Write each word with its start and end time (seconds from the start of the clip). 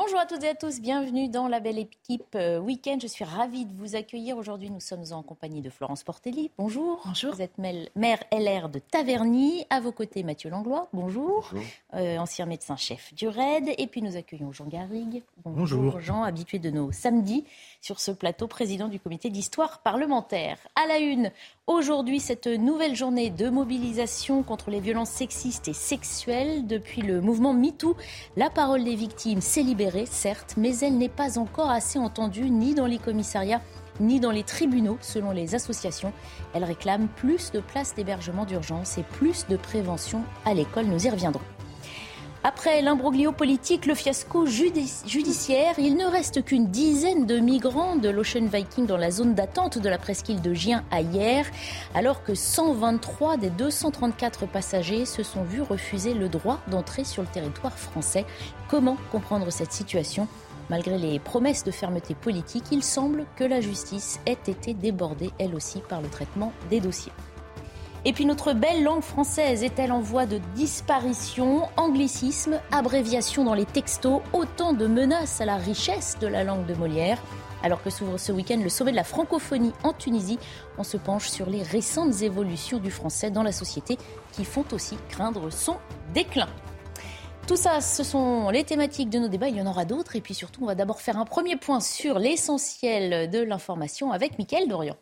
Bonjour 0.00 0.20
à 0.20 0.26
toutes 0.26 0.44
et 0.44 0.50
à 0.50 0.54
tous, 0.54 0.80
bienvenue 0.80 1.26
dans 1.26 1.48
la 1.48 1.58
belle 1.58 1.76
équipe 1.76 2.36
euh, 2.36 2.60
Week-end. 2.60 2.98
Je 3.02 3.08
suis 3.08 3.24
ravie 3.24 3.64
de 3.64 3.74
vous 3.76 3.96
accueillir. 3.96 4.36
Aujourd'hui, 4.36 4.70
nous 4.70 4.78
sommes 4.78 5.02
en 5.10 5.24
compagnie 5.24 5.60
de 5.60 5.70
Florence 5.70 6.04
Portelli. 6.04 6.52
Bonjour. 6.56 7.02
Bonjour. 7.04 7.34
Vous 7.34 7.42
êtes 7.42 7.58
maire 7.58 8.22
LR 8.30 8.68
de 8.68 8.78
Taverny. 8.78 9.66
À 9.70 9.80
vos 9.80 9.90
côtés, 9.90 10.22
Mathieu 10.22 10.50
Langlois. 10.50 10.86
Bonjour. 10.92 11.48
Bonjour. 11.50 11.66
Euh, 11.94 12.16
ancien 12.18 12.46
médecin-chef 12.46 13.12
du 13.12 13.26
RAID. 13.26 13.74
Et 13.76 13.88
puis 13.88 14.00
nous 14.00 14.16
accueillons 14.16 14.52
Jean 14.52 14.66
Garrigue. 14.66 15.24
Bonjour. 15.44 15.98
Jean, 15.98 16.22
habitué 16.22 16.60
de 16.60 16.70
nos 16.70 16.92
samedis 16.92 17.44
sur 17.80 17.98
ce 17.98 18.12
plateau, 18.12 18.46
président 18.46 18.86
du 18.86 19.00
comité 19.00 19.30
d'histoire 19.30 19.80
parlementaire. 19.80 20.58
À 20.76 20.86
la 20.86 20.98
une, 20.98 21.32
aujourd'hui, 21.68 22.18
cette 22.18 22.46
nouvelle 22.46 22.96
journée 22.96 23.30
de 23.30 23.48
mobilisation 23.48 24.42
contre 24.42 24.70
les 24.70 24.80
violences 24.80 25.10
sexistes 25.10 25.68
et 25.68 25.74
sexuelles. 25.74 26.66
Depuis 26.66 27.02
le 27.02 27.20
mouvement 27.20 27.52
MeToo, 27.52 27.94
la 28.36 28.50
parole 28.50 28.82
des 28.82 28.96
victimes 28.96 29.40
s'est 29.40 29.62
libérée, 29.62 30.06
certes, 30.06 30.54
mais 30.56 30.76
elle 30.78 30.98
n'est 30.98 31.08
pas 31.08 31.38
encore 31.38 31.70
assez 31.70 31.98
entendue 31.98 32.50
ni 32.50 32.74
dans 32.74 32.86
les 32.86 32.98
commissariats 32.98 33.60
ni 34.00 34.20
dans 34.20 34.30
les 34.30 34.44
tribunaux, 34.44 34.96
selon 35.00 35.32
les 35.32 35.54
associations. 35.54 36.12
Elle 36.54 36.64
réclame 36.64 37.08
plus 37.08 37.50
de 37.50 37.60
places 37.60 37.94
d'hébergement 37.94 38.44
d'urgence 38.44 38.96
et 38.96 39.02
plus 39.02 39.46
de 39.48 39.56
prévention 39.56 40.22
à 40.44 40.54
l'école. 40.54 40.86
Nous 40.86 41.06
y 41.06 41.10
reviendrons. 41.10 41.57
Après 42.48 42.80
l'imbroglio 42.80 43.32
politique, 43.32 43.84
le 43.84 43.94
fiasco 43.94 44.46
judi- 44.46 45.02
judiciaire, 45.06 45.74
il 45.78 45.96
ne 45.96 46.06
reste 46.06 46.42
qu'une 46.46 46.68
dizaine 46.68 47.26
de 47.26 47.36
migrants 47.36 47.96
de 47.96 48.08
l'Ocean 48.08 48.46
Viking 48.46 48.86
dans 48.86 48.96
la 48.96 49.10
zone 49.10 49.34
d'attente 49.34 49.76
de 49.76 49.86
la 49.86 49.98
presqu'île 49.98 50.40
de 50.40 50.54
Gien 50.54 50.82
à 50.90 51.02
hier, 51.02 51.44
alors 51.94 52.24
que 52.24 52.34
123 52.34 53.36
des 53.36 53.50
234 53.50 54.46
passagers 54.46 55.04
se 55.04 55.22
sont 55.22 55.42
vus 55.44 55.60
refuser 55.60 56.14
le 56.14 56.30
droit 56.30 56.58
d'entrer 56.68 57.04
sur 57.04 57.20
le 57.20 57.28
territoire 57.28 57.78
français. 57.78 58.24
Comment 58.70 58.96
comprendre 59.12 59.50
cette 59.50 59.72
situation? 59.72 60.26
Malgré 60.70 60.96
les 60.96 61.18
promesses 61.18 61.64
de 61.64 61.70
fermeté 61.70 62.14
politique, 62.14 62.64
il 62.72 62.82
semble 62.82 63.26
que 63.36 63.44
la 63.44 63.60
justice 63.60 64.20
ait 64.24 64.38
été 64.46 64.72
débordée, 64.72 65.32
elle 65.38 65.54
aussi, 65.54 65.80
par 65.86 66.00
le 66.00 66.08
traitement 66.08 66.54
des 66.70 66.80
dossiers. 66.80 67.12
Et 68.04 68.12
puis 68.12 68.24
notre 68.24 68.52
belle 68.52 68.84
langue 68.84 69.02
française 69.02 69.64
est-elle 69.64 69.90
en 69.90 70.00
voie 70.00 70.24
de 70.24 70.38
disparition 70.54 71.68
Anglicisme, 71.76 72.60
abréviation 72.70 73.44
dans 73.44 73.54
les 73.54 73.66
textos, 73.66 74.22
autant 74.32 74.72
de 74.72 74.86
menaces 74.86 75.40
à 75.40 75.44
la 75.44 75.56
richesse 75.56 76.16
de 76.20 76.28
la 76.28 76.44
langue 76.44 76.66
de 76.66 76.74
Molière. 76.74 77.20
Alors 77.62 77.82
que 77.82 77.90
s'ouvre 77.90 78.16
ce 78.18 78.30
week-end 78.30 78.60
le 78.62 78.68
sommet 78.68 78.92
de 78.92 78.96
la 78.96 79.04
francophonie 79.04 79.72
en 79.82 79.92
Tunisie, 79.92 80.38
on 80.78 80.84
se 80.84 80.96
penche 80.96 81.28
sur 81.28 81.50
les 81.50 81.62
récentes 81.64 82.22
évolutions 82.22 82.78
du 82.78 82.90
français 82.90 83.32
dans 83.32 83.42
la 83.42 83.50
société 83.50 83.98
qui 84.32 84.44
font 84.44 84.64
aussi 84.72 84.96
craindre 85.08 85.50
son 85.50 85.76
déclin. 86.14 86.48
Tout 87.48 87.56
ça, 87.56 87.80
ce 87.80 88.04
sont 88.04 88.50
les 88.50 88.62
thématiques 88.62 89.10
de 89.10 89.18
nos 89.18 89.28
débats. 89.28 89.48
Il 89.48 89.56
y 89.56 89.62
en 89.62 89.66
aura 89.66 89.86
d'autres. 89.86 90.16
Et 90.16 90.20
puis 90.20 90.34
surtout, 90.34 90.64
on 90.64 90.66
va 90.66 90.74
d'abord 90.74 91.00
faire 91.00 91.18
un 91.18 91.24
premier 91.24 91.56
point 91.56 91.80
sur 91.80 92.18
l'essentiel 92.18 93.30
de 93.30 93.40
l'information 93.40 94.12
avec 94.12 94.38
Mickaël 94.38 94.68
Dorian. 94.68 94.96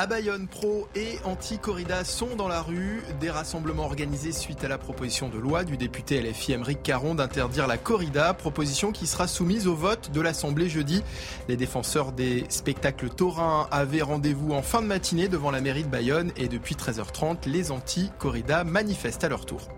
À 0.00 0.06
Bayonne, 0.06 0.48
pro 0.48 0.88
et 0.94 1.18
anti-corrida 1.24 2.04
sont 2.04 2.34
dans 2.34 2.48
la 2.48 2.62
rue. 2.62 3.02
Des 3.20 3.28
rassemblements 3.28 3.84
organisés 3.84 4.32
suite 4.32 4.64
à 4.64 4.68
la 4.68 4.78
proposition 4.78 5.28
de 5.28 5.36
loi 5.36 5.62
du 5.62 5.76
député 5.76 6.22
LFI 6.22 6.52
Émeric 6.52 6.82
Caron 6.82 7.14
d'interdire 7.14 7.66
la 7.66 7.76
corrida, 7.76 8.32
proposition 8.32 8.92
qui 8.92 9.06
sera 9.06 9.28
soumise 9.28 9.66
au 9.66 9.74
vote 9.74 10.10
de 10.10 10.22
l'Assemblée 10.22 10.70
jeudi. 10.70 11.02
Les 11.48 11.58
défenseurs 11.58 12.12
des 12.12 12.46
spectacles 12.48 13.10
taurins 13.10 13.68
avaient 13.70 14.00
rendez-vous 14.00 14.54
en 14.54 14.62
fin 14.62 14.80
de 14.80 14.86
matinée 14.86 15.28
devant 15.28 15.50
la 15.50 15.60
mairie 15.60 15.84
de 15.84 15.90
Bayonne 15.90 16.32
et 16.38 16.48
depuis 16.48 16.76
13h30, 16.76 17.46
les 17.46 17.70
anti-corrida 17.70 18.64
manifestent 18.64 19.24
à 19.24 19.28
leur 19.28 19.44
tour. 19.44 19.68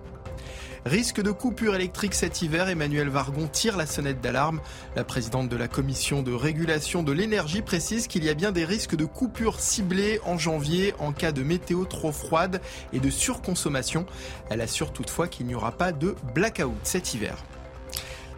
Risque 0.85 1.23
de 1.23 1.31
coupure 1.31 1.77
électrique 1.77 2.13
cet 2.13 2.43
hiver, 2.43 2.69
Emmanuel 2.69 3.09
Vargon 3.09 3.47
tire 3.47 3.77
la 3.77 3.87
sonnette 3.87 4.21
d'alarme. 4.21 4.61
La 4.97 5.05
présidente 5.05 5.49
de 5.49 5.57
la 5.57 5.69
commission 5.69 6.23
de 6.23 6.33
régulation 6.33 7.05
de 7.05 7.13
l'énergie 7.13 7.63
précise 7.63 8.09
qu'il 8.09 8.25
y 8.25 8.29
a 8.29 8.35
bien 8.35 8.51
des 8.51 8.65
risques 8.65 8.97
de 8.97 9.05
coupure 9.05 9.61
ciblées 9.61 10.21
en 10.25 10.39
janvier 10.39 10.93
en 10.99 11.13
cas 11.13 11.31
de 11.31 11.45
météo 11.45 11.85
trop 11.85 12.11
froide 12.11 12.61
et 12.93 12.99
de 12.99 13.11
surconsommation. 13.11 14.07
Elle 14.51 14.61
assure 14.61 14.93
toutefois 14.93 15.29
qu'il 15.29 15.47
n'y 15.47 15.55
aura 15.55 15.71
pas 15.71 15.93
de 15.93 16.17
blackout 16.35 16.75
cet 16.83 17.15
hiver. 17.15 17.37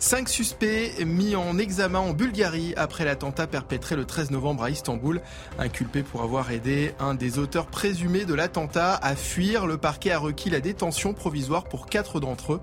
Cinq 0.06 0.28
suspects 0.28 1.02
mis 1.06 1.34
en 1.34 1.56
examen 1.56 1.98
en 1.98 2.12
Bulgarie 2.12 2.74
après 2.76 3.06
l'attentat 3.06 3.46
perpétré 3.46 3.96
le 3.96 4.04
13 4.04 4.32
novembre 4.32 4.62
à 4.62 4.68
Istanbul. 4.68 5.22
Inculpés 5.58 6.02
pour 6.02 6.20
avoir 6.20 6.50
aidé 6.50 6.92
un 7.00 7.14
des 7.14 7.38
auteurs 7.38 7.68
présumés 7.68 8.26
de 8.26 8.34
l'attentat 8.34 8.96
à 8.96 9.16
fuir, 9.16 9.66
le 9.66 9.78
parquet 9.78 10.10
a 10.10 10.18
requis 10.18 10.50
la 10.50 10.60
détention 10.60 11.14
provisoire 11.14 11.64
pour 11.64 11.86
quatre 11.86 12.20
d'entre 12.20 12.52
eux. 12.52 12.60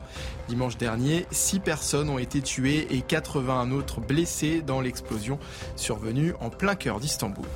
Dimanche 0.50 0.78
dernier, 0.78 1.26
six 1.32 1.60
personnes 1.60 2.12
ont 2.12 2.20
été 2.20 2.44
tuées 2.44 2.86
et 2.92 3.02
81 3.02 3.72
autres 3.72 4.02
blessées 4.02 4.62
dans 4.62 4.80
l'explosion 4.80 5.40
survenue 5.76 6.36
en 6.42 6.52
plein 6.52 6.76
cœur 6.76 7.00
d'Istanbul. 7.00 7.48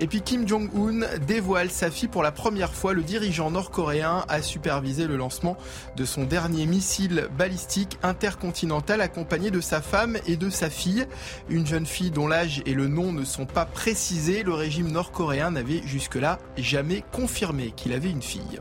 Et 0.00 0.06
puis 0.06 0.22
Kim 0.22 0.48
Jong-un 0.48 1.18
dévoile 1.26 1.70
sa 1.70 1.90
fille 1.90 2.08
pour 2.08 2.22
la 2.22 2.32
première 2.32 2.74
fois. 2.74 2.92
Le 2.92 3.02
dirigeant 3.02 3.50
nord-coréen 3.50 4.24
a 4.28 4.42
supervisé 4.42 5.06
le 5.06 5.16
lancement 5.16 5.56
de 5.96 6.04
son 6.04 6.24
dernier 6.24 6.66
missile 6.66 7.28
balistique 7.38 7.98
intercontinental 8.02 9.00
accompagné 9.00 9.50
de 9.50 9.60
sa 9.60 9.80
femme 9.80 10.18
et 10.26 10.36
de 10.36 10.50
sa 10.50 10.70
fille. 10.70 11.06
Une 11.48 11.66
jeune 11.66 11.86
fille 11.86 12.10
dont 12.10 12.26
l'âge 12.26 12.62
et 12.66 12.74
le 12.74 12.88
nom 12.88 13.12
ne 13.12 13.24
sont 13.24 13.46
pas 13.46 13.64
précisés. 13.64 14.42
Le 14.42 14.54
régime 14.54 14.90
nord-coréen 14.90 15.52
n'avait 15.52 15.82
jusque-là 15.84 16.38
jamais 16.56 17.04
confirmé 17.12 17.72
qu'il 17.76 17.92
avait 17.92 18.10
une 18.10 18.22
fille. 18.22 18.58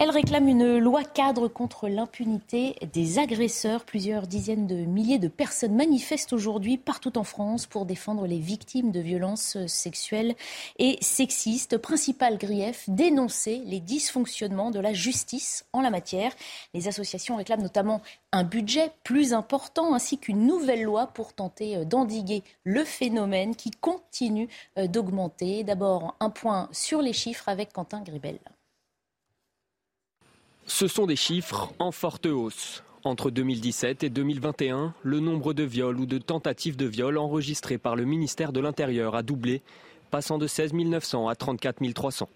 Elle 0.00 0.10
réclame 0.10 0.48
une 0.48 0.78
loi 0.78 1.04
cadre 1.04 1.46
contre 1.46 1.88
l'impunité 1.88 2.74
des 2.92 3.20
agresseurs. 3.20 3.84
Plusieurs 3.84 4.26
dizaines 4.26 4.66
de 4.66 4.74
milliers 4.74 5.20
de 5.20 5.28
personnes 5.28 5.76
manifestent 5.76 6.32
aujourd'hui 6.32 6.78
partout 6.78 7.16
en 7.16 7.22
France 7.22 7.66
pour 7.66 7.86
défendre 7.86 8.26
les 8.26 8.40
victimes 8.40 8.90
de 8.90 8.98
violences 8.98 9.56
sexuelles 9.68 10.34
et 10.80 10.98
sexistes. 11.00 11.78
Principal 11.78 12.38
grief, 12.38 12.84
dénoncer 12.88 13.62
les 13.66 13.78
dysfonctionnements 13.78 14.72
de 14.72 14.80
la 14.80 14.92
justice 14.92 15.64
en 15.72 15.80
la 15.80 15.90
matière. 15.90 16.32
Les 16.74 16.88
associations 16.88 17.36
réclament 17.36 17.62
notamment 17.62 18.02
un 18.32 18.42
budget 18.42 18.90
plus 19.04 19.32
important 19.32 19.94
ainsi 19.94 20.18
qu'une 20.18 20.44
nouvelle 20.44 20.82
loi 20.82 21.06
pour 21.06 21.34
tenter 21.34 21.84
d'endiguer 21.84 22.42
le 22.64 22.82
phénomène 22.82 23.54
qui 23.54 23.70
continue 23.70 24.48
d'augmenter. 24.76 25.62
D'abord, 25.62 26.16
un 26.18 26.30
point 26.30 26.68
sur 26.72 27.00
les 27.00 27.12
chiffres 27.12 27.48
avec 27.48 27.72
Quentin 27.72 28.00
Gribel. 28.00 28.40
Ce 30.66 30.88
sont 30.88 31.06
des 31.06 31.16
chiffres 31.16 31.72
en 31.78 31.92
forte 31.92 32.24
hausse. 32.24 32.82
Entre 33.04 33.30
2017 33.30 34.02
et 34.02 34.08
2021, 34.08 34.94
le 35.02 35.20
nombre 35.20 35.52
de 35.52 35.62
viols 35.62 36.00
ou 36.00 36.06
de 36.06 36.16
tentatives 36.16 36.76
de 36.76 36.86
viol 36.86 37.18
enregistrés 37.18 37.76
par 37.76 37.96
le 37.96 38.06
ministère 38.06 38.50
de 38.50 38.60
l'Intérieur 38.60 39.14
a 39.14 39.22
doublé, 39.22 39.60
passant 40.10 40.38
de 40.38 40.46
16 40.46 40.72
900 40.72 41.28
à 41.28 41.34
34 41.34 41.92
300. 41.92 42.30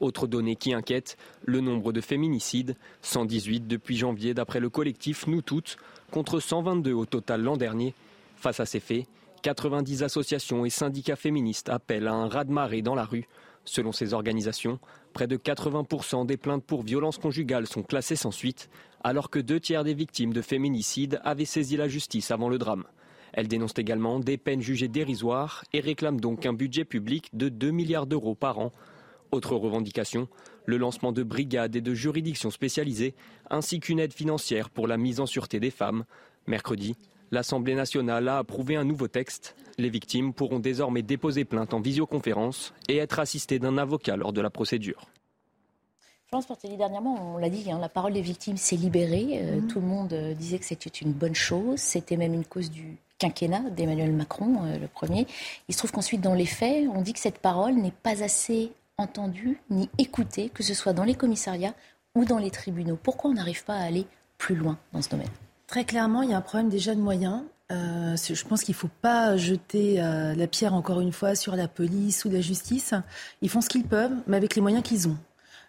Autre 0.00 0.26
donnée 0.26 0.54
qui 0.54 0.74
inquiète, 0.74 1.16
le 1.46 1.60
nombre 1.60 1.92
de 1.92 2.02
féminicides, 2.02 2.76
118 3.00 3.66
depuis 3.66 3.96
janvier 3.96 4.34
d'après 4.34 4.60
le 4.60 4.68
collectif 4.68 5.26
Nous 5.26 5.40
Toutes, 5.40 5.78
contre 6.10 6.40
122 6.40 6.92
au 6.92 7.06
total 7.06 7.40
l'an 7.42 7.56
dernier. 7.56 7.94
Face 8.36 8.60
à 8.60 8.66
ces 8.66 8.80
faits, 8.80 9.06
90 9.40 10.02
associations 10.02 10.66
et 10.66 10.70
syndicats 10.70 11.16
féministes 11.16 11.70
appellent 11.70 12.08
à 12.08 12.12
un 12.12 12.28
raz-de-marée 12.28 12.82
dans 12.82 12.94
la 12.94 13.04
rue. 13.04 13.28
Selon 13.64 13.92
ces 13.92 14.12
organisations, 14.12 14.80
près 15.12 15.26
de 15.26 15.36
80% 15.36 16.26
des 16.26 16.36
plaintes 16.36 16.64
pour 16.64 16.82
violences 16.82 17.18
conjugales 17.18 17.66
sont 17.66 17.82
classées 17.82 18.16
sans 18.16 18.32
suite, 18.32 18.68
alors 19.04 19.30
que 19.30 19.38
deux 19.38 19.60
tiers 19.60 19.84
des 19.84 19.94
victimes 19.94 20.32
de 20.32 20.42
féminicide 20.42 21.20
avaient 21.24 21.44
saisi 21.44 21.76
la 21.76 21.88
justice 21.88 22.30
avant 22.30 22.48
le 22.48 22.58
drame. 22.58 22.84
Elles 23.32 23.48
dénoncent 23.48 23.78
également 23.78 24.20
des 24.20 24.36
peines 24.36 24.60
jugées 24.60 24.88
dérisoires 24.88 25.64
et 25.72 25.80
réclament 25.80 26.20
donc 26.20 26.44
un 26.44 26.52
budget 26.52 26.84
public 26.84 27.30
de 27.32 27.48
2 27.48 27.70
milliards 27.70 28.06
d'euros 28.06 28.34
par 28.34 28.58
an. 28.58 28.72
Autre 29.30 29.56
revendication, 29.56 30.28
le 30.66 30.76
lancement 30.76 31.12
de 31.12 31.22
brigades 31.22 31.74
et 31.74 31.80
de 31.80 31.94
juridictions 31.94 32.50
spécialisées, 32.50 33.14
ainsi 33.48 33.80
qu'une 33.80 34.00
aide 34.00 34.12
financière 34.12 34.68
pour 34.68 34.86
la 34.86 34.98
mise 34.98 35.20
en 35.20 35.26
sûreté 35.26 35.60
des 35.60 35.70
femmes. 35.70 36.04
Mercredi, 36.46 36.96
L'Assemblée 37.32 37.74
nationale 37.74 38.28
a 38.28 38.36
approuvé 38.36 38.76
un 38.76 38.84
nouveau 38.84 39.08
texte. 39.08 39.56
Les 39.78 39.88
victimes 39.88 40.34
pourront 40.34 40.58
désormais 40.58 41.00
déposer 41.00 41.46
plainte 41.46 41.72
en 41.72 41.80
visioconférence 41.80 42.74
et 42.88 42.98
être 42.98 43.18
assistées 43.18 43.58
d'un 43.58 43.78
avocat 43.78 44.16
lors 44.16 44.34
de 44.34 44.42
la 44.42 44.50
procédure. 44.50 45.08
Florence 46.28 46.44
Portelli, 46.44 46.76
dernièrement, 46.76 47.34
on 47.34 47.38
l'a 47.38 47.48
dit, 47.48 47.70
hein, 47.70 47.78
la 47.80 47.88
parole 47.88 48.12
des 48.12 48.20
victimes 48.20 48.58
s'est 48.58 48.76
libérée. 48.76 49.40
Euh, 49.40 49.56
mhm. 49.56 49.66
Tout 49.66 49.80
le 49.80 49.86
monde 49.86 50.12
euh, 50.12 50.34
disait 50.34 50.58
que 50.58 50.66
c'était 50.66 50.90
une 50.90 51.12
bonne 51.12 51.34
chose. 51.34 51.78
C'était 51.78 52.18
même 52.18 52.34
une 52.34 52.44
cause 52.44 52.70
du 52.70 52.98
quinquennat 53.18 53.70
d'Emmanuel 53.70 54.12
Macron, 54.12 54.66
euh, 54.66 54.78
le 54.78 54.86
premier. 54.86 55.26
Il 55.68 55.72
se 55.72 55.78
trouve 55.78 55.92
qu'ensuite, 55.92 56.20
dans 56.20 56.34
les 56.34 56.46
faits, 56.46 56.86
on 56.94 57.00
dit 57.00 57.14
que 57.14 57.20
cette 57.20 57.38
parole 57.38 57.76
n'est 57.76 57.92
pas 57.92 58.22
assez 58.22 58.72
entendue 58.98 59.58
ni 59.70 59.88
écoutée, 59.96 60.50
que 60.50 60.62
ce 60.62 60.74
soit 60.74 60.92
dans 60.92 61.04
les 61.04 61.14
commissariats 61.14 61.74
ou 62.14 62.26
dans 62.26 62.38
les 62.38 62.50
tribunaux. 62.50 62.98
Pourquoi 63.02 63.30
on 63.30 63.34
n'arrive 63.34 63.64
pas 63.64 63.76
à 63.76 63.84
aller 63.84 64.06
plus 64.36 64.54
loin 64.54 64.78
dans 64.92 65.00
ce 65.00 65.08
domaine? 65.08 65.30
Très 65.72 65.86
clairement, 65.86 66.20
il 66.20 66.28
y 66.28 66.34
a 66.34 66.36
un 66.36 66.42
problème 66.42 66.68
déjà 66.68 66.94
de 66.94 67.00
moyens. 67.00 67.44
je 67.70 68.44
pense 68.44 68.62
qu'il 68.62 68.74
ne 68.74 68.78
faut 68.78 68.90
pas 69.00 69.38
jeter 69.38 69.96
la 69.96 70.46
pierre 70.46 70.74
encore 70.74 71.00
une 71.00 71.12
fois 71.12 71.34
sur 71.34 71.56
la 71.56 71.66
police 71.66 72.26
ou 72.26 72.30
la 72.30 72.42
justice. 72.42 72.92
Ils 73.40 73.48
font 73.48 73.62
ce 73.62 73.70
qu'ils 73.70 73.84
peuvent, 73.84 74.12
mais 74.26 74.36
avec 74.36 74.54
les 74.54 74.60
moyens 74.60 74.82
qu'ils 74.82 75.08
ont. 75.08 75.16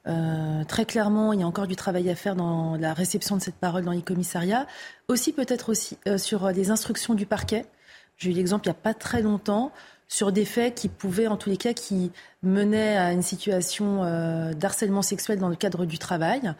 Euh, 0.08 0.66
très 0.66 0.84
clairement, 0.84 1.32
il 1.32 1.40
y 1.40 1.44
a 1.44 1.48
encore 1.48 1.68
du 1.68 1.78
travail 1.78 2.10
à 2.10 2.16
faire 2.16 2.36
dans 2.36 2.76
la 2.76 2.94
réception 2.94 3.38
de 3.38 3.42
cette 3.42 3.56
parole 3.56 3.86
dans 3.86 3.94
les 3.94 4.02
commissariats. 4.02 4.68
Aussi, 5.08 5.32
peut-être 5.32 5.70
aussi 5.70 5.98
euh, 6.06 6.18
sur 6.18 6.50
les 6.50 6.70
instructions 6.70 7.14
du 7.14 7.26
parquet. 7.26 7.66
J'ai 8.18 8.32
eu 8.32 8.34
l'exemple 8.34 8.66
il 8.66 8.72
n'y 8.72 8.76
a 8.76 8.82
pas 8.82 8.94
très 8.94 9.22
longtemps 9.22 9.72
sur 10.10 10.32
des 10.32 10.46
faits 10.46 10.76
qui 10.76 10.90
pouvaient, 10.90 11.28
en 11.28 11.38
tous 11.38 11.50
les 11.50 11.58
cas, 11.58 11.74
qui 11.74 12.12
menaient 12.44 12.98
à 12.98 13.14
une 13.14 13.22
situation 13.22 14.04
euh, 14.04 14.54
d'harcèlement 14.54 15.02
sexuel 15.02 15.40
dans 15.40 15.50
le 15.50 15.56
cadre 15.56 15.86
du 15.86 15.98
travail. 15.98 16.54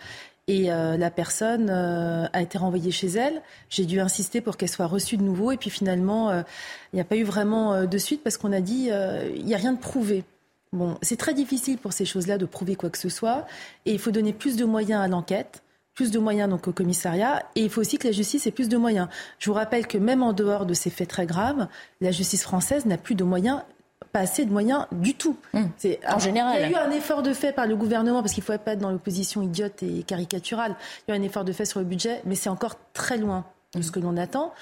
Et 0.48 0.68
la 0.68 1.10
personne 1.10 1.70
a 1.70 2.42
été 2.42 2.58
renvoyée 2.58 2.92
chez 2.92 3.08
elle. 3.08 3.42
J'ai 3.70 3.86
dû 3.86 4.00
insister 4.00 4.42
pour 4.42 4.58
qu'elle 4.58 4.70
soit 4.70 4.88
reçue 4.88 5.16
de 5.16 5.24
nouveau. 5.24 5.52
Et 5.52 5.58
puis 5.58 5.70
finalement, 5.70 6.32
il 6.34 6.96
n'y 6.96 7.02
a 7.02 7.06
pas 7.06 7.16
eu 7.16 7.24
vraiment 7.24 7.86
de 7.86 7.98
suite 7.98 8.24
parce 8.24 8.38
qu'on 8.38 8.52
a 8.52 8.60
dit 8.60 8.90
il 9.36 9.46
n'y 9.46 9.56
a 9.56 9.58
rien 9.58 9.74
de 9.74 9.80
prouvé. 9.80 10.26
Bon, 10.74 10.98
c'est 11.02 11.18
très 11.18 11.34
difficile 11.34 11.78
pour 11.78 11.94
ces 11.94 12.04
choses-là 12.04 12.38
de 12.38 12.46
prouver 12.46 12.76
quoi 12.76 12.90
que 12.90 12.98
ce 12.98 13.08
soit. 13.10 13.46
Et 13.86 13.94
il 13.94 14.00
faut 14.00 14.12
donner 14.12 14.34
plus 14.34 14.58
de 14.58 14.66
moyens 14.66 15.02
à 15.02 15.08
l'enquête 15.08 15.64
plus 15.94 16.10
de 16.10 16.20
moyens 16.20 16.50
donc 16.50 16.68
au 16.68 16.72
commissariat 16.72 17.46
et 17.56 17.62
il 17.62 17.70
faut 17.70 17.82
aussi 17.82 18.00
que 18.00 18.08
la 18.08 18.12
justice 18.12 18.48
ait 18.48 18.52
plus 18.52 18.68
de 18.68 18.78
moyens. 18.78 19.08
Je 19.38 19.50
vous 19.50 19.56
rappelle 19.56 19.86
que 19.86 19.98
même 20.00 20.24
en 20.24 20.34
dehors 20.34 20.66
de 20.66 20.74
ces 20.74 20.90
faits 20.90 21.08
très 21.08 21.28
graves, 21.28 21.68
la 22.02 22.12
justice 22.12 22.42
française 22.42 22.86
n'a 22.86 22.98
plus 22.98 23.16
de 23.16 23.24
moyens 23.24 23.62
pas 24.14 24.20
assez 24.20 24.46
de 24.46 24.52
moyens 24.52 24.86
du 24.92 25.16
tout. 25.16 25.36
Mmh. 25.54 25.64
C'est 25.78 26.00
en 26.08 26.20
général. 26.20 26.56
Il 26.62 26.72
y 26.72 26.76
a 26.76 26.84
eu 26.84 26.88
un 26.88 26.92
effort 26.92 27.24
de 27.24 27.34
fait 27.34 27.52
par 27.52 27.66
le 27.66 27.76
gouvernement 27.76 28.22
parce 28.22 28.34
qu'il 28.34 28.44
ne 28.44 28.46
faut 28.46 28.58
pas 28.64 28.74
être 28.74 28.80
dans 28.80 28.92
l'opposition 28.92 29.42
idiote 29.42 29.84
et 29.84 30.04
caricaturale. 30.04 30.76
Il 31.08 31.12
y 31.12 31.14
a 31.14 31.18
eu 31.18 31.20
un 31.20 31.24
effort 31.24 31.44
de 31.44 31.52
fait 31.52 31.66
sur 31.66 31.80
le 31.80 31.86
budget, 31.86 32.22
mais 32.26 32.36
c'est 32.36 32.50
encore 32.50 32.76
très 32.94 33.18
loin 33.18 33.44
de 33.76 33.82
ce 33.82 33.92
que 33.92 34.00
l'on 34.00 34.18
attend. 34.18 34.54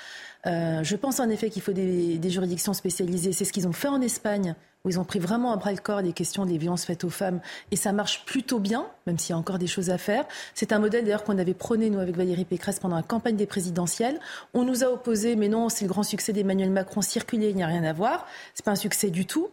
Euh, 0.48 0.84
je 0.84 0.96
pense 0.96 1.20
en 1.20 1.30
effet 1.30 1.50
qu'il 1.50 1.62
faut 1.62 1.74
des, 1.74 2.20
juridictions 2.30 2.74
spécialisées. 2.74 3.32
C'est 3.34 3.46
ce 3.46 3.54
qu'ils 3.54 3.68
ont 3.68 3.74
fait 3.74 3.88
en 3.88 4.02
Espagne 4.02 4.56
où 4.84 4.90
ils 4.90 5.00
ont 5.00 5.04
pris 5.04 5.20
vraiment 5.20 5.52
à 5.52 5.58
bras 5.58 5.72
le 5.72 5.78
corps 5.78 6.02
les 6.02 6.14
questions 6.14 6.44
des 6.44 6.58
violences 6.58 6.86
faites 6.86 7.04
aux 7.04 7.12
femmes. 7.12 7.40
Et 7.70 7.76
ça 7.76 7.92
marche 7.92 8.26
plutôt 8.26 8.58
bien, 8.58 8.88
même 9.06 9.20
s'il 9.20 9.32
y 9.32 9.34
a 9.34 9.38
encore 9.38 9.60
des 9.60 9.68
choses 9.68 9.92
à 9.92 10.00
faire. 10.00 10.26
C'est 10.56 10.72
un 10.72 10.80
modèle 10.80 11.04
d'ailleurs 11.04 11.24
qu'on 11.24 11.38
avait 11.38 11.54
prôné, 11.54 11.92
nous, 11.92 12.00
avec 12.00 12.16
Valérie 12.16 12.46
Pécresse 12.46 12.80
pendant 12.80 12.96
la 12.96 13.04
campagne 13.04 13.36
des 13.36 13.46
présidentielles. 13.46 14.20
On 14.56 14.64
nous 14.64 14.84
a 14.84 14.88
opposé, 14.88 15.36
mais 15.36 15.50
non, 15.50 15.70
c'est 15.70 15.86
le 15.86 15.90
grand 15.90 16.04
succès 16.04 16.34
d'Emmanuel 16.34 16.72
Macron, 16.72 17.02
circuler, 17.02 17.50
il 17.50 17.56
n'y 17.56 17.64
a 17.64 17.68
rien 17.68 17.84
à 17.84 17.94
voir. 17.94 18.26
C'est 18.56 18.66
pas 18.66 18.72
un 18.72 18.76
succès 18.76 19.12
du 19.12 19.28
tout. 19.28 19.50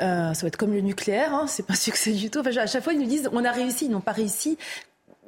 Euh, 0.00 0.32
ça 0.32 0.42
va 0.42 0.48
être 0.48 0.56
comme 0.56 0.72
le 0.72 0.80
nucléaire, 0.80 1.34
hein, 1.34 1.46
c'est 1.46 1.66
pas 1.66 1.74
un 1.74 1.76
succès 1.76 2.12
du 2.12 2.30
tout. 2.30 2.40
Enfin, 2.40 2.56
à 2.56 2.66
chaque 2.66 2.82
fois, 2.82 2.94
ils 2.94 3.00
nous 3.00 3.06
disent 3.06 3.28
on 3.32 3.44
a 3.44 3.52
réussi, 3.52 3.84
ils 3.84 3.90
n'ont 3.90 4.00
pas 4.00 4.12
réussi 4.12 4.56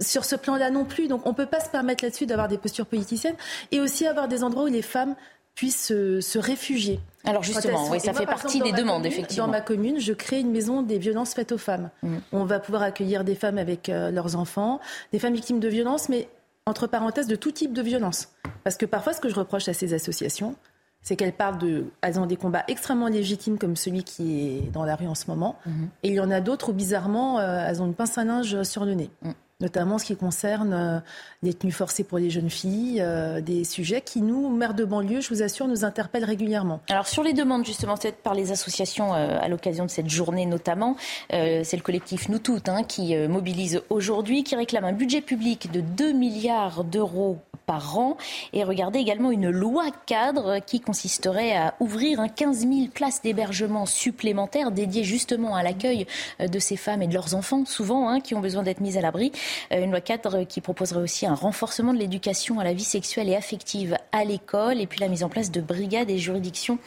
sur 0.00 0.24
ce 0.24 0.36
plan-là 0.36 0.70
non 0.70 0.84
plus. 0.84 1.08
Donc 1.08 1.26
on 1.26 1.30
ne 1.30 1.34
peut 1.34 1.46
pas 1.46 1.60
se 1.60 1.70
permettre 1.70 2.04
là-dessus 2.04 2.26
d'avoir 2.26 2.48
des 2.48 2.58
postures 2.58 2.86
politiciennes 2.86 3.36
et 3.70 3.80
aussi 3.80 4.06
avoir 4.06 4.28
des 4.28 4.44
endroits 4.44 4.64
où 4.64 4.68
les 4.68 4.82
femmes 4.82 5.14
puissent 5.54 5.88
se, 5.88 6.38
réfugier. 6.38 7.00
Alors 7.24 7.42
justement, 7.42 7.88
oui, 7.90 8.00
ça 8.00 8.12
fait 8.12 8.26
partie 8.26 8.60
des 8.60 8.72
demandes, 8.72 9.06
effectivement. 9.06 9.46
Dans 9.46 9.52
ma 9.52 9.60
commune, 9.60 10.00
je 10.00 10.12
crée 10.12 10.40
une 10.40 10.50
maison 10.50 10.82
des 10.82 10.98
violences 10.98 11.34
faites 11.34 11.52
aux 11.52 11.58
femmes. 11.58 11.90
Mm. 12.02 12.16
On 12.32 12.44
va 12.44 12.58
pouvoir 12.58 12.82
accueillir 12.82 13.24
des 13.24 13.34
femmes 13.34 13.58
avec 13.58 13.88
euh, 13.88 14.10
leurs 14.10 14.36
enfants, 14.36 14.80
des 15.12 15.18
femmes 15.18 15.34
victimes 15.34 15.60
de 15.60 15.68
violences, 15.68 16.08
mais 16.08 16.28
entre 16.66 16.86
parenthèses, 16.86 17.26
de 17.26 17.36
tout 17.36 17.52
type 17.52 17.72
de 17.72 17.82
violence. 17.82 18.28
Parce 18.64 18.76
que 18.76 18.86
parfois, 18.86 19.12
ce 19.12 19.20
que 19.20 19.28
je 19.28 19.34
reproche 19.34 19.68
à 19.68 19.74
ces 19.74 19.94
associations, 19.94 20.56
c'est 21.02 21.16
qu'elles 21.16 21.32
parlent 21.32 21.58
de. 21.58 21.86
Elles 22.00 22.18
ont 22.18 22.26
des 22.26 22.36
combats 22.36 22.64
extrêmement 22.68 23.08
légitimes 23.08 23.58
comme 23.58 23.76
celui 23.76 24.04
qui 24.04 24.48
est 24.48 24.70
dans 24.72 24.84
la 24.84 24.96
rue 24.96 25.06
en 25.06 25.14
ce 25.14 25.26
moment. 25.28 25.58
Mm-hmm. 25.66 25.86
Et 26.04 26.08
il 26.08 26.14
y 26.14 26.20
en 26.20 26.30
a 26.30 26.40
d'autres 26.40 26.70
où, 26.70 26.72
bizarrement, 26.72 27.38
euh, 27.38 27.66
elles 27.68 27.82
ont 27.82 27.86
une 27.86 27.94
pince 27.94 28.16
à 28.18 28.24
linge 28.24 28.62
sur 28.62 28.84
le 28.84 28.94
nez. 28.94 29.10
Mm 29.22 29.32
notamment 29.62 29.96
ce 29.96 30.04
qui 30.04 30.16
concerne 30.16 30.74
euh, 30.74 30.98
les 31.42 31.54
tenues 31.54 31.72
forcées 31.72 32.04
pour 32.04 32.18
les 32.18 32.28
jeunes 32.28 32.50
filles, 32.50 33.00
euh, 33.00 33.40
des 33.40 33.64
sujets 33.64 34.02
qui, 34.02 34.20
nous, 34.20 34.50
maires 34.50 34.74
de 34.74 34.84
banlieue, 34.84 35.20
je 35.20 35.28
vous 35.30 35.42
assure, 35.42 35.68
nous 35.68 35.84
interpellent 35.84 36.24
régulièrement. 36.24 36.80
Alors 36.90 37.06
sur 37.06 37.22
les 37.22 37.32
demandes 37.32 37.64
justement 37.64 37.96
faites 37.96 38.16
par 38.16 38.34
les 38.34 38.50
associations 38.50 39.14
euh, 39.14 39.38
à 39.40 39.48
l'occasion 39.48 39.86
de 39.86 39.90
cette 39.90 40.10
journée 40.10 40.44
notamment, 40.44 40.96
c'est 41.30 41.76
le 41.76 41.82
collectif 41.82 42.28
Nous 42.28 42.40
Toutes 42.40 42.68
hein, 42.68 42.82
qui 42.82 43.16
mobilise 43.28 43.82
aujourd'hui, 43.90 44.42
qui 44.42 44.56
réclame 44.56 44.84
un 44.84 44.92
budget 44.92 45.20
public 45.20 45.70
de 45.70 45.80
2 45.80 46.12
milliards 46.12 46.82
d'euros 46.82 47.38
par 47.64 47.96
an. 47.96 48.16
Et 48.52 48.64
regardez 48.64 48.98
également 48.98 49.30
une 49.30 49.48
loi 49.50 49.84
cadre 50.06 50.58
qui 50.58 50.80
consisterait 50.80 51.56
à 51.56 51.74
ouvrir 51.78 52.18
un 52.18 52.28
15 52.28 52.60
000 52.60 52.72
places 52.92 53.22
d'hébergement 53.22 53.86
supplémentaires 53.86 54.72
dédiées 54.72 55.04
justement 55.04 55.54
à 55.54 55.62
l'accueil 55.62 56.06
de 56.40 56.58
ces 56.58 56.76
femmes 56.76 57.02
et 57.02 57.06
de 57.06 57.14
leurs 57.14 57.34
enfants, 57.34 57.64
souvent, 57.64 58.08
hein, 58.08 58.20
qui 58.20 58.34
ont 58.34 58.40
besoin 58.40 58.62
d'être 58.62 58.80
mises 58.80 58.96
à 58.96 59.00
l'abri. 59.00 59.32
Euh, 59.72 59.82
une 59.82 59.90
loi 59.90 60.00
cadre 60.00 60.44
qui 60.44 60.60
proposerait 60.60 61.00
aussi 61.00 61.26
un 61.26 61.34
renforcement 61.34 61.92
de 61.92 61.98
l'éducation 61.98 62.60
à 62.60 62.64
la 62.64 62.72
vie 62.72 62.84
sexuelle 62.84 63.28
et 63.28 63.36
affective 63.36 63.96
à 64.12 64.24
l'école 64.24 64.80
et 64.80 64.86
puis 64.86 65.00
la 65.00 65.08
mise 65.08 65.22
en 65.24 65.28
place 65.28 65.50
de 65.50 65.60
brigades 65.60 66.10
et 66.10 66.18
juridictions 66.18 66.78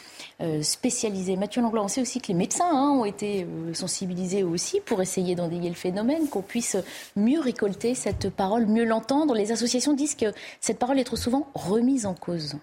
euh, 0.41 0.61
spécialisées. 0.61 1.35
Mathieu 1.35 1.61
Langlois, 1.61 1.83
on 1.83 1.87
sait 1.87 2.01
aussi 2.01 2.21
que 2.21 2.27
les 2.27 2.33
médecins 2.33 2.69
hein, 2.69 2.91
ont 2.91 3.05
été 3.05 3.47
sensibilisés 3.73 4.43
aussi 4.43 4.79
pour 4.81 5.01
essayer 5.01 5.35
d'endiguer 5.35 5.69
le 5.69 5.75
phénomène, 5.75 6.27
qu'on 6.27 6.41
puisse 6.41 6.77
mieux 7.15 7.39
récolter 7.39 7.95
cette 7.95 8.29
parole, 8.29 8.65
mieux 8.65 8.85
l'entendre. 8.85 9.33
Les 9.33 9.51
associations 9.51 9.93
disent 9.93 10.15
que 10.15 10.33
cette 10.59 10.79
parole 10.79 10.99
est 10.99 11.03
trop 11.03 11.15
souvent 11.15 11.47
remise 11.53 12.05
en 12.05 12.13
cause. 12.13 12.55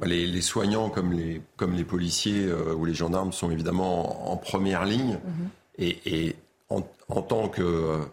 Bah, 0.00 0.06
les, 0.06 0.40
soignants 0.40 0.88
comme 0.88 1.12
les, 1.12 1.42
comme 1.56 1.74
les 1.74 1.84
policiers 1.84 2.46
euh, 2.46 2.74
ou 2.74 2.86
les 2.86 2.94
gendarmes 2.94 3.32
sont 3.32 3.50
évidemment 3.50 4.32
en, 4.32 4.36
première 4.36 4.86
ligne. 4.86 5.18
Mhm. 5.24 5.48
Et, 5.78 6.36
en, 6.68 7.22
tant 7.22 7.48
qu'acteurs 7.48 8.10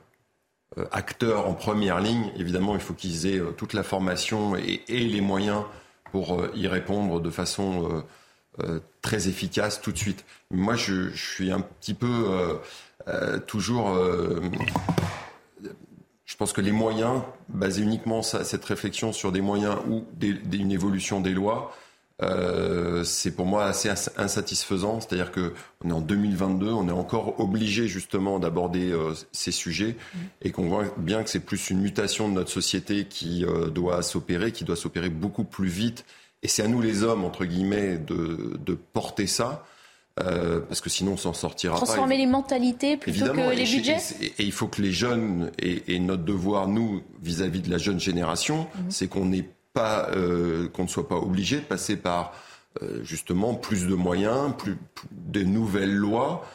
euh, 0.77 1.37
en 1.37 1.53
première 1.53 1.99
ligne, 1.99 2.31
évidemment, 2.37 2.75
il 2.75 2.81
faut 2.81 2.93
qu'ils 2.93 3.27
aient 3.27 3.39
euh, 3.39 3.51
toute 3.51 3.73
la 3.73 3.83
formation 3.83 4.55
et, 4.55 4.81
les 4.87 5.21
moyens 5.21 5.63
pour 6.11 6.45
y 6.55 6.67
répondre 6.67 7.19
de 7.19 7.29
façon 7.29 8.03
très 9.01 9.27
efficace 9.27 9.81
tout 9.81 9.91
de 9.91 9.97
suite. 9.97 10.23
Moi, 10.51 10.75
je, 10.75 11.09
je 11.09 11.33
suis 11.33 11.51
un 11.51 11.59
petit 11.59 11.93
peu 11.93 12.59
toujours 13.45 13.93
je 16.27 16.35
pense 16.35 16.53
que 16.53 16.61
les 16.61 16.73
moyens, 16.73 17.21
basés 17.47 17.81
uniquement 17.81 18.21
cette 18.21 18.63
réflexion 18.65 19.13
sur 19.13 19.31
des 19.31 19.42
moyens 19.42 19.77
ou 19.89 20.06
une 20.21 20.71
évolution 20.71 21.21
des 21.21 21.31
lois, 21.31 21.73
euh, 22.24 23.04
c'est 23.04 23.31
pour 23.31 23.45
moi 23.45 23.66
assez 23.66 23.90
insatisfaisant. 24.18 25.00
C'est-à-dire 25.00 25.31
que 25.31 25.54
on 25.83 25.90
est 25.90 25.94
en 25.94 26.02
2022, 26.02 26.68
on 26.71 26.88
est 26.88 26.92
encore 26.92 27.40
obligé 27.40 27.88
justement 27.88 28.40
d'aborder 28.40 28.92
euh, 28.92 29.14
ces 29.31 29.52
sujets 29.52 29.95
mmh. 29.95 30.18
et 30.42 30.52
qu'on 30.52 30.68
voit 30.68 30.86
bien 30.97 31.24
que 31.24 31.30
c'est 31.30 31.40
plus 31.40 31.69
une 31.69 31.80
mutation 31.80 32.28
de 32.28 32.33
notre 32.33 32.50
société 32.50 33.06
qui 33.06 33.45
euh, 33.45 33.68
doit 33.68 34.02
s'opérer, 34.02 34.52
qui 34.52 34.64
doit 34.64 34.76
s'opérer 34.76 35.09
beaucoup 35.09 35.44
plus 35.44 35.69
vite. 35.69 36.06
Et 36.44 36.47
c'est 36.47 36.64
à 36.64 36.68
nous 36.68 36.81
les 36.81 37.04
hommes 37.04 37.24
entre 37.24 37.45
guillemets 37.45 37.97
de, 37.97 38.57
de 38.66 38.74
porter 38.74 39.28
ça. 39.28 39.64
Euh, 40.19 40.62
parce 40.62 40.81
que 40.81 40.90
sinon 40.90 41.14
on 41.14 41.18
s'en 41.18 41.33
sortira 41.33 41.76
Transformer 41.76 42.18
les 42.18 42.26
mentalités 42.26 42.97
plutôt 42.97 43.26
que 43.33 43.56
les 43.56 43.66
budgets 43.66 43.97
et, 44.21 44.44
il 44.44 44.52
faut 44.52 44.68
que 44.68 44.81
les 44.81 44.92
jeunes, 44.92 45.52
et, 45.59 46.00
notre 46.00 46.24
devoir, 46.24 46.68
nous, 46.68 47.04
vis-à-vis 47.21 47.62
de 47.62 47.69
la 47.69 47.78
jeune 47.78 48.00
génération, 48.00 48.68
mhm. 48.76 48.86
c'est 48.90 49.07
qu'on 49.07 49.26
n'est 49.26 49.47
pas, 49.77 50.09
euh, 50.15 50.67
qu'on 50.69 50.83
ne 50.83 50.87
soit 50.87 51.07
pas 51.07 51.15
obligé 51.15 51.57
de 51.57 51.65
passer 51.65 51.97
par 51.97 52.33
euh, 52.81 53.03
justement 53.03 53.53
plus 53.53 53.87
de 53.87 53.95
moyens, 53.95 54.53
plus, 54.57 54.77
de 55.11 55.43
nouvelles 55.43 55.95
lois. 55.95 56.45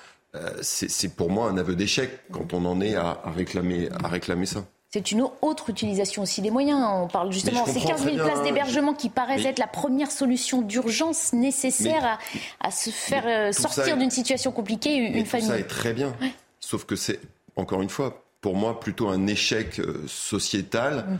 c'est 0.62 1.14
pour 1.14 1.30
moi 1.30 1.48
un 1.48 1.58
aveu 1.58 1.76
d'échec 1.76 2.10
quand 2.32 2.54
on 2.54 2.64
en 2.64 2.80
est 2.80 2.96
à, 2.96 3.20
réclamer, 3.36 3.90
à 4.02 4.08
réclamer 4.08 4.46
ça 4.46 4.64
c'est 4.92 5.10
une 5.10 5.26
autre 5.40 5.70
utilisation 5.70 6.22
aussi 6.22 6.42
des 6.42 6.50
moyens. 6.50 6.78
On 6.86 7.08
parle 7.08 7.32
justement 7.32 7.64
de 7.64 7.70
ces 7.70 7.80
15 7.80 8.04
000 8.04 8.16
places 8.16 8.42
d'hébergement 8.42 8.92
qui 8.92 9.08
paraissent 9.08 9.46
être 9.46 9.58
la 9.58 9.66
première 9.66 10.10
solution 10.10 10.60
d'urgence 10.60 11.32
nécessaire 11.32 12.18
à, 12.60 12.70
se 12.70 12.90
faire 12.90 13.24
euh, 13.26 13.52
sortir 13.52 13.96
d'une 13.96 14.10
situation 14.10 14.52
compliquée, 14.52 14.94
une 14.94 15.24
famille. 15.24 15.48
Ça 15.48 15.58
est 15.58 15.66
très 15.66 15.94
bien. 15.94 16.14
Sauf 16.60 16.84
que 16.84 16.94
c'est, 16.94 17.20
encore 17.56 17.80
une 17.80 17.88
fois, 17.88 18.22
pour 18.42 18.54
moi, 18.54 18.80
plutôt 18.80 19.08
un 19.08 19.26
échec 19.26 19.78
euh, 19.78 20.04
sociétal. 20.06 21.06
Mm. 21.08 21.18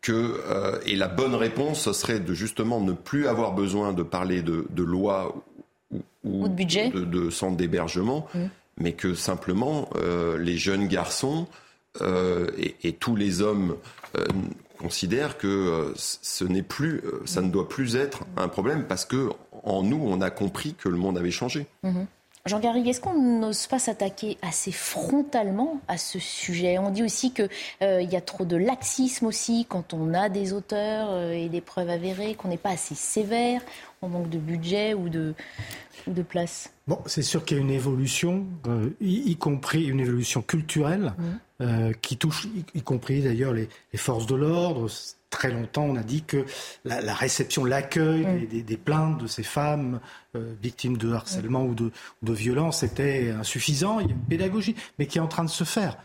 Que, 0.00 0.12
euh, 0.12 0.78
et 0.86 0.94
la 0.94 1.08
bonne 1.08 1.34
réponse, 1.34 1.82
ce 1.82 1.92
serait 1.92 2.20
de 2.20 2.32
justement 2.32 2.80
ne 2.80 2.92
plus 2.92 3.26
avoir 3.26 3.52
besoin 3.52 3.92
de 3.92 4.04
parler 4.04 4.42
de, 4.42 4.66
de 4.70 4.82
loi 4.84 5.34
ou, 6.22 6.48
de 6.48 6.54
budget, 6.54 6.90
de, 6.90 7.30
centre 7.30 7.56
d'hébergement, 7.56 8.28
mm. 8.34 8.44
mais 8.78 8.92
que 8.92 9.14
simplement 9.14 9.90
les 10.38 10.56
jeunes 10.56 10.86
garçons 10.86 11.48
euh, 12.02 12.50
et, 12.82 12.92
tous 12.92 13.14
les 13.14 13.40
hommes, 13.40 13.76
euh, 14.16 14.24
considère 14.78 15.38
que 15.38 15.92
ce 15.96 16.44
n'est 16.44 16.62
plus, 16.62 17.02
ça 17.24 17.40
ne 17.40 17.50
doit 17.50 17.68
plus 17.68 17.94
être 17.94 18.24
un 18.36 18.48
problème 18.48 18.84
parce 18.86 19.04
que 19.04 19.30
en 19.62 19.82
nous, 19.82 20.02
on 20.04 20.20
a 20.20 20.30
compris 20.30 20.74
que 20.74 20.88
le 20.88 20.96
monde 20.96 21.16
avait 21.16 21.30
changé. 21.30 21.66
Mhm. 21.84 22.06
Jean 22.46 22.60
Garrigue, 22.60 22.86
est-ce 22.88 23.00
qu'on 23.00 23.38
n'ose 23.40 23.66
pas 23.68 23.78
s'attaquer 23.78 24.36
assez 24.42 24.70
frontalement 24.70 25.80
à 25.88 25.96
ce 25.96 26.18
sujet? 26.18 26.76
On 26.76 26.90
dit 26.90 27.02
aussi 27.02 27.32
qu'il 27.32 27.48
euh, 27.82 28.02
y 28.02 28.16
a 28.16 28.20
trop 28.20 28.44
de 28.44 28.54
laxisme 28.54 29.24
aussi 29.24 29.64
quand 29.66 29.94
on 29.94 30.12
a 30.12 30.28
des 30.28 30.52
auteurs 30.52 31.08
euh, 31.10 31.32
et 31.32 31.48
des 31.48 31.62
preuves 31.62 31.88
avérées, 31.88 32.34
qu'on 32.34 32.48
n'est 32.48 32.58
pas 32.58 32.72
assez 32.72 32.94
sévère, 32.94 33.62
on 34.02 34.08
manque 34.08 34.28
de 34.28 34.36
budget 34.36 34.92
ou 34.92 35.08
de, 35.08 35.32
de 36.06 36.20
place. 36.20 36.70
Bon, 36.86 36.98
c'est 37.06 37.22
sûr 37.22 37.46
qu'il 37.46 37.56
y 37.56 37.60
a 37.60 37.62
une 37.62 37.70
évolution, 37.70 38.44
euh, 38.66 38.90
y, 39.00 39.34
compris 39.36 39.86
une 39.86 40.00
évolution 40.00 40.42
culturelle, 40.42 41.14
mmh. 41.60 41.92
qui 42.02 42.18
touche, 42.18 42.46
y, 42.74 42.82
compris 42.82 43.22
d'ailleurs 43.22 43.54
les, 43.54 43.70
les, 43.94 43.98
forces 43.98 44.26
de 44.26 44.34
l'ordre, 44.34 44.90
très 45.34 45.50
longtemps, 45.50 45.82
on 45.82 45.96
a 45.96 46.02
dit 46.02 46.22
que 46.22 46.44
la, 46.84 47.12
réception, 47.12 47.64
l'accueil 47.64 48.24
mm. 48.24 48.62
des, 48.62 48.76
plaintes 48.76 49.18
de 49.20 49.26
ces 49.26 49.42
femmes 49.42 50.00
euh, 50.36 50.54
victimes 50.62 50.96
de 50.96 51.12
harcèlement 51.12 51.64
ou 51.64 51.74
de, 51.74 51.90
de 52.22 52.32
violence 52.32 52.84
était 52.84 53.30
insuffisant. 53.30 53.98
Il 53.98 54.06
y 54.06 54.10
a 54.10 54.12
une 54.12 54.22
pédagogie, 54.22 54.76
mais 54.98 55.06
qui 55.06 55.18
est 55.18 55.20
en 55.20 55.26
train 55.26 55.44
de 55.44 55.50
se 55.50 55.64
faire. 55.64 55.98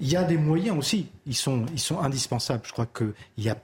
Il 0.00 0.10
y 0.10 0.16
a 0.16 0.24
des 0.24 0.36
moyens 0.36 0.76
aussi, 0.76 1.06
ils 1.24 1.36
sont, 1.36 1.64
ils 1.72 1.80
sont 1.80 2.00
indispensables. 2.00 2.62
Je 2.66 2.72
crois 2.72 2.86
qu'il 2.86 3.14
y 3.38 3.48
a 3.48 3.56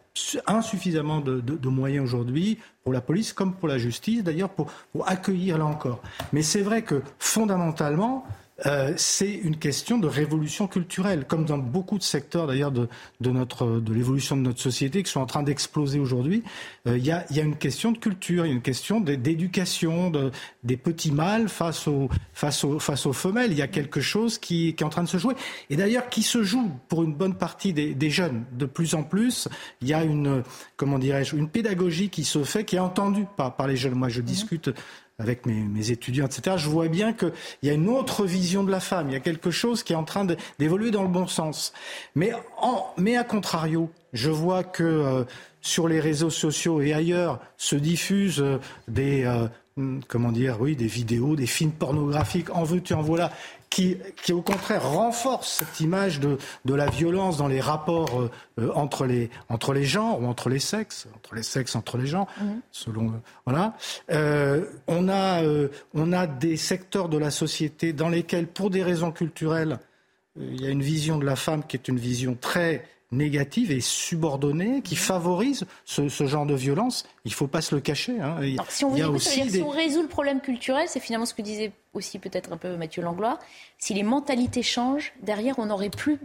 insuffisamment 0.46 1.20
de, 1.20 1.40
de, 1.40 1.68
moyens 1.68 2.04
aujourd'hui 2.04 2.58
pour 2.82 2.92
la 2.92 3.00
police 3.00 3.32
comme 3.32 3.52
pour 3.52 3.68
la 3.68 3.78
justice, 3.78 4.22
d'ailleurs, 4.22 4.50
pour, 4.50 4.70
pour 4.92 5.06
accueillir 5.08 5.58
là 5.58 5.66
encore. 5.66 6.00
Mais 6.32 6.42
c'est 6.42 6.62
vrai 6.62 6.82
que 6.82 7.02
fondamentalement, 7.18 8.24
euh, 8.66 8.92
c'est 8.96 9.32
une 9.32 9.56
question 9.56 9.98
de 9.98 10.06
révolution 10.06 10.66
culturelle, 10.66 11.24
comme 11.26 11.44
dans 11.44 11.58
beaucoup 11.58 11.98
de 11.98 12.02
secteurs 12.02 12.46
d'ailleurs 12.46 12.72
de, 12.72 12.88
de, 13.20 13.30
notre 13.30 13.80
de 13.80 13.92
l'évolution 13.92 14.36
de 14.36 14.42
notre 14.42 14.60
société 14.60 15.02
qui 15.02 15.10
sont 15.10 15.20
en 15.20 15.26
train 15.26 15.42
d'exploser 15.42 15.98
aujourd'hui. 15.98 16.42
Euh, 16.86 16.98
il 16.98 17.04
y, 17.04 17.10
a, 17.10 17.24
y, 17.30 17.40
a, 17.40 17.42
une 17.42 17.56
question 17.56 17.92
de 17.92 17.98
culture, 17.98 18.44
il 18.44 18.48
y 18.48 18.52
a 18.52 18.54
une 18.54 18.62
question 18.62 19.00
d'éducation 19.00 20.10
de, 20.10 20.30
des 20.64 20.76
petits 20.76 21.12
mâles 21.12 21.48
face 21.48 21.88
aux 21.88 22.08
face 22.32 22.64
aux 22.64 22.78
face 22.78 23.06
aux 23.06 23.12
femelles. 23.12 23.52
Il 23.52 23.58
y 23.58 23.62
a 23.62 23.68
quelque 23.68 24.00
chose 24.00 24.38
qui, 24.38 24.74
qui 24.74 24.82
est 24.82 24.86
en 24.86 24.90
train 24.90 25.04
de 25.04 25.08
se 25.08 25.18
jouer 25.18 25.34
et 25.70 25.76
d'ailleurs 25.76 26.08
qui 26.08 26.22
se 26.22 26.42
joue 26.42 26.70
pour 26.88 27.02
une 27.02 27.14
bonne 27.14 27.34
partie 27.34 27.72
des, 27.72 27.94
des 27.94 28.10
jeunes. 28.10 28.44
De 28.52 28.66
plus 28.66 28.94
en 28.94 29.02
plus, 29.02 29.48
il 29.80 29.88
y 29.88 29.94
a 29.94 30.04
une 30.04 30.42
comment 30.76 30.98
dirais-je 30.98 31.36
une 31.36 31.48
pédagogie 31.48 32.10
qui 32.10 32.24
se 32.24 32.44
fait, 32.44 32.64
qui 32.64 32.76
est 32.76 32.80
entendue 32.80 33.26
par 33.36 33.56
par 33.56 33.66
les 33.66 33.76
jeunes. 33.76 33.94
Moi, 33.94 34.08
je 34.08 34.20
mmh. 34.20 34.24
discute 34.24 34.70
avec 35.20 35.46
mes, 35.46 35.90
étudiants, 35.90 36.26
etc., 36.26 36.56
je 36.58 36.68
vois 36.68 36.88
bien 36.88 37.12
qu'il 37.12 37.32
y 37.62 37.70
a 37.70 37.74
une 37.74 37.88
autre 37.88 38.24
vision 38.24 38.64
de 38.64 38.70
la 38.70 38.80
femme. 38.80 39.08
Il 39.08 39.12
y 39.12 39.16
a 39.16 39.20
quelque 39.20 39.50
chose 39.50 39.82
qui 39.82 39.92
est 39.92 39.96
en 39.96 40.04
train 40.04 40.26
d'évoluer 40.58 40.90
dans 40.90 41.02
le 41.02 41.08
bon 41.08 41.26
sens. 41.26 41.72
Mais, 42.14 42.32
à 42.32 43.24
contrario, 43.24 43.90
je 44.12 44.30
vois 44.30 44.64
que 44.64 44.82
euh, 44.82 45.24
sur 45.60 45.86
les 45.86 46.00
réseaux 46.00 46.30
sociaux 46.30 46.80
et 46.80 46.92
ailleurs 46.92 47.38
se 47.56 47.76
diffusent 47.76 48.40
euh, 48.40 48.58
des, 48.88 49.24
euh, 49.24 49.46
comment 50.08 50.32
dire, 50.32 50.60
oui, 50.60 50.76
des 50.76 50.86
vidéos, 50.86 51.36
des 51.36 51.46
films 51.46 51.72
pornographiques, 51.72 52.54
en 52.54 52.64
veux-tu, 52.64 52.94
en 52.94 53.02
voilà, 53.02 53.30
qui, 53.70 53.96
qui 54.22 54.32
au 54.32 54.42
contraire 54.42 54.90
renforce 54.90 55.58
cette 55.60 55.80
image 55.80 56.18
de, 56.18 56.38
de 56.64 56.74
la 56.74 56.86
violence 56.86 57.36
dans 57.36 57.46
les 57.46 57.60
rapports 57.60 58.20
euh, 58.20 58.30
euh, 58.58 58.72
entre, 58.74 59.06
les, 59.06 59.30
entre 59.48 59.72
les 59.72 59.84
genres 59.84 60.20
ou 60.20 60.26
entre 60.26 60.48
les 60.48 60.58
sexes, 60.58 61.06
entre 61.14 61.36
les 61.36 61.44
sexes, 61.44 61.76
entre 61.76 61.96
les 61.96 62.06
gens, 62.06 62.26
mhm. 62.40 62.60
selon 62.72 63.06
euh, 63.06 63.12
voilà. 63.46 63.76
on 64.88 65.08
a 65.08 65.42
on 65.94 66.12
a 66.12 66.26
des 66.26 66.56
secteurs 66.56 67.08
de 67.08 67.16
la 67.16 67.30
société 67.30 67.92
dans 67.92 68.08
lesquels, 68.08 68.48
pour 68.48 68.70
des 68.70 68.82
raisons 68.82 69.12
culturelles, 69.12 69.78
il 70.36 70.60
y 70.60 70.66
a 70.66 70.70
une 70.70 70.82
vision 70.82 71.18
de 71.18 71.24
la 71.24 71.36
femme 71.36 71.64
qui 71.64 71.76
est 71.76 71.88
une 71.88 71.98
vision 71.98 72.36
très 72.38 72.84
négative 73.12 73.72
et 73.72 73.80
subordonnée 73.80 74.82
qui 74.82 74.96
favorise 74.96 75.66
ce, 75.84 76.08
genre 76.08 76.46
de 76.46 76.54
violence. 76.54 77.06
Il 77.24 77.30
ne 77.30 77.34
faut 77.34 77.48
pas 77.48 77.60
se 77.60 77.74
le 77.74 77.80
cacher. 77.80 78.20
Hein. 78.20 78.40
si 78.68 78.84
on, 78.84 79.18
si 79.18 79.62
on 79.62 79.68
résout 79.68 80.02
le 80.02 80.08
problème 80.08 80.40
culturel, 80.40 80.86
c'est 80.88 81.00
finalement 81.00 81.26
ce 81.26 81.34
que 81.34 81.42
disait 81.42 81.72
aussi 81.92 82.18
peut-être 82.18 82.52
un 82.52 82.56
peu 82.56 82.76
Mathieu 82.76 83.02
Langlois, 83.02 83.38
si 83.78 83.94
les 83.94 84.04
mentalités 84.04 84.62
changent, 84.62 85.12
derrière 85.22 85.58
on 85.58 85.66
n'aurait 85.66 85.90
plus 85.90 86.18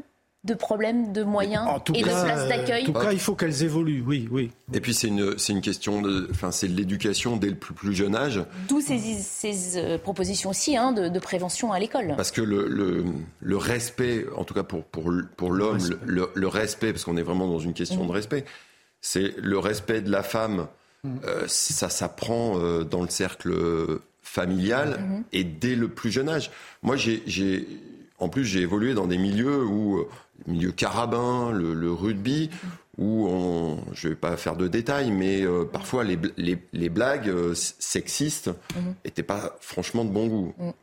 de 0.46 0.54
problèmes 0.54 1.12
de 1.12 1.24
moyens 1.24 1.68
et 1.94 2.02
de 2.02 2.04
places 2.04 2.48
d'accueil. 2.48 2.84
En 2.84 2.86
tout 2.86 2.94
cas, 2.94 3.12
il 3.12 3.20
faut 3.20 3.36
qu'elles 3.36 3.64
évoluent, 3.64 4.04
oui, 4.06 4.28
oui. 4.32 4.52
Et 4.74 4.80
puis 4.80 4.94
c'est 4.94 5.08
une, 5.08 5.38
c'est 5.38 5.54
une 5.54 5.62
question 5.62 6.02
de, 6.02 6.28
enfin 6.32 6.52
c'est 6.52 6.68
l'éducation 6.68 7.36
dès 7.36 7.50
le 7.50 7.56
plus, 7.56 7.74
plus 7.74 7.96
jeune 7.96 8.16
âge. 8.16 8.42
D'où 8.70 8.80
ces, 8.80 9.00
ces 9.00 9.78
euh, 9.78 9.98
propositions 9.98 10.52
aussi 10.52 10.78
hein, 10.78 10.92
de, 10.92 11.10
de, 11.10 11.20
prévention 11.20 11.74
à 11.74 11.80
l'école. 11.80 12.14
Parce 12.16 12.32
que 12.32 12.42
le, 12.42 12.68
le, 12.68 13.04
le, 13.40 13.58
respect, 13.58 14.25
en 14.36 14.44
tout 14.44 14.54
cas 14.54 14.64
pour, 14.64 14.84
pour, 14.84 15.12
pour 15.36 15.52
l'homme, 15.52 15.80
le, 16.06 16.30
le, 16.34 16.48
respect, 16.48 16.94
parce 16.94 17.04
qu'on 17.04 17.18
est 17.18 17.24
vraiment 17.24 17.48
dans 17.48 17.60
une 17.60 17.74
question 17.74 18.04
mmh. 18.04 18.08
de 18.08 18.12
respect, 18.12 18.46
c'est 19.02 19.34
le 19.38 19.58
respect 19.58 20.02
de 20.02 20.12
la 20.12 20.22
femme. 20.22 20.68
Mmh. 21.04 21.10
Euh, 21.25 21.44
ça 21.48 21.90
s'apprend 21.90 22.60
euh, 22.60 22.84
dans 22.84 23.02
le 23.02 23.10
cercle 23.10 23.52
familial 24.22 25.00
mmh. 25.00 25.24
et 25.34 25.44
dès 25.44 25.75
le 25.75 25.88
plus 25.88 26.12
jeune 26.12 26.30
âge. 26.30 26.52
Moi, 26.84 26.96
j'ai 26.98 27.24
en 28.18 28.30
plus, 28.30 28.46
j'ai 28.46 28.62
évolué 28.62 28.94
dans 28.94 29.08
des 29.08 29.18
milieux 29.18 29.64
où, 29.66 30.00
euh, 30.00 30.08
milieu 30.48 30.72
carabin, 30.72 31.51
le, 31.51 31.92
rugby, 31.92 32.50
où 32.98 33.27
on, 33.27 33.77
je 33.94 34.10
vais 34.10 34.15
pas 34.15 34.38
faire 34.38 34.56
de 34.56 34.68
détails, 34.68 35.12
mais 35.12 35.42
euh, 35.42 35.65
parfois 35.65 36.04
les, 36.04 36.18
les, 36.38 36.89
blagues 36.89 37.30
euh, 37.30 37.54
sexistes 37.56 38.50
n'étaient 39.04 39.22
mhm. 39.22 39.27
pas 39.27 39.58
franchement 39.60 40.06
de 40.06 40.12
bon 40.12 40.27
goût. 40.27 40.54
Mhm. 40.58 40.74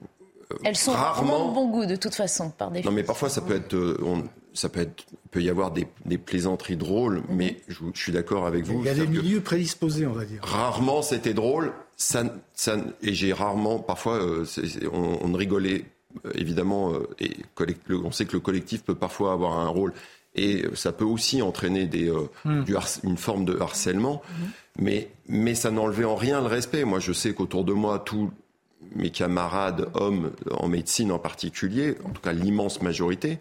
Elles 0.64 0.76
sont 0.76 0.92
rarement 0.92 1.49
de 1.49 1.54
bon 1.54 1.71
goût 1.71 1.87
de 1.87 1.97
toute 1.97 2.14
façon, 2.14 2.50
par 2.50 2.71
définition. 2.71 2.90
Non, 2.90 2.97
mais 2.97 3.04
parfois 3.04 3.30
ça 3.30 3.40
peut 3.40 3.56
être, 3.56 3.75
on, 4.04 4.25
ça 4.52 4.68
peut 4.68 4.80
être, 4.80 5.06
peut 5.30 5.40
y 5.40 5.49
avoir 5.49 5.71
des, 5.71 5.87
des 6.04 6.18
plaisanteries 6.18 6.76
drôles, 6.76 7.21
mhm. 7.21 7.25
mais 7.30 7.56
je, 7.68 7.78
suis 7.94 8.12
d'accord 8.12 8.47
avec 8.47 8.64
vous. 8.64 8.80
Il 8.80 8.87
y 8.87 8.90
a 8.90 8.94
des 8.94 9.06
milieux 9.06 9.40
prédisposés, 9.40 10.06
on 10.06 10.12
va 10.12 10.26
dire. 10.26 10.40
Rarement 10.42 11.00
c'était 11.00 11.35
drôle, 11.35 11.73
ça, 11.97 12.25
ça, 12.54 12.76
et 13.00 13.14
j'ai 13.14 13.32
rarement, 13.32 13.78
parfois, 13.78 14.21
on, 14.92 15.18
on 15.23 15.32
rigolait 15.32 15.85
euh, 15.85 15.85
évidemment, 16.35 16.92
euh, 16.92 17.09
et 17.19 17.37
on 17.90 18.11
sait 18.11 18.26
que 18.26 18.33
le 18.33 18.40
collectif 18.40 18.83
peut 18.83 18.95
parfois 18.95 19.33
avoir 19.33 19.59
un 19.59 19.69
rôle 19.69 19.92
et 20.35 20.64
ça 20.75 20.92
peut 20.92 21.04
aussi 21.04 21.42
entraîner 21.42 21.87
des, 21.87 22.09
euh, 22.09 22.28
hmm. 22.45 22.64
une 23.04 23.19
forme 23.19 23.45
de 23.45 23.59
harcèlement, 23.59 24.23
hmm. 24.28 24.83
mais, 24.83 25.11
mais 25.28 25.54
ça 25.54 25.71
n'enlevait 25.71 26.07
en 26.07 26.16
rien 26.16 26.40
le 26.40 26.47
respect. 26.47 26.85
Moi, 26.85 27.00
je 27.00 27.12
sais 27.12 27.35
qu'autour 27.35 27.64
de 27.64 27.73
moi, 27.73 27.99
tous 27.99 28.31
mes 28.95 29.11
camarades 29.11 29.88
hommes, 29.95 30.33
en 30.50 30.69
médecine 30.69 31.12
en 31.12 31.19
particulier, 31.19 31.97
en 32.04 32.11
tout 32.11 32.23
cas 32.23 32.33
l'immense 32.33 32.83
majorité, 32.83 33.38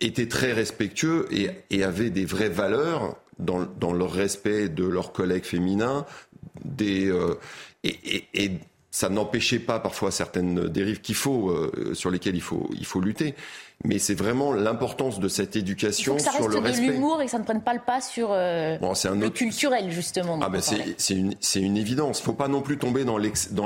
étaient 0.00 0.28
très 0.28 0.52
respectueux 0.52 1.26
et, 1.30 1.50
et 1.70 1.84
avaient 1.84 2.10
des 2.10 2.24
vraies 2.24 2.48
valeurs 2.48 3.16
dans, 3.38 3.66
dans, 3.78 3.92
leur 3.92 4.12
respect 4.12 4.68
de 4.68 4.84
leurs 4.84 5.12
collègues 5.12 5.44
féminins, 5.44 6.04
des, 6.64 7.12
et, 7.84 7.98
et, 8.04 8.44
et 8.44 8.50
ça 8.96 9.10
n'empêchait 9.10 9.58
pas 9.58 9.78
parfois 9.78 10.10
certaines 10.10 10.68
dérives 10.68 11.02
qu'il 11.02 11.16
faut, 11.16 11.50
euh, 11.50 11.92
sur 11.92 12.10
lesquelles 12.10 12.34
il 12.34 12.40
faut, 12.40 12.70
il 12.78 12.86
faut 12.86 13.02
lutter. 13.02 13.34
Mais 13.84 13.98
c'est 13.98 14.14
vraiment 14.14 14.54
l'importance 14.54 15.20
de 15.20 15.28
cette 15.28 15.54
éducation 15.54 16.18
ça 16.18 16.32
sur 16.32 16.48
le 16.48 16.56
respect. 16.56 16.86
de 16.86 16.92
l'humour 16.92 17.20
et 17.20 17.26
que 17.26 17.30
ça 17.30 17.38
ne 17.38 17.44
prenne 17.44 17.60
pas 17.60 17.74
le 17.74 17.80
pas 17.80 18.00
sur 18.00 18.30
euh, 18.32 18.78
le 18.80 19.28
culturel 19.28 19.90
justement. 19.90 20.40
Ah 20.40 20.48
ben 20.48 20.62
c'est 20.62 21.14
une, 21.14 21.34
une 21.56 21.76
évidence. 21.76 22.22
Faut 22.22 22.32
pas 22.32 22.48
non 22.48 22.62
plus 22.62 22.78
tomber 22.78 23.04
dans 23.04 23.18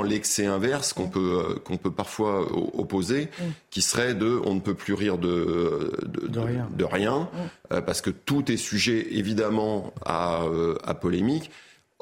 l'excès 0.03 0.47
inverse 0.47 0.91
qu'on 0.91 1.07
peut 1.07 1.45
euh, 1.47 1.59
qu'on 1.63 1.77
peut 1.77 1.91
parfois 1.91 2.45
opposer, 2.77 3.29
mm. 3.39 3.43
qui 3.69 3.81
serait 3.81 4.13
de 4.13 4.37
on 4.43 4.55
ne 4.55 4.59
peut 4.59 4.75
plus 4.75 4.95
rire 4.95 5.17
de 5.17 5.97
de, 6.03 6.39
rien, 6.39 6.67
de 6.77 6.83
rien 6.83 7.29
mm. 7.71 7.79
parce 7.83 8.01
que 8.01 8.09
tout 8.09 8.51
est 8.51 8.57
sujet 8.57 9.07
évidemment 9.11 9.93
à, 10.05 10.41
à 10.83 10.93
polémique. 10.93 11.51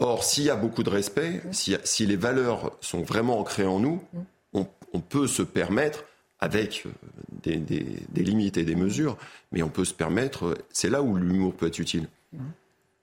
Or, 0.01 0.23
s'il 0.23 0.45
y 0.45 0.49
a 0.49 0.55
beaucoup 0.55 0.83
de 0.83 0.89
respect, 0.89 1.41
si, 1.51 2.05
les 2.05 2.15
valeurs 2.15 2.71
sont 2.79 3.01
vraiment 3.01 3.39
ancrées 3.39 3.65
en 3.65 3.79
nous, 3.79 4.01
on, 4.53 5.01
peut 5.01 5.27
se 5.27 5.43
permettre, 5.43 6.05
avec 6.39 6.85
euh, 6.85 6.89
des, 7.43 8.23
limites 8.23 8.57
et 8.57 8.63
des 8.63 8.75
mesures, 8.75 9.17
mais 9.51 9.61
on 9.61 9.69
peut 9.69 9.85
se 9.85 9.93
permettre, 9.93 10.57
c'est 10.71 10.89
là 10.89 11.01
où 11.01 11.15
l'humour 11.15 11.53
peut 11.53 11.67
être 11.67 11.79
utile. 11.79 12.07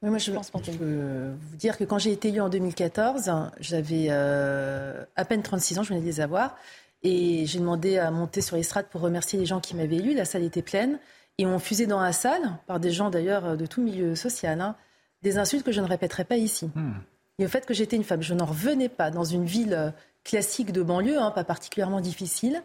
moi, 0.03 0.19
je 0.19 0.33
pense 0.33 0.51
peux 0.51 1.35
vous 1.39 1.57
dire 1.57 1.77
que 1.77 1.85
quand 1.85 1.99
j'ai 1.99 2.13
été 2.13 2.29
élue 2.29 2.41
en 2.41 2.49
2014, 2.49 3.31
j'avais 3.61 4.07
euh, 4.11 5.05
à 5.15 5.25
peine 5.25 5.43
36 5.43 5.79
ans, 5.79 5.83
je 5.83 5.91
venais 5.91 6.01
de 6.01 6.07
les 6.07 6.21
avoir, 6.21 6.57
et 7.03 7.47
j'ai 7.47 7.59
demandé 7.59 7.99
à 7.99 8.11
monter 8.11 8.41
sur 8.41 8.57
l'estrade 8.57 8.87
pour 8.91 9.03
remercier 9.03 9.39
les 9.39 9.47
gens 9.47 9.61
qui 9.61 9.77
m'avaient 9.77 9.97
élu. 9.97 10.15
La 10.15 10.25
salle 10.25 10.43
était 10.43 10.63
pleine, 10.63 10.99
et 11.39 11.47
on 11.47 11.59
fusait 11.59 11.87
dans 11.87 12.01
la 12.01 12.13
salle, 12.13 12.59
par 12.67 12.81
des 12.81 12.91
gens 12.91 13.11
d'ailleurs 13.11 13.57
de 13.57 13.67
tout 13.67 13.83
milieu 13.83 14.17
social, 14.17 14.61
hein, 14.61 14.75
des 15.27 15.39
insultes 15.39 15.65
que 15.65 15.73
je 15.73 15.81
ne 15.81 15.89
répéterai 15.89 16.25
pas 16.25 16.37
ici. 16.37 16.71
Hmm. 16.77 16.93
Et 17.41 17.47
au 17.47 17.49
fait 17.49 17.67
que 17.67 17.75
j'étais 17.75 17.97
une 17.97 18.05
femme, 18.05 18.23
je 18.23 18.33
n'en 18.33 18.45
revenais 18.45 18.89
pas 18.89 19.11
dans 19.11 19.25
une 19.25 19.45
ville 19.45 19.75
euh, 19.75 19.91
classique 20.23 20.71
de 20.71 20.83
banlieue, 20.83 21.19
hein, 21.19 21.33
pas 21.33 21.43
particulièrement 21.43 22.01
difficile. 22.01 22.63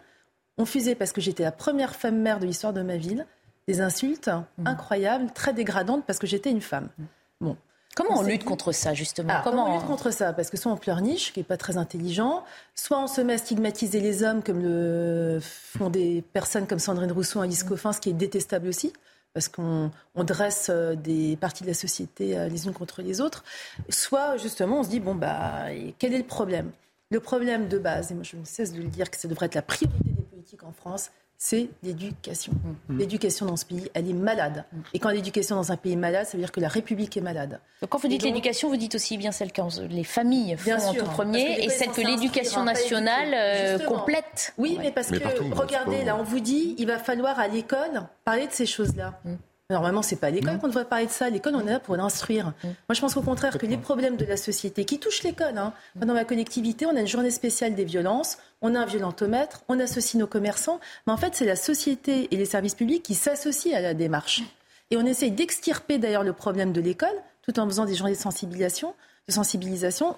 On 0.59 0.65
fusait 0.65 0.93
parce 0.93 1.11
que 1.11 1.21
j'étais 1.21 1.41
la 1.41 1.51
première 1.51 1.95
femme 1.95 2.19
mère 2.19 2.39
de 2.39 2.45
l'histoire 2.45 2.71
de 2.71 2.83
ma 2.83 2.97
ville. 2.97 3.25
Des 3.67 3.81
insultes 3.81 4.29
hmm. 4.59 4.67
incroyables, 4.67 5.31
très 5.31 5.53
dégradantes 5.53 6.05
parce 6.05 6.19
que 6.19 6.27
j'étais 6.27 6.51
une 6.51 6.61
femme. 6.61 6.89
Hmm. 6.99 7.05
Bon. 7.41 7.57
Comment 7.95 8.19
on 8.19 8.23
lutte 8.23 8.45
contre 8.45 8.71
ça, 8.71 8.93
justement 8.93 9.33
ah, 9.35 9.41
comment... 9.43 9.69
on 9.69 9.73
lutte 9.73 9.87
contre 9.87 10.11
ça 10.11 10.31
Parce 10.31 10.51
que 10.51 10.55
soit 10.55 10.71
on 10.71 10.77
pleurniche, 10.77 11.33
qui 11.33 11.39
n'est 11.39 11.43
pas 11.43 11.57
très 11.57 11.77
intelligent, 11.77 12.45
soit 12.75 12.99
on 12.99 13.07
se 13.07 13.21
met 13.21 13.33
à 13.33 13.37
stigmatiser 13.37 13.99
les 13.99 14.23
hommes, 14.23 14.43
comme 14.43 14.61
le 14.61 15.39
font 15.41 15.89
des 15.89 16.23
personnes 16.31 16.67
comme 16.67 16.79
Sandrine 16.79 17.11
Rousseau, 17.11 17.41
Alice 17.41 17.63
Coffin, 17.63 17.91
ce 17.91 17.99
qui 17.99 18.11
est 18.11 18.13
détestable 18.13 18.67
aussi 18.67 18.93
parce 19.33 19.47
qu'on 19.47 19.91
dresse 20.15 20.67
euh, 20.69 20.95
des 20.95 21.37
parties 21.37 21.63
de 21.63 21.69
la 21.69 21.73
société 21.73 22.37
euh, 22.37 22.47
les 22.47 22.65
unes 22.65 22.73
contre 22.73 23.01
les 23.01 23.21
autres, 23.21 23.43
soit 23.89 24.37
justement 24.37 24.79
on 24.79 24.83
se 24.83 24.89
dit, 24.89 24.99
bon, 24.99 25.15
bah, 25.15 25.67
quel 25.99 26.13
est 26.13 26.17
le 26.17 26.23
problème? 26.23 26.71
Le 27.09 27.19
problème 27.19 27.67
de 27.67 27.77
base, 27.77 28.11
et 28.11 28.15
moi 28.15 28.23
je 28.23 28.37
ne 28.37 28.45
cesse 28.45 28.73
de 28.73 28.81
le 28.81 28.87
dire 28.87 29.09
que 29.11 29.17
ça 29.17 29.27
devrait 29.27 29.47
être 29.47 29.55
la 29.55 29.61
priorité 29.61 30.09
des 30.09 30.23
politiques 30.23 30.63
en 30.63 30.71
France, 30.71 31.11
c'est 31.43 31.69
l'éducation. 31.81 32.53
Mm. 32.87 32.99
L'éducation 32.99 33.47
dans 33.47 33.57
ce 33.57 33.65
pays, 33.65 33.89
elle 33.95 34.07
est 34.07 34.13
malade. 34.13 34.63
Mm. 34.71 34.79
Et 34.93 34.99
quand 34.99 35.09
l'éducation 35.09 35.55
dans 35.55 35.71
un 35.71 35.75
pays 35.75 35.93
est 35.93 35.95
malade, 35.95 36.27
ça 36.27 36.33
veut 36.33 36.43
dire 36.43 36.51
que 36.51 36.59
la 36.59 36.67
République 36.67 37.17
est 37.17 37.21
malade. 37.21 37.59
Donc 37.81 37.89
quand 37.89 37.97
vous 37.97 38.07
dites 38.07 38.21
l'éducation, 38.21 38.69
vous 38.69 38.77
dites 38.77 38.93
aussi 38.93 39.17
bien 39.17 39.31
celle 39.31 39.51
que 39.51 39.61
les 39.89 40.03
familles 40.03 40.55
font 40.55 40.75
en 40.75 40.93
tout 40.93 41.05
premier 41.05 41.63
et 41.63 41.69
celle 41.69 41.89
que 41.89 42.01
l'éducation 42.01 42.63
nationale 42.63 43.33
euh, 43.33 43.79
complète. 43.79 44.53
Oui, 44.59 44.77
mais 44.79 44.91
parce 44.91 45.07
que, 45.07 45.17
regardez, 45.55 46.03
là, 46.03 46.15
on 46.15 46.23
vous 46.23 46.41
dit, 46.41 46.75
il 46.77 46.85
va 46.85 46.99
falloir 46.99 47.39
à 47.39 47.47
l'école 47.47 48.03
parler 48.23 48.45
de 48.45 48.53
ces 48.53 48.67
choses-là. 48.67 49.19
Mm. 49.25 49.33
Normalement, 49.71 50.01
c'est 50.01 50.17
pas 50.17 50.27
à 50.27 50.31
l'école 50.31 50.59
qu'on 50.59 50.67
devrait 50.67 50.85
parler 50.85 51.05
de 51.05 51.11
ça. 51.11 51.29
L'école, 51.29 51.55
on 51.55 51.65
est 51.65 51.71
là 51.71 51.79
pour 51.79 51.95
l'instruire. 51.95 52.47
Mm. 52.47 52.67
Moi, 52.67 52.93
je 52.93 52.99
pense 52.99 53.15
au 53.15 53.21
contraire 53.21 53.57
que 53.57 53.65
les 53.65 53.77
problèmes 53.77 54.17
de 54.17 54.25
la 54.25 54.35
société 54.35 54.83
qui 54.83 54.99
touchent 54.99 55.23
l'école, 55.23 55.57
hein, 55.57 55.73
dans 55.95 56.13
ma 56.13 56.25
collectivité, 56.25 56.85
on 56.85 56.95
a 56.95 56.99
une 56.99 57.07
journée 57.07 57.31
spéciale 57.31 57.73
des 57.73 57.85
violences, 57.85 58.37
on 58.61 58.75
a 58.75 58.79
un 58.79 58.85
violentomètre, 58.85 59.63
on 59.69 59.79
associe 59.79 60.19
nos 60.19 60.27
commerçants, 60.27 60.81
mais 61.07 61.13
en 61.13 61.17
fait, 61.17 61.35
c'est 61.35 61.45
la 61.45 61.55
société 61.55 62.27
et 62.31 62.37
les 62.37 62.45
services 62.45 62.75
publics 62.75 63.01
qui 63.01 63.15
s'associent 63.15 63.77
à 63.77 63.79
la 63.79 63.93
démarche. 63.93 64.43
Et 64.89 64.97
on 64.97 65.05
essaye 65.05 65.31
d'extirper 65.31 65.97
d'ailleurs 65.97 66.23
le 66.23 66.33
problème 66.33 66.73
de 66.73 66.81
l'école, 66.81 67.15
tout 67.41 67.57
en 67.57 67.65
faisant 67.65 67.85
des 67.85 67.95
journées 67.95 68.13
de 68.13 68.19
sensibilisation, 68.19 68.93
de 69.29 69.33
sensibilisation 69.33 70.17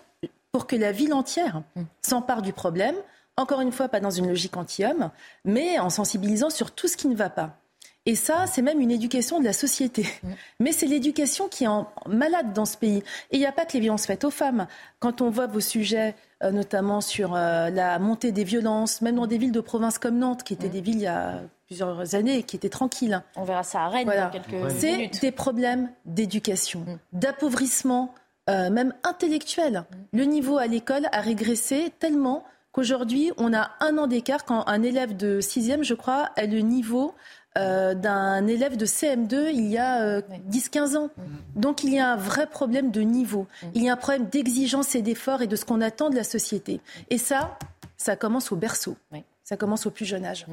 pour 0.52 0.66
que 0.66 0.76
la 0.76 0.92
ville 0.92 1.14
entière 1.14 1.62
mm. 1.76 1.84
s'empare 2.02 2.42
du 2.42 2.54
problème. 2.54 2.96
Encore 3.38 3.62
une 3.62 3.72
fois, 3.72 3.88
pas 3.88 4.00
dans 4.00 4.10
une 4.10 4.28
logique 4.28 4.58
anti-homme, 4.58 5.12
mais 5.46 5.78
en 5.78 5.92
sensibilisant 5.92 6.50
sur 6.50 6.72
tout 6.72 6.88
ce 6.88 6.98
qui 6.98 7.08
ne 7.08 7.16
va 7.16 7.30
pas. 7.30 7.60
Et 8.06 8.16
ça, 8.16 8.48
c'est 8.48 8.62
même 8.62 8.82
une 8.82 8.92
éducation 8.92 9.40
de 9.40 9.46
la 9.46 9.54
société. 9.54 10.06
Mm. 10.24 10.32
Mais 10.60 10.72
c'est 10.72 10.88
l'éducation 10.88 11.48
qui 11.48 11.64
est 11.64 11.68
malade 12.08 12.54
dans 12.54 12.66
ce 12.66 12.78
pays. 12.78 12.98
Et 13.32 13.38
il 13.38 13.40
n'y 13.40 13.46
a 13.46 13.52
pas 13.52 13.66
que 13.66 13.74
les 13.74 13.80
violences 13.80 14.06
faites 14.06 14.26
aux 14.26 14.32
femmes. 14.32 14.68
Quand 15.00 15.22
on 15.22 15.30
voit 15.30 15.48
vos 15.48 15.62
sujets, 15.62 16.16
euh, 16.44 16.52
notamment 16.52 17.00
sur 17.00 17.34
euh, 17.36 17.70
la 17.70 18.00
montée 18.00 18.32
des 18.32 18.44
violences, 18.44 19.02
même 19.02 19.16
dans 19.16 19.28
des 19.28 19.38
villes 19.38 19.54
de 19.54 19.62
province 19.62 20.00
comme 20.00 20.18
Nantes, 20.18 20.44
qui 20.44 20.54
étaient 20.54 20.68
mm. 20.68 20.72
des 20.72 20.82
villes 20.82 20.96
il 20.96 21.02
y 21.02 21.08
a 21.08 21.42
plusieurs 21.68 22.16
années, 22.16 22.44
qui 22.44 22.58
étaient 22.58 22.70
tranquilles. 22.70 23.22
On 23.38 23.46
verra 23.46 23.64
ça 23.64 23.84
à 23.84 23.88
Rennes 23.88 24.08
dans 24.08 24.30
quelques 24.30 24.50
minutes. 24.50 25.14
C'est 25.14 25.22
des 25.22 25.32
problèmes 25.32 25.90
d'éducation, 26.06 26.82
mm. 26.82 26.98
d'appauvrissement, 27.14 28.14
euh, 28.50 28.70
même 28.70 28.94
intellectuel. 29.06 29.86
Le 30.12 30.26
niveau 30.26 30.58
à 30.58 30.68
l'école 30.68 31.08
a 31.14 31.22
régressé 31.22 31.94
tellement 32.00 32.44
qu'aujourd'hui, 32.74 33.32
on 33.38 33.54
a 33.54 33.72
un 33.80 33.98
an 33.98 34.08
d'écart 34.08 34.44
quand 34.44 34.68
un 34.68 34.84
élève 34.84 35.16
de 35.16 35.40
sixième, 35.40 35.84
je 35.84 35.94
crois, 35.94 36.32
a 36.36 36.46
le 36.46 36.60
niveau 36.60 37.14
euh, 37.58 37.94
d'un 37.94 38.48
élève 38.48 38.78
de 38.78 38.86
CM2 38.86 39.52
il 39.54 39.68
y 39.68 39.78
a 39.78 40.22
10-15 40.22 40.96
euh, 40.96 40.98
ans. 40.98 41.10
Mm. 41.16 41.60
Donc 41.62 41.84
il 41.84 41.94
y 41.94 42.00
a 42.00 42.14
un 42.14 42.16
vrai 42.16 42.48
problème 42.48 42.90
de 42.90 43.02
niveau. 43.02 43.44
Mm. 43.44 43.68
Il 43.76 43.84
y 43.84 43.90
a 43.90 43.94
un 43.94 43.98
problème 43.98 44.28
d'exigence 44.28 44.96
et 44.96 45.02
d'effort 45.02 45.42
et 45.42 45.48
de 45.48 45.56
ce 45.56 45.64
qu'on 45.64 45.82
attend 45.82 46.10
de 46.10 46.16
la 46.16 46.24
société. 46.24 46.82
Et 47.10 47.18
ça, 47.18 47.60
ça 47.98 48.16
commence 48.16 48.52
au 48.52 48.56
berceau. 48.56 48.98
Ça 49.44 49.56
commence 49.56 49.86
au 49.86 49.92
plus 49.92 50.06
jeune 50.06 50.26
âge. 50.26 50.48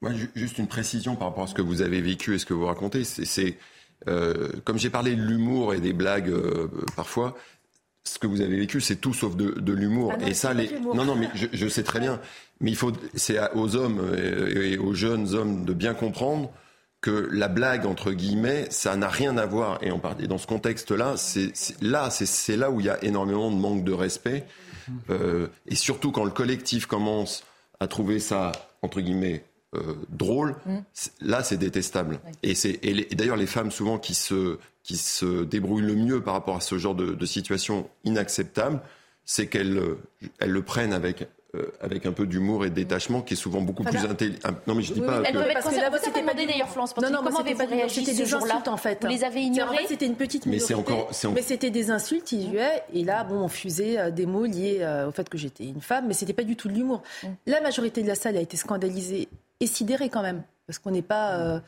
Moi, 0.00 0.12
juste 0.34 0.58
une 0.58 0.66
précision 0.66 1.14
par 1.14 1.28
rapport 1.28 1.44
à 1.44 1.46
ce 1.46 1.54
que 1.54 1.62
vous 1.62 1.82
avez 1.82 2.00
vécu 2.00 2.34
et 2.34 2.38
ce 2.38 2.46
que 2.46 2.54
vous 2.54 2.66
racontez. 2.66 3.04
C'est, 3.04 3.58
euh, 4.08 4.48
comme 4.64 4.78
j'ai 4.78 4.90
parlé 4.90 5.14
de 5.14 5.22
l'humour 5.22 5.74
et 5.74 5.80
des 5.80 5.92
blagues 5.92 6.32
parfois, 6.96 7.36
ce 8.04 8.18
que 8.18 8.26
vous 8.26 8.40
avez 8.40 8.56
vécu, 8.56 8.80
c'est 8.80 8.96
tout 8.96 9.14
sauf 9.14 9.36
de, 9.36 9.72
l'humour. 9.72 10.14
Ah 10.16 10.28
et 10.28 10.34
ça, 10.34 10.54
les... 10.54 10.70
non, 10.80 11.04
non, 11.04 11.14
mais 11.14 11.28
je, 11.34 11.68
sais 11.68 11.82
très 11.82 12.00
bien. 12.00 12.20
Mais 12.60 12.70
il 12.70 12.76
faut, 12.76 12.92
c'est 13.14 13.38
aux 13.54 13.76
hommes 13.76 14.14
et 14.16 14.76
aux 14.76 14.94
jeunes 14.94 15.34
hommes 15.34 15.64
de 15.64 15.72
bien 15.72 15.94
comprendre 15.94 16.50
que 17.00 17.28
la 17.32 17.48
blague 17.48 17.86
entre 17.86 18.12
guillemets, 18.12 18.66
ça 18.70 18.96
n'a 18.96 19.08
rien 19.08 19.36
à 19.38 19.46
voir. 19.46 19.78
Et, 19.82 19.90
en, 19.90 20.00
dans 20.28 20.38
ce 20.38 20.46
contexte-là, 20.46 21.14
c'est 21.16 21.52
là, 21.80 22.10
c'est 22.10 22.56
là 22.56 22.70
où 22.70 22.80
il 22.80 22.86
y 22.86 22.90
a 22.90 23.02
énormément 23.02 23.50
de 23.50 23.56
manque 23.56 23.84
de 23.84 23.92
respect. 23.92 24.44
Euh, 25.08 25.46
et 25.66 25.74
surtout 25.74 26.10
quand 26.10 26.24
le 26.24 26.30
collectif 26.30 26.86
commence 26.86 27.44
à 27.78 27.86
trouver 27.86 28.18
ça 28.18 28.52
entre 28.82 29.00
guillemets 29.00 29.44
euh, 29.76 29.94
drôle, 30.08 30.56
mm. 30.66 30.78
là 31.20 31.42
c'est 31.42 31.56
détestable. 31.56 32.20
Et 32.42 32.54
c'est 32.54 32.80
d'ailleurs 33.14 33.36
les 33.36 33.46
femmes 33.46 33.70
souvent 33.70 33.98
qui 33.98 34.14
se 34.14 34.58
qui 34.82 34.96
se 34.96 35.44
débrouillent 35.44 35.86
le 35.86 35.94
mieux 35.94 36.22
par 36.22 36.34
rapport 36.34 36.56
à 36.56 36.60
ce 36.60 36.78
genre 36.78 36.94
de, 36.94 37.26
situation 37.26 37.88
inacceptable, 38.04 38.80
c'est 39.24 39.46
qu'elles 39.46 39.78
euh, 39.78 39.98
elles 40.38 40.50
le 40.50 40.62
prennent 40.62 40.92
avec 40.92 41.28
euh, 41.56 41.72
avec 41.80 42.06
un 42.06 42.12
peu 42.12 42.26
d'humour 42.26 42.64
et 42.64 42.70
de 42.70 42.76
détachement 42.76 43.22
qui 43.22 43.34
est 43.34 43.36
souvent 43.36 43.60
beaucoup 43.60 43.82
plus 43.82 43.98
intelligent. 43.98 44.38
Non, 44.68 44.76
mais 44.76 44.82
je 44.82 44.92
dis 44.92 45.00
pas. 45.00 45.20
Elle 45.24 45.34
que... 45.34 45.52
parce 45.52 45.74
que 45.74 45.80
là, 45.80 45.90
c'était 46.00 46.22
pas 46.22 46.32
d'ailleurs, 46.32 46.68
Florence. 46.68 46.96
Non, 46.96 47.10
non, 47.10 47.22
comment 47.24 47.40
avez-vous 47.40 47.66
réagi 47.66 48.04
C'était 48.04 48.22
des 48.22 48.34
insultes 48.34 48.68
en 48.68 48.76
fait. 48.76 48.98
Vous 49.02 49.08
les 49.08 49.24
avez 49.24 49.42
ignorés. 49.42 49.78
En 49.78 49.80
fait, 49.80 49.88
c'était 49.88 50.06
une 50.06 50.14
petite 50.14 50.46
minorité. 50.46 50.74
Mais 50.74 50.84
c'est 50.84 50.92
encore, 50.92 51.10
Mais 51.34 51.42
c'était 51.42 51.70
des 51.70 51.90
insultes, 51.90 52.30
ils 52.30 52.50
jouaient. 52.50 52.84
Et 52.92 53.02
là, 53.02 53.24
bon, 53.24 53.40
on 53.40 53.48
fusait 53.48 53.98
euh, 53.98 54.10
des 54.12 54.26
mots 54.26 54.44
liés 54.44 54.86
au 55.08 55.10
fait 55.10 55.28
que 55.28 55.36
j'étais 55.38 55.64
une 55.64 55.80
femme, 55.80 56.06
mais 56.06 56.14
c'était 56.14 56.32
pas 56.32 56.44
du 56.44 56.54
tout 56.54 56.68
de 56.68 56.74
l'humour. 56.74 57.02
Mm. 57.24 57.26
La 57.46 57.60
majorité 57.60 58.02
de 58.02 58.06
la 58.06 58.14
salle 58.14 58.36
a 58.36 58.40
été 58.40 58.56
scandalisée 58.56 59.26
et 59.58 59.66
sidérée 59.66 60.08
quand 60.08 60.22
même, 60.22 60.44
parce 60.68 60.78
qu'on 60.78 60.92
n'est 60.92 61.02
pas. 61.02 61.60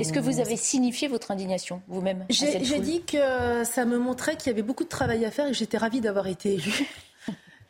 Est-ce 0.00 0.12
que 0.12 0.20
vous 0.20 0.40
avez 0.40 0.56
signifié 0.56 1.06
votre 1.06 1.30
indignation 1.30 1.80
vous-même 1.86 2.24
J'ai 2.28 2.80
dit 2.80 3.02
que 3.04 3.62
ça 3.62 3.84
me 3.84 3.98
montrait 3.98 4.34
qu'il 4.34 4.48
y 4.48 4.50
avait 4.50 4.62
beaucoup 4.62 4.84
de 4.84 4.88
travail 4.88 5.24
à 5.24 5.30
faire 5.30 5.46
et 5.46 5.52
que 5.52 5.56
j'étais 5.56 5.78
ravie 5.78 6.00
d'avoir 6.00 6.26
été 6.26 6.54
élue. 6.54 6.88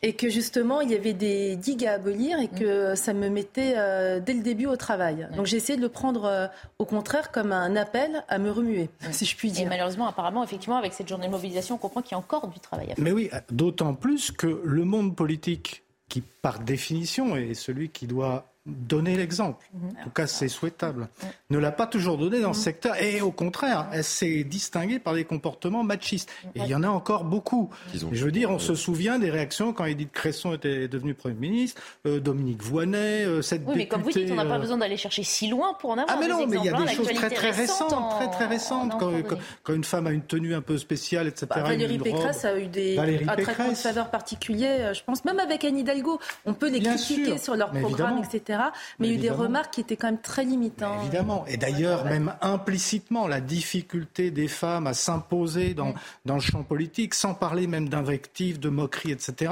Et 0.03 0.13
que 0.13 0.29
justement, 0.29 0.81
il 0.81 0.91
y 0.91 0.95
avait 0.95 1.13
des 1.13 1.55
digues 1.55 1.85
à 1.85 1.93
abolir 1.93 2.39
et 2.39 2.49
que 2.49 2.91
mm. 2.91 2.95
ça 2.95 3.13
me 3.13 3.29
mettait 3.29 3.73
euh, 3.77 4.19
dès 4.19 4.33
le 4.33 4.41
début 4.41 4.65
au 4.65 4.75
travail. 4.75 5.27
Donc 5.35 5.45
j'ai 5.45 5.57
essayé 5.57 5.77
de 5.77 5.81
le 5.81 5.89
prendre 5.89 6.25
euh, 6.25 6.47
au 6.77 6.85
contraire 6.85 7.31
comme 7.31 7.53
un 7.53 7.75
appel 7.77 8.23
à 8.27 8.37
me 8.37 8.51
remuer, 8.51 8.89
si 9.11 9.25
je 9.25 9.35
puis 9.35 9.49
dire. 9.49 9.65
Et 9.65 9.69
malheureusement, 9.69 10.07
apparemment, 10.07 10.43
effectivement, 10.43 10.77
avec 10.77 10.93
cette 10.93 11.07
journée 11.07 11.27
de 11.27 11.31
mobilisation, 11.31 11.75
on 11.75 11.77
comprend 11.77 12.01
qu'il 12.01 12.11
y 12.11 12.15
a 12.15 12.19
encore 12.19 12.49
du 12.49 12.59
travail 12.59 12.91
à 12.91 12.95
faire. 12.95 13.03
Mais 13.03 13.13
oui, 13.13 13.29
d'autant 13.49 13.95
plus 13.95 14.31
que 14.31 14.61
le 14.63 14.83
monde 14.83 15.15
politique, 15.15 15.83
qui 16.09 16.21
par 16.21 16.59
définition 16.59 17.37
est 17.37 17.53
celui 17.53 17.89
qui 17.89 18.05
doit 18.05 18.52
donner 18.65 19.17
l'exemple. 19.17 19.65
Mhm. 19.73 19.89
En 19.99 20.03
tout 20.05 20.09
cas, 20.09 20.27
c'est 20.27 20.47
souhaitable. 20.47 21.09
Ne 21.49 21.57
l'a 21.57 21.71
pas 21.71 21.87
toujours 21.87 22.17
donné 22.17 22.39
dans 22.39 22.53
ce 22.53 22.59
mhm. 22.59 22.63
secteur. 22.63 23.01
Et 23.01 23.21
au 23.21 23.31
contraire, 23.31 23.87
elle 23.91 24.03
s'est 24.03 24.43
distinguée 24.43 24.99
par 24.99 25.13
des 25.13 25.25
comportements 25.25 25.83
machistes. 25.83 26.31
Et 26.55 26.59
il 26.59 26.67
y 26.67 26.75
en 26.75 26.83
a 26.83 26.87
encore 26.87 27.25
beaucoup. 27.25 27.69
je 27.93 28.25
veux 28.25 28.31
dire, 28.31 28.49
on 28.51 28.59
se 28.59 28.75
souvient 28.75 29.19
des 29.19 29.29
réactions 29.29 29.73
quand 29.73 29.85
Edith 29.85 30.11
Cresson 30.11 30.53
était 30.53 30.87
devenue 30.87 31.13
Premier 31.13 31.35
ministre, 31.35 31.81
euh, 32.05 32.19
Dominique 32.19 32.63
Voynet, 32.63 33.25
euh, 33.25 33.41
cette 33.41 33.63
oui, 33.65 33.73
mais 33.75 33.87
comme 33.87 34.01
vous 34.01 34.11
dites, 34.11 34.31
on 34.31 34.35
n'a 34.35 34.45
pas 34.45 34.55
euh, 34.55 34.59
besoin 34.59 34.77
d'aller 34.77 34.97
chercher 34.97 35.23
si 35.23 35.47
loin 35.47 35.73
pour 35.79 35.91
en 35.91 35.97
avoir 35.97 36.07
Ah 36.09 36.17
mais 36.19 36.27
non, 36.27 36.47
mais 36.47 36.57
il 36.57 36.65
y 36.65 36.69
a 36.69 36.73
des 36.73 36.93
choses 36.93 37.11
très 37.13 37.29
très 37.29 37.51
récentes, 37.51 38.11
très 38.17 38.29
très 38.29 38.45
récentes. 38.45 38.93
Quand, 38.97 39.73
une 39.73 39.83
femme 39.83 40.07
a 40.07 40.11
une 40.11 40.23
tenue 40.23 40.53
un 40.53 40.61
peu 40.61 40.75
etc. 40.75 41.47
Bah, 41.49 41.63
Valérie 41.63 41.97
Pécresse 41.97 42.45
a 42.45 42.57
eu 42.57 42.67
des, 42.67 42.97
un 42.97 43.35
traitement 43.35 43.69
de 43.69 43.75
faveur 43.75 44.09
particulier, 44.09 44.91
je 44.93 45.03
pense. 45.03 45.25
Même 45.25 45.39
avec 45.39 45.63
Anne 45.63 45.77
Hidalgo, 45.77 46.19
on 46.45 46.53
peut 46.53 46.69
les 46.69 46.81
critiquer 46.81 47.37
sur 47.37 47.55
leur 47.55 47.71
programme, 47.71 48.19
etc. 48.23 48.52
Mais, 48.99 49.07
il 49.07 49.13
y 49.13 49.15
a 49.15 49.17
eu 49.17 49.21
des 49.21 49.29
remarques 49.29 49.73
qui 49.73 49.81
étaient 49.81 49.97
quand 49.97 50.07
même 50.07 50.21
très 50.21 50.45
limitantes. 50.45 51.01
évidemment. 51.01 51.45
Et 51.47 51.57
d'ailleurs, 51.57 52.05
même 52.05 52.33
implicitement, 52.41 53.27
la 53.27 53.41
difficulté 53.41 54.31
des 54.31 54.47
femmes 54.47 54.87
à 54.87 54.93
s'imposer 54.93 55.73
dans, 55.73 55.93
dans 56.25 56.35
le 56.35 56.41
champ 56.41 56.63
politique, 56.63 57.13
sans 57.13 57.33
parler 57.33 57.67
même 57.67 57.89
d'invectives, 57.89 58.59
de 58.59 58.69
moqueries, 58.69 59.11
etc., 59.11 59.51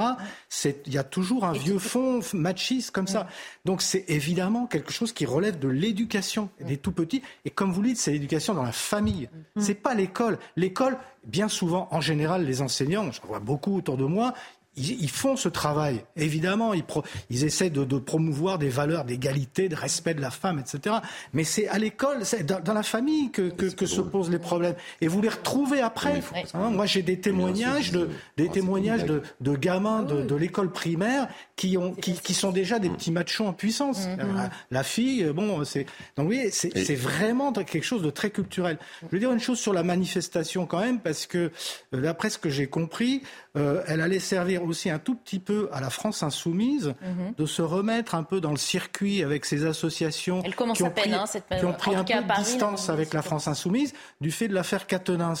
il 0.86 0.92
y 0.92 0.98
a 0.98 1.04
toujours 1.04 1.44
un 1.44 1.52
vieux 1.52 1.78
fond 1.78 2.20
machiste 2.34 2.90
comme 2.90 3.06
ça. 3.06 3.26
Donc 3.64 3.82
c'est 3.82 4.04
évidemment 4.08 4.66
quelque 4.66 4.92
chose 4.92 5.12
qui 5.12 5.26
relève 5.26 5.58
de 5.58 5.68
l'éducation 5.68 6.50
des 6.60 6.76
tout 6.76 6.92
petits. 6.92 7.22
Et 7.44 7.50
comme 7.50 7.72
vous 7.72 7.82
le 7.82 7.88
dites, 7.88 7.98
c'est 7.98 8.12
l'éducation 8.12 8.54
dans 8.54 8.62
la 8.62 8.72
famille. 8.72 9.28
C'est 9.56 9.74
pas 9.74 9.94
l'école. 9.94 10.38
L'école, 10.56 10.98
bien 11.24 11.48
souvent, 11.48 11.88
en 11.90 12.00
général, 12.00 12.44
les 12.44 12.62
enseignants, 12.62 13.10
j'en 13.12 13.26
vois 13.26 13.40
beaucoup 13.40 13.76
autour 13.76 13.96
de 13.96 14.04
moi, 14.04 14.34
ils, 14.76 15.10
font 15.10 15.36
ce 15.36 15.48
travail. 15.48 16.02
Évidemment, 16.16 16.72
ils, 16.72 16.84
ils 17.28 17.44
essaient 17.44 17.68
de, 17.68 17.84
promouvoir 17.98 18.58
des 18.58 18.70
valeurs 18.70 19.04
d'égalité, 19.04 19.68
de 19.68 19.76
respect 19.76 20.14
de 20.14 20.20
la 20.20 20.30
femme, 20.30 20.58
etc. 20.58 20.96
Mais 21.34 21.44
c'est 21.44 21.68
à 21.68 21.78
l'école, 21.78 22.24
c'est 22.24 22.44
dans, 22.44 22.72
la 22.72 22.82
famille 22.82 23.30
que, 23.30 23.50
que, 23.50 23.86
se 23.86 24.00
posent 24.00 24.30
les 24.30 24.38
problèmes. 24.38 24.74
Et 25.00 25.08
vous 25.08 25.20
les 25.20 25.28
retrouvez 25.28 25.80
après. 25.80 26.22
Hein, 26.54 26.70
moi, 26.70 26.86
j'ai 26.86 27.02
des 27.02 27.20
témoignages 27.20 27.92
de, 27.92 28.08
des 28.36 28.48
témoignages 28.48 29.04
de, 29.04 29.22
de 29.40 29.56
gamins 29.56 30.02
de, 30.02 30.22
de 30.22 30.34
l'école 30.34 30.70
primaire 30.72 31.28
qui, 31.56 31.76
ont, 31.76 31.92
qui, 31.92 32.14
qui, 32.14 32.32
sont 32.32 32.50
déjà 32.50 32.78
des 32.78 32.88
petits 32.88 33.10
machos 33.10 33.44
en 33.44 33.52
puissance. 33.52 34.06
Mm-hmm. 34.06 34.50
La, 34.70 34.82
fille, 34.82 35.24
bon, 35.34 35.64
c'est 35.64 35.86
donc 36.16 36.28
oui, 36.28 36.48
c'est 36.50 36.94
vraiment 36.94 37.52
quelque 37.52 37.84
chose 37.84 38.02
de 38.02 38.10
très 38.10 38.30
culturel. 38.30 38.78
Je 39.02 39.08
veux 39.12 39.18
dire 39.18 39.32
une 39.32 39.40
chose 39.40 39.58
sur 39.58 39.72
la 39.72 39.82
manifestation 39.82 40.66
quand 40.66 40.80
même, 40.80 41.00
parce 41.00 41.26
que 41.26 41.50
euh, 41.94 42.00
d'après 42.00 42.30
ce 42.30 42.38
que 42.38 42.48
j'ai 42.48 42.66
compris, 42.66 43.22
euh, 43.56 43.82
elle 43.86 44.00
allait 44.00 44.18
servir 44.18 44.61
aussi 44.62 44.90
un 44.90 44.98
tout 44.98 45.14
petit 45.14 45.38
peu 45.38 45.68
à 45.72 45.80
la 45.80 45.90
France 45.90 46.22
insoumise 46.22 46.94
mhm. 47.02 47.34
de 47.36 47.46
se 47.46 47.62
remettre 47.62 48.14
un 48.14 48.22
peu 48.22 48.40
dans 48.40 48.50
le 48.50 48.56
circuit 48.56 49.22
avec 49.22 49.44
ces 49.44 49.64
associations 49.64 50.42
qui, 50.42 50.82
ont 50.82 50.90
pris, 50.90 51.12
hein, 51.12 51.24
qui 51.58 51.64
ont 51.64 51.72
pris 51.72 51.94
un 51.94 52.04
peu 52.04 52.14
de 52.14 52.36
distance 52.38 52.88
avec 52.88 53.12
la 53.12 53.22
France 53.22 53.48
insoumise 53.48 53.92
du 54.20 54.30
fait 54.30 54.48
de 54.48 54.54
l'affaire 54.54 54.86
Catenins. 54.86 55.34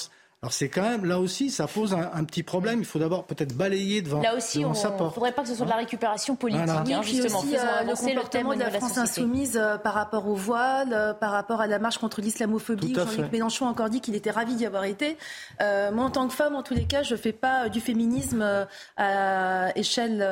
Alors 0.44 0.52
c'est 0.52 0.68
quand 0.68 0.82
même, 0.82 1.04
là 1.04 1.20
aussi, 1.20 1.50
ça 1.50 1.68
pose 1.68 1.94
un, 1.94 2.24
petit 2.24 2.42
problème. 2.42 2.80
Il 2.80 2.84
faut 2.84 2.98
d'abord 2.98 3.26
peut-être 3.26 3.54
balayer 3.54 4.02
devant, 4.02 4.20
là 4.20 4.34
aussi, 4.34 4.58
devant 4.58 4.72
on, 4.72 4.74
sa 4.74 4.90
porte. 4.90 5.00
Il 5.00 5.04
ne 5.04 5.10
faudrait 5.10 5.32
pas 5.32 5.42
que 5.42 5.48
ce 5.48 5.54
soit 5.54 5.66
de 5.66 5.70
la 5.70 5.76
récupération 5.76 6.34
politique, 6.34 6.64
voilà. 6.66 6.98
hein, 6.98 7.02
justement. 7.02 7.38
Aussi, 7.38 7.56
euh, 7.56 7.84
le 7.84 7.94
comportement 7.94 8.54
de 8.54 8.58
la, 8.58 8.70
France 8.70 8.98
insoumise 8.98 9.56
euh, 9.56 9.78
par 9.78 9.94
rapport 9.94 10.26
au 10.26 10.34
voile, 10.34 10.92
euh, 10.92 11.14
par 11.14 11.30
rapport 11.30 11.60
à 11.60 11.68
la 11.68 11.78
marche 11.78 11.98
contre 11.98 12.20
l'islamophobie. 12.20 12.92
Jean-Luc 12.92 13.30
Mélenchon 13.30 13.68
a 13.68 13.70
encore 13.70 13.88
dit 13.88 14.00
qu'il 14.00 14.16
était 14.16 14.32
ravi 14.32 14.56
d'y 14.56 14.66
avoir 14.66 14.82
été. 14.82 15.16
Euh, 15.60 15.92
moi, 15.92 16.06
en 16.06 16.10
tant 16.10 16.26
que 16.26 16.34
femme, 16.34 16.56
en 16.56 16.64
tous 16.64 16.74
les 16.74 16.86
cas, 16.86 17.04
je 17.04 17.14
ne 17.14 17.20
fais 17.20 17.32
pas 17.32 17.68
du 17.68 17.80
féminisme 17.80 18.66
à 18.96 19.68
échelle, 19.76 20.26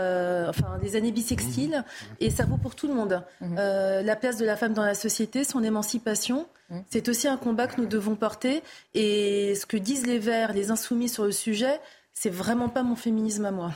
enfin, 0.48 0.78
des 0.82 0.96
années 0.96 1.12
bissextiles. 1.12 1.84
Mmh. 1.86 2.14
Et 2.18 2.30
ça 2.30 2.46
vaut 2.46 2.56
pour 2.56 2.74
tout 2.74 2.88
le 2.88 2.94
monde. 2.94 3.22
Mmh. 3.40 3.54
la 3.54 4.16
place 4.16 4.38
de 4.38 4.44
la 4.44 4.56
femme 4.56 4.72
dans 4.72 4.84
la 4.84 4.94
société, 4.94 5.44
son 5.44 5.62
émancipation. 5.62 6.48
Mmh. 6.70 6.78
C'est 6.88 7.08
aussi 7.08 7.28
un 7.28 7.36
combat 7.36 7.66
que 7.66 7.80
nous 7.80 7.86
devons 7.86 8.14
porter. 8.14 8.62
Et 8.94 9.54
ce 9.54 9.66
que 9.66 9.76
disent 9.76 10.06
les 10.06 10.18
Verts, 10.18 10.52
les 10.52 10.70
insoumis 10.70 11.08
sur 11.08 11.24
le 11.24 11.32
sujet, 11.32 11.80
c'est 12.12 12.30
vraiment 12.30 12.68
pas 12.68 12.82
mon 12.82 12.96
féminisme 12.96 13.44
à 13.44 13.50
moi. 13.50 13.72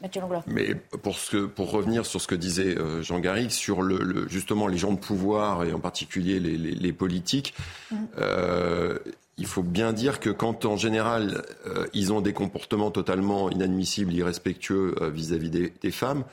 Mathieu 0.00 0.22
Mais 0.46 0.74
pour, 0.74 1.18
ce, 1.18 1.38
pour 1.38 1.72
revenir 1.72 2.06
sur 2.06 2.20
ce 2.20 2.28
que 2.28 2.36
disait 2.36 2.78
euh, 2.78 3.02
Jean 3.02 3.18
Garrigue, 3.18 3.50
sur 3.50 3.82
le, 3.82 4.28
justement 4.28 4.68
les 4.68 4.78
gens 4.78 4.92
de 4.92 4.98
pouvoir 4.98 5.64
et 5.64 5.72
en 5.72 5.80
particulier 5.80 6.38
les, 6.38 6.92
politiques, 6.92 7.52
mmh. 7.90 7.96
euh, 8.18 8.98
il 9.38 9.46
faut 9.46 9.64
bien 9.64 9.92
dire 9.92 10.20
que 10.20 10.30
quand 10.30 10.66
en 10.66 10.76
général 10.76 11.42
euh, 11.66 11.86
ils 11.94 12.12
ont 12.12 12.20
des 12.20 12.32
comportements 12.32 12.92
totalement 12.92 13.50
inadmissibles, 13.50 14.12
irrespectueux 14.12 14.94
vis-à-vis 15.12 15.50
des, 15.50 15.72
des, 15.82 15.90
femmes, 15.90 16.24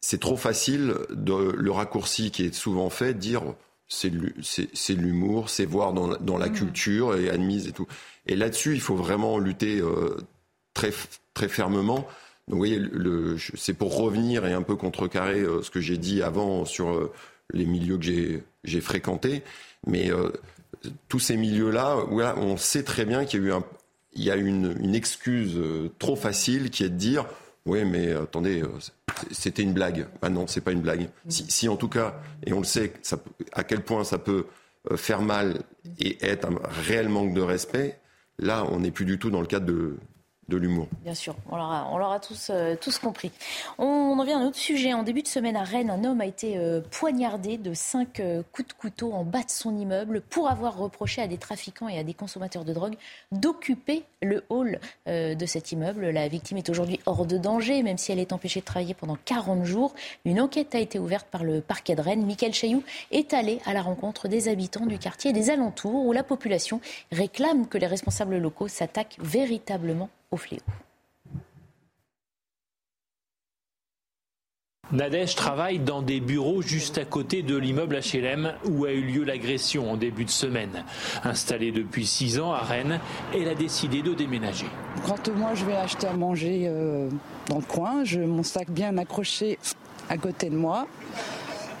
c'est 0.00 0.20
trop 0.20 0.36
facile 0.36 0.96
de 1.10 1.52
le 1.52 1.70
raccourci 1.70 2.32
qui 2.32 2.44
est 2.44 2.54
souvent 2.54 2.90
fait, 2.90 3.14
dire 3.14 3.42
c'est 3.88 4.94
l'humour, 4.94 5.50
c'est 5.50 5.66
voir 5.66 5.92
dans, 5.92 6.16
dans 6.16 6.38
la 6.38 6.48
mmh. 6.48 6.52
culture 6.52 7.16
et 7.16 7.28
admise 7.28 7.68
et 7.68 7.72
tout. 7.72 7.86
Et 8.26 8.36
là-dessus, 8.36 8.74
il 8.74 8.80
faut 8.80 8.96
vraiment 8.96 9.38
lutter 9.38 9.80
euh, 9.80 10.16
très, 10.74 10.92
très 11.34 11.48
fermement. 11.48 12.06
Donc, 12.48 12.54
vous 12.54 12.56
voyez, 12.58 12.80
c'est 13.56 13.74
pour 13.74 13.96
revenir 13.96 14.46
et 14.46 14.52
un 14.52 14.62
peu 14.62 14.76
contrecarrer 14.76 15.40
euh, 15.40 15.62
ce 15.62 15.70
que 15.70 15.80
j'ai 15.80 15.98
dit 15.98 16.22
avant 16.22 16.64
sur 16.64 16.90
euh, 16.90 17.12
les 17.52 17.66
milieux 17.66 17.98
que 17.98 18.42
j'ai 18.64 18.80
fréquentés. 18.80 19.42
Mais 19.86 20.10
tous 21.08 21.18
ces 21.18 21.36
milieux-là, 21.36 21.96
on 22.36 22.56
sait 22.56 22.84
très 22.84 23.04
bien 23.04 23.24
qu'il 23.24 23.40
y 23.40 23.44
a 23.44 23.46
eu 23.46 23.52
un, 23.52 23.64
il 24.14 24.22
y 24.22 24.30
a 24.30 24.36
une, 24.36 24.76
une 24.80 24.94
excuse 24.94 25.58
trop 25.98 26.14
facile 26.14 26.70
qui 26.70 26.84
est 26.84 26.88
de 26.88 26.96
dire 26.96 27.26
oui, 27.64 27.84
mais 27.84 28.12
attendez, 28.12 28.62
c'était 29.30 29.62
une 29.62 29.72
blague. 29.72 30.06
Ah 30.20 30.28
non, 30.28 30.46
c'est 30.46 30.60
pas 30.60 30.72
une 30.72 30.80
blague. 30.80 31.08
Si, 31.28 31.68
en 31.68 31.76
tout 31.76 31.88
cas, 31.88 32.20
et 32.44 32.52
on 32.52 32.58
le 32.58 32.64
sait, 32.64 32.92
ça, 33.02 33.18
à 33.52 33.62
quel 33.64 33.82
point 33.82 34.04
ça 34.04 34.18
peut 34.18 34.46
euh, 34.90 34.96
faire 34.96 35.22
mal 35.22 35.62
et 35.98 36.18
être 36.24 36.48
un 36.48 36.58
réel 36.86 37.08
manque 37.08 37.34
de 37.34 37.40
respect, 37.40 38.00
là, 38.38 38.66
on 38.70 38.80
n'est 38.80 38.90
plus 38.90 39.04
du 39.04 39.18
tout 39.18 39.30
dans 39.30 39.40
le 39.40 39.46
cadre 39.46 39.66
de, 39.66 39.96
l'humour. 40.56 40.86
Bien 41.02 41.14
sûr, 41.14 41.34
on 41.50 41.56
l'aura, 41.56 42.20
tous, 42.20 42.50
euh, 42.50 42.74
tous 42.80 42.98
compris. 42.98 43.30
On, 43.78 44.18
en 44.18 44.24
vient 44.24 44.38
à 44.38 44.42
un 44.42 44.46
autre 44.46 44.56
sujet. 44.56 44.92
En 44.92 45.02
début 45.02 45.22
de 45.22 45.28
semaine 45.28 45.56
à 45.56 45.64
Rennes, 45.64 45.90
un 45.90 46.04
homme 46.04 46.20
a 46.20 46.26
été 46.26 46.56
euh, 46.56 46.80
poignardé 46.90 47.58
de 47.58 47.74
cinq 47.74 48.20
euh, 48.20 48.42
coups 48.52 48.68
de 48.68 48.72
couteau 48.74 49.12
en 49.12 49.24
bas 49.24 49.42
de 49.42 49.50
son 49.50 49.76
immeuble 49.76 50.20
pour 50.20 50.48
avoir 50.48 50.76
reproché 50.76 51.22
à 51.22 51.26
des 51.26 51.38
trafiquants 51.38 51.88
et 51.88 51.98
à 51.98 52.04
des 52.04 52.14
consommateurs 52.14 52.64
de 52.64 52.72
drogue 52.72 52.96
d'occuper 53.30 54.04
le 54.22 54.44
hall 54.50 54.78
de 55.06 55.46
cet 55.46 55.72
immeuble. 55.72 56.06
La 56.10 56.28
victime 56.28 56.58
est 56.58 56.68
aujourd'hui 56.68 57.00
hors 57.06 57.26
de 57.26 57.38
danger, 57.38 57.82
même 57.82 57.98
si 57.98 58.12
elle 58.12 58.20
est 58.20 58.32
empêchée 58.32 58.60
de 58.60 58.64
travailler 58.64 58.94
pendant 58.94 59.16
40 59.24 59.64
jours. 59.64 59.94
Une 60.24 60.40
enquête 60.40 60.74
a 60.74 60.78
été 60.78 60.98
ouverte 60.98 61.26
par 61.28 61.44
le 61.44 61.60
parquet 61.60 61.94
de 61.94 62.00
Rennes. 62.00 62.24
Michael 62.24 62.54
Chailloux 62.54 62.84
est 63.10 63.34
allé 63.34 63.60
à 63.64 63.74
la 63.74 63.82
rencontre 63.82 64.28
des 64.28 64.48
habitants 64.48 64.86
du 64.86 64.98
quartier 64.98 65.32
des 65.32 65.50
alentours 65.50 66.06
où 66.06 66.12
la 66.12 66.22
population 66.22 66.80
réclame 67.10 67.66
que 67.66 67.78
les 67.78 67.86
responsables 67.86 68.38
locaux 68.38 68.68
s'attaquent 68.68 69.16
véritablement 69.20 70.08
au 70.32 70.36
fléau. 70.36 70.60
Nadège 74.92 75.36
travaille 75.36 75.78
dans 75.78 76.02
des 76.02 76.20
bureaux 76.20 76.60
juste 76.60 76.98
à 76.98 77.06
côté 77.06 77.42
de 77.42 77.56
l'immeuble 77.56 77.98
HLM 77.98 78.52
où 78.68 78.84
a 78.84 78.92
eu 78.92 79.00
lieu 79.00 79.24
l'agression 79.24 79.90
en 79.90 79.96
début 79.96 80.26
de 80.26 80.30
semaine. 80.30 80.84
Installée 81.24 81.72
depuis 81.72 82.04
six 82.04 82.38
ans 82.38 82.52
à 82.52 82.60
Rennes, 82.60 83.00
elle 83.34 83.48
a 83.48 83.54
décidé 83.54 84.02
de 84.02 84.12
déménager. 84.12 84.66
Quand 85.06 85.28
moi 85.34 85.54
je 85.54 85.64
vais 85.64 85.76
acheter 85.76 86.06
à 86.06 86.12
manger 86.12 86.64
euh, 86.66 87.08
dans 87.48 87.56
le 87.56 87.64
coin, 87.64 88.04
je 88.04 88.20
mon 88.20 88.42
sac 88.42 88.70
bien 88.70 88.98
accroché 88.98 89.58
à 90.10 90.18
côté 90.18 90.50
de 90.50 90.56
moi. 90.56 90.86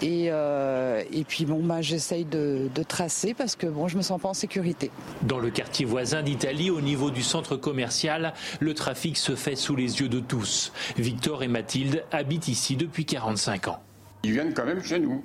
Euh, 0.02 1.02
et, 1.12 1.24
puis 1.24 1.44
bon, 1.44 1.60
bah, 1.62 1.80
j'essaye 1.80 2.24
de, 2.24 2.68
tracer 2.88 3.34
parce 3.34 3.56
que 3.56 3.66
bon, 3.66 3.88
je 3.88 3.96
me 3.96 4.02
sens 4.02 4.20
pas 4.20 4.28
en 4.28 4.34
sécurité. 4.34 4.90
Dans 5.22 5.38
le 5.38 5.50
quartier 5.50 5.84
voisin 5.84 6.22
d'Italie, 6.22 6.70
au 6.70 6.80
niveau 6.80 7.10
du 7.10 7.22
centre 7.22 7.56
commercial, 7.56 8.34
le 8.60 8.74
trafic 8.74 9.16
se 9.16 9.34
fait 9.34 9.56
sous 9.56 9.76
les 9.76 10.00
yeux 10.00 10.08
de 10.08 10.20
tous. 10.20 10.72
Victor 10.96 11.42
et 11.42 11.48
Mathilde 11.48 12.04
habitent 12.10 12.48
ici 12.48 12.76
depuis 12.76 13.04
45 13.04 13.68
ans. 13.68 13.80
Ils 14.24 14.32
viennent 14.32 14.54
quand 14.54 14.66
même 14.66 14.82
chez 14.82 14.98
nous. 14.98 15.22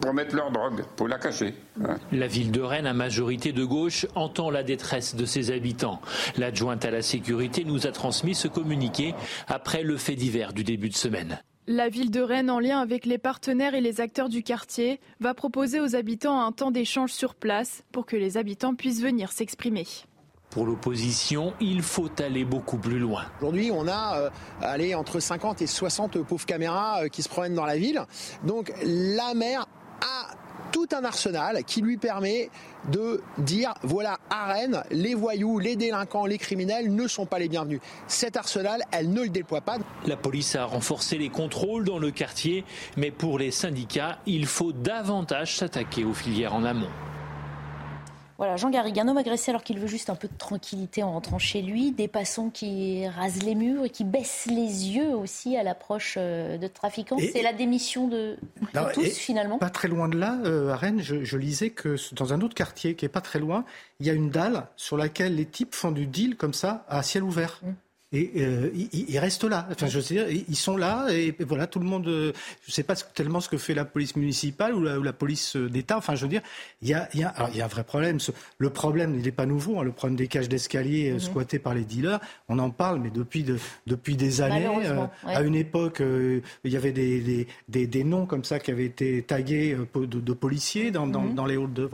Pour, 0.00 0.14
mettre 0.14 0.36
leur 0.36 0.50
drogue, 0.50 0.84
pour 0.96 1.08
la 1.08 1.18
cacher. 1.18 1.54
Hein. 1.84 1.96
La 2.12 2.28
ville 2.28 2.52
de 2.52 2.60
Rennes, 2.60 2.86
à 2.86 2.92
majorité 2.92 3.52
de 3.52 3.64
gauche, 3.64 4.06
entend 4.14 4.50
la 4.50 4.62
détresse 4.62 5.16
de 5.16 5.24
ses 5.24 5.50
habitants. 5.50 6.00
L'adjointe 6.36 6.84
à 6.84 6.90
la 6.90 7.02
sécurité 7.02 7.64
nous 7.64 7.86
a 7.86 7.92
transmis 7.92 8.34
ce 8.34 8.46
communiqué 8.46 9.14
après 9.48 9.82
le 9.82 9.96
fait 9.96 10.14
divers 10.14 10.52
du 10.52 10.64
début 10.64 10.88
de 10.88 10.96
semaine. 10.96 11.40
La 11.70 11.90
ville 11.90 12.10
de 12.10 12.22
Rennes, 12.22 12.48
en 12.48 12.60
lien 12.60 12.80
avec 12.80 13.04
les 13.04 13.18
partenaires 13.18 13.74
et 13.74 13.82
les 13.82 14.00
acteurs 14.00 14.30
du 14.30 14.42
quartier, 14.42 15.00
va 15.20 15.34
proposer 15.34 15.80
aux 15.80 15.96
habitants 15.96 16.40
un 16.40 16.50
temps 16.50 16.70
d'échange 16.70 17.12
sur 17.12 17.34
place 17.34 17.82
pour 17.92 18.06
que 18.06 18.16
les 18.16 18.38
habitants 18.38 18.74
puissent 18.74 19.02
venir 19.02 19.32
s'exprimer. 19.32 19.86
Pour 20.48 20.64
l'opposition, 20.64 21.52
il 21.60 21.82
faut 21.82 22.08
aller 22.22 22.46
beaucoup 22.46 22.78
plus 22.78 22.98
loin. 22.98 23.26
Aujourd'hui, 23.42 23.70
on 23.70 23.86
a 23.86 24.18
euh, 24.18 24.30
allé 24.62 24.94
entre 24.94 25.20
50 25.20 25.60
et 25.60 25.66
60 25.66 26.22
pauvres 26.22 26.46
caméras 26.46 27.02
euh, 27.02 27.08
qui 27.08 27.22
se 27.22 27.28
promènent 27.28 27.54
dans 27.54 27.66
la 27.66 27.76
ville. 27.76 28.00
Donc 28.44 28.72
la 28.82 29.34
maire 29.34 29.66
a 30.00 30.30
tout 30.72 30.88
un 30.92 31.04
arsenal 31.04 31.64
qui 31.64 31.80
lui 31.80 31.96
permet 31.96 32.50
de 32.90 33.20
dire 33.38 33.74
voilà, 33.82 34.18
à 34.30 34.52
Rennes, 34.52 34.82
les 34.90 35.14
voyous, 35.14 35.58
les 35.58 35.76
délinquants, 35.76 36.26
les 36.26 36.38
criminels 36.38 36.94
ne 36.94 37.06
sont 37.06 37.26
pas 37.26 37.38
les 37.38 37.48
bienvenus. 37.48 37.80
Cet 38.06 38.36
arsenal, 38.36 38.82
elle 38.92 39.12
ne 39.12 39.22
le 39.22 39.28
déploie 39.28 39.60
pas. 39.60 39.78
La 40.06 40.16
police 40.16 40.54
a 40.56 40.64
renforcé 40.64 41.18
les 41.18 41.28
contrôles 41.30 41.84
dans 41.84 41.98
le 41.98 42.10
quartier, 42.10 42.64
mais 42.96 43.10
pour 43.10 43.38
les 43.38 43.50
syndicats, 43.50 44.18
il 44.26 44.46
faut 44.46 44.72
davantage 44.72 45.56
s'attaquer 45.56 46.04
aux 46.04 46.14
filières 46.14 46.54
en 46.54 46.64
amont. 46.64 46.88
Voilà, 48.38 48.54
Jean 48.56 48.70
Garrigue, 48.70 49.00
un 49.00 49.08
homme 49.08 49.16
agressé 49.16 49.50
alors 49.50 49.64
qu'il 49.64 49.80
veut 49.80 49.88
juste 49.88 50.10
un 50.10 50.14
peu 50.14 50.28
de 50.28 50.38
tranquillité 50.38 51.02
en 51.02 51.10
rentrant 51.10 51.40
chez 51.40 51.60
lui, 51.60 51.90
des 51.90 52.06
passants 52.06 52.50
qui 52.50 53.04
rasent 53.08 53.42
les 53.42 53.56
murs 53.56 53.84
et 53.84 53.90
qui 53.90 54.04
baissent 54.04 54.46
les 54.46 54.90
yeux 54.90 55.12
aussi 55.12 55.56
à 55.56 55.64
l'approche 55.64 56.14
euh, 56.16 56.56
de 56.56 56.68
trafiquants. 56.68 57.16
C'est 57.18 57.42
la 57.42 57.52
démission 57.52 58.06
de, 58.06 58.36
tous 58.94 59.16
finalement. 59.16 59.58
Pas 59.58 59.70
très 59.70 59.88
loin 59.88 60.08
de 60.08 60.16
là, 60.16 60.38
euh, 60.44 60.70
à 60.70 60.76
Rennes, 60.76 61.00
je, 61.02 61.36
lisais 61.36 61.70
que 61.70 61.96
dans 62.14 62.32
un 62.32 62.40
autre 62.40 62.54
quartier 62.54 62.94
qui 62.94 63.04
est 63.04 63.08
pas 63.08 63.20
très 63.20 63.40
loin, 63.40 63.64
il 63.98 64.06
y 64.06 64.10
a 64.10 64.12
une 64.12 64.30
dalle 64.30 64.68
sur 64.76 64.96
laquelle 64.96 65.34
les 65.34 65.46
types 65.46 65.74
font 65.74 65.90
du 65.90 66.06
deal 66.06 66.36
comme 66.36 66.54
ça 66.54 66.84
à 66.88 67.02
ciel 67.02 67.24
ouvert. 67.24 67.60
Mmh. 67.62 67.72
Et 68.10 68.30
euh, 68.38 68.70
ils, 68.92 69.18
restent 69.18 69.44
là. 69.44 69.68
Enfin, 69.70 69.86
je 69.86 70.00
dire, 70.00 70.26
ils 70.30 70.56
sont 70.56 70.78
là 70.78 71.08
et, 71.10 71.36
voilà, 71.40 71.66
tout 71.66 71.78
le 71.78 71.84
monde. 71.84 72.08
Euh, 72.08 72.32
je 72.62 72.70
ne 72.70 72.72
sais 72.72 72.82
pas 72.82 72.94
tellement 72.96 73.40
ce 73.40 73.50
que 73.50 73.58
fait 73.58 73.74
la 73.74 73.84
police 73.84 74.16
municipale 74.16 74.74
ou 74.74 74.82
la, 74.82 75.12
police 75.12 75.56
euh, 75.56 75.68
d'État. 75.68 75.98
Enfin, 75.98 76.14
je 76.14 76.22
veux 76.22 76.28
dire, 76.28 76.40
il 76.80 76.88
y 76.88 76.94
a, 76.94 77.06
il 77.12 77.20
y 77.20 77.24
a, 77.24 77.28
alors, 77.28 77.50
il 77.52 77.58
y 77.58 77.60
a 77.60 77.66
un 77.66 77.68
vrai 77.68 77.84
problème. 77.84 78.16
Le 78.56 78.70
problème, 78.70 79.14
il 79.14 79.22
n'est 79.24 79.30
pas 79.30 79.44
nouveau. 79.44 79.78
Hein, 79.78 79.84
le 79.84 79.92
problème 79.92 80.16
des 80.16 80.26
cages 80.26 80.48
d'escalier 80.48 81.12
mhm. 81.12 81.20
squattés 81.20 81.58
par 81.58 81.74
les 81.74 81.84
dealers, 81.84 82.18
on 82.48 82.58
en 82.58 82.70
parle, 82.70 82.98
mais 82.98 83.10
depuis 83.10 83.42
de, 83.42 83.58
depuis 83.86 84.16
des 84.16 84.40
années. 84.40 84.66
À 85.26 85.42
une 85.42 85.54
époque, 85.54 86.00
il 86.00 86.72
y 86.72 86.76
avait 86.76 86.92
des, 86.92 87.20
des, 87.20 87.48
des, 87.68 87.86
des, 87.86 88.04
noms 88.04 88.24
comme 88.24 88.44
ça 88.44 88.58
qui 88.58 88.70
avaient 88.70 88.86
été 88.86 89.22
tagués 89.22 89.76
de, 89.94 90.06
de 90.06 90.32
policiers 90.32 90.90
dans, 90.90 91.06
dans, 91.06 91.20
mhm. 91.20 91.34
dans 91.34 91.44
les 91.44 91.56
halls 91.56 91.74
de. 91.74 91.90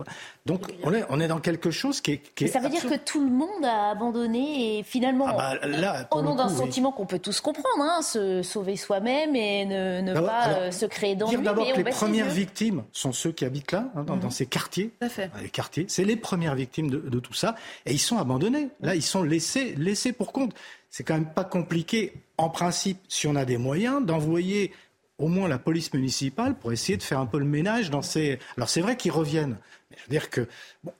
Donc 0.46 0.62
on 0.84 0.92
est, 0.92 1.04
on 1.08 1.18
est 1.20 1.28
dans 1.28 1.40
quelque 1.40 1.72
chose 1.72 2.00
qui 2.00 2.12
est. 2.12 2.34
Qui 2.34 2.46
ça 2.46 2.60
veut 2.60 2.68
dire 2.68 2.86
que 2.86 2.98
tout 2.98 3.24
le 3.24 3.30
monde 3.30 3.64
a 3.64 3.90
abandonné 3.90 4.78
et 4.78 4.82
finalement, 4.84 5.26
ah 5.28 5.56
bah, 5.60 5.66
là, 5.66 6.03
au 6.10 6.22
nom 6.22 6.34
d'un 6.34 6.48
sentiment 6.48 6.92
qu'on 6.92 7.06
peut 7.06 7.18
tous 7.18 7.40
comprendre, 7.40 7.80
hein, 7.80 8.02
se 8.02 8.42
sauver 8.42 8.76
soi-même 8.76 9.34
et 9.36 9.64
ne, 9.64 10.00
ne 10.00 10.14
pas 10.14 10.48
euh, 10.48 10.70
se 10.70 10.86
créer 10.86 11.16
d'ennui. 11.16 11.36
Dire 11.36 11.42
d'abord 11.42 11.72
que 11.72 11.80
les 11.80 11.90
premières 11.90 12.30
victimes 12.30 12.84
sont 12.92 13.12
ceux 13.12 13.32
qui 13.32 13.44
habitent 13.44 13.72
là, 13.72 13.90
hein, 13.94 14.04
dans, 14.04 14.16
dans, 14.16 14.26
mhm. 14.26 14.32
ces 14.32 14.46
quartiers. 14.46 14.92
Fait. 15.08 15.30
Les 15.42 15.48
quartiers, 15.48 15.86
c'est 15.88 16.04
les 16.04 16.16
premières 16.16 16.54
victimes 16.54 16.90
de, 16.90 16.98
de, 16.98 17.18
tout 17.18 17.34
ça. 17.34 17.54
Et 17.86 17.92
ils 17.92 17.98
sont 17.98 18.18
abandonnés. 18.18 18.68
Là, 18.80 18.94
ils 18.94 19.02
sont 19.02 19.22
laissés, 19.22 19.74
laissés 19.76 20.12
pour 20.12 20.32
compte. 20.32 20.54
C'est 20.90 21.02
quand 21.02 21.14
même 21.14 21.32
pas 21.32 21.44
compliqué, 21.44 22.12
en 22.38 22.50
principe, 22.50 22.98
si 23.08 23.26
on 23.26 23.34
a 23.34 23.44
des 23.44 23.58
moyens, 23.58 24.04
d'envoyer 24.04 24.72
au 25.18 25.28
moins 25.28 25.48
la 25.48 25.58
police 25.58 25.92
municipale 25.92 26.54
pour 26.54 26.72
essayer 26.72 26.96
de 26.96 27.02
faire 27.02 27.20
un 27.20 27.26
peu 27.26 27.38
le 27.38 27.44
ménage 27.44 27.90
dans 27.90 28.02
ces. 28.02 28.38
Alors 28.56 28.68
c'est 28.68 28.80
vrai 28.80 28.96
qu'ils 28.96 29.12
reviennent. 29.12 29.56
Mais 29.94 29.98
je 29.98 30.04
veux 30.04 30.20
dire 30.20 30.30
que 30.30 30.48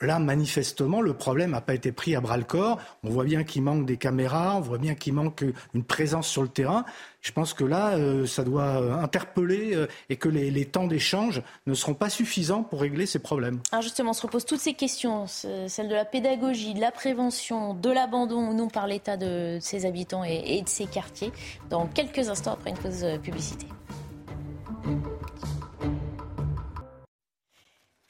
là, 0.01 0.19
manifestement, 0.19 1.01
le 1.01 1.15
problème 1.15 1.51
n'a 1.51 1.61
pas 1.61 1.75
été 1.75 1.93
pris 1.93 2.15
à 2.15 2.21
bras 2.21 2.37
le 2.37 2.45
corps. 2.45 2.79
On 3.03 3.11
voit 3.11 3.25
bien 3.25 3.45
qu'il 3.45 3.63
manque 3.63 3.87
des 3.87 3.97
caméras, 3.97 4.57
on 4.57 4.61
voit 4.61 4.79
bien 4.79 4.95
qu'il 4.95 5.15
manque 5.15 5.45
une 5.75 5.85
présence 5.85 6.29
sur 6.29 6.43
le 6.43 6.49
terrain. 6.49 6.85
Je 7.25 7.33
pense 7.33 7.55
que 7.55 7.65
là, 7.65 7.97
euh, 7.97 8.27
ça 8.27 8.45
doit 8.45 8.83
euh, 8.83 8.93
interpeller 8.93 9.75
euh, 9.75 9.87
et 10.11 10.17
que 10.17 10.29
les, 10.29 10.65
temps 10.67 10.87
d'échange 10.87 11.43
ne 11.67 11.73
seront 11.73 11.95
pas 11.95 12.11
suffisants 12.11 12.63
pour 12.63 12.81
régler 12.81 13.07
ces 13.07 13.19
problèmes. 13.19 13.61
Alors 13.73 13.83
justement, 13.83 14.11
on 14.11 14.15
se 14.15 14.23
repose 14.23 14.45
toutes 14.45 14.61
ces 14.61 14.75
questions, 14.75 15.27
celles 15.27 15.89
de 15.89 15.95
la 15.95 16.05
pédagogie, 16.05 16.75
de 16.75 16.81
la 16.81 16.91
prévention, 16.91 17.73
de 17.75 17.91
l'abandon 17.91 18.49
ou 18.49 18.55
non 18.55 18.69
par 18.69 18.87
l'État 18.87 19.17
de 19.17 19.59
ses 19.61 19.87
habitants 19.87 20.25
et, 20.25 20.43
et 20.59 20.63
de 20.63 20.69
ses 20.69 20.87
quartiers, 20.87 21.33
dans 21.71 21.87
quelques 21.87 22.29
instants 22.29 22.53
après 22.53 22.71
une 22.71 22.79
pause 22.79 23.07
publicité. 23.23 23.67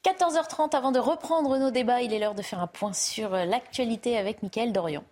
14h30, 0.04 0.76
avant 0.76 0.92
de 0.92 0.98
reprendre 0.98 1.56
nos 1.56 1.70
débats, 1.70 2.02
il 2.02 2.12
est 2.12 2.18
l'heure 2.18 2.34
de 2.34 2.42
faire 2.42 2.60
un 2.60 2.66
point 2.66 2.92
sur 2.92 3.30
l'actualité 3.30 4.18
avec 4.18 4.42
Mickaël 4.42 4.70
Dorian. 4.70 5.02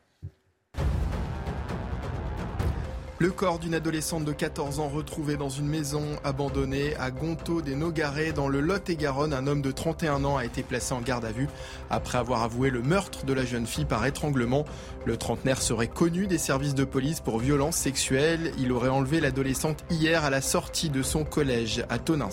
Le 3.18 3.30
corps 3.30 3.58
d'une 3.58 3.72
adolescente 3.72 4.24
de 4.24 4.32
14 4.32 4.80
ans 4.80 4.88
retrouvé 4.88 5.36
dans 5.36 5.48
une 5.48 5.68
maison 5.68 6.02
abandonnée 6.24 6.94
à 6.96 7.10
Gonto 7.10 7.62
des 7.62 7.74
Nogarets 7.74 8.32
dans 8.32 8.48
le 8.48 8.60
Lot-et-Garonne. 8.60 9.32
Un 9.32 9.46
homme 9.46 9.62
de 9.62 9.70
31 9.70 10.24
ans 10.24 10.36
a 10.36 10.44
été 10.44 10.62
placé 10.62 10.92
en 10.92 11.00
garde 11.00 11.24
à 11.24 11.32
vue 11.32 11.48
après 11.88 12.18
avoir 12.18 12.42
avoué 12.42 12.68
le 12.68 12.82
meurtre 12.82 13.24
de 13.24 13.32
la 13.32 13.46
jeune 13.46 13.66
fille 13.66 13.84
par 13.86 14.04
étranglement. 14.04 14.66
Le 15.06 15.16
trentenaire 15.16 15.62
serait 15.62 15.88
connu 15.88 16.26
des 16.26 16.36
services 16.36 16.74
de 16.74 16.84
police 16.84 17.20
pour 17.20 17.38
violences 17.38 17.76
sexuelles. 17.76 18.52
Il 18.58 18.72
aurait 18.72 18.88
enlevé 18.88 19.20
l'adolescente 19.20 19.84
hier 19.88 20.24
à 20.24 20.28
la 20.28 20.42
sortie 20.42 20.90
de 20.90 21.02
son 21.02 21.24
collège 21.24 21.86
à 21.88 21.98
Tonins. 21.98 22.28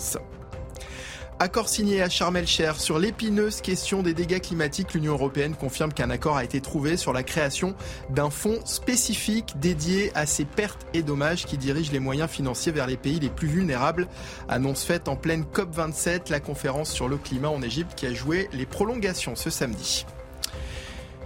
Accord 1.42 1.70
signé 1.70 2.02
à 2.02 2.10
Sharm 2.10 2.36
el-Cher 2.36 2.78
sur 2.78 2.98
l'épineuse 2.98 3.62
question 3.62 4.02
des 4.02 4.12
dégâts 4.12 4.42
climatiques. 4.42 4.92
L'Union 4.92 5.14
européenne 5.14 5.54
confirme 5.54 5.90
qu'un 5.90 6.10
accord 6.10 6.36
a 6.36 6.44
été 6.44 6.60
trouvé 6.60 6.98
sur 6.98 7.14
la 7.14 7.22
création 7.22 7.74
d'un 8.10 8.28
fonds 8.28 8.60
spécifique 8.66 9.54
dédié 9.58 10.12
à 10.14 10.26
ces 10.26 10.44
pertes 10.44 10.86
et 10.92 11.02
dommages 11.02 11.46
qui 11.46 11.56
dirige 11.56 11.92
les 11.92 11.98
moyens 11.98 12.28
financiers 12.28 12.72
vers 12.72 12.86
les 12.86 12.98
pays 12.98 13.20
les 13.20 13.30
plus 13.30 13.48
vulnérables. 13.48 14.06
Annonce 14.50 14.84
faite 14.84 15.08
en 15.08 15.16
pleine 15.16 15.44
COP27, 15.44 16.30
la 16.30 16.40
conférence 16.40 16.90
sur 16.90 17.08
le 17.08 17.16
climat 17.16 17.48
en 17.48 17.62
Égypte 17.62 17.94
qui 17.96 18.04
a 18.04 18.12
joué 18.12 18.50
les 18.52 18.66
prolongations 18.66 19.34
ce 19.34 19.48
samedi. 19.48 20.04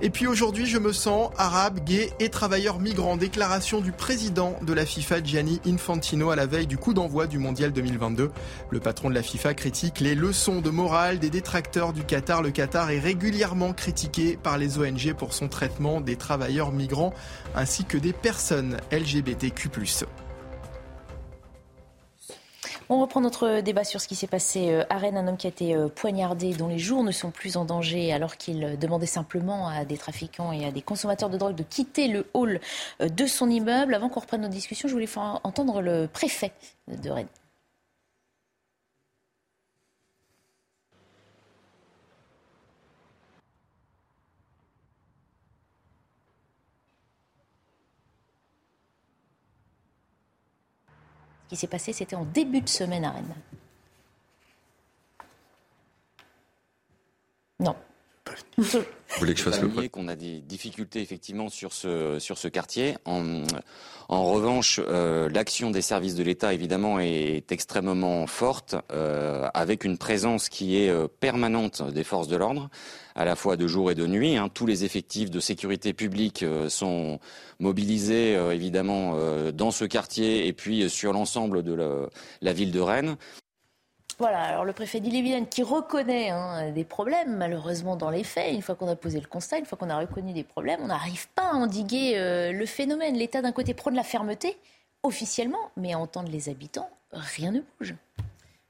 Et 0.05 0.11
puis 0.11 0.27
aujourd'hui, 0.27 0.67
je 0.67 0.77
me 0.77 0.93
sens 0.93 1.31
arabe, 1.39 1.83
gay 1.83 2.13
et 2.21 2.29
travailleur 2.29 2.79
migrant. 2.79 3.17
Déclaration 3.17 3.81
du 3.81 3.91
président 3.91 4.55
de 4.61 4.75
la 4.75 4.85
FIFA, 4.85 5.25
Gianni 5.25 5.63
Infantino, 5.67 6.29
à 6.29 6.37
la 6.37 6.45
veille 6.45 6.67
du 6.67 6.77
coup 6.77 6.93
d'envoi 6.93 7.27
du 7.27 7.39
Mondial 7.39 7.73
2022. 7.73 8.31
Le 8.69 8.81
patron 8.81 9.09
de 9.09 9.15
la 9.15 9.23
FIFA 9.23 9.55
critique 9.55 10.01
les 10.01 10.15
leçons 10.15 10.61
de 10.61 10.69
morale 10.69 11.21
des 11.21 11.31
détracteurs 11.31 11.95
du 11.95 12.05
Qatar. 12.05 12.43
Le 12.43 12.51
Qatar 12.51 12.91
est 12.91 12.99
régulièrement 12.99 13.73
critiqué 13.73 14.37
par 14.37 14.59
les 14.59 14.77
ONG 14.79 15.15
pour 15.15 15.33
son 15.33 15.49
traitement 15.49 16.03
des 16.03 16.17
travailleurs 16.17 16.71
migrants 16.71 17.15
ainsi 17.55 17.87
que 17.87 17.97
des 17.97 18.13
personnes 18.13 18.77
LGBTQ+. 18.93 19.71
On 22.91 23.01
reprend 23.01 23.23
notre 23.23 23.61
débat 23.61 23.83
sur 23.83 24.01
ce 24.01 24.09
qui 24.09 24.15
s'est 24.15 24.27
passé 24.27 24.71
euh, 24.71 24.85
à 24.91 24.99
Rennes. 24.99 25.17
Un 25.17 25.27
homme 25.27 25.37
qui 25.39 25.47
a 25.47 25.51
été 25.51 25.75
euh, 25.75 25.89
poignardé, 25.89 26.53
dont 26.53 26.69
les 26.69 26.79
jours 26.79 27.03
ne 27.03 27.13
sont 27.13 27.31
plus 27.31 27.57
en 27.57 27.65
danger, 27.65 28.13
alors 28.13 28.37
qu'il 28.37 28.79
demandait 28.79 29.07
simplement 29.07 29.69
à 29.69 29.87
des 29.87 29.97
trafiquants 29.97 30.53
et 30.53 30.67
à 30.67 30.71
des 30.71 30.83
consommateurs 30.83 31.31
de 31.31 31.39
drogue 31.39 31.55
de 31.55 31.63
quitter 31.63 32.09
le 32.09 32.27
hall 32.35 32.61
euh, 33.01 33.09
de 33.09 33.27
son 33.27 33.49
immeuble. 33.49 33.95
Avant 33.95 34.11
qu'on 34.11 34.21
reprenne 34.21 34.43
nos 34.43 34.49
discussions, 34.49 34.89
je 34.89 34.93
voulais 34.93 35.07
faire 35.07 35.41
entendre 35.45 35.81
le 35.81 36.09
préfet 36.13 36.53
de 36.89 37.11
Rennes. 37.11 37.27
Ce 51.45 51.49
qui 51.51 51.57
s'est 51.57 51.67
passé, 51.67 51.93
c'était 51.93 52.17
en 52.17 52.25
début 52.25 52.61
de 52.61 52.69
semaine 52.69 53.05
à 53.05 53.11
Rennes. 53.11 53.35
Non. 57.61 57.77
Vous 59.15 59.21
voulez 59.21 59.35
que 59.35 59.39
je 59.39 59.45
fasse 59.45 59.63
le 59.63 59.69
point 59.69 59.87
qu'on 59.89 60.09
a 60.09 60.17
des 60.17 60.41
difficultés 60.41 61.01
effectivement 61.01 61.49
sur 61.49 61.73
ce 61.73 62.19
sur 62.19 62.37
ce 62.37 62.49
quartier. 62.49 62.97
En, 63.05 63.45
en 64.09 64.25
revanche, 64.25 64.81
euh, 64.89 65.29
l'action 65.29 65.71
des 65.71 65.83
services 65.83 66.17
de 66.17 66.25
l'État 66.25 66.53
évidemment 66.53 66.99
est 66.99 67.51
extrêmement 67.53 68.27
forte, 68.27 68.75
euh, 68.93 69.49
avec 69.55 69.85
une 69.85 69.99
présence 69.99 70.49
qui 70.49 70.79
est 70.79 70.91
euh, 70.91 71.07
permanente 71.21 71.83
des 71.93 72.03
forces 72.03 72.27
de 72.27 72.37
l'ordre, 72.37 72.69
à 73.15 73.25
la 73.25 73.37
fois 73.37 73.57
de 73.57 73.69
jour 73.69 73.91
et 73.93 73.95
de 73.95 74.07
nuit. 74.07 74.37
Hein. 74.37 74.49
Tous 74.53 74.67
les 74.67 74.85
effectifs 74.85 75.31
de 75.31 75.39
sécurité 75.39 75.93
publique 75.93 76.43
euh, 76.43 76.69
sont 76.69 77.21
mobilisés 77.61 78.35
euh, 78.35 78.53
évidemment 78.53 79.17
dans 79.53 79.71
ce 79.71 79.85
quartier 79.85 80.49
et 80.49 80.53
puis 80.53 80.91
sur 80.91 81.13
l'ensemble 81.13 81.63
de 81.63 81.73
la, 81.73 82.09
la 82.43 82.53
ville 82.53 82.73
de 82.73 82.81
Rennes. 82.81 83.17
Voilà, 84.19 84.43
alors 84.43 84.65
le 84.65 84.73
préfet 84.73 85.01
d'Ille-et-Vilaine 85.01 85.49
qui 85.49 85.63
reconnaît 85.63 86.31
hein, 86.31 86.71
des 86.71 86.85
problèmes, 86.85 87.37
malheureusement 87.37 87.97
dans 87.97 88.11
les 88.11 88.23
faits, 88.23 88.55
une 88.55 88.63
fois 88.63 88.77
qu'on 88.77 88.89
a 88.89 88.95
posé 88.95 89.21
le 89.21 89.27
constat, 89.27 89.59
une 89.59 89.65
fois 89.65 89.77
qu'on 89.77 89.91
a 89.91 89.99
reconnu 89.99 90.33
des 90.33 90.45
problèmes, 90.45 90.81
on 90.83 90.87
n'arrive 90.87 91.29
pas 91.31 91.51
à 91.51 91.55
endiguer 91.55 92.13
euh, 92.17 92.53
le 92.53 92.67
phénomène. 92.67 93.17
L'État 93.17 93.43
d'un 93.43 93.51
côté 93.51 93.75
prône 93.75 93.95
la 93.95 94.05
fermeté, 94.05 94.57
officiellement, 95.03 95.71
mais 95.77 95.95
à 95.95 95.99
entendre 95.99 96.31
les 96.31 96.49
habitants, 96.49 96.89
rien 97.13 97.51
ne 97.51 97.61
bouge. 97.61 97.95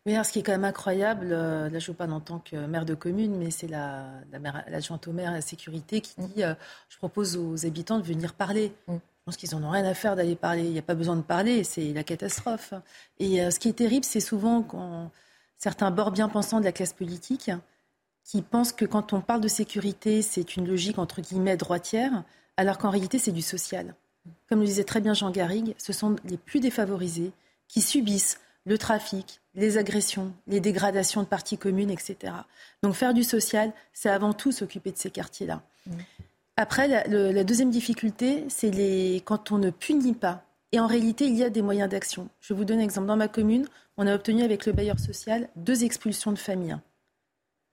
Mais 0.06 0.14
alors, 0.14 0.26
ce 0.26 0.32
qui 0.32 0.38
est 0.38 0.42
quand 0.42 0.52
même 0.52 0.64
incroyable, 0.64 1.28
euh, 1.32 1.68
là 1.68 1.78
je 1.78 1.90
ne 1.90 1.96
parle 1.96 2.12
en 2.12 2.20
tant 2.20 2.38
que 2.38 2.56
maire 2.56 2.86
de 2.86 2.94
commune, 2.94 3.36
mais 3.36 3.50
c'est 3.50 3.68
la, 3.68 4.06
l'adjointe 4.68 5.06
au 5.08 5.12
maire 5.12 5.30
à 5.30 5.34
la 5.34 5.40
sécurité 5.42 6.00
qui 6.00 6.14
dit 6.18 6.42
euh, 6.42 6.54
je 6.88 6.96
propose 6.96 7.36
aux 7.36 7.66
habitants 7.66 7.98
de 7.98 8.04
venir 8.04 8.32
parler. 8.32 8.72
Mm. 8.86 8.94
Je 8.96 9.24
pense 9.26 9.36
qu'ils 9.38 9.58
n'en 9.58 9.68
ont 9.68 9.70
rien 9.70 9.84
à 9.84 9.94
faire 9.94 10.16
d'aller 10.16 10.36
parler. 10.36 10.64
Il 10.64 10.72
n'y 10.72 10.78
a 10.78 10.82
pas 10.82 10.94
besoin 10.94 11.16
de 11.16 11.22
parler, 11.22 11.64
c'est 11.64 11.94
la 11.94 12.04
catastrophe. 12.04 12.74
Et 13.18 13.50
ce 13.50 13.58
qui 13.58 13.70
est 13.70 13.72
terrible, 13.72 14.04
c'est 14.04 14.20
souvent 14.20 14.60
quand 14.60 15.10
certains 15.64 15.90
bords 15.90 16.10
bien 16.10 16.28
pensants 16.28 16.60
de 16.60 16.64
la 16.66 16.72
classe 16.72 16.92
politique 16.92 17.50
qui 18.22 18.42
pensent 18.42 18.72
que 18.72 18.84
quand 18.84 19.14
on 19.14 19.22
parle 19.22 19.40
de 19.40 19.48
sécurité, 19.48 20.20
c'est 20.20 20.56
une 20.56 20.68
logique 20.68 20.98
entre 20.98 21.22
guillemets 21.22 21.56
droitière, 21.56 22.22
alors 22.58 22.76
qu'en 22.76 22.90
réalité, 22.90 23.18
c'est 23.18 23.32
du 23.32 23.40
social. 23.40 23.94
Comme 24.46 24.60
le 24.60 24.66
disait 24.66 24.84
très 24.84 25.00
bien 25.00 25.14
Jean 25.14 25.30
Garrigue, 25.30 25.74
ce 25.78 25.94
sont 25.94 26.16
les 26.26 26.36
plus 26.36 26.60
défavorisés 26.60 27.32
qui 27.66 27.80
subissent 27.80 28.40
le 28.66 28.76
trafic, 28.76 29.40
les 29.54 29.78
agressions, 29.78 30.34
les 30.48 30.60
dégradations 30.60 31.22
de 31.22 31.26
parties 31.26 31.56
communes, 31.56 31.90
etc. 31.90 32.34
Donc 32.82 32.92
faire 32.92 33.14
du 33.14 33.24
social, 33.24 33.72
c'est 33.94 34.10
avant 34.10 34.34
tout 34.34 34.52
s'occuper 34.52 34.92
de 34.92 34.98
ces 34.98 35.10
quartiers-là. 35.10 35.62
Mmh. 35.86 35.92
Après, 36.58 36.88
la, 36.88 37.04
la, 37.06 37.42
deuxième 37.42 37.70
difficulté, 37.70 38.44
c'est 38.50 39.22
quand 39.24 39.50
on 39.50 39.56
ne 39.56 39.70
punit 39.70 40.12
pas. 40.12 40.43
Et 40.74 40.80
en 40.80 40.88
réalité, 40.88 41.26
il 41.26 41.36
y 41.36 41.44
a 41.44 41.50
des 41.50 41.62
moyens 41.62 41.88
d'action. 41.88 42.28
Je 42.40 42.52
vous 42.52 42.64
donne 42.64 42.80
un 42.80 42.82
exemple. 42.82 43.06
Dans 43.06 43.16
ma 43.16 43.28
commune, 43.28 43.64
on 43.96 44.08
a 44.08 44.14
obtenu 44.16 44.42
avec 44.42 44.66
le 44.66 44.72
bailleur 44.72 44.98
social 44.98 45.48
deux 45.54 45.84
expulsions 45.84 46.32
de 46.32 46.36
famille. 46.36 46.76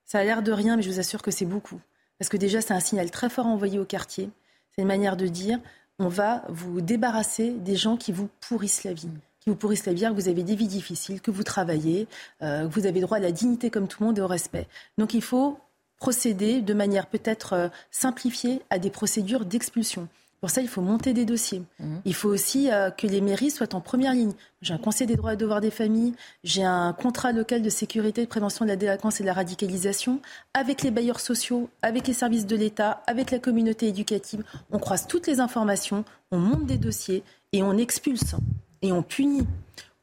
Ça 0.06 0.20
a 0.20 0.24
l'air 0.24 0.44
de 0.44 0.52
rien, 0.52 0.76
mais 0.76 0.84
je 0.84 0.92
vous 0.92 1.00
assure 1.00 1.24
que 1.24 1.32
c'est 1.32 1.48
beaucoup. 1.48 1.82
Parce 2.20 2.30
que 2.30 2.38
déjà, 2.38 2.62
c'est 2.62 2.76
un 2.76 2.80
signal 2.80 3.10
très 3.10 3.32
fort 3.32 3.48
envoyé 3.48 3.80
au 3.80 3.86
quartier. 3.86 4.30
C'est 4.70 4.84
une 4.84 4.88
manière 4.88 5.18
de 5.18 5.26
dire 5.26 5.60
on 5.98 6.10
va 6.10 6.44
vous 6.50 6.80
débarrasser 6.80 7.50
des 7.50 7.76
gens 7.76 7.98
qui 7.98 8.12
vous 8.12 8.30
pourrissent 8.40 8.84
la 8.84 8.94
vie. 8.94 9.10
Qui 9.40 9.50
vous 9.50 9.56
pourrissent 9.56 9.88
la 9.88 9.94
vie, 9.94 10.04
que 10.04 10.14
vous 10.14 10.30
avez 10.30 10.44
des 10.44 10.56
vies 10.56 10.68
difficiles, 10.68 11.22
que 11.22 11.32
vous 11.32 11.44
travaillez, 11.44 12.08
euh, 12.44 12.68
que 12.68 12.72
vous 12.72 12.86
avez 12.86 13.02
droit 13.02 13.18
à 13.18 13.22
la 13.22 13.32
dignité 13.32 13.72
comme 13.72 13.88
tout 13.88 14.04
le 14.04 14.06
monde 14.10 14.20
et 14.20 14.22
au 14.22 14.28
respect. 14.28 14.68
Donc 15.00 15.16
il 15.16 15.24
faut 15.24 15.58
procéder 15.98 16.62
de 16.62 16.74
manière 16.76 17.08
peut-être 17.08 17.54
euh, 17.54 17.70
simplifiée 17.90 18.62
à 18.70 18.78
des 18.78 18.92
procédures 18.92 19.44
d'expulsion. 19.44 20.08
Pour 20.42 20.50
ça, 20.50 20.62
il 20.62 20.68
faut 20.68 20.82
monter 20.82 21.14
des 21.14 21.24
dossiers. 21.24 21.62
Mhm. 21.80 22.02
Il 22.04 22.16
faut 22.16 22.30
aussi 22.30 22.72
euh, 22.72 22.90
que 22.90 23.06
les 23.06 23.22
mairies 23.22 23.52
soient 23.52 23.76
en 23.76 23.80
première 23.80 24.14
ligne. 24.14 24.34
J'ai 24.64 24.74
un 24.74 24.80
conseil 24.80 25.06
des 25.06 25.16
droits 25.16 25.36
et 25.36 25.38
devoirs 25.38 25.62
des 25.62 25.70
familles, 25.70 26.14
j'ai 26.44 26.64
un 26.64 26.94
contrat 26.94 27.32
local 27.32 27.62
de 27.62 27.70
sécurité, 27.70 28.24
de 28.24 28.28
prévention 28.28 28.66
de 28.66 28.70
la 28.70 28.76
délinquance 28.76 29.20
et 29.20 29.24
de 29.24 29.28
la 29.28 29.34
radicalisation, 29.34 30.20
avec 30.56 30.82
les 30.82 30.90
bailleurs 30.90 31.20
sociaux, 31.20 31.70
avec 31.84 32.08
les 32.08 32.14
services 32.14 32.48
de 32.48 32.56
l'État, 32.56 33.04
avec 33.06 33.30
la 33.30 33.38
communauté 33.38 33.88
éducative. 33.88 34.44
On 34.72 34.80
croise 34.80 35.06
toutes 35.08 35.28
les 35.28 35.40
informations, 35.40 36.06
on 36.32 36.40
monte 36.40 36.66
des 36.66 36.78
dossiers 36.78 37.24
et 37.54 37.62
on 37.62 37.78
expulse 37.78 38.36
et 38.82 38.92
on 38.92 39.04
punit 39.04 39.48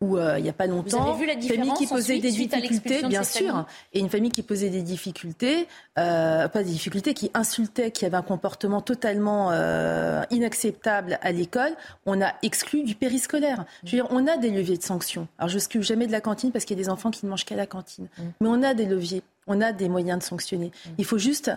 où 0.01 0.17
euh, 0.17 0.39
il 0.39 0.45
n'y 0.45 0.49
a 0.49 0.53
pas 0.53 0.69
longtemps, 0.69 1.03
Vous 1.03 1.11
avez 1.11 1.19
vu 1.19 1.27
la 1.27 1.33
une 1.35 1.43
famille 1.43 1.75
qui 1.75 1.87
posait 1.89 2.21
des 2.21 2.31
difficultés, 2.31 3.03
bien 3.03 3.25
sûr, 3.25 3.67
et 3.93 3.99
une 3.99 4.09
famille 4.09 4.31
qui 4.31 4.43
posait 4.43 4.71
des 4.71 4.83
difficultés, 4.83 5.67
euh, 5.99 6.47
pas 6.47 6.63
des 6.63 6.71
difficultés, 6.71 7.15
qui 7.15 7.33
insultait, 7.35 7.91
qui 7.91 8.07
avait 8.07 8.17
un 8.17 8.23
comportement 8.23 8.81
totalement 8.81 9.51
euh, 9.51 10.23
inacceptable 10.31 11.19
à 11.21 11.33
l'école, 11.33 11.73
on 12.07 12.23
a 12.23 12.33
exclu 12.43 12.85
du 12.85 12.95
périscolaire. 12.95 13.65
Je 13.83 13.97
veux 13.97 14.03
dire, 14.03 14.09
on 14.11 14.29
a 14.29 14.37
des 14.37 14.51
leviers 14.51 14.79
de 14.79 14.85
sanctions. 14.85 15.27
Alors 15.39 15.49
je 15.49 15.55
n'exclus 15.55 15.83
jamais 15.83 16.07
de 16.07 16.13
la 16.13 16.21
cantine 16.21 16.53
parce 16.53 16.65
qu'il 16.65 16.77
y 16.77 16.81
a 16.81 16.85
des 16.85 16.91
enfants 16.91 17.11
qui 17.11 17.27
ne 17.27 17.31
mangent 17.31 17.45
qu'à 17.45 17.57
la 17.57 17.67
cantine, 17.67 18.07
mm. 18.19 18.23
mais 18.41 18.49
on 18.49 18.63
a 18.63 18.75
des 18.75 18.87
leviers, 18.87 19.23
on 19.49 19.61
a 19.61 19.73
des 19.73 19.89
moyens 19.89 20.21
de 20.21 20.25
sanctionner. 20.25 20.67
Mm. 20.67 20.91
Il 20.99 21.05
faut 21.07 21.19
juste 21.19 21.51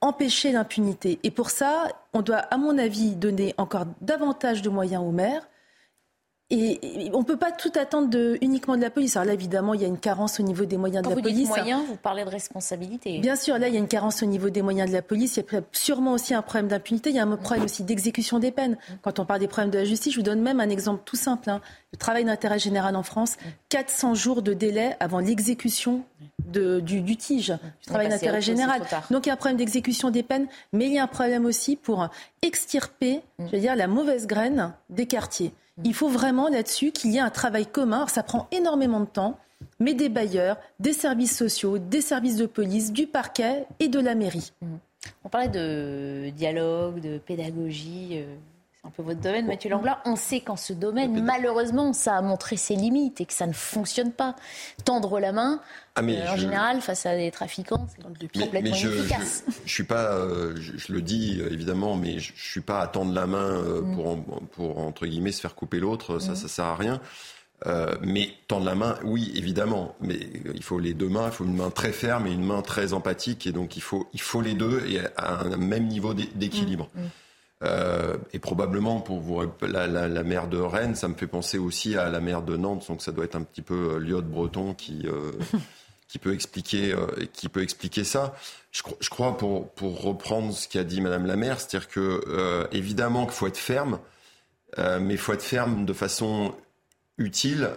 empêcher 0.00 0.50
l'impunité. 0.50 1.20
Et 1.22 1.30
pour 1.30 1.50
ça, 1.50 1.88
on 2.12 2.20
doit, 2.20 2.36
à 2.36 2.56
mon 2.56 2.76
avis, 2.78 3.14
donner 3.14 3.54
encore 3.58 3.86
davantage 4.00 4.60
de 4.60 4.68
moyens 4.68 5.02
aux 5.02 5.12
maires 5.12 5.46
et, 6.50 7.10
on 7.14 7.20
ne 7.20 7.24
peut 7.24 7.38
pas 7.38 7.52
tout 7.52 7.72
attendre 7.74 8.08
de, 8.08 8.36
uniquement 8.42 8.76
de 8.76 8.82
la 8.82 8.90
police. 8.90 9.16
Alors 9.16 9.26
là, 9.26 9.32
évidemment, 9.32 9.72
il 9.72 9.80
y 9.80 9.84
a 9.84 9.88
une 9.88 9.98
carence 9.98 10.38
au 10.40 10.42
niveau 10.42 10.66
des 10.66 10.76
moyens 10.76 11.02
Quand 11.02 11.10
de 11.10 11.14
la 11.14 11.20
vous 11.20 11.22
police. 11.22 11.48
Dites 11.48 11.56
moyens, 11.56 11.82
vous 11.88 11.96
parlez 11.96 12.24
de 12.24 12.28
responsabilité. 12.28 13.18
Bien 13.18 13.36
sûr, 13.36 13.58
là, 13.58 13.68
il 13.68 13.74
y 13.74 13.76
a 13.76 13.80
une 13.80 13.88
carence 13.88 14.22
au 14.22 14.26
niveau 14.26 14.50
des 14.50 14.60
moyens 14.60 14.88
de 14.90 14.94
la 14.94 15.00
police. 15.00 15.38
Il 15.38 15.44
y 15.52 15.56
a 15.56 15.62
sûrement 15.72 16.12
aussi 16.12 16.34
un 16.34 16.42
problème 16.42 16.68
d'impunité. 16.68 17.10
Il 17.10 17.16
y 17.16 17.18
a 17.18 17.24
un 17.24 17.36
problème 17.36 17.64
aussi 17.64 17.82
d'exécution 17.82 18.38
des 18.38 18.50
peines. 18.50 18.76
Quand 19.00 19.18
on 19.18 19.24
parle 19.24 19.40
des 19.40 19.48
problèmes 19.48 19.70
de 19.70 19.78
la 19.78 19.84
justice, 19.84 20.12
je 20.12 20.18
vous 20.18 20.24
donne 20.24 20.42
même 20.42 20.60
un 20.60 20.68
exemple 20.68 21.02
tout 21.06 21.16
simple. 21.16 21.48
Hein. 21.48 21.62
Le 21.92 21.96
travail 21.96 22.24
d'intérêt 22.24 22.58
général 22.58 22.94
en 22.94 23.02
France, 23.02 23.36
400 23.70 24.14
jours 24.14 24.42
de 24.42 24.52
délai 24.52 24.96
avant 25.00 25.20
l'exécution 25.20 26.02
du, 26.46 26.82
du, 26.82 27.16
tige, 27.16 27.52
du 27.80 27.86
travail 27.86 28.08
d'intérêt 28.08 28.42
général. 28.42 28.82
Donc 29.10 29.24
il 29.24 29.28
y 29.28 29.30
a 29.30 29.34
un 29.34 29.36
problème 29.36 29.56
d'exécution 29.56 30.10
des 30.10 30.22
peines, 30.22 30.46
mais 30.72 30.86
il 30.86 30.92
y 30.92 30.98
a 30.98 31.04
un 31.04 31.08
problème 31.08 31.46
aussi 31.46 31.76
pour 31.76 32.08
extirper, 32.42 33.22
je 33.38 33.44
veux 33.46 33.60
dire, 33.60 33.76
la 33.76 33.86
mauvaise 33.86 34.26
graine 34.26 34.72
des 34.90 35.06
quartiers. 35.06 35.52
Il 35.82 35.94
faut 35.94 36.08
vraiment 36.08 36.48
là-dessus 36.48 36.92
qu'il 36.92 37.10
y 37.10 37.16
ait 37.16 37.20
un 37.20 37.30
travail 37.30 37.66
commun. 37.66 37.96
Alors, 37.96 38.10
ça 38.10 38.22
prend 38.22 38.46
énormément 38.52 39.00
de 39.00 39.06
temps, 39.06 39.38
mais 39.80 39.94
des 39.94 40.08
bailleurs, 40.08 40.56
des 40.78 40.92
services 40.92 41.36
sociaux, 41.36 41.78
des 41.78 42.00
services 42.00 42.36
de 42.36 42.46
police, 42.46 42.92
du 42.92 43.06
parquet 43.06 43.66
et 43.80 43.88
de 43.88 43.98
la 43.98 44.14
mairie. 44.14 44.52
On 45.24 45.28
parlait 45.28 45.48
de 45.48 46.30
dialogue, 46.30 47.00
de 47.00 47.18
pédagogie. 47.18 48.24
Euh, 48.84 48.88
un 48.88 48.90
peu 48.90 49.02
votre 49.02 49.20
domaine, 49.20 49.46
Mathieu 49.46 49.70
Langlard. 49.70 50.00
On 50.04 50.16
sait 50.16 50.40
qu'en 50.40 50.56
ce 50.56 50.72
domaine, 50.72 51.22
malheureusement, 51.22 51.92
ça 51.92 52.16
a 52.16 52.22
montré 52.22 52.56
ses 52.56 52.76
limites 52.76 53.20
et 53.20 53.26
que 53.26 53.32
ça 53.32 53.46
ne 53.46 53.52
fonctionne 53.52 54.12
pas. 54.12 54.36
Tendre 54.84 55.20
la 55.20 55.32
main, 55.32 55.60
ah, 55.94 56.02
euh, 56.02 56.28
en 56.28 56.36
général, 56.36 56.80
face 56.80 57.06
à 57.06 57.16
des 57.16 57.30
trafiquants, 57.30 57.86
c'est 57.88 58.02
complètement 58.02 58.70
mais 58.70 58.76
je, 58.76 58.88
Je, 58.88 59.14
je, 59.64 59.72
suis 59.72 59.84
pas, 59.84 60.12
euh, 60.12 60.54
je, 60.56 60.92
le 60.92 61.02
dis 61.02 61.40
évidemment, 61.50 61.96
mais 61.96 62.18
je, 62.18 62.32
ne 62.32 62.38
suis 62.38 62.60
pas 62.60 62.80
à 62.80 62.86
tendre 62.86 63.12
la 63.12 63.26
main 63.26 63.60
mm. 63.60 63.94
pour, 63.94 64.24
pour, 64.52 64.78
entre 64.78 65.06
guillemets, 65.06 65.32
se 65.32 65.40
faire 65.40 65.54
couper 65.54 65.78
l'autre. 65.78 66.18
Ça, 66.18 66.32
mm. 66.32 66.36
ça 66.36 66.48
sert 66.48 66.64
à 66.64 66.76
rien. 66.76 67.00
Euh, 67.66 67.94
mais 68.02 68.30
tendre 68.48 68.66
la 68.66 68.74
main, 68.74 68.96
oui, 69.04 69.32
évidemment. 69.36 69.94
Mais 70.00 70.18
il 70.54 70.62
faut 70.62 70.78
les 70.78 70.92
deux 70.92 71.08
mains. 71.08 71.26
Il 71.26 71.32
faut 71.32 71.44
une 71.44 71.56
main 71.56 71.70
très 71.70 71.92
ferme 71.92 72.26
et 72.26 72.32
une 72.32 72.44
main 72.44 72.62
très 72.62 72.92
empathique. 72.92 73.46
Et 73.46 73.52
donc, 73.52 73.76
il 73.76 73.82
faut, 73.82 74.06
il 74.12 74.20
faut 74.20 74.42
les 74.42 74.54
deux 74.54 74.84
et 74.86 75.00
à 75.16 75.40
un 75.40 75.56
même 75.56 75.86
niveau 75.86 76.14
d'équilibre. 76.14 76.90
Mm, 76.94 77.00
mm. 77.00 77.10
Euh, 77.62 78.16
et 78.32 78.38
probablement 78.38 79.00
pour 79.00 79.20
vous, 79.20 79.40
la, 79.62 79.86
la, 79.86 80.08
la, 80.08 80.22
mer 80.22 80.48
de 80.48 80.58
Rennes, 80.58 80.96
ça 80.96 81.08
me 81.08 81.14
fait 81.14 81.26
penser 81.26 81.56
aussi 81.56 81.96
à 81.96 82.10
la 82.10 82.20
mer 82.20 82.42
de 82.42 82.56
Nantes. 82.56 82.86
Donc, 82.88 83.00
ça 83.00 83.12
doit 83.12 83.24
être 83.24 83.36
un 83.36 83.42
petit 83.42 83.62
peu 83.62 83.94
euh, 83.94 83.98
Lyot 83.98 84.22
Breton 84.22 84.74
qui. 84.74 85.06
Euh, 85.06 85.32
qui 86.06 86.18
peut 86.20 86.34
expliquer, 86.34 86.92
euh, 86.92 87.06
qui 87.32 87.48
peut 87.48 87.62
expliquer 87.62 88.04
ça. 88.04 88.36
Je, 88.70 88.82
je, 89.00 89.10
crois, 89.10 89.36
pour, 89.36 89.70
pour 89.70 90.00
reprendre 90.00 90.52
ce 90.52 90.68
qu'a 90.68 90.84
dit 90.84 91.00
Madame 91.00 91.26
la 91.26 91.34
maire, 91.34 91.58
c'est-à-dire 91.58 91.88
que 91.88 92.68
évidemment 92.70 93.24
qu'il 93.24 93.34
faut 93.34 93.48
être 93.48 93.56
ferme, 93.56 93.98
mais 94.76 95.14
il 95.14 95.18
faut 95.18 95.32
être 95.32 95.42
ferme 95.42 95.84
de 95.84 95.92
façon 95.92 96.54
utile, 97.18 97.70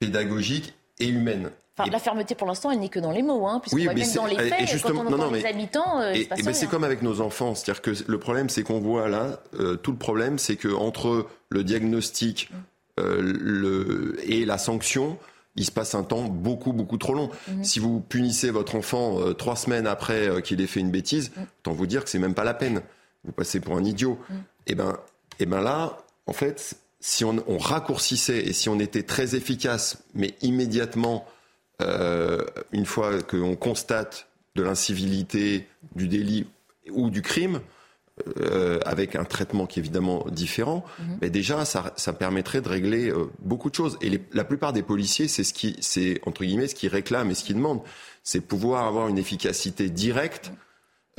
pédagogique 0.00 0.74
et 0.98 1.08
humaine. 1.08 1.50
Enfin, 1.76 1.90
la 1.90 1.98
fermeté, 1.98 2.34
pour 2.34 2.46
l'instant, 2.46 2.70
elle 2.70 2.80
n'est 2.80 2.90
que 2.90 3.00
dans 3.00 3.12
les 3.12 3.22
mots, 3.22 3.46
hein, 3.46 3.60
puisque 3.60 3.76
même 3.76 3.86
dans 3.86 4.26
les 4.26 4.36
faits, 4.36 4.82
quand 4.82 4.94
on 4.94 5.06
entend 5.06 5.30
les 5.30 5.46
habitants, 5.46 6.00
euh, 6.00 6.12
et, 6.12 6.26
ben 6.26 6.52
c'est 6.52 6.66
comme 6.66 6.84
avec 6.84 7.00
nos 7.00 7.22
enfants, 7.22 7.54
c'est-à-dire 7.54 7.80
que 7.80 7.92
le 8.06 8.18
problème, 8.18 8.50
c'est 8.50 8.62
qu'on 8.62 8.78
voit 8.78 9.08
là, 9.08 9.40
euh, 9.58 9.76
tout 9.76 9.92
le 9.92 9.96
problème, 9.96 10.38
c'est 10.38 10.56
que 10.56 10.68
entre 10.68 11.26
le 11.48 11.64
diagnostic 11.64 12.50
euh, 13.00 13.22
le, 13.22 14.18
et 14.24 14.44
la 14.44 14.58
sanction, 14.58 15.18
il 15.56 15.64
se 15.64 15.70
passe 15.70 15.94
un 15.94 16.02
temps 16.02 16.24
beaucoup, 16.24 16.72
beaucoup 16.72 16.98
trop 16.98 17.14
long. 17.14 17.30
Mhm. 17.48 17.64
Si 17.64 17.78
vous 17.78 18.00
punissez 18.00 18.50
votre 18.50 18.74
enfant 18.74 19.20
euh, 19.20 19.32
trois 19.32 19.56
semaines 19.56 19.86
après 19.86 20.28
euh, 20.28 20.40
qu'il 20.40 20.60
ait 20.60 20.66
fait 20.66 20.80
une 20.80 20.90
bêtise, 20.90 21.30
mm. 21.30 21.42
autant 21.60 21.72
vous 21.72 21.86
dire 21.86 22.04
que 22.04 22.10
c'est 22.10 22.18
même 22.18 22.34
pas 22.34 22.44
la 22.44 22.54
peine. 22.54 22.82
Vous 23.24 23.32
passez 23.32 23.60
pour 23.60 23.76
un 23.76 23.84
idiot. 23.84 24.18
Mm. 24.28 24.34
Et 24.34 24.38
eh 24.66 24.74
ben, 24.74 24.90
et 25.38 25.42
eh 25.44 25.46
ben 25.46 25.60
là, 25.60 25.98
en 26.26 26.32
fait, 26.32 26.74
si 27.00 27.24
on, 27.24 27.42
on, 27.46 27.58
raccourcissait 27.58 28.46
et 28.46 28.52
si 28.52 28.68
on 28.68 28.78
était 28.78 29.02
très 29.02 29.34
efficace, 29.34 30.04
mais 30.14 30.34
immédiatement, 30.42 31.26
euh, 31.82 32.44
une 32.72 32.86
fois 32.86 33.22
qu'on 33.22 33.56
constate 33.56 34.28
de 34.54 34.62
l'incivilité, 34.62 35.66
du 35.94 36.08
délit 36.08 36.46
ou 36.90 37.10
du 37.10 37.22
crime, 37.22 37.60
euh, 38.38 38.78
avec 38.84 39.16
un 39.16 39.24
traitement 39.24 39.66
qui 39.66 39.78
est 39.78 39.82
évidemment 39.82 40.26
différent, 40.30 40.84
mhm. 40.98 41.18
mais 41.22 41.30
déjà 41.30 41.64
ça, 41.64 41.94
ça, 41.96 42.12
permettrait 42.12 42.60
de 42.60 42.68
régler 42.68 43.10
euh, 43.10 43.30
beaucoup 43.38 43.70
de 43.70 43.74
choses. 43.74 43.96
Et 44.02 44.10
les, 44.10 44.22
la 44.34 44.44
plupart 44.44 44.74
des 44.74 44.82
policiers, 44.82 45.28
c'est 45.28 45.44
ce 45.44 45.54
qui, 45.54 45.76
c'est 45.80 46.20
entre 46.26 46.44
guillemets 46.44 46.68
ce 46.68 46.74
qu'ils 46.74 46.90
réclament 46.90 47.30
et 47.30 47.34
ce 47.34 47.42
qu'ils 47.42 47.56
demandent, 47.56 47.80
c'est 48.22 48.42
pouvoir 48.42 48.86
avoir 48.86 49.08
une 49.08 49.16
efficacité 49.16 49.88
directe, 49.88 50.52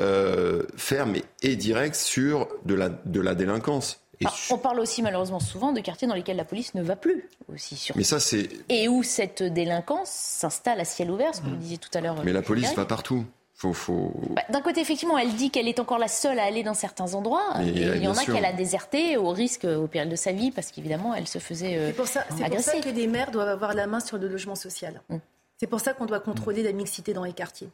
euh, 0.01 0.63
ferme 0.77 1.15
et, 1.15 1.23
et 1.41 1.55
directe 1.55 1.95
sur 1.95 2.47
de 2.65 2.75
la, 2.75 2.89
de 2.89 3.19
la 3.19 3.33
délinquance. 3.33 4.02
On 4.49 4.57
parle 4.57 4.79
aussi 4.79 5.01
malheureusement 5.01 5.39
souvent 5.39 5.71
de 5.71 5.79
quartiers 5.79 6.07
dans 6.07 6.15
lesquels 6.15 6.37
la 6.37 6.45
police 6.45 6.73
ne 6.75 6.81
va 6.81 6.95
plus 6.95 7.29
aussi 7.51 7.75
sur. 7.75 7.95
Mais 7.97 8.03
ça 8.03 8.19
c'est. 8.19 8.49
Et 8.69 8.87
où 8.87 9.03
cette 9.03 9.43
délinquance 9.43 10.09
s'installe 10.09 10.79
à 10.79 10.85
ciel 10.85 11.11
ouvert, 11.11 11.33
ce 11.35 11.41
que 11.41 11.47
vous 11.47 11.55
disiez 11.55 11.77
tout 11.77 11.89
à 11.93 12.01
l'heure. 12.01 12.15
Mais 12.23 12.33
la 12.33 12.41
police 12.41 12.73
va 12.75 12.85
partout. 12.85 13.25
Faut, 13.55 13.71
faut... 13.71 14.11
Bah, 14.31 14.41
D'un 14.49 14.61
côté, 14.61 14.81
effectivement, 14.81 15.17
elle 15.17 15.33
dit 15.35 15.49
qu'elle 15.49 15.67
est 15.67 15.79
encore 15.79 15.99
la 15.99 16.07
seule 16.07 16.39
à 16.39 16.43
aller 16.43 16.63
dans 16.63 16.73
certains 16.73 17.13
endroits. 17.13 17.45
Et, 17.61 17.69
il 17.69 18.03
y 18.03 18.07
en 18.07 18.17
a 18.17 18.25
qu'elle 18.25 18.43
a 18.43 18.51
déserté 18.51 19.15
au 19.15 19.29
risque, 19.29 19.63
au 19.63 19.87
péril 19.87 20.09
de 20.09 20.15
sa 20.15 20.31
vie, 20.31 20.51
parce 20.51 20.71
qu'évidemment, 20.71 21.13
elle 21.13 21.27
se 21.27 21.39
faisait 21.39 21.77
euh, 21.77 21.87
C'est 21.87 21.93
pour, 21.93 22.07
ça, 22.07 22.23
pour 22.23 22.59
ça 22.59 22.79
que 22.81 22.89
les 22.89 23.07
maires 23.07 23.31
doivent 23.31 23.47
avoir 23.47 23.73
la 23.73 23.87
main 23.87 23.99
sur 23.99 24.17
le 24.17 24.27
logement 24.27 24.55
social. 24.55 25.01
Mm. 25.07 25.17
C'est 25.57 25.67
pour 25.67 25.79
ça 25.79 25.93
qu'on 25.93 26.05
doit 26.05 26.19
contrôler 26.19 26.63
la 26.63 26.73
mixité 26.73 27.13
dans 27.13 27.23
les 27.23 27.31
quartiers. 27.31 27.69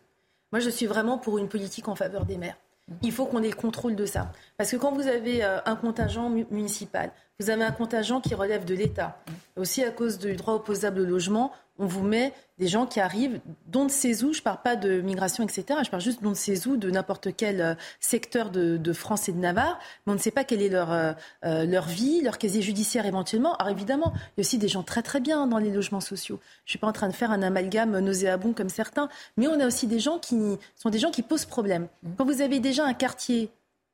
Moi, 0.52 0.60
je 0.60 0.70
suis 0.70 0.86
vraiment 0.86 1.18
pour 1.18 1.38
une 1.40 1.48
politique 1.48 1.88
en 1.88 1.96
faveur 1.96 2.26
des 2.26 2.38
maires. 2.38 2.58
Il 3.02 3.12
faut 3.12 3.26
qu'on 3.26 3.44
ait 3.44 3.50
le 3.50 3.56
contrôle 3.56 3.96
de 3.96 4.06
ça. 4.06 4.32
Parce 4.58 4.72
que 4.72 4.78
quand 4.78 4.92
vous 4.92 5.08
avez 5.08 5.44
euh, 5.44 5.60
un 5.66 5.76
contingent 5.76 6.30
municipal, 6.30 7.12
vous 7.40 7.50
avez 7.50 7.64
un 7.64 7.72
contingent 7.72 8.20
qui 8.20 8.36
relève 8.36 8.66
de 8.66 8.76
l'État. 8.76 9.18
Aussi, 9.56 9.84
à 9.84 9.92
cause 9.92 10.20
du 10.20 10.36
droit 10.36 10.56
opposable 10.56 11.02
au 11.02 11.06
logement, 11.06 11.54
on 11.78 11.86
vous 11.86 12.04
met 12.04 12.34
des 12.58 12.68
gens 12.68 12.86
qui 12.86 13.00
arrivent 13.00 13.40
d'on 13.68 13.86
ne 13.86 13.90
sait 13.90 14.26
où, 14.26 14.34
je 14.34 14.40
ne 14.40 14.44
parle 14.44 14.62
pas 14.62 14.76
de 14.76 15.00
migration, 15.00 15.46
etc., 15.46 15.80
je 15.86 15.90
parle 15.90 16.04
juste 16.04 16.22
d'on 16.22 16.32
ne 16.32 16.36
sait 16.36 16.68
où, 16.68 16.76
de 16.76 16.92
n'importe 16.92 17.30
quel 17.38 17.62
euh, 17.62 17.74
secteur 18.02 18.50
de, 18.52 18.92
France 18.92 19.30
et 19.30 19.32
de 19.32 19.38
Navarre, 19.38 19.80
mais 20.06 20.12
on 20.12 20.16
ne 20.16 20.20
sait 20.20 20.32
pas 20.32 20.44
quelle 20.44 20.62
est 20.62 20.70
leur, 20.70 20.92
euh, 20.92 21.14
leur 21.42 21.86
vie, 21.86 22.22
leur 22.22 22.38
casier 22.38 22.62
judiciaire 22.62 23.06
éventuellement. 23.06 23.56
Alors 23.56 23.72
évidemment, 23.72 24.12
il 24.14 24.20
y 24.20 24.40
a 24.40 24.42
aussi 24.42 24.58
des 24.58 24.68
gens 24.68 24.84
très 24.84 25.02
très 25.02 25.22
bien 25.22 25.48
dans 25.48 25.58
les 25.60 25.72
logements 25.72 26.02
sociaux. 26.02 26.40
Je 26.66 26.70
ne 26.70 26.72
suis 26.72 26.80
pas 26.80 26.88
en 26.88 26.92
train 26.92 27.08
de 27.08 27.14
faire 27.14 27.32
un 27.32 27.42
amalgame 27.42 27.98
nauséabond 28.00 28.52
comme 28.52 28.70
certains, 28.70 29.08
mais 29.38 29.48
on 29.48 29.58
a 29.62 29.66
aussi 29.66 29.88
des 29.88 30.00
gens 30.00 30.20
qui 30.20 30.58
sont 30.76 30.90
des 30.90 31.00
gens 31.00 31.12
qui 31.12 31.22
posent 31.22 31.46
problème. 31.46 31.88
Quand 32.18 32.26
vous 32.26 32.42
avez 32.42 32.60
déjà 32.60 32.84
un 32.84 32.94
quartier 32.94 33.50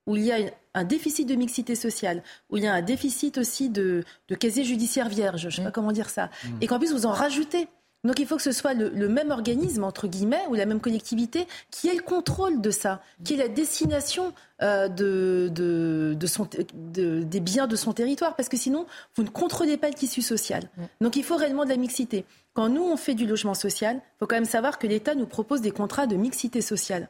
où 0.07 0.15
il 0.15 0.23
y 0.23 0.31
a 0.31 0.37
un 0.73 0.83
déficit 0.83 1.27
de 1.27 1.35
mixité 1.35 1.75
sociale, 1.75 2.21
où 2.49 2.57
il 2.57 2.63
y 2.63 2.67
a 2.67 2.73
un 2.73 2.81
déficit 2.81 3.37
aussi 3.37 3.69
de, 3.69 4.03
casier 4.39 4.63
judiciaire 4.63 5.09
vierge, 5.09 5.41
je 5.41 5.47
ne 5.47 5.51
sais 5.51 5.61
pas 5.63 5.69
mmh. 5.69 5.71
comment 5.71 5.91
dire 5.91 6.09
ça, 6.09 6.25
mmh. 6.25 6.49
et 6.61 6.67
qu'en 6.67 6.79
plus 6.79 6.93
vous 6.93 7.05
en 7.05 7.11
rajoutez. 7.11 7.67
Donc 8.03 8.19
il 8.19 8.27
faut 8.27 8.35
que 8.35 8.43
ce 8.43 8.51
soit 8.51 8.75
le, 8.75 9.09
même 9.09 9.31
organisme, 9.31 9.83
entre 9.83 10.07
guillemets, 10.07 10.43
ou 10.49 10.53
la 10.53 10.67
même 10.67 10.79
collectivité, 10.79 11.47
qui 11.71 11.87
ait 11.87 11.95
le 11.95 12.03
contrôle 12.03 12.61
de 12.61 12.69
ça, 12.69 13.01
qui 13.23 13.33
ait 13.33 13.37
la 13.37 13.47
destination 13.47 14.31
euh, 14.61 14.87
de, 14.87 15.49
de, 15.51 16.27
son, 16.27 16.47
des 16.75 17.39
biens 17.39 17.65
de 17.65 17.75
son 17.75 17.93
territoire, 17.93 18.35
parce 18.35 18.47
que 18.47 18.57
sinon, 18.57 18.85
vous 19.15 19.23
ne 19.23 19.29
contrôlez 19.29 19.77
pas 19.77 19.87
le 19.87 19.95
tissu 19.95 20.21
social. 20.21 20.69
Mmh. 20.77 20.83
Donc 21.01 21.15
il 21.15 21.23
faut 21.23 21.35
réellement 21.35 21.63
de 21.63 21.69
la 21.69 21.77
mixité. 21.77 22.25
Quand 22.53 22.69
nous, 22.69 22.83
on 22.83 22.95
fait 22.95 23.15
du 23.15 23.25
logement 23.25 23.55
social, 23.55 23.95
il 23.97 24.19
faut 24.19 24.27
quand 24.27 24.35
même 24.35 24.45
savoir 24.45 24.77
que 24.77 24.85
l'État 24.85 25.15
nous 25.15 25.25
propose 25.25 25.61
des 25.61 25.71
contrats 25.71 26.05
de 26.05 26.15
mixité 26.15 26.61
sociale. 26.61 27.09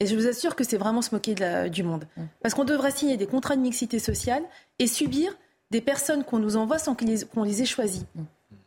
Et 0.00 0.06
je 0.06 0.14
vous 0.14 0.26
assure 0.26 0.56
que 0.56 0.64
c'est 0.64 0.76
vraiment 0.76 1.02
se 1.02 1.14
moquer 1.14 1.34
du 1.70 1.82
monde. 1.82 2.06
Mm. 2.16 2.22
Parce 2.42 2.54
qu'on 2.54 2.64
devrait 2.64 2.90
signer 2.90 3.16
des 3.16 3.26
contrats 3.26 3.56
de 3.56 3.62
mixité 3.62 3.98
sociale 3.98 4.42
et 4.78 4.86
subir 4.86 5.36
des 5.70 5.80
personnes 5.80 6.24
qu'on 6.24 6.38
nous 6.38 6.56
envoie 6.56 6.78
sans 6.78 6.94
qu'on 6.94 7.42
les, 7.42 7.62
ait 7.62 7.66
choisies. 7.66 8.04
Mm. 8.14 8.22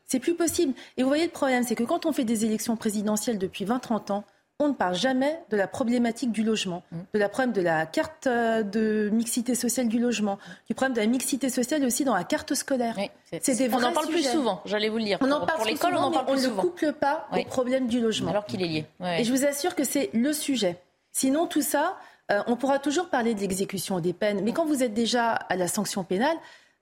C'est 0.05 0.19
plus 0.19 0.33
possible. 0.33 0.73
Et 0.97 1.03
vous 1.03 1.09
voyez, 1.09 1.25
le 1.25 1.31
problème, 1.31 1.63
c'est 1.63 1.75
que 1.75 1.83
quand 1.83 2.05
on 2.05 2.13
fait 2.13 2.23
des 2.23 2.45
élections 2.45 2.75
présidentielles 2.75 3.37
depuis 3.37 3.65
20-30 3.65 4.11
ans, 4.11 4.23
on 4.61 4.69
ne 4.69 4.73
parle 4.73 4.95
jamais 4.95 5.39
de 5.51 5.55
la 5.55 5.67
problématique 5.67 6.31
du 6.31 6.43
logement, 6.43 6.83
mm. 6.91 6.97
de 7.13 7.19
la 7.19 7.29
problème 7.29 7.53
de 7.53 7.61
la 7.61 7.85
carte 7.85 8.27
euh, 8.27 8.63
de 8.63 9.09
mixité 9.13 9.53
sociale 9.53 9.87
du 9.87 9.99
logement, 9.99 10.39
du 10.67 10.73
problème 10.73 10.95
de 10.95 10.99
la 10.99 11.07
mixité 11.07 11.49
sociale 11.49 11.85
aussi 11.85 12.03
dans 12.03 12.15
la 12.15 12.25
carte 12.25 12.55
scolaire. 12.55 12.97
c'est 13.39 13.73
on 13.73 13.83
en 13.83 13.93
parle 13.93 14.07
plus 14.07 14.27
souvent, 14.27 14.61
j'allais 14.65 14.89
vous 14.89 14.97
le 14.97 15.03
dire. 15.03 15.19
On 15.21 15.31
en 15.31 15.45
parle 15.45 15.59
pour 15.59 15.67
l'école, 15.67 15.95
on 15.95 15.99
en 15.99 16.11
parle 16.11 16.25
plus 16.25 16.33
on 16.33 16.49
souvent. 16.49 16.63
ne 16.63 16.67
couple 16.67 16.91
pas 16.91 17.27
au 17.31 17.43
problème 17.45 17.87
du 17.87 18.01
logement. 18.01 18.31
Alors 18.31 18.45
qu'il 18.45 18.61
est 18.63 18.67
lié. 18.67 18.85
Et 19.19 19.23
je 19.23 19.31
vous 19.31 19.45
assure 19.45 19.75
que 19.75 19.83
c'est 19.83 20.09
le 20.13 20.33
sujet. 20.33 20.77
Sinon, 21.11 21.47
tout 21.47 21.61
ça, 21.61 21.97
euh, 22.31 22.41
on 22.47 22.55
pourra 22.55 22.79
toujours 22.79 23.09
parler 23.09 23.33
de 23.33 23.39
l'exécution 23.39 23.99
des 23.99 24.13
peines, 24.13 24.43
mais 24.43 24.53
quand 24.53 24.65
vous 24.65 24.83
êtes 24.83 24.93
déjà 24.93 25.31
à 25.31 25.55
la 25.55 25.67
sanction 25.67 26.03
pénale, 26.03 26.37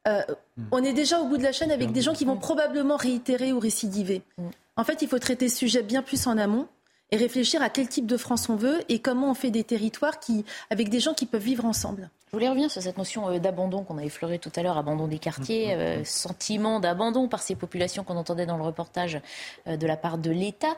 euh, 0.08 0.22
mm. 0.58 0.63
on 0.72 0.84
est 0.84 0.94
déjà 0.94 1.20
au 1.20 1.26
bout 1.28 1.38
de 1.38 1.44
la 1.44 1.52
chaîne 1.52 1.72
avec 1.72 1.92
des 1.92 2.02
gens 2.02 2.13
qui 2.13 2.26
vont 2.26 2.38
probablement 2.38 2.98
réitérer 2.98 3.54
ou 3.54 3.60
récidiver. 3.60 4.22
Mm. 4.38 4.48
En 4.76 4.84
fait, 4.84 5.02
il 5.02 5.08
faut 5.08 5.20
traiter 5.20 5.50
ce 5.50 5.58
sujet 5.58 5.84
bien 5.84 6.02
plus 6.02 6.28
en 6.28 6.38
amont 6.38 6.68
et 7.12 7.18
réfléchir 7.18 7.62
à 7.62 7.70
quel 7.70 7.88
type 7.88 8.06
de 8.06 8.18
France 8.18 8.50
on 8.50 8.56
veut 8.56 8.80
et 8.90 9.00
comment 9.00 9.32
on 9.32 9.34
fait 9.34 9.52
des 9.52 9.63
territoires 9.63 10.20
qui, 10.20 10.46
avec 10.70 10.90
des 10.90 11.00
gens 11.00 11.13
qui 11.13 11.26
peuvent 11.26 11.42
vivre 11.42 11.66
ensemble. 11.66 12.10
Je 12.28 12.36
voulais 12.36 12.50
revenir 12.50 12.70
sur 12.70 12.82
cette 12.82 12.98
notion 12.98 13.30
euh, 13.30 13.40
d'abandon 13.40 13.84
qu'on 13.84 13.98
a 13.98 14.04
effleuré 14.04 14.38
tout 14.38 14.52
à 14.58 14.62
l'heure, 14.62 14.78
abandon 14.78 15.08
des 15.08 15.18
quartiers, 15.18 15.68
mm, 15.68 15.78
mm, 15.78 15.82
euh, 15.82 16.00
mm. 16.02 16.06
sentiment 16.06 16.80
d'abandon 16.82 17.30
par 17.30 17.42
ces 17.42 17.56
populations 17.56 18.04
qu'on 18.04 18.18
entendait 18.18 18.46
dans 18.46 18.58
le 18.58 18.63
reportage 18.63 19.22
euh, 19.68 19.78
de 19.78 19.88
la 19.88 19.96
part 19.96 20.18
de 20.18 20.30
l'État. 20.30 20.76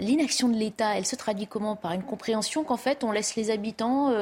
L'inaction 0.00 0.48
de 0.48 0.56
l'État, 0.56 0.98
elle 0.98 1.06
se 1.06 1.16
traduit 1.16 1.46
comment? 1.46 1.76
Par 1.76 1.92
une 1.92 2.02
compréhension 2.02 2.64
qu'en 2.64 2.76
fait, 2.76 3.04
on 3.04 3.12
laisse 3.12 3.36
les 3.36 3.50
habitants, 3.50 4.12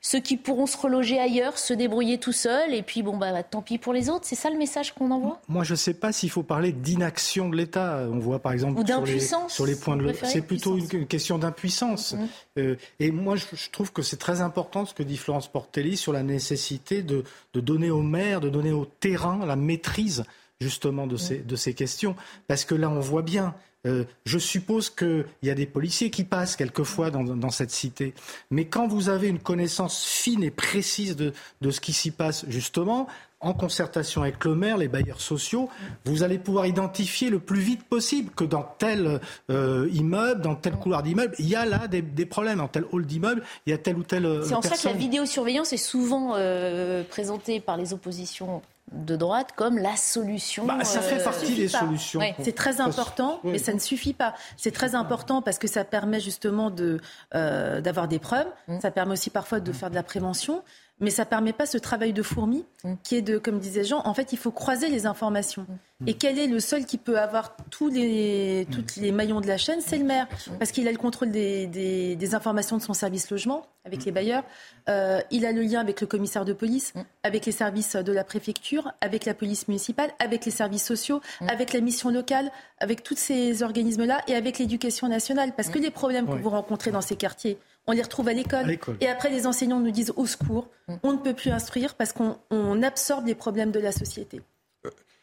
ceux 0.00 0.20
qui 0.20 0.36
pourront 0.36 0.66
se 0.66 0.76
reloger 0.76 1.18
ailleurs, 1.18 1.58
se 1.58 1.74
débrouiller 1.74 2.18
tout 2.18 2.32
seuls, 2.32 2.72
et 2.72 2.82
puis 2.82 3.02
bon, 3.02 3.16
bah, 3.16 3.42
tant 3.42 3.62
pis 3.62 3.78
pour 3.78 3.92
les 3.92 4.08
autres. 4.08 4.24
C'est 4.24 4.36
ça 4.36 4.50
le 4.50 4.56
message 4.56 4.94
qu'on 4.94 5.10
envoie? 5.10 5.40
Moi, 5.48 5.64
je 5.64 5.72
ne 5.72 5.76
sais 5.76 5.94
pas 5.94 6.12
s'il 6.12 6.30
faut 6.30 6.42
parler 6.42 6.72
d'inaction 6.72 7.48
de 7.48 7.56
l'État. 7.56 8.06
On 8.10 8.18
voit 8.18 8.38
par 8.38 8.52
exemple 8.52 8.84
sur 8.86 9.04
les, 9.04 9.20
sur 9.48 9.66
les, 9.66 9.76
points 9.76 9.96
de... 9.96 10.12
C'est 10.24 10.42
plutôt 10.42 10.78
une, 10.78 11.06
question 11.06 11.38
d'impuissance. 11.38 12.14
et 12.56 13.10
moi, 13.10 13.36
je, 13.36 13.46
je 13.52 13.70
trouve 13.70 13.92
que 13.92 14.02
c'est 14.02 14.18
très 14.18 14.40
important 14.40 14.86
ce 14.86 14.94
que 14.94 15.02
dit 15.02 15.16
Florence 15.16 15.48
Portelli 15.48 15.96
sur 15.96 16.11
la 16.12 16.22
nécessité 16.22 17.02
de, 17.02 17.24
donner 17.54 17.90
aux 17.90 18.02
maires, 18.02 18.40
de 18.40 18.48
donner 18.48 18.72
au 18.72 18.84
terrain 18.84 19.44
la 19.44 19.56
maîtrise 19.56 20.24
justement 20.60 21.06
de 21.06 21.16
ces, 21.16 21.38
de 21.38 21.56
ces 21.56 21.74
questions. 21.74 22.14
Parce 22.46 22.64
que 22.64 22.74
là, 22.74 22.88
on 22.88 23.00
voit 23.00 23.22
bien, 23.22 23.54
euh, 23.86 24.04
je 24.24 24.38
suppose 24.38 24.90
qu'il 24.90 25.26
y 25.42 25.50
a 25.50 25.54
des 25.54 25.66
policiers 25.66 26.10
qui 26.10 26.24
passent 26.24 26.56
quelquefois 26.56 27.10
dans, 27.10 27.50
cette 27.50 27.70
cité. 27.70 28.14
Mais 28.50 28.66
quand 28.66 28.86
vous 28.86 29.08
avez 29.08 29.28
une 29.28 29.40
connaissance 29.40 30.04
fine 30.04 30.42
et 30.44 30.50
précise 30.50 31.16
de, 31.16 31.32
de 31.60 31.70
ce 31.70 31.80
qui 31.80 31.92
s'y 31.92 32.10
passe, 32.10 32.44
justement, 32.48 33.08
en 33.42 33.52
concertation 33.54 34.22
avec 34.22 34.44
le 34.44 34.54
maire, 34.54 34.78
les 34.78 34.88
bailleurs 34.88 35.20
sociaux, 35.20 35.68
vous 36.04 36.22
allez 36.22 36.38
pouvoir 36.38 36.66
identifier 36.66 37.28
le 37.28 37.40
plus 37.40 37.60
vite 37.60 37.82
possible 37.82 38.30
que 38.34 38.44
dans 38.44 38.62
tel 38.62 39.20
euh, 39.50 39.88
immeuble, 39.92 40.40
dans 40.40 40.54
tel 40.54 40.74
couloir 40.74 41.02
d'immeuble, 41.02 41.34
il 41.38 41.48
y 41.48 41.56
a 41.56 41.66
là 41.66 41.88
des, 41.88 42.02
problèmes. 42.26 42.58
Dans 42.58 42.68
tel 42.68 42.84
hall 42.92 43.04
d'immeuble, 43.04 43.42
il 43.66 43.70
y 43.70 43.72
a 43.72 43.78
tel 43.78 43.96
ou 43.96 44.04
tel. 44.04 44.24
Euh, 44.24 44.44
C'est 44.44 44.54
en 44.54 44.62
ça 44.62 44.76
que 44.76 44.86
la 44.86 44.94
vidéosurveillance 44.94 45.72
est 45.72 45.76
souvent 45.76 46.34
euh, 46.36 47.02
présentée 47.02 47.60
par 47.60 47.76
les 47.76 47.92
oppositions 47.92 48.62
de 48.90 49.16
droite 49.16 49.50
comme 49.56 49.78
la 49.78 49.96
solution. 49.96 50.66
Bah, 50.66 50.84
ça 50.84 51.00
fait 51.00 51.22
partie 51.22 51.54
des 51.54 51.68
solutions. 51.68 52.20
C'est 52.40 52.54
très 52.54 52.80
important, 52.80 53.40
mais 53.44 53.58
ça 53.58 53.72
ne 53.72 53.78
suffit 53.78 54.12
pas. 54.12 54.34
C'est 54.56 54.72
très 54.72 54.94
important 54.94 55.40
parce 55.40 55.58
que 55.58 55.68
ça 55.68 55.84
permet 55.84 56.20
justement 56.20 56.70
de 56.70 57.00
d'avoir 57.32 58.08
des 58.08 58.18
preuves. 58.18 58.48
Mmh. 58.68 58.80
Ça 58.80 58.90
permet 58.90 59.12
aussi 59.12 59.30
parfois 59.30 59.60
de 59.60 59.72
faire 59.72 59.90
de 59.90 59.94
la 59.94 60.02
prévention 60.02 60.62
mais 61.02 61.10
ça 61.10 61.24
ne 61.24 61.28
permet 61.28 61.52
pas 61.52 61.66
ce 61.66 61.78
travail 61.78 62.12
de 62.12 62.22
fourmi 62.22 62.64
mm. 62.84 62.94
qui 63.02 63.16
est 63.16 63.22
de, 63.22 63.36
comme 63.36 63.58
disait 63.58 63.84
Jean, 63.84 64.02
en 64.06 64.14
fait, 64.14 64.32
il 64.32 64.38
faut 64.38 64.52
croiser 64.52 64.88
les 64.88 65.04
informations. 65.04 65.66
Mm. 66.02 66.08
Et 66.08 66.14
quel 66.14 66.38
est 66.38 66.46
le 66.46 66.60
seul 66.60 66.84
qui 66.84 66.98
peut 66.98 67.18
avoir 67.18 67.56
tous 67.70 67.88
les, 67.88 68.66
les 68.96 69.12
maillons 69.12 69.40
de 69.40 69.46
la 69.46 69.56
chaîne? 69.56 69.80
C'est 69.80 69.98
le 69.98 70.04
maire, 70.04 70.26
parce 70.58 70.72
qu'il 70.72 70.86
a 70.88 70.92
le 70.92 70.98
contrôle 70.98 71.30
des, 71.30 71.66
des, 71.66 72.34
informations 72.34 72.76
de 72.78 72.82
son 72.82 72.94
service 72.94 73.30
logement 73.30 73.66
avec 73.84 74.00
mm. 74.00 74.04
les 74.06 74.12
bailleurs. 74.12 74.44
Euh, 74.88 75.20
il 75.30 75.46
a 75.46 75.52
le 75.52 75.62
lien 75.62 75.80
avec 75.80 76.00
le 76.00 76.06
commissaire 76.06 76.44
de 76.44 76.52
police, 76.52 76.92
avec 77.22 77.46
les 77.46 77.52
services 77.52 77.96
de 77.96 78.12
la 78.12 78.24
préfecture, 78.24 78.92
avec 79.00 79.24
la 79.24 79.34
police 79.34 79.68
municipale, 79.68 80.10
avec 80.18 80.44
les 80.44 80.50
services 80.50 80.84
sociaux, 80.84 81.20
avec 81.40 81.72
la 81.72 81.80
mission 81.80 82.10
locale, 82.10 82.50
avec 82.78 83.02
tous 83.02 83.16
ces 83.16 83.62
organismes-là 83.62 84.22
et 84.28 84.34
avec 84.34 84.58
l'éducation 84.58 85.08
nationale. 85.08 85.52
Parce 85.56 85.68
que 85.68 85.78
les 85.78 85.90
problèmes 85.90 86.26
que 86.26 86.36
vous 86.36 86.50
rencontrez 86.50 86.90
dans 86.90 87.00
ces 87.00 87.16
quartiers, 87.16 87.58
on 87.86 87.92
les 87.92 88.02
retrouve 88.02 88.28
à 88.28 88.32
l'école. 88.32 88.78
Et 89.00 89.08
après, 89.08 89.30
les 89.30 89.46
enseignants 89.46 89.80
nous 89.80 89.90
disent 89.90 90.12
au 90.16 90.26
secours, 90.26 90.68
mm. 90.88 90.94
on 91.02 91.12
ne 91.12 91.18
peut 91.18 91.34
plus 91.34 91.50
instruire 91.50 91.94
parce 91.94 92.12
qu'on 92.12 92.82
absorbe 92.82 93.26
les 93.26 93.34
problèmes 93.34 93.72
de 93.72 93.80
la 93.80 93.92
société. 93.92 94.40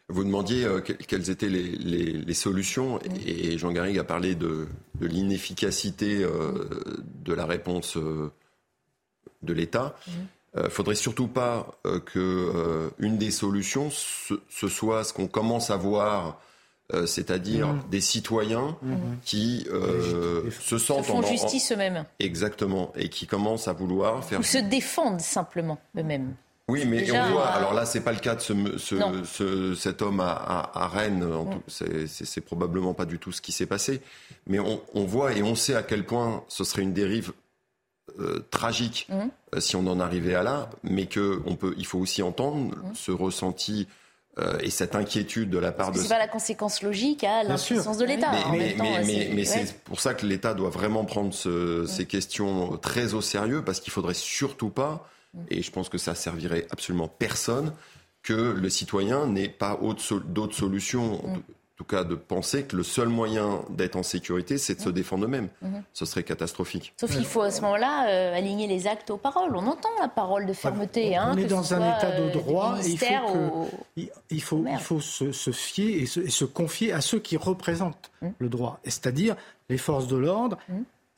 Euh, 0.10 0.14
vous 0.14 0.24
demandiez 0.24 0.66
euh, 0.66 0.82
quelles 0.82 1.30
étaient 1.30 1.49
les, 1.49 2.34
solutions 2.34 2.99
et 3.26 3.57
Jean 3.57 3.72
Garrigue 3.72 3.99
a 3.99 4.03
parlé 4.03 4.36
de, 4.36 4.68
l'inefficacité 5.01 6.24
euh, 6.24 6.70
de 7.24 7.34
la 7.34 7.45
réponse 7.45 7.97
de 7.97 9.53
l'État. 9.53 9.95
Il 10.55 10.64
ne 10.64 10.70
faudrait 10.70 10.95
surtout 10.95 11.28
pas 11.28 11.80
que 12.05 12.91
une 12.97 13.18
des 13.18 13.32
solutions 13.32 13.89
ce 13.91 14.68
soit 14.68 15.03
ce 15.03 15.14
qu'on 15.14 15.28
commence 15.28 15.70
à 15.70 15.78
voir 15.78 16.39
euh, 16.95 17.05
c'est-à-dire 17.05 17.68
mmh. 17.68 17.84
des 17.91 18.01
citoyens 18.01 18.76
mmh. 18.82 18.95
qui 19.24 19.68
euh, 19.72 20.49
se 20.49 20.80
sentent 20.80 21.05
se 21.05 21.12
font 21.12 21.22
justice 21.22 21.72
eux-mêmes. 21.72 22.03
Exactement, 22.20 22.91
et 22.95 23.10
qui 23.10 23.28
commencent 23.28 23.68
à 23.68 23.74
vouloir 23.74 24.26
faire. 24.26 24.39
Ou 24.39 24.43
se 24.43 24.57
défendent 24.57 25.22
simplement 25.22 25.78
eux-mêmes. 25.95 26.34
Oui, 26.70 26.86
mais 26.86 27.11
on 27.11 27.32
voit. 27.32 27.47
Euh, 27.47 27.57
alors 27.57 27.74
là, 27.74 27.86
c'est 27.86 28.01
pas 28.01 28.11
le 28.11 28.20
cas 28.20 28.36
de 28.36 28.41
ce, 28.41 29.76
cet 29.76 30.01
homme 30.01 30.20
à, 30.20 30.89
Rennes. 30.93 31.26
Mmh. 31.26 32.05
C'est 32.07 32.41
probablement 32.41 32.93
pas 32.93 33.05
du 33.05 33.20
tout 33.20 33.32
ce 33.32 33.41
qui 33.41 33.51
s'est 33.51 33.65
passé. 33.65 34.01
Mais 34.47 34.59
on, 34.59 35.03
voit 35.05 35.34
et 35.34 35.43
on 35.43 35.55
sait 35.55 35.76
à 35.76 35.84
quel 35.84 36.05
point 36.05 36.43
ce 36.47 36.63
serait 36.63 36.84
une 36.84 36.93
dérive 36.93 37.34
tragique 38.51 39.07
si 39.57 39.76
on 39.76 39.88
en 39.88 39.99
arrivait 39.99 40.36
à 40.36 40.43
là. 40.43 40.70
Mais 40.84 41.05
que 41.07 41.41
on 41.45 41.55
peut, 41.55 41.74
il 41.78 41.86
faut 41.86 41.99
aussi 41.99 42.22
entendre 42.22 42.76
ce 42.93 43.11
ressenti 43.11 43.88
euh, 44.39 44.57
et 44.61 44.70
cette 44.70 44.95
inquiétude 44.95 45.49
de 45.49 45.57
la 45.57 45.72
part 45.72 45.91
de... 45.91 45.99
C'est 45.99 46.07
pas 46.07 46.17
la 46.17 46.28
conséquence 46.28 46.82
logique 46.82 47.24
à 47.24 47.43
l'impuissance 47.43 47.97
de 47.97 48.05
l'État. 48.05 48.32
Mais, 48.51 48.76
mais, 49.34 49.43
c'est 49.43 49.74
pour 49.84 49.99
ça 49.99 50.13
que 50.13 50.26
l'État 50.26 50.53
doit 50.53 50.70
vraiment 50.70 51.03
prendre 51.03 51.34
ces 51.34 52.05
questions 52.05 52.78
très 52.78 53.13
au 53.13 53.22
sérieux, 53.22 53.63
parce 53.65 53.80
qu'il 53.80 53.91
faudrait 53.91 54.13
surtout 54.13 54.70
pas, 54.70 54.91
mm. 54.93 55.18
Et 55.49 55.61
je 55.61 55.71
pense 55.71 55.89
que 55.89 55.97
ça 55.97 56.15
servirait 56.15 56.67
absolument 56.71 57.07
personne, 57.07 57.73
que 58.23 58.34
le 58.34 58.69
citoyen 58.69 59.27
n'ait 59.27 59.49
pas 59.49 59.80
d'autres 59.80 60.55
solutions. 60.55 61.21
Mm 61.23 61.39
tout 61.80 61.86
cas 61.86 62.03
de 62.03 62.15
penser 62.15 62.63
que 62.63 62.75
le 62.75 62.84
seul 62.84 63.07
moyen 63.07 63.61
d'être 63.69 63.95
en 63.95 64.03
sécurité, 64.03 64.57
c'est 64.57 64.75
de 64.75 64.82
se 64.82 64.89
défendre 64.89 65.23
eux-mêmes. 65.23 65.47
Mhm. 65.61 65.82
Ce 65.93 66.03
serait 66.03 66.23
catastrophique. 66.23 66.93
Sauf 66.99 67.09
qu'il 67.09 67.23
faut 67.23 67.41
à 67.41 67.51
ce 67.51 67.61
moment-là 67.61 68.09
euh, 68.09 68.38
aligner 68.38 68.67
les 68.67 68.86
actes 68.86 69.09
aux 69.11 69.17
paroles. 69.17 69.55
On 69.55 69.65
entend 69.65 69.88
la 70.01 70.09
parole 70.09 70.45
de 70.45 70.51
fermeté. 70.51 71.17
on, 71.17 71.21
hein, 71.21 71.38
est 71.38 71.45
dans 71.45 71.73
un 71.73 71.77
état 71.77 72.19
de 72.19 72.23
euh, 72.23 72.32
droit 72.32 72.77
et 72.84 72.89
il 72.89 72.99
faut, 72.99 73.69
il 74.30 74.41
faut, 74.41 74.65
il 74.67 74.77
faut 74.77 74.99
se, 74.99 75.51
fier 75.51 76.01
et 76.01 76.05
se, 76.05 76.43
confier 76.43 76.91
à 76.91 76.99
ceux 76.99 77.19
qui 77.19 77.38
représentent 77.38 78.11
mhm. 78.21 78.34
le 78.39 78.49
droit, 78.49 78.82
c'est-à-dire 78.84 79.38
les 79.69 79.77
forces 79.77 80.07
de 80.07 80.17
l'ordre. 80.17 80.57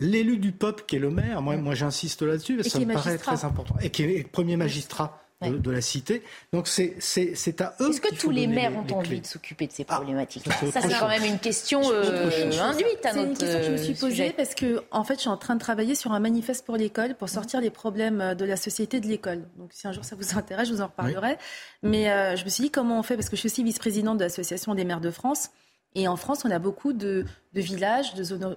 L'élu 0.01 0.37
du 0.37 0.51
peuple 0.51 0.83
qui 0.87 0.97
est 0.97 0.99
le 0.99 1.11
maire, 1.11 1.41
moi, 1.41 1.55
moi 1.57 1.75
j'insiste 1.75 2.23
là-dessus, 2.23 2.57
parce 2.57 2.67
que 2.67 2.73
ça 2.73 2.79
me 2.79 2.93
paraît 2.93 3.17
très 3.17 3.45
important, 3.45 3.75
et 3.81 3.89
qui 3.89 4.03
est 4.03 4.29
premier 4.29 4.57
magistrat 4.57 5.21
de, 5.49 5.71
la 5.71 5.81
cité. 5.81 6.21
Donc 6.53 6.67
c'est 6.67 7.61
à 7.61 7.75
eux. 7.79 7.89
Est-ce 7.89 8.01
que 8.01 8.15
tous 8.15 8.29
les 8.29 8.47
maires 8.47 8.73
ont 8.75 8.95
envie 8.95 9.21
de 9.21 9.25
s'occuper 9.25 9.67
de 9.67 9.71
ces 9.71 9.85
ah, 9.87 9.95
problématiques 9.95 10.45
Ça, 10.71 10.81
c'est 10.81 10.99
quand 10.99 11.07
même 11.07 11.23
une 11.23 11.39
question 11.39 11.81
euh, 11.91 12.29
induite 12.61 13.05
à 13.05 13.13
notre. 13.13 13.39
C'est 13.39 13.47
une 13.47 13.57
question 13.57 13.59
que 13.59 13.65
je 13.65 13.71
me 13.71 13.77
suis 13.77 13.93
posée 13.93 14.31
parce 14.31 14.55
que 14.55 14.83
en 14.91 15.03
fait, 15.03 15.15
je 15.15 15.21
suis 15.21 15.29
en 15.29 15.37
train 15.37 15.55
de 15.55 15.59
travailler 15.59 15.95
sur 15.95 16.11
un 16.11 16.19
manifeste 16.19 16.65
pour 16.65 16.77
l'école 16.77 17.15
pour 17.15 17.29
sortir 17.29 17.61
les 17.61 17.69
problèmes 17.69 18.21
euh, 18.21 18.35
de 18.35 18.45
la 18.45 18.55
société 18.55 18.99
de 18.99 19.07
l'école. 19.07 19.43
Donc 19.57 19.71
si 19.73 19.87
un 19.87 19.91
jour 19.91 20.05
ça 20.05 20.15
vous 20.15 20.37
intéresse, 20.37 20.67
je 20.67 20.73
vous 20.73 20.81
en 20.81 20.87
reparlerai. 20.87 21.37
Mais 21.83 22.11
euh, 22.11 22.35
je 22.35 22.43
me 22.43 22.49
suis 22.49 22.63
dit 22.63 22.71
comment 22.71 22.99
on 22.99 23.03
fait? 23.03 23.15
Parce 23.15 23.29
que 23.29 23.35
je 23.35 23.41
suis 23.41 23.47
aussi 23.47 23.63
vice-présidente 23.63 24.17
de 24.17 24.23
l'association 24.23 24.75
des 24.75 24.85
maires 24.85 25.01
de 25.01 25.11
France. 25.11 25.49
Et 25.93 26.07
en 26.07 26.15
France, 26.15 26.45
on 26.45 26.51
a 26.51 26.59
beaucoup 26.59 26.93
de, 26.93 27.25
de 27.53 27.61
villages, 27.61 28.13
de 28.13 28.23
zones 28.23 28.55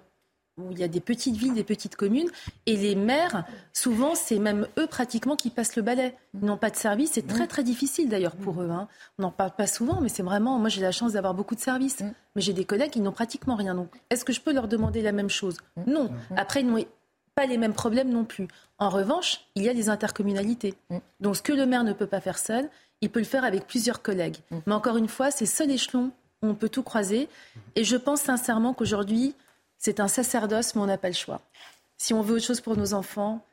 où 0.56 0.70
il 0.70 0.78
y 0.78 0.84
a 0.84 0.88
des 0.88 1.00
petites 1.00 1.36
villes, 1.36 1.54
des 1.54 1.64
petites 1.64 1.96
communes, 1.96 2.28
et 2.66 2.76
les 2.76 2.94
maires, 2.94 3.44
souvent, 3.72 4.14
c'est 4.14 4.38
même 4.38 4.66
eux 4.78 4.86
pratiquement 4.86 5.36
qui 5.36 5.50
passent 5.50 5.76
le 5.76 5.82
balai. 5.82 6.14
Ils 6.34 6.46
n'ont 6.46 6.56
pas 6.56 6.70
de 6.70 6.76
service, 6.76 7.12
c'est 7.14 7.26
très 7.26 7.46
très 7.46 7.64
difficile 7.64 8.08
d'ailleurs 8.08 8.36
pour 8.36 8.62
eux. 8.62 8.70
Hein. 8.70 8.88
On 9.18 9.22
n'en 9.22 9.30
parle 9.30 9.52
pas 9.52 9.66
souvent, 9.66 10.00
mais 10.00 10.08
c'est 10.08 10.22
vraiment, 10.22 10.58
moi 10.58 10.68
j'ai 10.68 10.80
la 10.80 10.92
chance 10.92 11.12
d'avoir 11.12 11.34
beaucoup 11.34 11.54
de 11.54 11.60
services, 11.60 12.02
mais 12.36 12.42
j'ai 12.42 12.52
des 12.52 12.64
collègues 12.64 12.90
qui 12.90 13.00
n'ont 13.00 13.12
pratiquement 13.12 13.56
rien. 13.56 13.74
Donc, 13.74 13.88
est-ce 14.10 14.24
que 14.24 14.32
je 14.32 14.40
peux 14.40 14.52
leur 14.52 14.68
demander 14.68 15.02
la 15.02 15.12
même 15.12 15.30
chose? 15.30 15.56
Non. 15.86 16.10
Après, 16.36 16.60
ils 16.60 16.66
n'ont 16.66 16.84
pas 17.34 17.46
les 17.46 17.58
mêmes 17.58 17.74
problèmes 17.74 18.10
non 18.10 18.24
plus. 18.24 18.46
En 18.78 18.90
revanche, 18.90 19.40
il 19.56 19.64
y 19.64 19.68
a 19.68 19.74
des 19.74 19.88
intercommunalités. 19.88 20.74
Donc, 21.20 21.36
ce 21.36 21.42
que 21.42 21.52
le 21.52 21.66
maire 21.66 21.84
ne 21.84 21.92
peut 21.92 22.06
pas 22.06 22.20
faire 22.20 22.38
seul, 22.38 22.68
il 23.00 23.10
peut 23.10 23.18
le 23.18 23.24
faire 23.24 23.44
avec 23.44 23.66
plusieurs 23.66 24.02
collègues. 24.02 24.36
Mais 24.66 24.72
encore 24.72 24.96
une 24.96 25.08
fois, 25.08 25.30
c'est 25.32 25.46
seul 25.46 25.70
échelon 25.70 26.12
où 26.42 26.46
on 26.48 26.54
peut 26.54 26.68
tout 26.68 26.82
croiser. 26.82 27.28
Et 27.74 27.82
je 27.82 27.96
pense 27.96 28.20
sincèrement 28.20 28.72
qu'aujourd'hui, 28.72 29.34
c'est 29.78 30.00
un 30.00 30.08
sacerdoce, 30.08 30.74
mais 30.74 30.82
on 30.82 30.86
n'a 30.86 30.98
pas 30.98 31.08
le 31.08 31.14
choix. 31.14 31.40
Si 31.96 32.14
on 32.14 32.22
veut 32.22 32.36
autre 32.36 32.46
chose 32.46 32.60
pour 32.60 32.76
nos 32.76 32.94
enfants, 32.94 33.44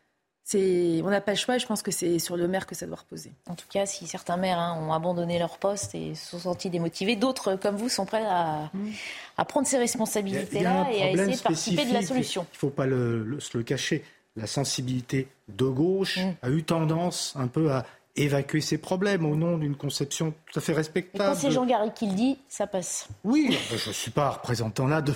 on 0.54 1.10
n'a 1.10 1.22
pas 1.22 1.32
le 1.32 1.38
choix 1.38 1.56
et 1.56 1.60
je 1.60 1.66
pense 1.66 1.82
que 1.82 1.92
c'est 1.92 2.20
sur 2.20 2.36
le 2.36 2.48
maire 2.48 2.66
que 2.66 2.76
ça 2.76 2.86
doit 2.86 2.98
reposer. 2.98 3.32
En 3.48 3.56
tout 3.56 3.68
cas, 3.70 3.86
si 3.86 4.08
certains 4.08 4.38
maires 4.38 4.60
hein, 4.60 4.78
ont 4.82 4.94
abandonné 4.94 5.40
leur 5.40 5.58
poste 5.58 5.96
et 5.96 6.16
se 6.16 6.32
sont 6.32 6.40
sentis 6.40 6.70
démotivés, 6.70 7.16
d'autres, 7.16 7.56
comme 7.56 7.76
vous, 7.76 7.90
sont 7.90 8.06
prêts 8.06 8.26
à, 8.26 8.70
mm. 8.74 9.46
prendre 9.48 9.68
ces 9.68 9.78
responsabilités-là 9.78 10.88
et 10.92 11.04
à 11.04 11.12
essayer 11.12 11.36
de 11.36 11.42
participer 11.42 11.86
de 11.86 11.94
la 11.94 12.02
solution. 12.02 12.46
Il 12.52 12.56
ne 12.56 12.60
faut 12.60 12.70
pas 12.70 12.86
se 12.86 13.58
le 13.58 13.64
cacher. 13.64 14.04
La 14.38 14.48
sensibilité 14.48 15.28
de 15.50 15.66
gauche 15.66 16.18
mm. 16.18 16.34
a 16.42 16.50
eu 16.50 16.64
tendance 16.64 17.34
un 17.36 17.48
peu 17.48 17.72
à 17.72 17.86
évacuer 18.16 18.62
ces 18.62 18.78
problèmes 18.78 19.26
au 19.26 19.36
nom 19.36 19.58
d'une 19.58 19.76
conception 19.76 20.34
tout 20.52 20.60
à 20.60 20.62
fait 20.62 20.74
respectable. 20.74 21.34
quand 21.34 21.40
c'est 21.40 21.52
Jean 21.52 21.66
Garry 21.66 21.92
qui 21.94 22.08
le 22.08 22.14
dit, 22.14 22.38
ça 22.48 22.68
passe. 22.68 23.08
Oui, 23.24 23.58
je 23.70 23.90
ne 23.90 23.94
suis 23.94 24.12
pas 24.12 24.32
représentant 24.32 24.88
là 24.88 25.02
de 25.02 25.14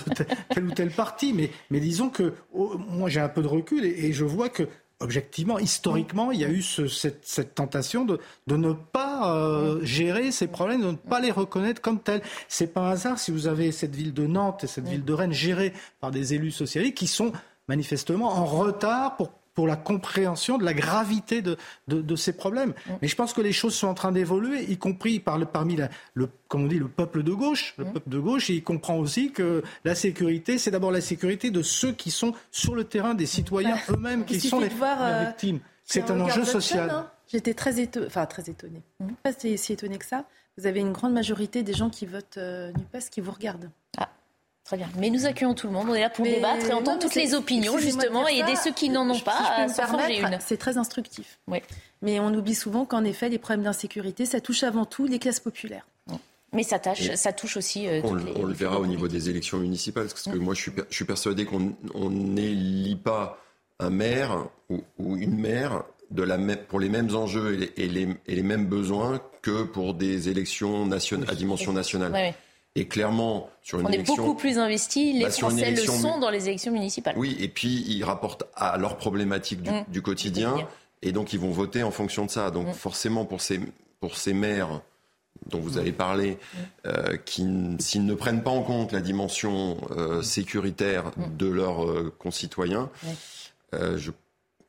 tel 0.50 0.64
ou 0.64 0.70
tel 0.72 0.90
parti, 0.90 1.32
mais, 1.32 1.50
mais 1.70 1.80
disons 1.80 2.08
que 2.08 2.34
oh, 2.54 2.76
moi 2.78 3.08
j'ai 3.08 3.20
un 3.20 3.28
peu 3.28 3.42
de 3.42 3.48
recul 3.48 3.84
et, 3.84 4.12
je 4.12 4.24
vois 4.24 4.48
que 4.48 4.68
objectivement, 5.00 5.58
historiquement, 5.58 6.32
il 6.32 6.40
y 6.40 6.44
a 6.44 6.48
eu 6.48 6.62
cette, 6.62 7.54
tentation 7.54 8.06
de, 8.06 8.18
de 8.46 8.56
ne 8.56 8.72
pas 8.72 9.34
euh, 9.34 9.84
gérer 9.84 10.32
ces 10.32 10.46
problèmes, 10.46 10.80
de 10.80 10.92
ne 10.92 10.96
pas 10.96 11.20
les 11.20 11.30
reconnaître 11.30 11.82
comme 11.82 12.00
tels. 12.00 12.22
C'est 12.48 12.72
pas 12.72 12.80
un 12.80 12.90
hasard 12.92 13.18
si 13.18 13.30
vous 13.30 13.46
avez 13.46 13.72
cette 13.72 13.94
ville 13.94 14.14
de 14.14 14.26
Nantes 14.26 14.64
et 14.64 14.66
cette 14.66 14.88
ville 14.88 15.04
de 15.04 15.12
Rennes 15.12 15.34
gérées 15.34 15.74
par 16.00 16.10
des 16.10 16.32
élus 16.32 16.50
socialistes 16.50 16.96
qui 16.96 17.08
sont 17.08 17.32
manifestement 17.68 18.28
en 18.28 18.46
retard 18.46 19.16
pour 19.16 19.32
pour 19.56 19.66
la 19.66 19.74
compréhension 19.74 20.58
de 20.58 20.64
la 20.64 20.74
gravité 20.74 21.40
de, 21.40 21.56
de, 21.88 22.16
ces 22.16 22.34
problèmes. 22.34 22.70
Mm. 22.70 22.92
Mais 23.00 23.08
je 23.08 23.16
pense 23.16 23.32
que 23.32 23.40
les 23.40 23.52
choses 23.52 23.74
sont 23.74 23.88
en 23.88 23.94
train 23.94 24.12
d'évoluer, 24.12 24.70
y 24.70 24.76
compris 24.76 25.18
par 25.18 25.38
le, 25.38 25.46
parmi 25.46 25.78
le, 26.14 26.28
comme 26.46 26.64
on 26.64 26.66
dit, 26.66 26.78
le 26.78 26.88
peuple 26.88 27.22
de 27.22 27.32
gauche. 27.32 27.74
Le 27.78 27.86
mm. 27.86 27.92
peuple 27.94 28.08
de 28.10 28.18
gauche, 28.18 28.50
et 28.50 28.54
il 28.54 28.62
comprend 28.62 28.98
aussi 28.98 29.32
que 29.32 29.64
la 29.84 29.94
sécurité, 29.94 30.58
c'est 30.58 30.70
d'abord 30.70 30.92
la 30.92 31.00
sécurité 31.00 31.50
de 31.50 31.62
ceux 31.62 31.92
qui 31.92 32.10
sont 32.10 32.34
sur 32.52 32.74
le 32.74 32.84
terrain, 32.84 33.14
des 33.14 33.24
citoyens 33.24 33.76
bah, 33.88 33.94
eux-mêmes 33.94 34.26
qui 34.26 34.38
sont 34.40 34.60
les, 34.60 34.68
euh, 34.70 35.24
victimes. 35.26 35.60
C'est 35.84 36.10
un 36.10 36.20
enjeu 36.20 36.44
social. 36.44 36.90
Hein. 36.90 37.10
J'étais 37.26 37.54
très 37.54 37.80
étonnée, 37.80 38.06
enfin 38.06 38.26
très 38.26 38.50
étonnée, 38.50 38.82
mm. 39.00 39.06
pas 39.22 39.32
si 39.32 39.72
étonnée 39.72 39.96
que 39.96 40.06
ça. 40.06 40.26
Vous 40.58 40.66
avez 40.66 40.80
une 40.80 40.92
grande 40.92 41.14
majorité 41.14 41.62
des 41.62 41.72
gens 41.72 41.88
qui 41.88 42.04
votent 42.04 42.36
euh, 42.36 42.72
NUPES 42.72 43.10
qui 43.10 43.22
vous 43.22 43.32
regardent. 43.32 43.70
Ah. 43.96 44.10
Très 44.66 44.76
bien. 44.76 44.88
Mais 44.98 45.10
nous 45.10 45.26
accueillons 45.26 45.54
tout 45.54 45.68
le 45.68 45.72
monde. 45.72 45.86
On 45.88 45.94
est 45.94 46.00
là 46.00 46.10
pour 46.10 46.24
débattre 46.24 46.66
et 46.68 46.72
entendre 46.72 46.98
toutes 46.98 47.14
les 47.14 47.34
opinions, 47.34 47.78
justement, 47.78 48.28
et 48.28 48.38
aider 48.38 48.56
ceux 48.56 48.72
qui 48.72 48.90
n'en 48.90 49.08
ont 49.08 49.20
pas 49.20 49.38
à 49.38 49.68
C'est 50.40 50.56
très 50.56 50.76
instructif. 50.76 51.38
Oui. 51.46 51.58
Mais 52.02 52.18
on 52.18 52.34
oublie 52.34 52.54
souvent 52.54 52.84
qu'en 52.84 53.04
effet, 53.04 53.28
les 53.28 53.38
problèmes 53.38 53.62
d'insécurité, 53.62 54.26
ça 54.26 54.40
touche 54.40 54.64
avant 54.64 54.84
tout 54.84 55.06
les 55.06 55.18
classes 55.18 55.40
populaires. 55.40 55.86
Mais 56.52 56.62
ça, 56.62 56.80
ça 57.16 57.32
touche 57.32 57.56
aussi. 57.56 57.86
Euh, 57.86 58.00
on, 58.04 58.44
le 58.44 58.54
verra 58.54 58.80
au 58.80 58.86
niveau 58.86 59.08
des 59.08 59.28
élections 59.28 59.58
municipales, 59.58 60.06
parce 60.06 60.22
que 60.22 60.36
moi, 60.36 60.54
je 60.54 60.70
suis, 60.90 61.04
persuadé 61.04 61.44
qu'on 61.44 62.10
n'élit 62.10 62.96
pas 62.96 63.38
un 63.78 63.90
maire 63.90 64.46
ou, 64.70 65.16
une 65.16 65.38
maire 65.38 65.84
de 66.10 66.22
la 66.22 66.38
pour 66.56 66.80
les 66.80 66.88
mêmes 66.88 67.14
enjeux 67.14 67.70
et 67.76 67.88
les, 67.88 68.42
mêmes 68.42 68.66
besoins 68.66 69.20
que 69.42 69.64
pour 69.64 69.94
des 69.94 70.28
élections 70.28 70.86
nationales, 70.86 71.30
à 71.30 71.34
dimension 71.34 71.72
nationale. 71.72 72.34
Et 72.76 72.86
clairement, 72.86 73.48
sur 73.62 73.80
une 73.80 73.86
On 73.86 73.90
est 73.90 74.06
beaucoup 74.06 74.34
plus 74.34 74.58
investi, 74.58 75.14
les 75.14 75.24
bah, 75.24 75.30
Français 75.30 75.70
le 75.70 75.78
sont 75.78 76.18
dans 76.18 76.28
les 76.28 76.46
élections 76.48 76.70
municipales. 76.70 77.14
Oui, 77.16 77.34
et 77.40 77.48
puis 77.48 77.82
ils 77.88 78.04
rapportent 78.04 78.44
à 78.54 78.76
leurs 78.76 78.98
problématiques 78.98 79.62
du, 79.62 79.70
mmh. 79.70 80.02
quotidien, 80.02 80.54
et 81.00 81.10
donc 81.10 81.32
ils 81.32 81.40
vont 81.40 81.50
voter 81.50 81.82
en 81.82 81.90
fonction 81.90 82.26
de 82.26 82.30
ça. 82.30 82.50
Donc 82.50 82.68
mmh. 82.68 82.74
forcément, 82.74 83.24
pour 83.24 83.40
ces, 83.40 83.60
pour 83.98 84.18
ces 84.18 84.34
maires 84.34 84.82
dont 85.46 85.58
vous 85.58 85.78
avez 85.78 85.92
parlé, 85.92 86.32
mmh. 86.32 86.58
euh, 86.86 87.16
qui, 87.16 87.46
s'ils 87.78 88.04
ne 88.04 88.14
prennent 88.14 88.42
pas 88.42 88.50
en 88.50 88.62
compte 88.62 88.92
la 88.92 89.00
dimension 89.00 89.78
euh, 89.92 90.20
sécuritaire 90.20 91.12
de 91.16 91.46
leurs 91.46 91.84
euh, 91.84 92.14
concitoyens, 92.18 92.90
je, 93.72 94.10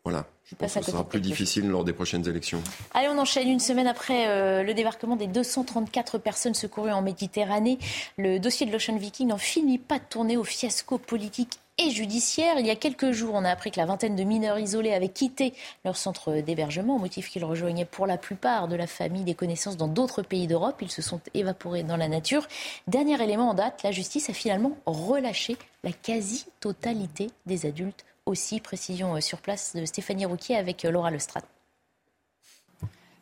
voilà, 0.06 0.26
je 0.50 0.56
pense 0.56 0.74
que 0.74 0.82
ce 0.82 0.92
sera 0.92 1.04
plus 1.04 1.20
difficile 1.20 1.68
lors 1.68 1.84
des 1.84 1.92
prochaines 1.92 2.28
élections. 2.28 2.62
Allez, 2.94 3.10
on 3.10 3.18
enchaîne 3.18 3.50
une 3.50 3.60
semaine 3.60 3.88
après 3.88 4.30
euh, 4.30 4.64
le 4.64 4.74
débarquement 4.74 5.18
des 5.18 5.28
234 5.28 6.20
personnes 6.20 6.54
secourues 6.54 6.92
en 6.92 7.02
Méditerranée. 7.02 7.80
Le 8.18 8.40
dossier 8.40 8.66
de 8.66 8.72
l'Ocean 8.72 8.96
Viking 8.96 9.28
n'en 9.28 9.38
finit 9.38 9.78
pas 9.78 10.00
de 10.00 10.06
tourner 10.10 10.38
au 10.38 10.46
fiasco 10.46 10.98
politique 10.98 11.60
et 11.78 11.92
judiciaire. 11.92 12.56
Il 12.60 12.66
y 12.66 12.70
a 12.70 12.78
quelques 12.78 13.12
jours, 13.12 13.34
on 13.34 13.44
a 13.44 13.50
appris 13.50 13.72
que 13.72 13.80
la 13.80 13.86
vingtaine 13.86 14.16
de 14.16 14.24
mineurs 14.24 14.58
isolés 14.58 14.94
avaient 14.94 15.10
quitté 15.10 15.54
leur 15.84 15.98
centre 15.98 16.40
d'hébergement 16.40 16.96
au 16.96 17.00
motif 17.00 17.30
qu'ils 17.30 17.46
rejoignaient 17.46 17.86
pour 17.86 18.08
la 18.08 18.18
plupart 18.18 18.70
de 18.70 18.76
la 18.78 18.88
famille 18.88 19.24
des 19.24 19.36
connaissances 19.36 19.76
dans 19.76 19.90
d'autres 19.90 20.22
pays 20.22 20.48
d'Europe. 20.48 20.78
Ils 20.82 20.92
se 20.92 21.02
sont 21.02 21.20
évaporés 21.34 21.84
dans 21.84 21.98
la 21.98 22.08
nature. 22.08 22.48
Dernier 22.88 23.22
élément 23.22 23.50
en 23.50 23.54
date, 23.54 23.84
la 23.84 23.92
justice 23.92 24.30
a 24.30 24.34
finalement 24.34 24.78
relâché 24.86 25.58
la 25.84 25.92
quasi-totalité 25.92 27.30
des 27.46 27.66
adultes 27.66 28.06
aussi. 28.28 28.60
Précision 28.60 29.16
euh, 29.16 29.22
sur 29.22 29.40
place 29.40 29.76
de 29.76 29.86
Stéphanie 29.86 30.26
Rouquier 30.26 30.56
avec 30.56 30.86
euh, 30.86 30.92
Laura 30.92 31.12
Lestrade. 31.12 31.44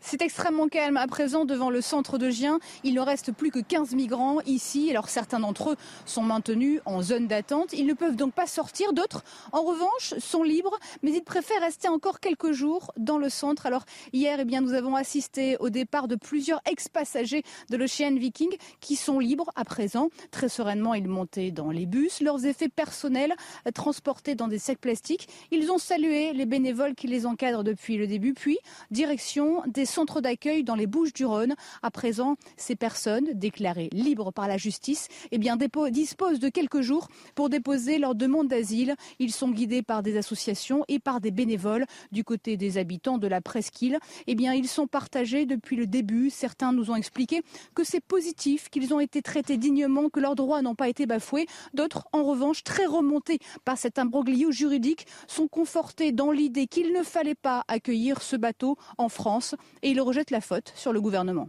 C'est 0.08 0.22
extrêmement 0.22 0.68
calme 0.68 0.98
à 0.98 1.08
présent 1.08 1.46
devant 1.46 1.72
le 1.72 1.82
centre 1.82 2.20
de 2.20 2.30
Gien. 2.30 2.60
Il 2.84 2.94
ne 2.94 3.02
reste 3.02 3.32
plus 3.32 3.50
que 3.50 3.58
15 3.58 3.96
migrants 3.96 4.40
ici. 4.46 4.92
Alors 4.92 5.10
certains 5.10 5.40
d'entre 5.40 5.72
eux 5.72 5.76
sont 6.06 6.22
maintenus 6.22 6.80
en 6.86 7.02
zone 7.02 7.26
d'attente. 7.26 7.74
Ils 7.74 7.88
ne 7.88 7.94
peuvent 7.96 8.16
donc 8.16 8.32
pas 8.32 8.46
sortir. 8.46 8.94
D'autres, 8.94 9.24
en 9.52 9.64
revanche, 9.64 10.14
sont 10.20 10.44
libres, 10.44 10.78
mais 11.02 11.12
ils 11.12 11.24
préfèrent 11.24 11.62
rester 11.62 11.88
encore 11.88 12.20
quelques 12.20 12.52
jours 12.52 12.92
dans 12.98 13.18
le 13.18 13.30
centre. 13.30 13.66
Alors 13.66 13.84
hier, 14.14 14.38
eh 14.40 14.46
bien, 14.46 14.62
nous 14.62 14.74
avons 14.74 14.96
assisté 14.96 15.58
au 15.60 15.72
départ 15.72 16.08
de 16.08 16.16
plusieurs 16.16 16.62
ex-passagers 16.70 17.42
de 17.72 17.76
l'Ocean 17.76 18.14
Viking 18.14 18.56
qui 18.82 18.96
sont 18.96 19.18
libres 19.18 19.50
à 19.56 19.66
présent. 19.66 20.10
Très 20.30 20.50
sereinement, 20.50 20.94
ils 20.94 21.08
montaient 21.08 21.50
dans 21.50 21.72
les 21.72 21.88
bus. 21.88 22.22
Leurs 22.22 22.46
effets 22.46 22.70
personnels 22.70 23.34
transportés 23.74 24.36
dans 24.36 24.48
des 24.48 24.60
sacs 24.60 24.78
plastiques. 24.78 25.28
Ils 25.50 25.72
ont 25.72 25.80
salué 25.80 26.32
les 26.34 26.46
bénévoles 26.46 26.94
qui 26.94 27.08
les 27.08 27.26
encadrent 27.26 27.64
depuis 27.64 27.98
le 27.98 28.06
début. 28.06 28.36
Puis, 28.36 28.60
direction 28.92 29.64
des 29.66 29.95
centre 29.96 30.20
d'accueil 30.20 30.66
dans 30.66 30.76
les 30.76 30.88
Bouches-du-Rhône. 30.88 31.56
À 31.82 31.90
présent, 31.90 32.36
ces 32.58 32.76
personnes, 32.76 33.30
déclarées 33.34 33.88
libres 33.94 34.34
par 34.34 34.50
la 34.50 34.58
justice, 34.58 35.08
eh 35.32 35.38
bien, 35.38 35.56
disposent 35.56 36.40
de 36.40 36.50
quelques 36.50 36.82
jours 36.82 37.08
pour 37.34 37.48
déposer 37.48 37.98
leur 37.98 38.14
demande 38.14 38.50
d'asile. 38.50 38.96
Ils 39.20 39.32
sont 39.32 39.52
guidés 39.52 39.84
par 39.84 40.04
des 40.04 40.18
associations 40.18 40.84
et 40.90 41.00
par 41.00 41.22
des 41.22 41.32
bénévoles 41.32 41.86
du 42.12 42.26
côté 42.26 42.58
des 42.58 42.78
habitants 42.78 43.18
de 43.18 43.28
la 43.28 43.40
presqu'île. 43.40 43.98
Eh 44.28 44.36
bien, 44.36 44.54
ils 44.54 44.68
sont 44.68 44.86
partagés 44.86 45.46
depuis 45.46 45.78
le 45.78 45.88
début. 45.88 46.30
Certains 46.30 46.74
nous 46.74 46.92
ont 46.92 46.96
expliqué 46.98 47.42
que 47.74 47.86
c'est 47.86 48.04
positif, 48.04 48.68
qu'ils 48.70 48.94
ont 48.94 49.00
été 49.00 49.22
traités 49.22 49.56
dignement, 49.56 50.10
que 50.10 50.20
leurs 50.20 50.36
droits 50.36 50.62
n'ont 50.62 50.76
pas 50.76 50.90
été 50.90 51.06
bafoués. 51.06 51.48
D'autres, 51.74 52.06
en 52.12 52.26
revanche, 52.26 52.66
très 52.66 52.86
remontés 52.86 53.40
par 53.64 53.78
cet 53.78 53.98
imbroglio 53.98 54.52
juridique, 54.52 55.08
sont 55.28 55.48
confortés 55.48 56.12
dans 56.12 56.32
l'idée 56.32 56.68
qu'il 56.68 56.92
ne 56.92 57.02
fallait 57.02 57.34
pas 57.34 57.64
accueillir 57.70 58.22
ce 58.22 58.36
bateau 58.36 58.78
en 58.98 59.08
France 59.08 59.56
et 59.86 59.92
il 59.92 60.02
rejette 60.02 60.32
la 60.32 60.42
faute 60.42 60.74
sur 60.76 60.92
le 60.92 61.00
gouvernement. 61.00 61.48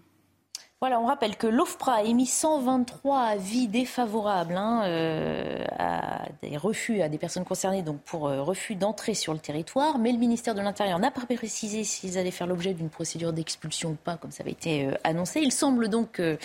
Voilà, 0.82 1.00
on 1.00 1.06
rappelle 1.06 1.36
que 1.36 1.46
l'OFPRA 1.46 1.94
a 1.94 2.02
émis 2.02 2.26
123 2.26 3.18
avis 3.18 3.66
défavorables 3.66 4.58
hein, 4.58 4.82
euh, 4.84 5.64
à 5.78 6.26
des 6.42 6.58
refus, 6.58 7.00
à 7.00 7.08
des 7.08 7.16
personnes 7.16 7.46
concernées 7.46 7.80
donc 7.80 8.02
pour 8.02 8.28
euh, 8.28 8.42
refus 8.42 8.74
d'entrée 8.74 9.14
sur 9.14 9.32
le 9.32 9.38
territoire, 9.38 9.98
mais 9.98 10.12
le 10.12 10.18
ministère 10.18 10.54
de 10.54 10.60
l'Intérieur 10.60 10.98
n'a 10.98 11.10
pas 11.10 11.24
précisé 11.24 11.82
s'ils 11.82 12.18
allaient 12.18 12.30
faire 12.30 12.46
l'objet 12.46 12.74
d'une 12.74 12.90
procédure 12.90 13.32
d'expulsion 13.32 13.92
ou 13.92 13.94
pas, 13.94 14.18
comme 14.18 14.32
ça 14.32 14.42
avait 14.42 14.52
été 14.52 14.84
euh, 14.84 14.92
annoncé. 15.02 15.40
Il 15.40 15.50
semble 15.50 15.88
donc 15.88 16.12
que 16.12 16.38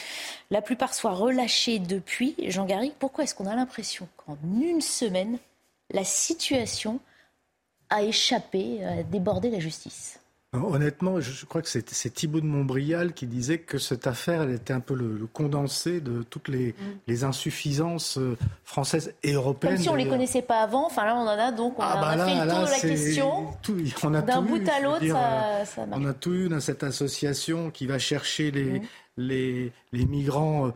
la 0.50 0.62
plupart 0.62 0.94
soient 0.94 1.12
relâchés 1.12 1.80
depuis. 1.80 2.36
Jean 2.48 2.66
Garrigue, 2.66 2.94
pourquoi 3.00 3.26
est-ce 3.26 3.36
qu'on 3.36 3.48
a 3.48 3.56
l'impression 3.56 4.08
qu'en 4.16 4.38
une 4.46 4.80
semaine, 4.80 5.40
la 5.90 6.06
situation 6.06 7.02
a 7.90 8.04
échappé, 8.04 8.82
a 8.86 9.04
débordé 9.04 9.50
la 9.50 9.60
justice? 9.60 10.21
Honnêtement, 10.54 11.22
je 11.22 11.46
crois 11.46 11.62
que 11.62 11.70
c'est 11.70 12.14
Thibault 12.14 12.42
de 12.42 12.46
Montbrial 12.46 13.14
qui 13.14 13.26
disait 13.26 13.60
que 13.60 13.78
cette 13.78 14.06
affaire, 14.06 14.42
elle 14.42 14.52
était 14.52 14.74
un 14.74 14.82
peu 14.82 14.94
le, 14.96 15.26
condensé 15.32 16.02
de 16.02 16.24
toutes 16.24 16.50
les, 16.50 16.76
mm. 17.08 17.24
insuffisances 17.24 18.18
euh, 18.18 18.38
françaises 18.66 19.14
et 19.24 19.32
européennes. 19.32 19.76
Comme 19.76 19.84
si 19.84 19.90
on 19.90 19.94
ne 19.94 20.00
les 20.00 20.10
connaissait 20.10 20.42
pas 20.42 20.60
avant. 20.60 20.88
Enfin 20.88 21.06
là, 21.06 21.16
on 21.16 21.22
en 21.22 21.28
a 21.28 21.54
donc 21.54 21.80
on 21.80 21.82
ah 21.82 21.94
a, 21.94 22.18
bah 22.18 22.26
fait 22.26 22.36
le 22.36 22.52
tour 22.52 22.66
de 22.66 22.70
la 22.70 22.80
question. 22.80 24.12
D'un 24.28 24.42
bout 24.42 24.70
à 24.70 24.82
l'autre, 24.82 25.08
ça, 25.08 25.66
ça 25.66 25.88
On 25.90 26.06
a 26.06 26.14
tout 26.14 26.34
eu 26.34 26.50
dans 26.50 26.60
cette 26.60 26.84
association 26.84 27.72
qui 27.72 27.88
va 27.88 27.98
chercher 27.98 28.52
les, 28.52 28.80
mm. 28.80 28.84
les, 29.16 29.72
les 29.94 30.06
migrants 30.06 30.68
euh, 30.68 30.72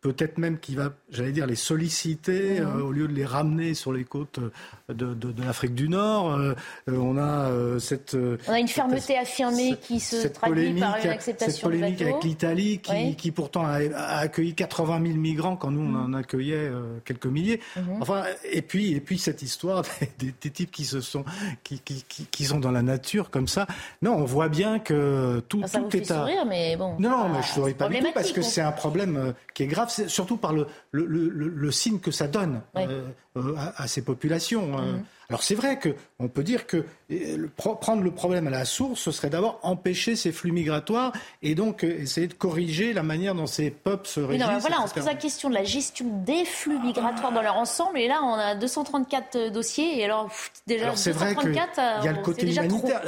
peut-être 0.00 0.38
même 0.38 0.58
qu'il 0.58 0.76
va, 0.76 0.92
j'allais 1.10 1.32
dire, 1.32 1.46
les 1.46 1.56
solliciter 1.56 2.60
mhm. 2.60 2.66
euh, 2.66 2.82
au 2.82 2.92
lieu 2.92 3.06
de 3.06 3.12
les 3.12 3.24
ramener 3.24 3.74
sur 3.74 3.92
les 3.92 4.04
côtes 4.04 4.38
euh, 4.38 4.94
de, 4.94 5.44
l'Afrique 5.44 5.74
du 5.74 5.88
Nord. 5.88 6.32
Euh, 6.32 6.54
on 6.88 7.18
a 7.18 7.50
cette. 7.78 8.16
on 8.48 8.52
a 8.52 8.58
une 8.58 8.68
fermeté 8.68 9.16
affirmée 9.18 9.76
qui 9.80 10.00
se 10.00 10.26
traduit 10.28 10.78
par 10.78 10.96
une 10.96 11.10
acceptation 11.10 11.52
Cette 11.52 11.62
polémique 11.62 12.00
avec 12.02 12.22
l'Italie, 12.24 12.78
qui, 12.78 13.16
qui, 13.16 13.30
pourtant 13.30 13.64
a, 13.64 13.80
accueilli 14.18 14.54
80 14.54 15.02
000 15.02 15.18
migrants 15.18 15.56
quand 15.56 15.70
nous 15.70 15.80
on 15.80 15.94
en 15.94 16.14
accueillait 16.14 16.70
quelques 17.04 17.26
milliers. 17.26 17.60
Mhm. 17.76 17.98
Enfin, 18.00 18.24
et 18.50 18.62
puis 18.62 18.92
et 18.92 19.00
puis 19.00 19.18
cette 19.18 19.42
histoire 19.42 19.84
des, 20.18 20.32
types 20.50 20.70
qui 20.70 20.84
se 20.84 21.00
sont 21.00 21.24
qui, 21.62 21.80
qui, 21.80 22.04
qui, 22.30 22.44
sont 22.44 22.58
dans 22.58 22.70
la 22.70 22.82
nature 22.82 23.30
comme 23.30 23.48
ça. 23.48 23.66
Non, 24.02 24.14
on 24.14 24.24
voit 24.24 24.48
bien 24.48 24.78
que 24.78 25.40
tout, 25.48 25.62
ça 25.66 25.78
tout 25.78 25.84
vous 25.84 25.96
est 25.96 26.04
fait 26.04 26.14
sourire, 26.14 26.44
mais 26.46 26.76
bon. 26.76 26.96
Non, 26.98 27.10
non, 27.10 27.28
mais 27.28 27.42
je 27.42 27.48
souris 27.48 27.74
pas 27.74 27.88
du 27.88 27.98
tout 27.98 28.12
parce 28.14 28.32
que 28.32 28.42
c'est 28.42 28.62
un 28.62 28.72
problème 28.72 29.34
qui 29.54 29.64
est 29.64 29.66
grave 29.66 29.89
surtout 29.90 30.36
par 30.36 30.52
le, 30.52 30.66
le, 30.92 31.70
signe 31.70 31.98
que 31.98 32.10
ça 32.10 32.26
donne. 32.26 32.62
Euh, 32.76 33.08
à, 33.36 33.86
ces 33.86 34.02
populations. 34.02 34.76
Hein. 34.76 34.92
Mhm. 34.92 35.04
Alors 35.30 35.44
c'est 35.44 35.54
vrai 35.54 35.78
qu'on 35.78 36.26
peut 36.26 36.42
dire 36.42 36.66
que 36.66 36.84
euh, 37.12 37.46
prendre 37.56 38.02
le 38.02 38.10
problème 38.10 38.48
à 38.48 38.50
la 38.50 38.64
source, 38.64 39.00
ce 39.00 39.12
serait 39.12 39.30
d'abord 39.30 39.60
empêcher 39.62 40.16
ces 40.16 40.32
flux 40.32 40.50
migratoires 40.50 41.12
et 41.40 41.54
donc 41.54 41.84
euh, 41.84 42.00
essayer 42.00 42.26
de 42.26 42.34
corriger 42.34 42.92
la 42.92 43.04
manière 43.04 43.36
dont 43.36 43.46
ces 43.46 43.70
peuples 43.70 44.08
se 44.08 44.18
régissent. 44.18 44.44
Non, 44.44 44.58
voilà, 44.58 44.82
on 44.82 44.88
se 44.88 44.94
pose 44.94 45.06
la 45.06 45.14
question 45.14 45.48
de 45.48 45.54
la 45.54 45.62
gestion 45.62 46.06
des 46.26 46.44
flux 46.44 46.80
migratoires 46.80 47.30
dans 47.30 47.42
leur 47.42 47.54
ensemble. 47.54 48.00
Et 48.00 48.08
là, 48.08 48.20
on 48.24 48.34
a 48.34 48.56
234 48.56 49.36
euh, 49.36 49.50
dossiers. 49.50 50.00
Et 50.00 50.04
alors, 50.04 50.28
déjà, 50.66 50.96
c'est 50.96 51.12
vrai 51.12 51.36
qu'il 51.36 51.54
y 51.54 51.58
a 51.58 52.12
le 52.12 52.22
côté 52.22 52.50
humanitaire. 52.50 53.00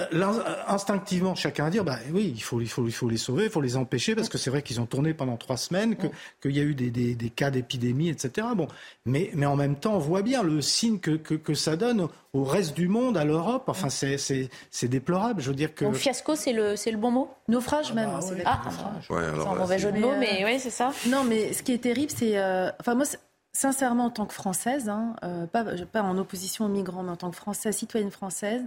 Instinctivement, 0.68 1.34
chacun 1.34 1.64
va 1.64 1.70
dire, 1.70 1.82
bah 1.82 1.98
oui, 2.12 2.32
il 2.36 2.42
faut, 2.42 2.60
il 2.60 2.68
faut, 2.68 2.86
il 2.86 2.92
faut 2.92 3.08
les 3.08 3.16
sauver, 3.16 3.44
il 3.46 3.50
faut 3.50 3.60
les 3.60 3.76
empêcher, 3.76 4.14
parce 4.14 4.28
que 4.28 4.38
c'est 4.38 4.50
vrai 4.50 4.62
qu'ils 4.62 4.80
ont 4.80 4.86
tourné 4.86 5.12
pendant 5.12 5.36
trois 5.36 5.56
semaines, 5.56 5.96
qu'il 6.40 6.56
y 6.56 6.60
a 6.60 6.62
eu 6.62 6.76
des, 6.76 6.90
des, 6.90 7.16
des 7.16 7.30
cas 7.30 7.50
d'épidémie, 7.50 8.10
etc. 8.10 8.46
Bon, 8.54 8.68
mais, 9.06 9.30
mais 9.34 9.46
en 9.46 9.56
même 9.56 9.74
temps, 9.74 9.94
on 9.94 9.98
voit 9.98 10.11
bien 10.20 10.42
le 10.42 10.60
signe 10.60 10.98
que, 10.98 11.12
que, 11.12 11.32
que 11.32 11.54
ça 11.54 11.76
donne 11.76 12.08
au 12.34 12.44
reste 12.44 12.74
du 12.74 12.88
monde, 12.88 13.16
à 13.16 13.24
l'Europe. 13.24 13.64
Enfin, 13.68 13.88
c'est 13.88 14.88
déplorable. 14.88 15.40
Je 15.40 15.48
veux 15.48 15.56
dire 15.56 15.74
que. 15.74 15.86
Donc 15.86 15.94
fiasco, 15.94 16.34
c'est 16.34 16.52
le, 16.52 16.74
le 16.74 16.96
bon 16.98 17.10
mot? 17.10 17.30
Naufrage 17.48 17.94
même. 17.94 18.10
Ah, 18.12 18.20
c'est 18.20 19.14
un 19.14 19.54
mauvais 19.54 19.78
jeu 19.78 19.92
de 19.92 19.98
mots, 19.98 20.12
mais, 20.18 20.44
oui, 20.44 20.58
c'est 20.58 20.68
ça. 20.68 20.92
Non, 21.08 21.24
mais 21.24 21.54
ce 21.54 21.62
qui 21.62 21.72
est 21.72 21.78
terrible, 21.78 22.12
c'est. 22.14 22.36
Euh, 22.36 22.70
enfin, 22.80 22.94
moi, 22.94 23.06
sincèrement, 23.54 24.06
en 24.06 24.10
tant 24.10 24.26
que 24.26 24.34
Française, 24.34 24.90
hein, 24.90 25.16
euh, 25.24 25.46
pas, 25.46 25.64
pas 25.90 26.02
en 26.02 26.18
opposition 26.18 26.66
aux 26.66 26.68
migrants, 26.68 27.02
mais 27.02 27.12
en 27.12 27.16
tant 27.16 27.30
que 27.30 27.36
Française, 27.36 27.74
citoyenne 27.76 28.10
française, 28.10 28.62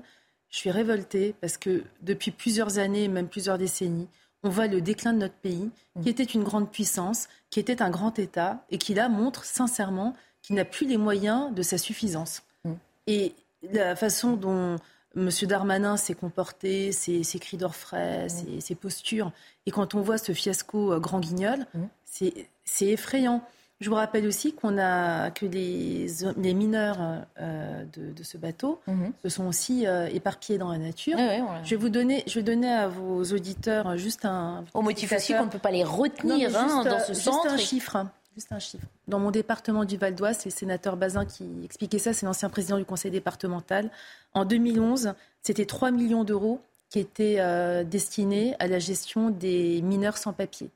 Je 0.56 0.58
suis 0.62 0.72
révoltée 0.72 1.36
parce 1.42 1.58
que 1.58 1.84
depuis 2.02 2.32
plusieurs 2.32 2.78
années, 2.78 3.10
même 3.10 3.28
plusieurs 3.28 3.58
décennies, 3.58 4.08
on 4.42 4.50
voit 4.50 4.68
le 4.68 4.80
déclin 4.80 5.12
de 5.12 5.20
notre 5.20 5.34
pays, 5.36 5.70
mm. 5.96 6.04
qui 6.04 6.10
était 6.10 6.24
une 6.24 6.44
grande 6.44 6.72
puissance, 6.72 7.28
qui 7.50 7.60
était 7.60 7.82
un 7.82 7.90
grand 7.90 8.18
État, 8.20 8.64
et 8.70 8.78
qui 8.78 8.94
là 8.94 9.10
montre 9.10 9.44
sincèrement 9.44 10.14
qu'il 10.46 10.56
n'a 10.56 10.66
plus 10.66 10.86
les 10.88 10.98
moyens 10.98 11.52
de 11.54 11.64
sa 11.64 11.80
suffisance. 11.80 12.44
Mm. 12.66 12.74
Et 13.08 13.34
la 13.74 13.96
façon 13.96 14.34
dont 14.34 14.76
M. 15.16 15.30
Darmanin 15.44 15.98
s'est 15.98 16.14
comporté, 16.14 16.92
ses, 16.92 17.24
cris 17.40 17.58
d'orfraie, 17.58 18.28
mm. 18.28 18.62
ses, 18.62 18.76
postures, 18.76 19.32
et 19.66 19.72
quand 19.72 19.96
on 19.96 20.02
voit 20.02 20.20
ce 20.20 20.34
fiasco 20.34 20.94
euh, 20.94 21.00
grand 21.00 21.20
guignol, 21.20 21.66
c'est 22.06 22.86
effrayant. 22.86 23.42
Je 23.82 23.90
vous 23.90 23.96
rappelle 23.96 24.26
aussi 24.26 24.54
qu'on 24.54 24.78
a 24.78 25.32
que 25.32 25.46
les, 25.46 26.08
les 26.38 26.54
mineurs 26.54 27.26
euh, 27.42 27.84
de, 27.94 28.24
ce 28.24 28.38
bateau 28.38 28.80
mhm. 28.88 29.12
se 29.22 29.28
sont 29.28 29.48
aussi 29.48 29.86
euh, 29.86 30.08
éparpillés 30.08 30.58
dans 30.58 30.72
la 30.72 30.78
nature. 30.78 31.18
Je 31.64 31.72
vais 31.72 31.76
vous 31.76 31.90
donner, 31.90 32.24
je 32.26 32.36
vais 32.36 32.44
donner 32.44 32.72
à 32.72 32.88
vos 32.88 33.22
auditeurs 33.24 33.98
juste 33.98 34.24
un. 34.24 34.64
Au 34.74 34.82
motif 34.82 35.12
aussi 35.12 35.34
qu'on 35.34 35.46
ne 35.46 35.50
peut 35.50 35.60
pas 35.60 35.72
les 35.72 35.84
retenir 35.84 36.56
hein, 36.56 36.86
dans 36.86 37.02
ce 37.02 37.08
juste 37.14 37.24
centre. 37.24 37.48
Un 37.52 37.58
chiffre. 37.58 38.06
Juste 38.36 38.52
un 38.52 38.60
chiffre. 38.60 38.86
Dans 39.08 39.20
mon 39.20 39.32
département 39.32 39.86
du 39.86 39.96
Val 39.96 40.14
d'Oise, 40.14 40.40
c'est 40.40 40.50
le 40.50 40.56
sénateur 40.56 40.98
Bazin 40.98 41.26
qui 41.26 41.46
expliquait 41.64 42.00
ça, 42.00 42.12
c'est 42.12 42.26
l'ancien 42.26 42.50
président 42.50 42.78
du 42.78 42.84
conseil 42.84 43.10
départemental. 43.10 43.90
En 44.34 44.44
2011, 44.44 45.14
c'était 45.42 45.66
3 45.66 45.92
millions 45.92 46.26
d'euros 46.26 46.60
qui 46.90 47.00
étaient 47.00 47.38
euh, 47.40 47.86
destinés 47.86 48.54
à 48.60 48.68
la 48.68 48.80
gestion 48.80 49.30
des 49.30 49.82
mineurs 49.82 50.18
sans 50.18 50.34
papier. 50.34 50.70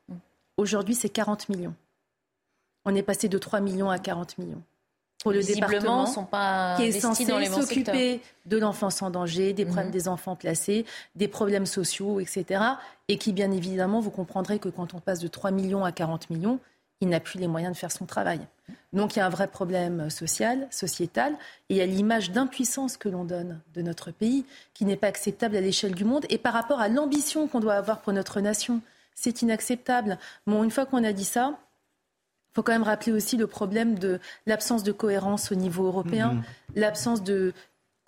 Aujourd'hui, 0.56 0.96
c'est 0.96 1.10
40 1.10 1.50
millions. 1.50 1.74
On 2.86 2.96
est 2.96 3.04
passé 3.04 3.28
de 3.28 3.38
3 3.38 3.60
millions 3.60 3.90
à 3.90 4.00
40 4.00 4.38
millions. 4.38 4.62
Pour 5.22 5.34
le 5.34 5.44
département, 5.44 6.06
sont 6.06 6.24
pas 6.24 6.78
qui 6.78 6.84
est 6.84 7.00
censé 7.00 7.26
s'occuper 7.26 8.22
de 8.46 8.58
l'enfance 8.58 9.02
en 9.02 9.10
danger, 9.10 9.52
des 9.52 9.66
problèmes 9.66 9.88
mhm. 9.88 9.92
des 9.92 10.08
enfants 10.08 10.38
placés, 10.38 10.86
des 11.16 11.28
problèmes 11.28 11.66
sociaux, 11.66 12.22
etc. 12.22 12.64
Et 13.10 13.18
qui, 13.18 13.34
bien 13.34 13.52
évidemment, 13.52 14.00
vous 14.00 14.12
comprendrez 14.12 14.60
que 14.60 14.70
quand 14.70 14.94
on 14.94 15.02
passe 15.02 15.20
de 15.20 15.28
3 15.28 15.52
millions 15.52 15.84
à 15.84 15.92
40 15.92 16.30
millions, 16.30 16.60
il 17.02 17.10
n'a 17.10 17.20
plus 17.20 17.40
les 17.40 17.48
moyens 17.48 17.74
de 17.74 17.78
faire 17.78 17.92
son 17.92 18.06
travail. 18.06 18.42
Donc 18.94 19.16
il 19.16 19.20
y 19.20 19.22
a 19.22 19.26
un 19.26 19.30
vrai 19.30 19.48
problème 19.48 20.10
social, 20.10 20.68
sociétal, 20.72 21.34
et 21.70 21.76
il 21.76 21.78
y 21.78 21.82
a 21.82 21.86
l'image 21.86 22.32
d'impuissance 22.32 22.98
que 22.98 23.10
l'on 23.10 23.24
donne 23.24 23.62
de 23.74 23.82
notre 23.82 24.12
pays, 24.12 24.46
qui 24.74 24.86
n'est 24.86 24.98
pas 24.98 25.08
acceptable 25.08 25.56
à 25.56 25.62
l'échelle 25.62 25.96
du 25.96 26.06
monde, 26.06 26.26
et 26.30 26.38
par 26.38 26.54
rapport 26.54 26.80
à 26.80 26.90
l'ambition 26.90 27.48
qu'on 27.48 27.60
doit 27.60 27.76
avoir 27.76 28.02
pour 28.02 28.14
notre 28.14 28.42
nation. 28.42 28.82
C'est 29.16 29.42
inacceptable. 29.42 30.18
Bon, 30.48 30.64
une 30.64 30.72
fois 30.72 30.86
qu'on 30.86 31.04
a 31.04 31.14
dit 31.14 31.26
ça, 31.26 31.58
il 32.52 32.56
faut 32.56 32.64
quand 32.64 32.72
même 32.72 32.84
rappeler 32.84 33.12
aussi 33.12 33.38
le 33.38 33.48
problème 33.48 34.00
de 34.00 34.20
l'absence 34.48 34.84
de 34.84 34.92
cohérence 34.92 35.52
au 35.52 35.56
niveau 35.56 35.86
européen, 35.86 36.34
mhm. 36.34 36.44
l'absence 36.76 37.24
de 37.24 37.54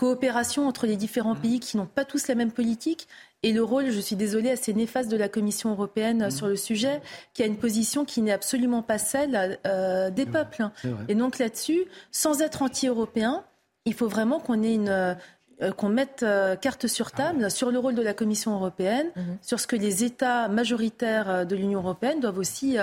coopération 0.01 0.67
entre 0.67 0.87
les 0.87 0.95
différents 0.95 1.35
pays 1.35 1.59
qui 1.59 1.77
n'ont 1.77 1.85
pas 1.85 2.05
tous 2.05 2.27
la 2.27 2.33
même 2.33 2.51
politique 2.51 3.07
et 3.43 3.53
le 3.53 3.63
rôle, 3.63 3.91
je 3.91 3.99
suis 3.99 4.15
désolée, 4.15 4.49
assez 4.49 4.73
néfaste 4.73 5.11
de 5.11 5.15
la 5.15 5.29
Commission 5.29 5.69
européenne 5.69 6.23
mhm. 6.23 6.31
sur 6.31 6.47
le 6.47 6.55
sujet, 6.55 7.01
qui 7.35 7.43
a 7.43 7.45
une 7.45 7.57
position 7.57 8.03
qui 8.03 8.23
n'est 8.23 8.31
absolument 8.31 8.81
pas 8.81 8.97
celle 8.97 9.59
euh, 9.67 10.09
des 10.09 10.25
peuples. 10.25 10.69
Et 11.07 11.13
donc 11.13 11.37
là-dessus, 11.37 11.83
sans 12.11 12.41
être 12.41 12.63
anti-européen, 12.63 13.43
il 13.85 13.93
faut 13.93 14.07
vraiment 14.07 14.39
qu'on 14.39 14.63
ait 14.63 14.73
une, 14.73 14.89
euh, 14.89 15.71
qu'on 15.71 15.89
mette 15.89 16.23
euh, 16.23 16.55
carte 16.55 16.87
sur 16.87 17.11
table 17.11 17.51
sur 17.51 17.69
le 17.69 17.77
rôle 17.77 17.93
de 17.93 18.01
la 18.01 18.15
Commission 18.15 18.55
européenne, 18.55 19.11
mhm. 19.15 19.37
sur 19.43 19.59
ce 19.59 19.67
que 19.67 19.75
les 19.75 20.03
États 20.03 20.47
majoritaires 20.47 21.29
euh, 21.29 21.45
de 21.45 21.55
l'Union 21.55 21.79
européenne 21.79 22.19
doivent 22.19 22.39
aussi 22.39 22.77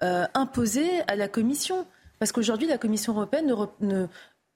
imposer 0.00 0.88
à 1.08 1.16
la 1.16 1.26
Commission. 1.26 1.84
Parce 2.20 2.32
qu'aujourd'hui, 2.32 2.68
la 2.68 2.76
Commission 2.76 3.14
européenne 3.14 3.50
ne, 3.80 4.06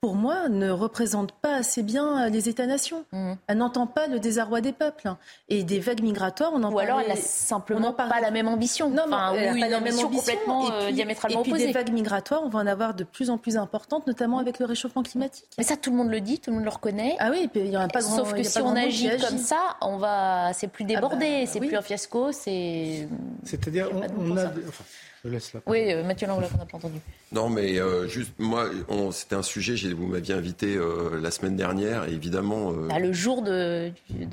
pour 0.05 0.17
moi, 0.17 0.51
ne 0.51 0.69
représente 0.69 1.33
pas 1.33 1.55
assez 1.55 1.83
bien 1.83 2.29
les 2.29 2.51
États-nations. 2.51 3.07
Mhm. 3.13 3.39
Elle 3.47 3.57
n'entend 3.57 3.87
pas 3.87 4.07
le 4.07 4.21
désarroi 4.21 4.61
des 4.61 4.75
peuples. 4.75 5.11
Et 5.49 5.65
des 5.65 5.81
vagues 5.81 6.03
migratoires, 6.03 6.51
on 6.53 6.63
en 6.63 6.71
Ou 6.71 6.79
alors 6.79 7.01
elle 7.01 7.09
n'a 7.09 7.17
simplement 7.17 7.95
pas 7.95 8.21
la 8.21 8.31
même 8.31 8.47
ambition. 8.47 8.91
Non, 8.91 9.05
enfin, 9.07 9.33
ou 9.33 9.57
une 9.57 9.75
ambition 9.75 10.11
complètement 10.11 10.69
et 10.69 10.85
puis, 10.85 10.93
diamétralement 10.93 11.41
et 11.41 11.51
puis 11.51 11.53
des 11.55 11.73
vagues 11.73 11.91
migratoires, 11.91 12.43
on 12.45 12.51
va 12.51 12.59
en 12.59 12.67
avoir 12.67 12.93
de 12.93 13.03
plus 13.03 13.31
en 13.31 13.39
plus 13.39 13.57
importantes, 13.57 14.07
notamment 14.07 14.41
avec 14.41 14.59
le 14.59 14.67
réchauffement 14.67 15.03
climatique. 15.03 15.49
Mais 15.57 15.65
ça, 15.65 15.79
tout 15.79 15.91
le 15.91 15.97
monde 15.97 16.11
le 16.11 16.21
dit, 16.21 16.39
tout 16.39 16.51
le 16.51 16.57
monde 16.57 16.67
le 16.67 16.71
reconnaît. 16.71 17.17
Ah 17.19 17.31
oui, 17.31 17.49
il 17.55 17.69
y 17.69 17.75
a 17.75 17.89
pas 17.89 18.01
grand, 18.03 18.17
Sauf 18.17 18.35
que 18.35 18.43
si 18.43 18.61
on 18.61 18.77
agit 18.77 19.09
comme 19.27 19.39
ça, 19.39 19.79
on 19.81 19.97
va, 19.97 20.53
c'est 20.53 20.69
plus 20.69 20.85
débordé, 20.85 21.17
ah 21.17 21.45
bah, 21.45 21.51
c'est 21.51 21.61
plus 21.61 21.77
un 21.77 21.81
fiasco, 21.81 22.31
c'est. 22.31 23.09
C'est-à-dire, 23.43 23.89
on, 24.19 24.37
a. 24.37 24.51
Oui, 25.67 25.93
euh, 25.93 26.05
Mathieu 26.05 26.27
Langlois, 26.27 26.49
on 26.55 26.59
n'a 26.59 26.67
pas 26.67 26.77
entendu. 26.77 26.99
Non, 27.33 27.49
mais 27.49 27.79
euh, 27.79 28.07
juste, 28.07 28.33
moi, 28.39 28.69
c'était 29.13 29.35
un 29.35 29.43
sujet, 29.43 29.75
vous 29.95 30.07
m'aviez 30.07 30.35
invité 30.35 30.77
euh, 30.77 31.19
la 31.21 31.31
semaine 31.31 31.57
dernière, 31.57 32.09
et 32.09 32.13
évidemment. 32.13 32.75
Ah, 32.91 32.99
le 32.99 33.13
jour 33.13 33.43
de, 33.43 33.91
du, 34.11 34.27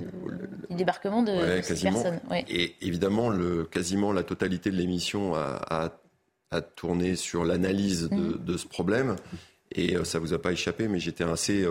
débarquement 0.70 1.24
de 1.24 1.32
ouais, 1.32 1.62
personnes. 1.62 2.20
Et 2.50 2.76
évidemment, 2.82 3.30
le, 3.30 3.64
quasiment 3.64 4.12
la 4.12 4.24
totalité 4.24 4.70
de 4.70 4.76
l'émission 4.76 5.34
a, 5.36 5.94
a, 6.52 6.62
tourné 6.62 7.16
sur 7.16 7.46
l'analyse 7.46 8.10
de, 8.10 8.16
mhm. 8.16 8.44
de, 8.44 8.58
ce 8.58 8.68
problème. 8.68 9.16
Et 9.74 9.96
ça 10.04 10.20
vous 10.20 10.34
a 10.34 10.42
pas 10.42 10.52
échappé, 10.52 10.90
mais 10.90 11.00
j'étais 11.00 11.24
assez 11.24 11.66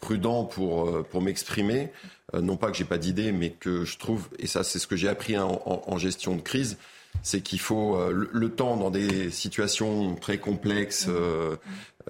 prudent 0.00 0.44
pour, 0.44 1.04
pour 1.04 1.22
m'exprimer. 1.22 1.90
non 2.34 2.56
pas 2.56 2.72
que 2.72 2.76
j'ai 2.76 2.84
pas 2.84 2.98
d'idée, 2.98 3.30
mais 3.30 3.50
que 3.50 3.84
je 3.84 3.96
trouve, 3.98 4.28
et 4.40 4.48
ça 4.48 4.64
c'est 4.64 4.80
ce 4.80 4.88
que 4.88 4.96
j'ai 4.96 5.08
appris 5.08 5.38
en, 5.38 5.62
en, 5.64 5.96
gestion 5.96 6.34
de 6.34 6.40
crise, 6.40 6.76
c'est 7.22 7.40
qu'il 7.40 7.60
faut 7.60 7.96
euh, 7.96 8.28
le, 8.32 8.50
temps 8.50 8.76
dans 8.76 8.90
des 8.90 9.30
situations 9.30 10.14
très 10.16 10.38
complexes 10.38 11.06
euh, 11.08 11.56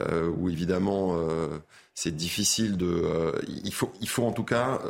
euh, 0.01 0.31
où 0.37 0.49
évidemment 0.49 1.17
c'est 1.95 2.15
difficile 2.15 2.77
de. 2.77 3.33
il 3.65 3.73
faut, 3.73 3.93
il 4.01 4.09
faut 4.09 4.25
en 4.25 4.33
tout 4.33 4.45
cas 4.45 4.81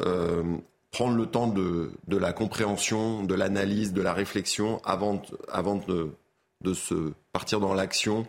prendre 0.91 1.17
le 1.17 1.27
temps 1.27 1.47
de, 1.47 1.91
de 2.09 2.17
la 2.17 2.33
compréhension, 2.33 3.23
de 3.23 3.35
l'analyse, 3.35 3.93
de 3.93 4.03
la 4.03 4.12
réflexion 4.12 4.81
avant, 4.85 5.23
avant 5.49 5.77
de, 5.77 6.11
de 6.62 6.75
se 6.75 7.12
partir 7.33 7.61
dans 7.61 7.75
l'action 7.75 8.27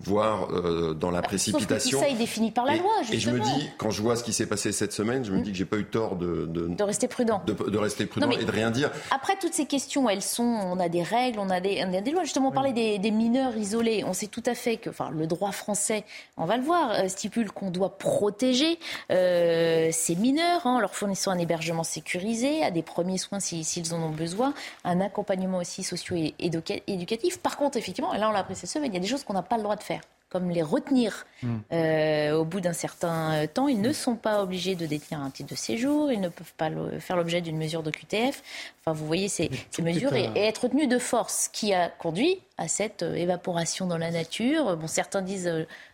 voire 0.00 0.50
euh, 0.50 0.94
dans 0.94 1.10
la 1.10 1.20
bah, 1.20 1.28
précipitation. 1.28 1.98
Sauf 1.98 2.00
que 2.00 2.06
ça 2.06 2.14
est 2.14 2.18
défini 2.18 2.50
par 2.50 2.64
la 2.64 2.76
loi, 2.76 2.90
justement. 3.02 3.16
Et 3.16 3.20
je 3.20 3.30
me 3.30 3.40
dis, 3.40 3.70
quand 3.78 3.90
je 3.90 4.02
vois 4.02 4.16
ce 4.16 4.24
qui 4.24 4.32
s'est 4.32 4.46
passé 4.46 4.72
cette 4.72 4.92
semaine, 4.92 5.24
je 5.24 5.32
me 5.32 5.38
mm. 5.38 5.42
dis 5.42 5.52
que 5.52 5.58
j'ai 5.58 5.64
pas 5.64 5.76
eu 5.76 5.84
tort 5.84 6.16
de, 6.16 6.46
de, 6.46 6.82
rester 6.82 7.08
prudent, 7.08 7.42
de, 7.46 7.78
rester 7.78 8.06
prudent 8.06 8.30
et 8.30 8.44
de 8.44 8.50
rien 8.50 8.70
dire. 8.70 8.90
Après 9.10 9.36
toutes 9.40 9.54
ces 9.54 9.66
questions, 9.66 10.08
elles 10.08 10.22
sont, 10.22 10.42
on 10.42 10.80
a 10.80 10.88
des 10.88 11.02
règles, 11.02 11.38
on 11.38 11.50
a 11.50 11.60
des, 11.60 11.84
on 11.86 11.94
a 11.94 12.00
des 12.00 12.10
lois. 12.10 12.24
Justement, 12.24 12.48
on 12.48 12.52
parlait 12.52 12.72
des, 12.72 13.10
mineurs 13.10 13.56
isolés. 13.56 14.04
On 14.06 14.14
sait 14.14 14.26
tout 14.26 14.42
à 14.46 14.54
fait 14.54 14.78
que, 14.78 14.88
enfin, 14.90 15.10
le 15.10 15.26
droit 15.26 15.52
français, 15.52 16.04
on 16.36 16.46
va 16.46 16.56
le 16.56 16.62
voir, 16.62 16.92
euh, 16.92 17.08
stipule 17.08 17.52
qu'on 17.52 17.70
doit 17.70 17.98
protéger 17.98 18.78
euh, 19.10 19.90
ces 19.92 20.16
mineurs, 20.16 20.66
hein, 20.66 20.76
en 20.76 20.80
leur 20.80 20.94
fournissant 20.94 21.30
un 21.30 21.38
hébergement 21.38 21.84
sécurisé, 21.84 22.64
à 22.64 22.70
des 22.70 22.82
premiers 22.82 23.18
soins 23.18 23.40
s'ils 23.40 23.94
en 23.94 24.02
ont 24.02 24.10
besoin, 24.10 24.54
un 24.84 25.00
accompagnement 25.00 25.58
aussi 25.58 25.82
socio-éducatif. 25.82 27.38
Par 27.38 27.56
contre, 27.56 27.76
effectivement, 27.76 28.14
et 28.14 28.18
là 28.18 28.28
on 28.28 28.32
l'a 28.32 28.40
appris 28.40 28.56
cette 28.56 28.70
semaine, 28.70 28.90
il 28.90 28.94
y 28.94 28.98
a 28.98 29.00
des 29.00 29.06
choses 29.06 29.24
qu'on 29.24 29.34
n'a 29.34 29.42
pas 29.42 29.56
le 29.56 29.62
droit 29.62 29.76
de 29.76 29.81
faire 29.82 30.02
comme 30.32 30.48
les 30.48 30.62
retenir 30.62 31.26
hmm. 31.42 31.58
euh, 31.74 32.32
au 32.32 32.46
bout 32.46 32.62
d'un 32.62 32.72
certain 32.72 33.34
euh, 33.34 33.46
temps. 33.46 33.68
Ils 33.68 33.82
ne 33.82 33.92
sont 33.92 34.16
pas 34.16 34.42
obligés 34.42 34.74
de 34.74 34.86
détenir 34.86 35.20
un 35.20 35.28
titre 35.28 35.50
de 35.50 35.54
séjour, 35.54 36.10
ils 36.10 36.22
ne 36.22 36.30
peuvent 36.30 36.54
pas 36.56 36.70
faire 37.00 37.16
l'objet 37.16 37.42
d'une 37.42 37.58
mesure 37.58 37.82
de 37.82 37.90
QTF. 37.90 38.42
Enfin, 38.80 38.94
vous 38.94 39.06
voyez 39.06 39.28
ces, 39.28 39.50
mesures 39.82 40.14
et, 40.14 40.30
être 40.34 40.62
retenus 40.62 40.88
de 40.88 40.98
force 40.98 41.48
qui 41.52 41.74
a 41.74 41.90
conduit 41.90 42.40
à 42.56 42.66
cette 42.66 43.02
euh, 43.02 43.14
évaporation 43.14 43.86
dans 43.86 43.98
la 43.98 44.10
nature. 44.10 44.74
Bon, 44.78 44.86
certains 44.86 45.20
disent 45.20 45.52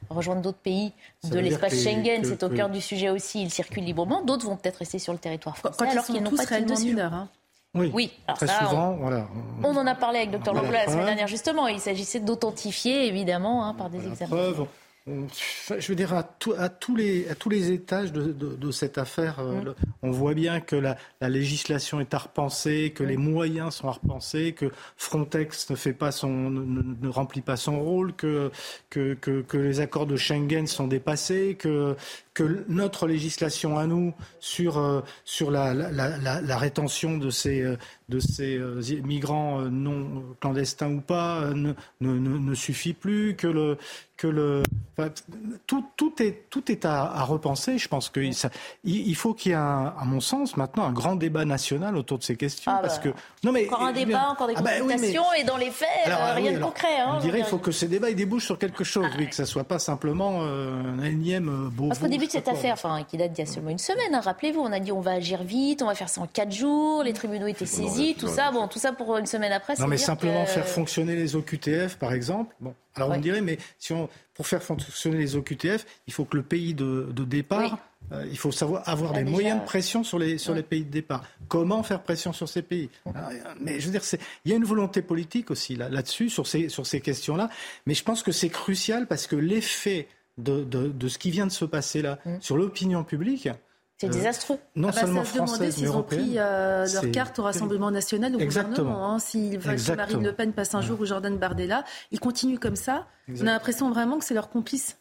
rejoindre 0.08 0.40
d'autres 0.40 0.58
pays 0.58 0.92
de 1.24 1.38
l'espace 1.40 1.82
Schengen, 1.82 2.22
c'est 2.22 2.44
au 2.44 2.48
cœur 2.48 2.68
du 2.68 2.80
sujet 2.80 3.10
aussi, 3.10 3.42
ils 3.42 3.50
circulent 3.50 3.84
librement. 3.84 4.22
D'autres 4.22 4.46
vont 4.46 4.56
peut-être 4.56 4.76
rester 4.76 5.00
sur 5.00 5.12
le 5.12 5.18
territoire 5.18 5.58
français 5.58 5.88
alors 5.88 6.04
qu'ils 6.04 6.22
n'ont 6.22 6.30
pas 6.30 6.44
de 6.44 6.48
titre 6.48 6.64
de 6.64 6.74
séjour. 6.76 7.00
Hein. 7.00 7.28
Oui, 7.74 8.12
très 8.34 8.46
souvent. 8.46 8.90
On, 8.92 8.96
voilà. 8.96 9.26
on 9.62 9.76
en 9.76 9.86
a 9.86 9.94
parlé 9.94 10.20
avec 10.20 10.30
Dr 10.30 10.52
Langlois 10.54 10.72
la 10.72 10.86
semaine 10.86 11.06
dernière, 11.06 11.28
justement. 11.28 11.68
Il 11.68 11.80
s'agissait 11.80 12.20
d'authentifier, 12.20 13.06
évidemment, 13.06 13.66
hein, 13.66 13.74
par 13.74 13.90
des 13.90 14.06
examens 14.06 14.36
je 15.78 15.88
veux 15.88 15.94
dire, 15.94 16.12
à, 16.14 16.22
tous, 16.22 16.96
les, 16.96 17.28
à 17.28 17.34
tous 17.34 17.48
les 17.48 17.70
étages 17.70 18.12
de, 18.12 18.70
cette 18.70 18.98
affaire, 18.98 19.40
euh, 19.40 19.72
on 20.02 20.10
voit 20.10 20.34
bien 20.34 20.60
que 20.60 20.76
la, 20.76 20.96
législation 21.20 22.00
est 22.00 22.14
à 22.14 22.18
repenser, 22.18 22.92
que 22.94 23.04
les 23.04 23.16
moyens 23.16 23.74
sont 23.76 23.88
à 23.88 23.92
repenser, 23.92 24.52
que 24.52 24.70
Frontex 24.96 25.70
ne, 25.70 25.76
fait 25.76 25.92
pas 25.92 26.12
son, 26.12 26.50
ne, 26.50 27.08
remplit 27.08 27.40
pas 27.40 27.56
son 27.56 27.80
rôle, 27.80 28.14
que, 28.14 28.50
que, 28.90 29.14
que, 29.14 29.56
les 29.56 29.80
accords 29.80 30.06
de 30.06 30.16
Schengen 30.16 30.66
sont 30.66 30.86
dépassés, 30.86 31.56
que, 31.58 31.96
que 32.34 32.64
notre 32.68 33.06
législation 33.06 33.78
à 33.78 33.86
nous 33.86 34.14
sur, 34.40 34.78
euh, 34.78 35.00
sur 35.24 35.50
la, 35.50 35.74
la, 35.74 36.58
rétention 36.58 37.18
de 37.18 37.30
ces, 37.30 37.62
euh, 37.62 37.76
de 38.08 38.20
ces 38.20 38.58
migrants 39.04 39.60
non 39.62 40.24
clandestins 40.40 40.90
ou 40.90 41.00
pas 41.00 41.50
ne, 41.54 41.72
ne, 42.00 42.18
ne 42.18 42.54
suffit 42.54 42.94
plus, 42.94 43.34
que 43.36 43.46
le, 43.46 43.78
que 44.18 44.26
le, 44.26 44.64
tout, 45.66 45.84
tout, 45.96 46.12
est, 46.20 46.50
tout 46.50 46.70
est 46.70 46.84
à, 46.84 47.22
repenser. 47.22 47.78
Je 47.78 47.88
pense 47.88 48.10
qu'il 48.10 48.34
il 48.84 49.14
faut 49.14 49.32
qu'il 49.32 49.52
y 49.52 49.54
ait, 49.54 49.56
à 49.56 50.02
mon 50.04 50.20
sens, 50.20 50.56
maintenant 50.56 50.84
un 50.84 50.92
grand 50.92 51.14
débat 51.14 51.44
national 51.44 51.96
autour 51.96 52.18
de 52.18 52.24
ces 52.24 52.36
questions. 52.36 52.70
Ah 52.74 52.80
parce 52.82 52.98
bah, 52.98 53.12
que, 53.12 53.18
non 53.44 53.52
mais, 53.52 53.66
encore 53.66 53.82
un 53.82 53.92
débat, 53.92 54.28
encore 54.30 54.48
des 54.48 54.54
ah 54.56 54.62
bah 54.62 54.80
consultations, 54.80 55.32
et 55.38 55.44
dans 55.44 55.56
les 55.56 55.70
faits, 55.70 55.88
euh, 56.08 56.34
rien 56.34 56.52
de 56.52 56.58
concret. 56.58 56.98
Hein, 56.98 57.16
on 57.18 57.20
dirait 57.20 57.38
qu'il 57.38 57.46
faut 57.46 57.58
que 57.58 57.70
ces 57.70 57.86
débats 57.86 58.10
ils 58.10 58.16
débouchent 58.16 58.46
sur 58.46 58.58
quelque 58.58 58.84
chose, 58.84 59.06
ah 59.08 59.16
oui, 59.18 59.28
que 59.28 59.34
ça 59.34 59.46
soit 59.46 59.64
pas 59.64 59.78
simplement 59.78 60.40
euh, 60.42 60.82
un 60.82 61.04
énième 61.04 61.48
euh, 61.48 61.70
beau. 61.70 61.88
Parce 61.88 62.00
qu'au 62.00 62.08
début 62.08 62.26
de 62.26 62.32
cette 62.32 62.48
affaire, 62.48 62.72
enfin, 62.74 63.04
qui 63.08 63.16
date 63.16 63.32
d'il 63.32 63.44
y 63.44 63.48
a 63.48 63.50
seulement 63.50 63.70
une 63.70 63.78
semaine, 63.78 64.14
hein, 64.14 64.20
rappelez-vous, 64.20 64.60
on 64.60 64.72
a 64.72 64.80
dit 64.80 64.90
on 64.90 65.00
va 65.00 65.12
agir 65.12 65.42
vite, 65.42 65.82
on 65.82 65.86
va 65.86 65.94
faire 65.94 66.08
ça 66.08 66.20
en 66.20 66.26
quatre 66.26 66.52
jours, 66.52 67.02
les 67.04 67.12
tribunaux 67.12 67.46
étaient 67.46 67.66
saisis, 67.66 68.16
tout 68.18 68.28
ça, 68.28 68.50
bon, 68.50 68.66
tout 68.66 68.78
ça 68.78 68.92
pour 68.92 69.16
une 69.16 69.26
semaine 69.26 69.52
après. 69.52 69.74
Non 69.78 69.86
mais 69.86 69.98
simplement 69.98 70.44
faire 70.46 70.66
fonctionner 70.66 71.14
les 71.14 71.36
OQTF, 71.36 71.96
par 71.96 72.12
exemple. 72.12 72.54
Bon, 72.60 72.74
alors 72.96 73.10
on 73.10 73.16
me 73.16 73.22
dirait, 73.22 73.40
mais 73.40 73.58
si 73.78 73.92
on, 73.92 74.08
pour 74.34 74.46
faire 74.46 74.62
fonctionner 74.62 75.18
les 75.18 75.36
OQTF, 75.36 75.84
il 76.06 76.12
faut 76.12 76.24
que 76.24 76.36
le 76.36 76.42
pays 76.42 76.74
de, 76.74 77.08
départ, 77.12 77.78
euh, 78.12 78.26
il 78.30 78.38
faut 78.38 78.52
savoir 78.52 78.88
avoir 78.88 79.12
des 79.12 79.24
moyens 79.24 79.60
de 79.60 79.64
pression 79.64 80.02
sur 80.02 80.18
les, 80.18 80.38
sur 80.38 80.54
les 80.54 80.62
pays 80.62 80.84
de 80.84 80.90
départ. 80.90 81.24
Comment 81.48 81.82
faire 81.82 82.02
pression 82.02 82.32
sur 82.32 82.48
ces 82.48 82.62
pays? 82.62 82.88
Euh, 83.06 83.10
Mais 83.60 83.80
je 83.80 83.86
veux 83.86 83.92
dire, 83.92 84.02
il 84.44 84.50
y 84.50 84.54
a 84.54 84.56
une 84.56 84.64
volonté 84.64 85.02
politique 85.02 85.50
aussi 85.50 85.76
là-dessus, 85.76 86.30
sur 86.30 86.46
ces, 86.46 86.68
sur 86.68 86.86
ces 86.86 87.00
questions-là. 87.00 87.50
Mais 87.86 87.94
je 87.94 88.04
pense 88.04 88.22
que 88.22 88.32
c'est 88.32 88.48
crucial 88.48 89.06
parce 89.06 89.26
que 89.26 89.36
l'effet 89.36 90.08
de, 90.38 90.64
de, 90.64 91.08
ce 91.08 91.18
qui 91.18 91.30
vient 91.30 91.46
de 91.46 91.52
se 91.52 91.64
passer 91.64 92.00
là 92.00 92.18
mm. 92.24 92.36
sur 92.40 92.56
l'opinion 92.56 93.04
publique, 93.04 93.48
c'est 93.98 94.06
euh, 94.06 94.10
désastreux. 94.10 94.58
Non 94.76 94.88
ah 94.88 94.92
bah, 94.92 95.00
seulement 95.00 95.24
française, 95.24 95.76
mais 95.80 95.86
européenne. 95.86 96.24
Ils 96.24 96.28
ont 96.30 96.30
pris 96.30 96.38
euh, 96.38 96.86
leur 96.86 97.10
carte 97.10 97.38
au 97.40 97.42
Rassemblement 97.42 97.90
national, 97.90 98.36
au 98.36 98.38
gouvernement. 98.38 99.12
Hein. 99.12 99.18
S'ils 99.18 99.58
veulent 99.58 99.76
que 99.76 99.92
Marine 99.92 100.22
Le 100.22 100.32
Pen 100.32 100.52
passe 100.52 100.74
un 100.74 100.80
jour 100.80 101.00
ou 101.00 101.04
Jordan 101.04 101.36
Bardella, 101.36 101.84
ils 102.12 102.20
continuent 102.20 102.58
comme 102.58 102.76
ça. 102.76 103.06
On 103.28 103.42
a 103.42 103.52
l'impression 103.52 103.90
vraiment 103.90 104.18
que 104.18 104.24
c'est 104.24 104.34
leur 104.34 104.48
complice, 104.48 104.98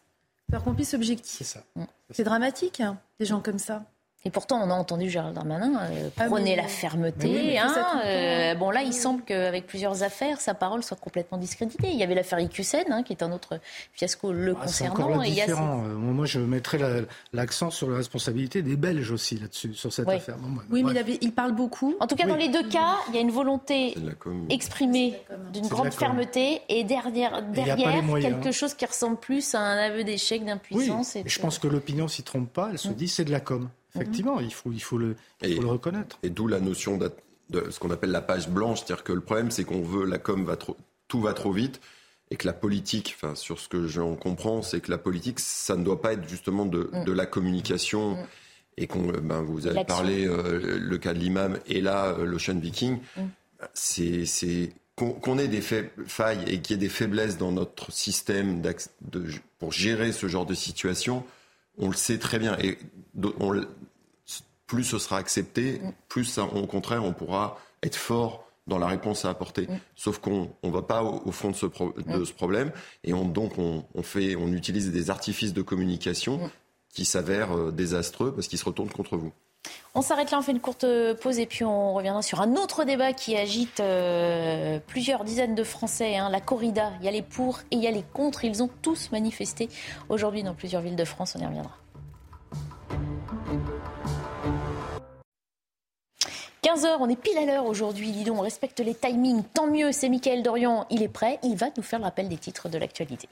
leur 0.49 0.63
complice 0.63 0.93
objectif. 0.93 1.37
C'est 1.37 1.43
ça. 1.43 1.63
C'est 2.11 2.23
dramatique, 2.23 2.79
hein, 2.81 2.99
des 3.19 3.25
gens 3.25 3.41
comme 3.41 3.59
ça. 3.59 3.83
Et 4.25 4.29
pourtant, 4.29 4.59
on 4.61 4.69
a 4.71 4.73
entendu 4.73 5.09
Gérald 5.09 5.35
Darmanin 5.35 5.79
euh, 5.79 6.09
ah 6.17 6.25
prôner 6.25 6.55
la 6.55 6.67
fermeté. 6.67 7.57
Hein, 7.59 8.01
euh, 8.03 8.55
bon, 8.55 8.71
là, 8.71 8.81
il 8.81 8.93
semble 8.93 9.21
qu'avec 9.21 9.67
plusieurs 9.67 10.01
affaires, 10.03 10.41
sa 10.41 10.53
parole 10.53 10.83
soit 10.83 10.97
complètement 10.97 11.37
discréditée. 11.37 11.91
Il 11.91 11.97
y 11.97 12.03
avait 12.03 12.15
l'affaire 12.15 12.39
Icusen, 12.39 12.91
hein, 12.91 13.03
qui 13.03 13.13
est 13.13 13.23
un 13.23 13.31
autre 13.31 13.59
fiasco 13.93 14.33
le 14.33 14.55
ah, 14.57 14.63
concernant. 14.63 15.21
Et 15.21 15.29
différent. 15.29 15.83
Euh, 15.85 15.93
Moi, 15.93 16.25
je 16.25 16.39
mettrais 16.39 16.79
l'accent 17.31 17.69
sur 17.69 17.89
la 17.89 17.97
responsabilité 17.97 18.63
des 18.63 18.75
Belges 18.75 19.11
aussi 19.11 19.37
là-dessus, 19.37 19.75
sur 19.75 19.93
cette 19.93 20.09
affaire. 20.09 20.35
oui, 20.71 20.83
mais 20.83 20.93
il, 21.21 21.31
parle 21.31 21.53
beaucoup. 21.53 21.95
En 21.99 22.07
tout 22.07 22.15
cas, 22.15 22.25
dans 22.25 22.35
les 22.35 22.49
deux 22.49 22.67
cas, 22.67 22.95
il 23.09 23.15
y 23.15 23.19
a 23.19 23.21
une 23.21 23.31
volonté 23.31 23.95
exprimée 24.49 25.21
d'une 25.53 25.67
grande 25.67 25.93
fermeté 25.93 26.61
et 26.69 26.83
derrière, 26.83 27.43
derrière 27.43 28.03
quelque 28.19 28.51
chose 28.51 28.73
qui 28.73 28.85
ressemble 28.85 29.17
plus 29.17 29.53
à 29.53 29.59
un 29.59 29.77
aveu 29.77 30.03
d'échec, 30.03 30.43
d'impuissance. 30.43 31.15
et 31.15 31.23
je 31.25 31.39
pense 31.39 31.59
que 31.59 31.67
l'opinion 31.67 32.07
s'y 32.07 32.23
trompe 32.23 32.51
pas. 32.51 32.69
Elle 32.71 32.79
se 32.79 32.89
mm. 32.89 32.93
dit 32.93 33.07
c'est 33.07 33.25
de 33.25 33.31
la 33.31 33.39
com. 33.39 33.69
Effectivement, 33.95 34.39
il 34.39 34.53
faut, 34.53 34.71
il 34.71 34.81
faut, 34.81 34.97
le, 34.97 35.15
le 35.41 35.65
reconnaître. 35.65 36.19
Et 36.23 36.29
d'où 36.29 36.47
la 36.47 36.59
notion 36.59 36.97
de, 36.97 37.11
ce 37.69 37.79
qu'on 37.79 37.91
appelle 37.91 38.11
la 38.11 38.21
page 38.21 38.49
blanche, 38.49 38.79
c'est-à-dire 38.79 39.03
que 39.03 39.13
le 39.13 39.21
problème, 39.21 39.51
c'est 39.51 39.63
qu'on 39.63 39.81
veut, 39.81 40.05
la 40.05 40.17
com 40.17 40.43
va 40.45 40.55
trop, 40.55 40.77
tout 41.07 41.21
va 41.21 41.33
trop 41.33 41.51
vite, 41.51 41.79
et 42.29 42.35
que 42.35 42.45
la 42.45 42.53
politique, 42.53 43.15
enfin, 43.15 43.35
sur 43.35 43.59
ce 43.59 43.69
que 43.69 43.87
j'en 43.87 44.15
comprends, 44.15 44.61
c'est 44.61 44.81
que 44.81 44.91
la 44.91 44.97
politique, 44.97 45.39
ça 45.39 45.75
ne 45.75 45.83
doit 45.83 46.01
pas 46.01 46.13
être 46.13 46.27
justement 46.27 46.65
de, 46.65 46.89
mm. 46.91 47.13
la 47.13 47.25
communication. 47.25 48.15
Mm. 48.15 48.27
Et 48.79 48.85
qu'on, 48.85 49.09
euh, 49.09 49.19
ben, 49.21 49.41
vous 49.41 49.65
avez 49.65 49.83
parlé 49.85 50.27
euh, 50.27 50.77
le 50.79 50.97
cas 50.99 51.13
de 51.13 51.17
l'imam 51.17 51.57
et 51.65 51.81
là 51.81 52.09
euh, 52.09 52.25
l'Ocean 52.25 52.59
Viking, 52.59 52.99
mm. 53.15 53.21
c'est 53.73 54.73
qu'on 54.95 55.39
ait 55.39 55.47
des 55.47 55.61
failles 55.61 56.43
et 56.47 56.59
qu'il 56.59 56.75
y 56.75 56.79
ait 56.79 56.81
des 56.81 56.89
faiblesses 56.89 57.37
dans 57.37 57.51
notre 57.51 57.91
système 57.91 58.61
de, 58.61 59.25
pour 59.59 59.71
gérer 59.71 60.11
ce 60.11 60.27
genre 60.27 60.45
de 60.45 60.53
situation, 60.53 61.23
on 61.77 61.87
le 61.89 61.95
sait 61.95 62.17
très 62.17 62.39
bien. 62.39 62.57
Et 62.59 62.77
on, 63.39 63.61
plus 64.67 64.83
ce 64.83 64.99
sera 64.99 65.17
accepté, 65.17 65.79
mm. 65.79 65.93
plus 66.09 66.37
au 66.37 66.67
contraire 66.67 67.03
on 67.03 67.13
pourra 67.13 67.57
être 67.81 67.95
fort 67.95 68.45
dans 68.67 68.77
la 68.77 68.87
réponse 68.87 69.25
à 69.25 69.29
apporter. 69.29 69.63
Mm. 69.63 69.79
Sauf 69.95 70.19
qu'on 70.19 70.49
ne 70.63 70.69
va 70.69 70.81
pas 70.81 71.03
au, 71.03 71.31
fond 71.31 71.51
de 71.51 71.55
ce, 71.55 71.65
de 71.65 72.19
mm. 72.19 72.25
ce, 72.25 72.33
problème 72.33 72.71
et 73.03 73.13
on, 73.13 73.25
donc 73.25 73.57
on, 73.57 74.03
fait, 74.03 74.35
on 74.35 74.51
utilise 74.51 74.91
des 74.91 75.09
artifices 75.09 75.53
de 75.53 75.61
communication 75.61 76.51
qui 76.89 77.05
s'avèrent 77.05 77.55
euh, 77.55 77.71
désastreux 77.71 78.33
parce 78.33 78.47
qu'ils 78.47 78.59
se 78.59 78.65
retournent 78.65 78.89
contre 78.89 79.17
vous. 79.17 79.31
On 79.97 80.03
s'arrête 80.03 80.29
là, 80.29 80.37
on 80.37 80.43
fait 80.43 80.51
une 80.51 80.59
courte 80.59 80.85
pause 81.23 81.39
et 81.39 81.47
puis 81.47 81.65
on 81.65 81.95
reviendra 81.95 82.21
sur 82.21 82.39
un 82.39 82.53
autre 82.53 82.83
débat 82.83 83.13
qui 83.13 83.35
agite 83.35 83.79
euh, 83.79 84.77
plusieurs 84.85 85.23
dizaines 85.23 85.55
de 85.55 85.63
Français. 85.63 86.17
Hein, 86.17 86.29
la 86.29 86.39
corrida, 86.39 86.91
il 86.99 87.05
y 87.05 87.07
a 87.07 87.11
les 87.11 87.23
pour 87.23 87.61
et 87.71 87.77
il 87.77 87.79
y 87.79 87.87
a 87.87 87.91
les 87.91 88.03
contre. 88.13 88.45
Ils 88.45 88.61
ont 88.61 88.69
tous 88.83 89.09
manifesté 89.11 89.69
aujourd'hui 90.09 90.43
dans 90.43 90.53
plusieurs 90.53 90.83
villes 90.83 90.95
de 90.95 91.03
France. 91.03 91.35
On 91.35 91.41
y 91.41 91.45
reviendra. 91.47 91.75
15h, 96.61 96.97
on 96.99 97.09
est 97.09 97.19
pile 97.19 97.39
à 97.39 97.45
l'heure 97.45 97.65
aujourd'hui. 97.65 98.11
Dis 98.11 98.23
donc, 98.23 98.37
on 98.37 98.41
respecte 98.41 98.79
les 98.79 98.93
timings. 98.93 99.41
Tant 99.55 99.65
mieux, 99.65 99.91
c'est 99.91 100.09
Mickaël 100.09 100.43
Dorian. 100.43 100.85
Il 100.91 101.01
est 101.01 101.07
prêt. 101.07 101.39
Il 101.41 101.55
va 101.55 101.69
nous 101.75 101.81
faire 101.81 101.97
le 101.97 102.05
rappel 102.05 102.29
des 102.29 102.37
titres 102.37 102.69
de 102.69 102.77
l'actualité. 102.77 103.27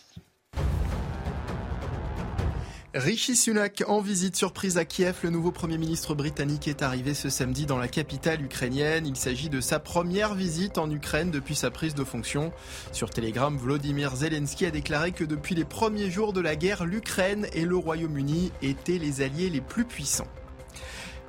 Rishi 2.96 3.36
Sunak 3.36 3.84
en 3.88 4.00
visite 4.00 4.38
surprise 4.38 4.78
à 4.78 4.86
Kiev. 4.86 5.18
Le 5.24 5.30
nouveau 5.30 5.52
Premier 5.52 5.78
ministre 5.78 6.16
britannique 6.16 6.70
est 6.70 6.82
arrivé 6.82 7.14
ce 7.14 7.30
samedi 7.30 7.66
dans 7.66 7.78
la 7.78 7.90
capitale 7.90 8.42
ukrainienne. 8.42 9.06
Il 9.06 9.18
s'agit 9.18 9.50
de 9.50 9.60
sa 9.60 9.80
première 9.80 10.34
visite 10.34 10.78
en 10.78 10.90
Ukraine 10.90 11.30
depuis 11.30 11.56
sa 11.56 11.72
prise 11.72 11.94
de 11.94 12.06
fonction. 12.06 12.54
Sur 12.94 13.10
Telegram, 13.10 13.58
Vladimir 13.58 14.16
Zelensky 14.16 14.66
a 14.66 14.72
déclaré 14.72 15.12
que 15.12 15.26
depuis 15.26 15.56
les 15.56 15.66
premiers 15.66 16.10
jours 16.10 16.32
de 16.32 16.40
la 16.40 16.56
guerre, 16.56 16.86
l'Ukraine 16.86 17.48
et 17.52 17.66
le 17.66 17.76
Royaume-Uni 17.76 18.54
étaient 18.62 18.98
les 18.98 19.22
alliés 19.22 19.50
les 19.50 19.60
plus 19.60 19.84
puissants. 19.84 20.30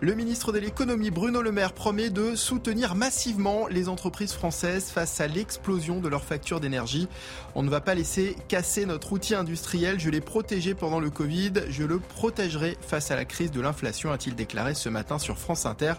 Le 0.03 0.14
ministre 0.14 0.53
de 0.53 0.59
l'économie 0.59 1.11
Bruno 1.11 1.40
Le 1.40 1.53
Maire 1.53 1.72
promet 1.72 2.11
de 2.11 2.36
soutenir 2.36 2.94
massivement 2.94 3.66
les 3.66 3.88
entreprises 3.88 4.34
françaises 4.34 4.90
face 4.90 5.22
à 5.22 5.26
l'explosion 5.26 6.01
de 6.01 6.09
leurs 6.09 6.24
factures 6.24 6.61
d'énergie. 6.61 7.09
On 7.55 7.62
ne 7.62 7.70
va 7.70 7.80
pas 7.80 7.94
laisser 7.94 8.36
casser 8.47 8.84
notre 8.84 9.12
outil 9.12 9.34
industriel. 9.34 9.99
Je 9.99 10.11
l'ai 10.11 10.20
protégé 10.20 10.74
pendant 10.74 11.01
le 11.01 11.09
Covid. 11.09 11.53
Je 11.70 11.82
le 11.82 11.99
protégerai 11.99 12.76
face 12.82 13.11
à 13.11 13.16
la 13.16 13.24
crise 13.24 13.51
de 13.51 13.62
l'inflation, 13.62 14.12
a-t-il 14.12 14.36
déclaré 14.36 14.74
ce 14.74 14.90
matin 14.90 15.18
sur 15.18 15.38
France 15.38 15.64
Inter. 15.64 15.94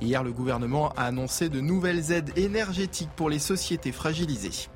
Hier, 0.00 0.22
le 0.22 0.30
gouvernement 0.30 0.90
a 0.90 1.06
annoncé 1.06 1.48
de 1.48 1.60
nouvelles 1.60 2.12
aides 2.12 2.30
énergétiques 2.36 3.10
pour 3.16 3.28
les 3.28 3.40
sociétés 3.40 3.90
fragilisées. 3.90 4.68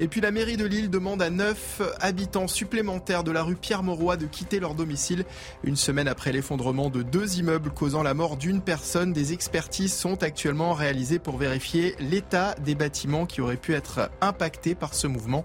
Et 0.00 0.08
puis 0.08 0.20
la 0.20 0.32
mairie 0.32 0.56
de 0.56 0.64
Lille 0.64 0.90
demande 0.90 1.22
à 1.22 1.30
neuf 1.30 1.80
habitants 2.00 2.48
supplémentaires 2.48 3.22
de 3.22 3.30
la 3.30 3.42
rue 3.42 3.54
Pierre-Mauroy 3.54 4.16
de 4.16 4.26
quitter 4.26 4.58
leur 4.58 4.74
domicile. 4.74 5.24
Une 5.62 5.76
semaine 5.76 6.08
après 6.08 6.32
l'effondrement 6.32 6.90
de 6.90 7.02
deux 7.02 7.38
immeubles 7.38 7.70
causant 7.70 8.02
la 8.02 8.12
mort 8.12 8.36
d'une 8.36 8.60
personne, 8.60 9.12
des 9.12 9.32
expertises 9.32 9.94
sont 9.94 10.22
actuellement 10.22 10.72
réalisées 10.72 11.20
pour 11.20 11.36
vérifier 11.36 11.94
l'état 12.00 12.54
des 12.64 12.74
bâtiments 12.74 13.26
qui 13.26 13.40
auraient 13.40 13.56
pu 13.56 13.74
être 13.74 14.10
impactés 14.20 14.74
par 14.74 14.94
ce 14.94 15.06
mouvement. 15.06 15.44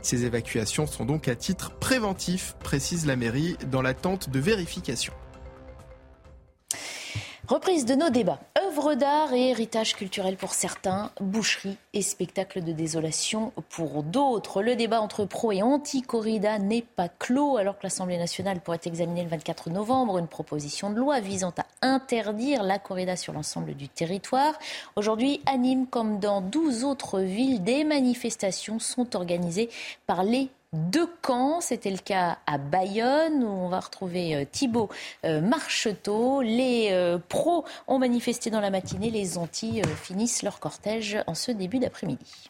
Ces 0.00 0.24
évacuations 0.24 0.86
sont 0.86 1.04
donc 1.04 1.28
à 1.28 1.34
titre 1.34 1.72
préventif, 1.72 2.56
précise 2.62 3.04
la 3.04 3.16
mairie, 3.16 3.56
dans 3.70 3.82
l'attente 3.82 4.30
de 4.30 4.38
vérification. 4.38 5.12
Reprise 7.50 7.84
de 7.84 7.96
nos 7.96 8.10
débats. 8.10 8.38
Œuvres 8.64 8.94
d'art 8.94 9.32
et 9.32 9.48
héritage 9.48 9.96
culturel 9.96 10.36
pour 10.36 10.54
certains, 10.54 11.10
boucherie 11.20 11.76
et 11.94 12.00
spectacle 12.00 12.62
de 12.62 12.70
désolation 12.70 13.52
pour 13.70 14.04
d'autres. 14.04 14.62
Le 14.62 14.76
débat 14.76 15.00
entre 15.00 15.24
pro 15.24 15.50
et 15.50 15.60
anti-corrida 15.60 16.60
n'est 16.60 16.84
pas 16.94 17.08
clos 17.08 17.56
alors 17.56 17.76
que 17.76 17.82
l'Assemblée 17.82 18.18
nationale 18.18 18.60
pourrait 18.60 18.78
examiner 18.84 19.24
le 19.24 19.30
24 19.30 19.68
novembre 19.70 20.18
une 20.18 20.28
proposition 20.28 20.90
de 20.90 20.98
loi 21.00 21.18
visant 21.18 21.52
à 21.58 21.66
interdire 21.84 22.62
la 22.62 22.78
corrida 22.78 23.16
sur 23.16 23.32
l'ensemble 23.32 23.74
du 23.74 23.88
territoire. 23.88 24.56
Aujourd'hui, 24.94 25.40
à 25.44 25.56
Nîmes, 25.56 25.88
comme 25.88 26.20
dans 26.20 26.42
12 26.42 26.84
autres 26.84 27.18
villes, 27.18 27.64
des 27.64 27.82
manifestations 27.82 28.78
sont 28.78 29.16
organisées 29.16 29.70
par 30.06 30.22
les 30.22 30.50
deux 30.72 31.08
camps. 31.22 31.60
C'était 31.60 31.90
le 31.90 31.98
cas 31.98 32.38
à 32.46 32.58
Bayonne 32.58 33.42
où 33.42 33.48
on 33.48 33.68
va 33.68 33.80
retrouver 33.80 34.36
euh, 34.36 34.44
Thibault 34.50 34.88
euh, 35.24 35.40
Marcheteau. 35.40 36.42
Les 36.42 36.88
euh, 36.92 37.18
pros 37.18 37.64
ont 37.86 37.98
manifesté 37.98 38.50
dans 38.50 38.60
la 38.60 38.70
matinée, 38.70 39.10
les 39.10 39.38
anti 39.38 39.82
finissent 40.02 40.42
leur 40.42 40.60
cortège 40.60 41.18
en 41.26 41.34
ce 41.34 41.52
début 41.52 41.78
d'après-midi. 41.78 42.49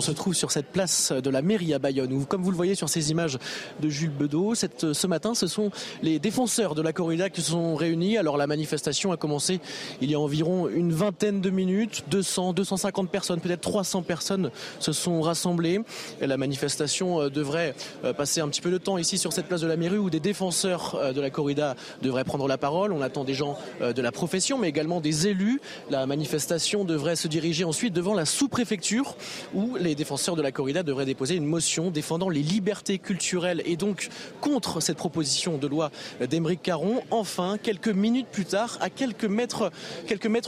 On 0.00 0.04
se 0.04 0.12
trouve 0.12 0.34
sur 0.34 0.52
cette 0.52 0.68
place 0.68 1.10
de 1.10 1.28
la 1.28 1.42
mairie 1.42 1.74
à 1.74 1.80
Bayonne, 1.80 2.12
où, 2.12 2.24
comme 2.24 2.44
vous 2.44 2.52
le 2.52 2.56
voyez 2.56 2.76
sur 2.76 2.88
ces 2.88 3.10
images 3.10 3.36
de 3.80 3.88
Jules 3.88 4.12
Bedeau, 4.12 4.54
ce 4.54 5.06
matin, 5.08 5.34
ce 5.34 5.48
sont 5.48 5.72
les 6.04 6.20
défenseurs 6.20 6.76
de 6.76 6.82
la 6.82 6.92
corrida 6.92 7.30
qui 7.30 7.42
se 7.42 7.50
sont 7.50 7.74
réunis. 7.74 8.16
Alors 8.16 8.36
la 8.36 8.46
manifestation 8.46 9.10
a 9.10 9.16
commencé 9.16 9.58
il 10.00 10.08
y 10.08 10.14
a 10.14 10.20
environ 10.20 10.68
une 10.68 10.92
vingtaine 10.92 11.40
de 11.40 11.50
minutes. 11.50 12.04
200, 12.12 12.52
250 12.52 13.10
personnes, 13.10 13.40
peut-être 13.40 13.60
300 13.60 14.02
personnes 14.02 14.52
se 14.78 14.92
sont 14.92 15.20
rassemblées. 15.20 15.80
La 16.20 16.36
manifestation 16.36 17.22
euh, 17.22 17.28
devrait 17.28 17.74
euh, 18.04 18.12
passer 18.12 18.40
un 18.40 18.46
petit 18.46 18.60
peu 18.60 18.70
de 18.70 18.78
temps 18.78 18.98
ici 18.98 19.18
sur 19.18 19.32
cette 19.32 19.46
place 19.46 19.62
de 19.62 19.66
la 19.66 19.76
mairie, 19.76 19.98
où 19.98 20.10
des 20.10 20.20
défenseurs 20.20 20.94
euh, 20.94 21.12
de 21.12 21.20
la 21.20 21.30
corrida 21.30 21.74
devraient 22.02 22.22
prendre 22.22 22.46
la 22.46 22.56
parole. 22.56 22.92
On 22.92 23.02
attend 23.02 23.24
des 23.24 23.34
gens 23.34 23.58
de 23.80 24.00
la 24.00 24.12
profession, 24.12 24.58
mais 24.58 24.68
également 24.68 25.00
des 25.00 25.26
élus. 25.26 25.60
La 25.90 26.06
manifestation 26.06 26.84
devrait 26.84 27.16
se 27.16 27.26
diriger 27.26 27.64
ensuite 27.64 27.92
devant 27.92 28.14
la 28.14 28.26
sous-préfecture, 28.26 29.16
où 29.54 29.74
les 29.74 29.87
les 29.88 29.94
défenseurs 29.94 30.36
de 30.36 30.42
la 30.42 30.52
corrida 30.52 30.82
devraient 30.82 31.06
déposer 31.06 31.34
une 31.34 31.46
motion 31.46 31.90
défendant 31.90 32.28
les 32.28 32.42
libertés 32.42 32.98
culturelles 32.98 33.62
et 33.64 33.76
donc 33.76 34.08
contre 34.40 34.80
cette 34.80 34.98
proposition 34.98 35.58
de 35.58 35.66
loi 35.66 35.90
d'Émeric 36.28 36.62
Caron. 36.62 37.02
Enfin, 37.10 37.56
quelques 37.62 37.88
minutes 37.88 38.28
plus 38.30 38.44
tard, 38.44 38.78
à 38.80 38.90
quelques 38.90 39.24
mètres, 39.24 39.70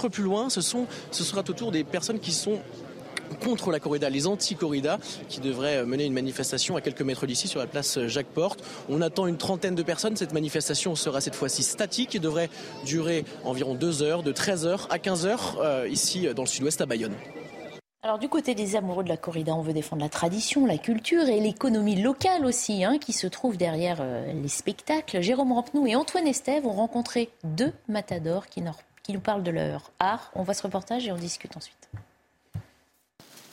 plus 0.09 0.23
loin, 0.23 0.51
ce, 0.51 0.61
sont, 0.61 0.87
ce 1.11 1.25
sera 1.25 1.41
au 1.41 1.53
tour 1.53 1.73
des 1.73 1.85
personnes 1.85 2.21
qui 2.21 2.33
sont 2.33 2.59
contre 3.43 3.71
la 3.71 3.81
corrida, 3.81 4.11
les 4.11 4.27
anti-corrida, 4.27 4.99
qui 5.29 5.41
devraient 5.41 5.87
mener 5.87 6.05
une 6.05 6.13
manifestation 6.13 6.77
à 6.77 6.81
quelques 6.81 7.03
mètres 7.03 7.27
d'ici 7.27 7.49
sur 7.49 7.61
la 7.61 7.67
place 7.67 8.07
Jacques 8.07 8.27
Porte. 8.27 8.63
On 8.89 9.01
attend 9.01 9.27
une 9.27 9.39
trentaine 9.39 9.75
de 9.75 9.83
personnes. 9.83 10.17
Cette 10.17 10.33
manifestation 10.33 10.95
sera 10.97 11.21
cette 11.21 11.37
fois-ci 11.37 11.63
statique 11.63 12.15
et 12.15 12.19
devrait 12.19 12.51
durer 12.85 13.25
environ 13.45 13.75
deux 13.75 14.03
heures, 14.03 14.23
de 14.23 14.33
13h 14.33 14.89
à 14.91 14.99
15h, 14.99 15.39
euh, 15.61 15.89
ici 15.89 16.27
dans 16.35 16.43
le 16.43 16.49
sud-ouest 16.49 16.81
à 16.81 16.87
Bayonne. 16.87 17.15
Alors 18.03 18.19
du 18.19 18.31
côté 18.31 18.55
des 18.55 18.77
amoureux 18.77 19.05
de 19.05 19.11
la 19.11 19.19
corrida, 19.19 19.55
on 19.55 19.61
veut 19.61 19.75
défendre 19.75 20.01
la 20.01 20.09
tradition, 20.09 20.65
la 20.65 20.79
culture 20.79 21.29
et 21.29 21.39
l'économie 21.39 22.01
locale 22.01 22.47
aussi, 22.47 22.83
hein, 22.83 22.97
qui 22.99 23.13
se 23.13 23.27
trouve 23.27 23.59
derrière 23.59 23.99
euh, 24.01 24.33
les 24.33 24.49
spectacles. 24.49 25.21
Jérôme 25.21 25.53
Rampenou 25.53 25.87
et 25.87 25.95
Antoine 25.95 26.27
Estève 26.27 26.65
ont 26.65 26.73
rencontré 26.73 27.29
deux 27.45 27.75
matadors 27.89 28.47
qui, 28.47 28.63
qui 29.03 29.13
nous 29.13 29.21
parlent 29.21 29.43
de 29.43 29.51
leur 29.51 29.91
art. 29.99 30.31
On 30.35 30.45
voit 30.45 30.55
ce 30.55 30.63
reportage 30.63 31.07
et 31.07 31.13
on 31.13 31.17
discute 31.17 31.55
ensuite. 31.59 31.91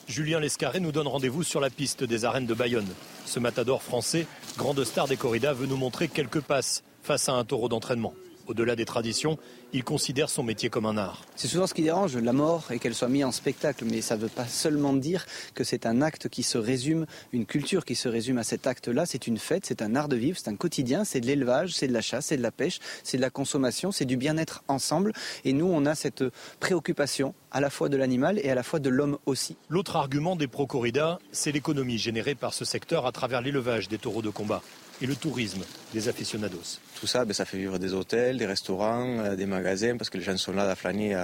Julien 0.08 0.40
Lescarré 0.40 0.80
nous 0.80 0.94
donne 0.94 1.08
rendez-vous 1.08 1.44
sur 1.44 1.60
la 1.60 1.70
piste 1.70 2.06
des 2.06 2.24
arènes 2.24 2.46
de 2.46 2.54
Bayonne. 2.54 2.88
Ce 3.26 3.42
matador 3.42 3.84
français, 3.84 4.28
grande 4.58 4.82
star 4.86 5.10
des 5.10 5.18
corridas, 5.18 5.52
veut 5.52 5.68
nous 5.68 5.76
montrer 5.76 6.08
quelques 6.08 6.40
passes 6.40 6.86
face 7.04 7.28
à 7.28 7.34
un 7.34 7.44
taureau 7.44 7.68
d'entraînement. 7.68 8.14
Au-delà 8.48 8.78
des 8.78 8.86
traditions, 8.86 9.38
il 9.74 9.84
considère 9.84 10.30
son 10.30 10.44
métier 10.44 10.70
comme 10.70 10.86
un 10.86 10.98
art. 10.98 11.24
C'est 11.36 11.48
souvent 11.48 11.68
ce 11.68 11.74
qui 11.74 11.84
dérange, 11.84 12.16
la 12.18 12.34
mort 12.34 12.72
et 12.72 12.80
qu'elle 12.80 12.96
soit 12.96 13.10
mise 13.10 13.26
en 13.26 13.32
spectacle, 13.32 13.86
mais 13.86 14.02
ça 14.02 14.16
ne 14.16 14.22
veut 14.22 14.30
pas 14.30 14.48
seulement 14.48 14.94
dire 14.94 15.26
que 15.54 15.64
c'est 15.64 15.86
un 15.86 16.02
acte 16.02 16.30
qui 16.30 16.44
se 16.44 16.58
résume, 16.58 17.06
une 17.34 17.46
culture 17.46 17.86
qui 17.86 17.96
se 17.96 18.08
résume 18.08 18.38
à 18.38 18.44
cet 18.44 18.68
acte-là. 18.68 19.06
C'est 19.06 19.28
une 19.28 19.38
fête, 19.38 19.66
c'est 19.66 19.82
un 19.82 19.96
art 19.96 20.08
de 20.08 20.16
vivre, 20.16 20.38
c'est 20.38 20.50
un 20.50 20.56
quotidien, 20.56 21.04
c'est 21.04 21.20
de 21.20 21.28
l'élevage, 21.28 21.74
c'est 21.74 21.88
de 21.88 21.94
la 21.94 22.02
chasse, 22.02 22.28
c'est 22.28 22.38
de 22.38 22.42
la 22.42 22.52
pêche, 22.52 22.80
c'est 23.04 23.18
de 23.18 23.22
la 23.22 23.30
consommation, 23.30 23.92
c'est 23.92 24.06
du 24.06 24.18
bien-être 24.18 24.64
ensemble. 24.68 25.14
Et 25.44 25.54
nous, 25.54 25.68
on 25.68 25.86
a 25.86 25.96
cette 25.96 26.24
préoccupation 26.60 27.34
à 27.52 27.62
la 27.62 27.70
fois 27.70 27.90
de 27.90 27.98
l'animal 27.98 28.40
et 28.40 28.50
à 28.50 28.56
la 28.56 28.64
fois 28.64 28.80
de 28.80 28.90
l'homme 28.90 29.18
aussi. 29.26 29.58
L'autre 29.70 29.96
argument 29.96 30.36
des 30.36 30.48
pro-corridas, 30.48 31.20
c'est 31.32 31.52
l'économie 31.52 31.98
générée 31.98 32.36
par 32.36 32.54
ce 32.54 32.66
secteur 32.66 33.06
à 33.06 33.12
travers 33.12 33.42
l'élevage 33.42 33.88
des 33.88 33.98
taureaux 33.98 34.22
de 34.22 34.30
combat 34.30 34.62
et 35.02 35.06
le 35.06 35.16
tourisme 35.16 35.64
des 35.94 36.08
aficionados. 36.08 36.80
Tout 37.00 37.08
ça, 37.08 37.26
ben, 37.26 37.34
ça 37.34 37.46
fait 37.46 37.58
vivre 37.58 37.78
des 37.78 37.94
hôtels, 37.94 38.38
des 38.38 38.46
restaurants, 38.46 39.20
euh, 39.20 39.36
des 39.36 39.46
magasins, 39.46 39.98
parce 39.98 40.10
que 40.10 40.18
les 40.18 40.24
gens 40.24 40.38
sont 40.38 40.54
là 40.54 40.70
à 40.70 40.76
flâner 40.76 41.16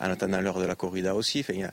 en 0.00 0.10
attendant 0.10 0.40
l'heure 0.40 0.58
de 0.58 0.64
la 0.64 0.74
corrida 0.74 1.14
aussi. 1.14 1.44
Il 1.48 1.60
y, 1.60 1.64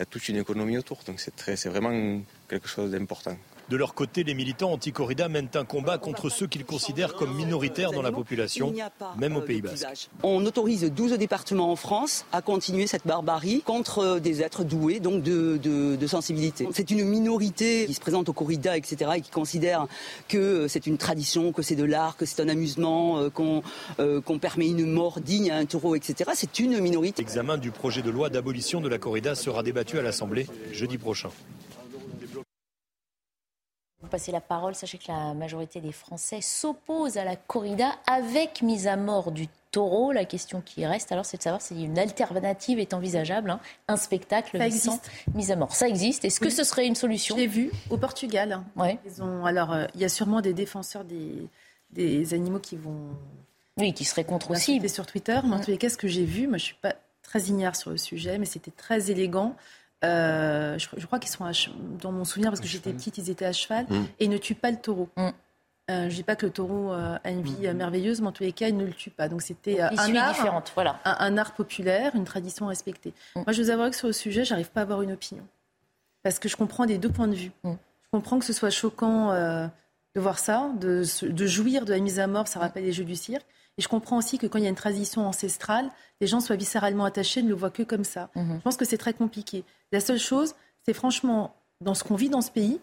a 0.00 0.04
toute 0.06 0.28
une 0.28 0.36
économie 0.36 0.78
autour, 0.78 1.02
donc 1.06 1.20
c'est 1.20 1.66
vraiment 1.66 2.20
quelque 2.48 2.68
chose 2.68 2.90
d'important. 2.90 3.36
De 3.70 3.76
leur 3.76 3.94
côté, 3.94 4.24
les 4.24 4.34
militants 4.34 4.72
anti-corrida 4.72 5.28
mènent 5.28 5.48
un 5.54 5.64
combat 5.64 5.98
contre 5.98 6.28
ceux 6.28 6.46
qu'ils 6.46 6.64
considèrent 6.64 7.14
comme 7.14 7.34
minoritaires 7.34 7.92
dans 7.92 8.02
la 8.02 8.12
population, 8.12 8.74
même 9.16 9.36
au 9.36 9.40
Pays 9.40 9.62
Basque. 9.62 10.10
On 10.22 10.44
autorise 10.44 10.84
12 10.84 11.14
départements 11.14 11.72
en 11.72 11.76
France 11.76 12.26
à 12.32 12.42
continuer 12.42 12.86
cette 12.86 13.06
barbarie 13.06 13.62
contre 13.64 14.18
des 14.18 14.42
êtres 14.42 14.64
doués 14.64 15.00
donc 15.00 15.22
de, 15.22 16.06
sensibilité. 16.06 16.68
C'est 16.72 16.90
une 16.90 17.04
minorité 17.04 17.86
qui 17.86 17.94
se 17.94 18.00
présente 18.00 18.28
au 18.28 18.32
corrida, 18.32 18.76
etc., 18.76 19.12
et 19.16 19.20
qui 19.20 19.30
considère 19.30 19.86
que 20.28 20.68
c'est 20.68 20.86
une 20.86 20.98
tradition, 20.98 21.52
que 21.52 21.62
c'est 21.62 21.74
de 21.74 21.84
l'art, 21.84 22.16
que 22.16 22.26
c'est 22.26 22.40
un 22.40 22.48
amusement, 22.48 23.18
euh, 23.18 23.30
euh, 23.98 24.20
qu'on 24.20 24.38
permet 24.38 24.68
une 24.68 24.86
mort 24.86 25.20
digne 25.20 25.50
à 25.50 25.56
un 25.56 25.64
taureau, 25.64 25.94
etc. 25.96 26.30
C'est 26.34 26.58
une 26.58 26.78
minorité. 26.80 27.22
L'examen 27.22 27.56
du 27.56 27.70
projet 27.70 28.02
de 28.02 28.10
loi 28.10 28.28
d'abolition 28.28 28.80
de 28.80 28.88
la 28.88 28.98
corrida 28.98 29.34
sera 29.34 29.62
débattu 29.62 29.98
à 29.98 30.02
l'Assemblée 30.02 30.46
jeudi 30.72 30.98
prochain. 30.98 31.30
Vous 34.14 34.20
passez 34.20 34.30
la 34.30 34.40
parole, 34.40 34.76
sachez 34.76 34.96
que 34.96 35.08
la 35.08 35.34
majorité 35.34 35.80
des 35.80 35.90
Français 35.90 36.40
s'opposent 36.40 37.16
à 37.16 37.24
la 37.24 37.34
corrida 37.34 37.96
avec 38.06 38.62
mise 38.62 38.86
à 38.86 38.96
mort 38.96 39.32
du 39.32 39.48
taureau. 39.72 40.12
La 40.12 40.24
question 40.24 40.60
qui 40.64 40.86
reste 40.86 41.10
alors, 41.10 41.24
c'est 41.26 41.38
de 41.38 41.42
savoir 41.42 41.60
si 41.60 41.82
une 41.82 41.98
alternative 41.98 42.78
est 42.78 42.94
envisageable, 42.94 43.50
hein. 43.50 43.58
un 43.88 43.96
spectacle 43.96 44.56
sans 44.70 45.00
mise 45.34 45.50
à 45.50 45.56
mort. 45.56 45.74
Ça 45.74 45.88
existe. 45.88 46.24
Est-ce 46.24 46.38
que 46.38 46.48
ce 46.48 46.62
serait 46.62 46.86
une 46.86 46.94
solution? 46.94 47.36
J'ai 47.36 47.48
vu 47.48 47.72
au 47.90 47.96
Portugal. 47.96 48.60
Ouais. 48.76 49.00
Ils 49.04 49.20
ont, 49.20 49.44
alors, 49.44 49.72
euh, 49.72 49.86
il 49.96 50.00
y 50.00 50.04
a 50.04 50.08
sûrement 50.08 50.40
des 50.40 50.54
défenseurs 50.54 51.02
des, 51.02 51.48
des 51.90 52.34
animaux 52.34 52.60
qui 52.60 52.76
vont. 52.76 53.16
Oui, 53.78 53.94
qui 53.94 54.04
seraient 54.04 54.22
contre 54.22 54.52
aussi. 54.52 54.88
sur 54.88 55.06
Twitter. 55.06 55.40
Mais 55.44 55.56
en 55.56 55.60
tous 55.60 55.72
les 55.72 55.76
cas, 55.76 55.88
ce 55.88 55.96
que 55.96 56.06
j'ai 56.06 56.24
vu, 56.24 56.46
moi, 56.46 56.58
je 56.58 56.66
suis 56.66 56.76
pas 56.80 56.94
très 57.24 57.40
ignare 57.40 57.74
sur 57.74 57.90
le 57.90 57.96
sujet, 57.96 58.38
mais 58.38 58.46
c'était 58.46 58.70
très 58.70 59.10
élégant. 59.10 59.56
Euh, 60.04 60.78
je, 60.78 61.06
crois 61.06 61.18
qu'ils 61.18 61.30
sont 61.30 61.44
dans 62.00 62.12
mon 62.12 62.24
souvenir 62.24 62.50
parce 62.50 62.60
que 62.60 62.66
j'étais 62.66 62.92
petite, 62.92 63.18
ils 63.18 63.30
étaient 63.30 63.44
à 63.44 63.52
cheval 63.52 63.86
mm. 63.88 64.04
et 64.18 64.24
ils 64.24 64.30
ne 64.30 64.38
tuent 64.38 64.54
pas 64.54 64.70
le 64.70 64.76
taureau. 64.76 65.08
Mm. 65.16 65.28
Euh, 65.90 66.08
je 66.08 66.14
dis 66.14 66.22
pas 66.22 66.36
que 66.36 66.46
le 66.46 66.52
taureau 66.52 66.92
euh, 66.92 67.18
a 67.22 67.30
une 67.30 67.42
vie 67.42 67.66
mm. 67.68 67.72
merveilleuse, 67.72 68.20
mais 68.20 68.28
en 68.28 68.32
tous 68.32 68.42
les 68.42 68.52
cas, 68.52 68.68
il 68.68 68.76
ne 68.76 68.84
le 68.84 68.92
tue 68.92 69.10
pas. 69.10 69.28
Donc 69.28 69.42
c'était 69.42 69.80
un 69.80 70.16
art, 70.16 70.64
voilà. 70.74 71.00
un, 71.04 71.36
art 71.38 71.54
populaire, 71.54 72.14
une 72.14 72.24
tradition 72.24 72.66
respectée. 72.66 73.14
Moi, 73.34 73.46
je 73.48 73.62
vous 73.62 73.70
avoue 73.70 73.88
que 73.90 73.96
sur 73.96 74.06
le 74.06 74.12
sujet, 74.12 74.44
j'arrive 74.44 74.70
pas 74.70 74.80
à 74.80 74.82
avoir 74.82 75.02
une 75.02 75.12
opinion 75.12 75.46
parce 76.22 76.38
que 76.38 76.48
je 76.48 76.56
comprends 76.56 76.86
des 76.86 76.96
deux 76.96 77.10
points 77.10 77.28
de 77.28 77.34
vue. 77.34 77.52
Je 77.64 78.10
comprends 78.10 78.38
que 78.38 78.46
ce 78.46 78.54
soit 78.54 78.70
choquant 78.70 79.32
de 80.14 80.20
voir 80.20 80.38
ça, 80.38 80.70
de, 80.80 81.02
de, 81.26 81.46
jouir 81.46 81.84
de 81.84 81.92
la 81.92 81.98
mise 81.98 82.20
à 82.20 82.26
mort, 82.26 82.48
ça 82.48 82.60
rappelle 82.60 82.84
les 82.84 82.92
jeux 82.92 83.04
du 83.04 83.16
cirque. 83.16 83.44
Et 83.76 83.82
je 83.82 83.88
comprends 83.88 84.18
aussi 84.18 84.38
que 84.38 84.46
quand 84.46 84.58
il 84.58 84.64
y 84.64 84.66
a 84.66 84.70
une 84.70 84.76
tradition 84.76 85.26
ancestrale, 85.26 85.90
les 86.20 86.26
gens 86.26 86.40
soient 86.40 86.56
viscéralement 86.56 87.04
attachés, 87.04 87.42
ne 87.42 87.48
le 87.48 87.54
voient 87.54 87.70
que 87.70 87.82
comme 87.82 88.04
ça. 88.04 88.30
Mhm. 88.36 88.56
Je 88.58 88.62
pense 88.62 88.76
que 88.76 88.84
c'est 88.84 88.98
très 88.98 89.14
compliqué. 89.14 89.64
La 89.94 90.00
seule 90.00 90.18
chose, 90.18 90.56
c'est 90.84 90.92
franchement, 90.92 91.54
dans 91.80 91.94
ce 91.94 92.02
qu'on 92.02 92.16
vit 92.16 92.28
dans 92.28 92.40
ce 92.40 92.50
pays, 92.50 92.80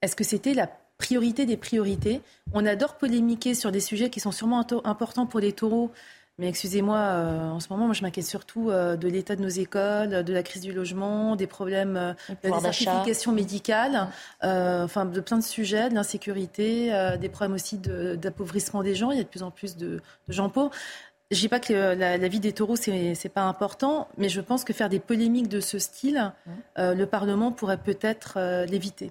est-ce 0.00 0.16
que 0.16 0.24
c'était 0.24 0.54
la 0.54 0.66
priorité 0.96 1.44
des 1.44 1.58
priorités? 1.58 2.22
On 2.54 2.64
adore 2.64 2.96
polémiquer 2.96 3.52
sur 3.52 3.70
des 3.70 3.80
sujets 3.80 4.08
qui 4.08 4.18
sont 4.18 4.32
sûrement 4.32 4.66
importants 4.86 5.26
pour 5.26 5.40
les 5.40 5.52
taureaux, 5.52 5.90
mais 6.38 6.48
excusez-moi, 6.48 6.96
euh, 6.96 7.50
en 7.50 7.60
ce 7.60 7.68
moment, 7.68 7.84
moi, 7.84 7.92
je 7.92 8.00
m'inquiète 8.00 8.24
surtout 8.24 8.70
euh, 8.70 8.96
de 8.96 9.08
l'état 9.08 9.36
de 9.36 9.42
nos 9.42 9.48
écoles, 9.50 10.24
de 10.24 10.32
la 10.32 10.42
crise 10.42 10.62
du 10.62 10.72
logement, 10.72 11.36
des 11.36 11.46
problèmes 11.46 11.98
euh, 11.98 12.14
de 12.42 12.72
certification 12.72 13.32
médicale, 13.32 14.08
enfin 14.40 15.04
de 15.04 15.20
plein 15.20 15.36
de 15.36 15.44
sujets, 15.44 15.90
de 15.90 15.94
l'insécurité, 15.94 16.90
des 17.20 17.28
problèmes 17.28 17.54
aussi 17.54 17.76
d'appauvrissement 17.76 18.82
des 18.82 18.94
gens. 18.94 19.10
Il 19.10 19.18
y 19.18 19.20
a 19.20 19.24
de 19.24 19.28
plus 19.28 19.42
en 19.42 19.50
plus 19.50 19.76
de, 19.76 20.00
gens 20.28 20.48
pauvres. 20.48 20.70
Je 21.30 21.38
dis 21.38 21.48
pas 21.48 21.60
que 21.60 21.72
la, 21.72 22.28
vie 22.28 22.40
des 22.40 22.52
taureaux 22.52 22.76
c'est 22.76 23.32
pas 23.32 23.42
important, 23.42 24.08
mais 24.18 24.28
je 24.28 24.40
pense 24.40 24.64
que 24.64 24.72
faire 24.72 24.88
des 24.88 25.00
polémiques 25.00 25.48
de 25.48 25.60
ce 25.60 25.78
style, 25.78 26.32
le 26.76 27.04
Parlement 27.06 27.50
pourrait 27.50 27.78
peut-être 27.78 28.38
l'éviter. 28.68 29.10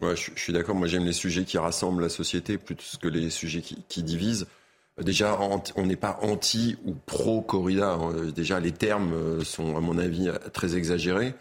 Ouais, 0.00 0.14
je, 0.14 0.30
suis 0.36 0.52
d'accord. 0.52 0.76
Moi, 0.76 0.86
j'aime 0.86 1.04
les 1.04 1.12
sujets 1.12 1.44
qui 1.44 1.58
rassemblent 1.58 2.02
la 2.02 2.08
société 2.08 2.58
plus 2.58 2.96
que 2.96 3.08
les 3.08 3.28
sujets 3.28 3.60
qui 3.60 4.02
divisent. 4.04 4.46
Déjà, 5.00 5.38
on 5.76 5.86
n'est 5.86 5.96
pas 5.96 6.18
anti 6.22 6.76
ou 6.84 6.94
pro-corrida. 6.94 7.92
Hein. 7.94 8.30
Déjà, 8.34 8.60
les 8.60 8.72
termes 8.72 9.14
euh, 9.14 9.42
sont, 9.42 9.76
à 9.76 9.80
mon 9.80 9.98
avis, 9.98 10.30
très 10.52 10.76
exagérés. 10.76 11.34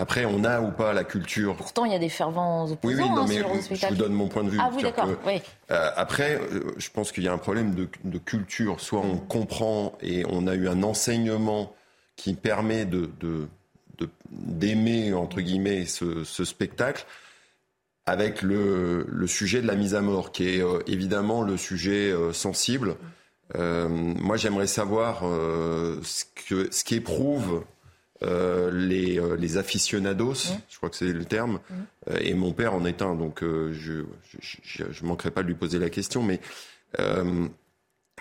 Après, 0.00 0.24
on 0.24 0.44
a 0.44 0.60
ou 0.60 0.70
pas 0.70 0.92
la 0.92 1.04
culture. 1.04 1.56
Pourtant, 1.56 1.84
il 1.84 1.92
y 1.92 1.94
a 1.94 1.98
des 1.98 2.08
fervents 2.08 2.70
opposants. 2.70 2.78
Oui, 2.84 2.94
oui, 2.94 3.10
non, 3.10 3.22
hein, 3.22 3.26
mais 3.28 3.76
je 3.76 3.86
vous 3.88 3.94
donne 3.96 4.12
mon 4.12 4.28
point 4.28 4.44
de 4.44 4.50
vue. 4.50 4.58
Ah, 4.60 4.70
oui, 4.74 4.82
d'accord. 4.82 5.08
Oui. 5.26 5.42
Euh, 5.70 5.90
après, 5.96 6.38
euh, 6.40 6.72
je 6.76 6.88
pense 6.90 7.10
qu'il 7.10 7.24
y 7.24 7.28
a 7.28 7.32
un 7.32 7.38
problème 7.38 7.74
de, 7.74 8.18
culture. 8.18 8.80
Soit 8.80 9.00
on 9.00 9.16
comprend 9.16 9.98
et 10.00 10.24
on 10.28 10.46
a 10.46 10.54
eu 10.54 10.68
un 10.68 10.82
enseignement 10.82 11.72
qui 12.16 12.34
permet 12.34 12.84
de 12.84 13.10
d'aimer 14.30 15.14
entre 15.14 15.40
guillemets 15.40 15.86
ce, 15.86 16.22
ce 16.22 16.44
spectacle 16.44 17.06
avec 18.08 18.40
le, 18.40 19.04
le, 19.06 19.26
sujet 19.26 19.60
de 19.60 19.66
la 19.66 19.74
mise 19.74 19.94
à 19.94 20.00
mort, 20.00 20.32
qui 20.32 20.48
est 20.48 20.62
euh, 20.62 20.78
évidemment 20.86 21.42
le 21.42 21.58
sujet 21.58 22.10
euh, 22.10 22.32
sensible. 22.32 22.96
Euh, 23.54 23.86
moi, 23.88 24.36
j'aimerais 24.36 24.66
savoir 24.66 25.20
ce 25.22 26.24
que 26.48 26.68
ce 26.70 26.84
qu'éprouvent 26.84 27.64
les, 28.22 29.20
les 29.38 29.56
aficionados, 29.56 30.52
je 30.68 30.76
crois 30.76 30.90
que 30.90 30.96
c'est 30.96 31.12
le 31.12 31.24
terme, 31.24 31.60
et 32.20 32.34
mon 32.34 32.52
père 32.52 32.74
en 32.74 32.84
est 32.84 33.02
un, 33.02 33.14
donc 33.14 33.42
je 33.42 34.04
je, 34.40 35.04
manquerai 35.04 35.30
pas 35.30 35.42
de 35.42 35.48
lui 35.48 35.54
poser 35.54 35.78
la 35.78 35.90
question, 35.90 36.22
mais 36.22 36.40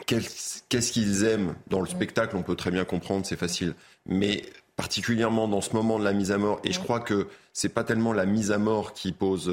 qu'est-ce 0.06 0.92
qu'ils 0.92 1.24
aiment 1.24 1.56
dans 1.68 1.82
le 1.82 1.88
spectacle 1.88 2.36
On 2.36 2.44
peut 2.44 2.56
très 2.56 2.72
bien 2.72 2.86
comprendre, 2.86 3.26
c'est 3.26 3.38
facile, 3.38 3.74
mais 4.06 4.44
particulièrement 4.76 5.48
dans 5.48 5.62
ce 5.62 5.74
moment 5.74 6.00
de 6.00 6.04
la 6.04 6.14
mise 6.14 6.32
à 6.32 6.38
mort. 6.38 6.60
Et 6.64 6.72
je 6.72 6.80
crois 6.80 7.00
que 7.00 7.28
c'est 7.52 7.70
pas 7.70 7.84
tellement 7.84 8.14
la 8.14 8.26
mise 8.26 8.52
à 8.52 8.60
mort 8.60 8.94
qui 8.94 9.12
pose 9.12 9.52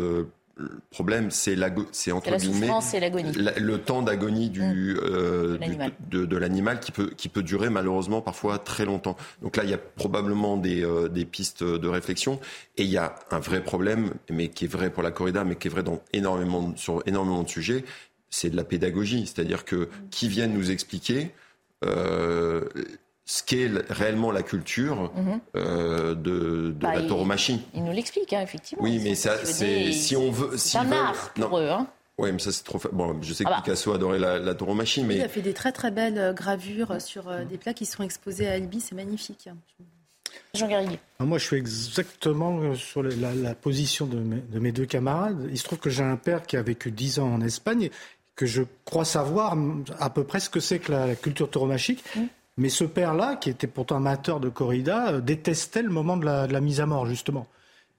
euh, 0.60 0.68
problème, 0.90 1.32
c'est 1.32 1.56
c'est 1.90 2.12
entre 2.12 2.36
guillemets 2.36 2.68
le 3.58 3.78
temps 3.78 4.02
d'agonie 4.02 4.50
du, 4.50 4.62
mmh. 4.62 5.00
euh, 5.02 5.58
de, 6.10 6.36
l'animal 6.36 6.78
qui 6.78 6.92
peut 6.92 7.10
qui 7.16 7.28
peut 7.28 7.42
durer 7.42 7.70
malheureusement 7.70 8.20
parfois 8.20 8.58
très 8.58 8.84
longtemps. 8.84 9.16
Donc 9.42 9.56
là, 9.56 9.64
il 9.64 9.70
y 9.70 9.74
a 9.74 9.78
probablement 9.78 10.56
des, 10.56 10.84
euh, 10.84 11.08
des 11.08 11.24
pistes 11.24 11.64
de 11.64 11.88
réflexion 11.88 12.38
et 12.76 12.84
il 12.84 12.90
y 12.90 12.98
a 12.98 13.16
un 13.32 13.40
vrai 13.40 13.64
problème, 13.64 14.14
mais 14.30 14.48
qui 14.48 14.66
est 14.66 14.68
vrai 14.68 14.90
pour 14.90 15.02
la 15.02 15.10
corrida, 15.10 15.42
mais 15.42 15.56
qui 15.56 15.66
est 15.66 15.70
vrai 15.70 15.82
dans 15.82 16.00
énormément 16.12 16.72
sur 16.76 17.02
énormément 17.06 17.42
de 17.42 17.48
sujets, 17.48 17.84
c'est 18.30 18.50
de 18.50 18.56
la 18.56 18.64
pédagogie, 18.64 19.26
c'est-à-dire 19.26 19.64
que 19.64 19.88
qui 20.10 20.28
viennent 20.28 20.54
nous 20.54 20.70
expliquer 20.70 21.32
ce 23.26 23.42
qu'est 23.42 23.70
réellement 23.90 24.30
la 24.30 24.42
culture 24.42 25.10
Mhm. 25.14 25.40
euh, 25.56 26.14
de, 26.14 26.14
de 26.14 26.70
Bah, 26.72 26.94
la 26.94 27.00
il- 27.00 27.06
tauromachie. 27.08 27.60
Il 27.74 27.84
nous 27.84 27.92
l'explique, 27.92 28.32
hein, 28.32 28.42
effectivement. 28.42 28.84
Oui, 28.84 29.00
mais 29.02 29.14
ça, 29.14 29.44
c'est 29.44 29.92
si 29.92 30.14
on 30.16 30.30
veut, 30.30 30.56
C'est 30.58 30.78
un 30.78 30.84
veulent- 30.84 30.92
art 30.94 31.30
pour 31.34 31.48
non. 31.50 31.58
eux. 31.58 31.70
Hein. 31.70 31.86
Ouais, 32.18 32.30
mais 32.30 32.38
ça 32.38 32.52
c'est 32.52 32.62
trop. 32.62 32.78
fa- 32.78 32.90
Bon, 32.92 33.20
je 33.22 33.32
sais 33.32 33.42
que 33.44 33.48
Ah 33.50 33.56
bah. 33.56 33.62
Picasso 33.64 33.92
adorait 33.92 34.18
la, 34.20 34.38
la 34.38 34.54
tauromachie, 34.54 35.00
Il 35.00 35.06
mais 35.06 35.20
a 35.22 35.28
fait 35.28 35.42
des 35.42 35.52
très 35.54 35.72
très 35.72 35.90
belles 35.90 36.18
euh, 36.18 36.32
gravures 36.32 37.00
sur 37.00 37.28
euh, 37.28 37.44
des 37.44 37.58
plats 37.58 37.74
qui 37.74 37.86
sont 37.86 38.02
exposés 38.04 38.46
à 38.46 38.52
Albi, 38.52 38.80
c'est 38.80 38.94
magnifique. 38.94 39.48
Jean 40.52 40.68
Garrigues. 40.68 40.98
Ah, 41.18 41.24
Moi, 41.24 41.38
je 41.38 41.44
suis 41.44 41.56
exactement 41.56 42.74
sur 42.74 43.02
la, 43.02 43.14
la- 43.16 43.34
la 43.34 43.54
position 43.54 44.06
de 44.06 44.18
mes, 44.18 44.40
de 44.40 44.58
mes 44.58 44.70
deux 44.72 44.86
camarades. 44.86 45.48
Il 45.50 45.58
se 45.58 45.64
trouve 45.64 45.78
que 45.78 45.90
j'ai 45.90 46.02
un 46.04 46.16
père 46.16 46.44
qui 46.46 46.56
a 46.56 46.62
vécu 46.62 46.90
10 46.90 47.18
ans 47.20 47.32
en 47.32 47.40
Espagne, 47.40 47.90
que 48.36 48.46
je 48.46 48.62
crois 48.84 49.04
savoir 49.04 49.56
à 49.98 50.10
peu 50.10 50.24
près 50.24 50.40
ce 50.40 50.50
que 50.50 50.60
c'est 50.60 50.78
que 50.78 50.92
la, 50.92 51.06
la 51.06 51.14
culture 51.16 51.50
tauromachique. 51.50 52.04
Mais 52.56 52.68
ce 52.68 52.84
père-là, 52.84 53.36
qui 53.36 53.50
était 53.50 53.66
pourtant 53.66 53.96
amateur 53.96 54.38
de 54.40 54.48
corrida, 54.48 55.08
euh, 55.08 55.20
détestait 55.20 55.82
le 55.82 55.90
moment 55.90 56.16
de 56.16 56.24
la, 56.24 56.46
de 56.46 56.52
la 56.52 56.60
mise 56.60 56.80
à 56.80 56.86
mort, 56.86 57.06
justement. 57.06 57.46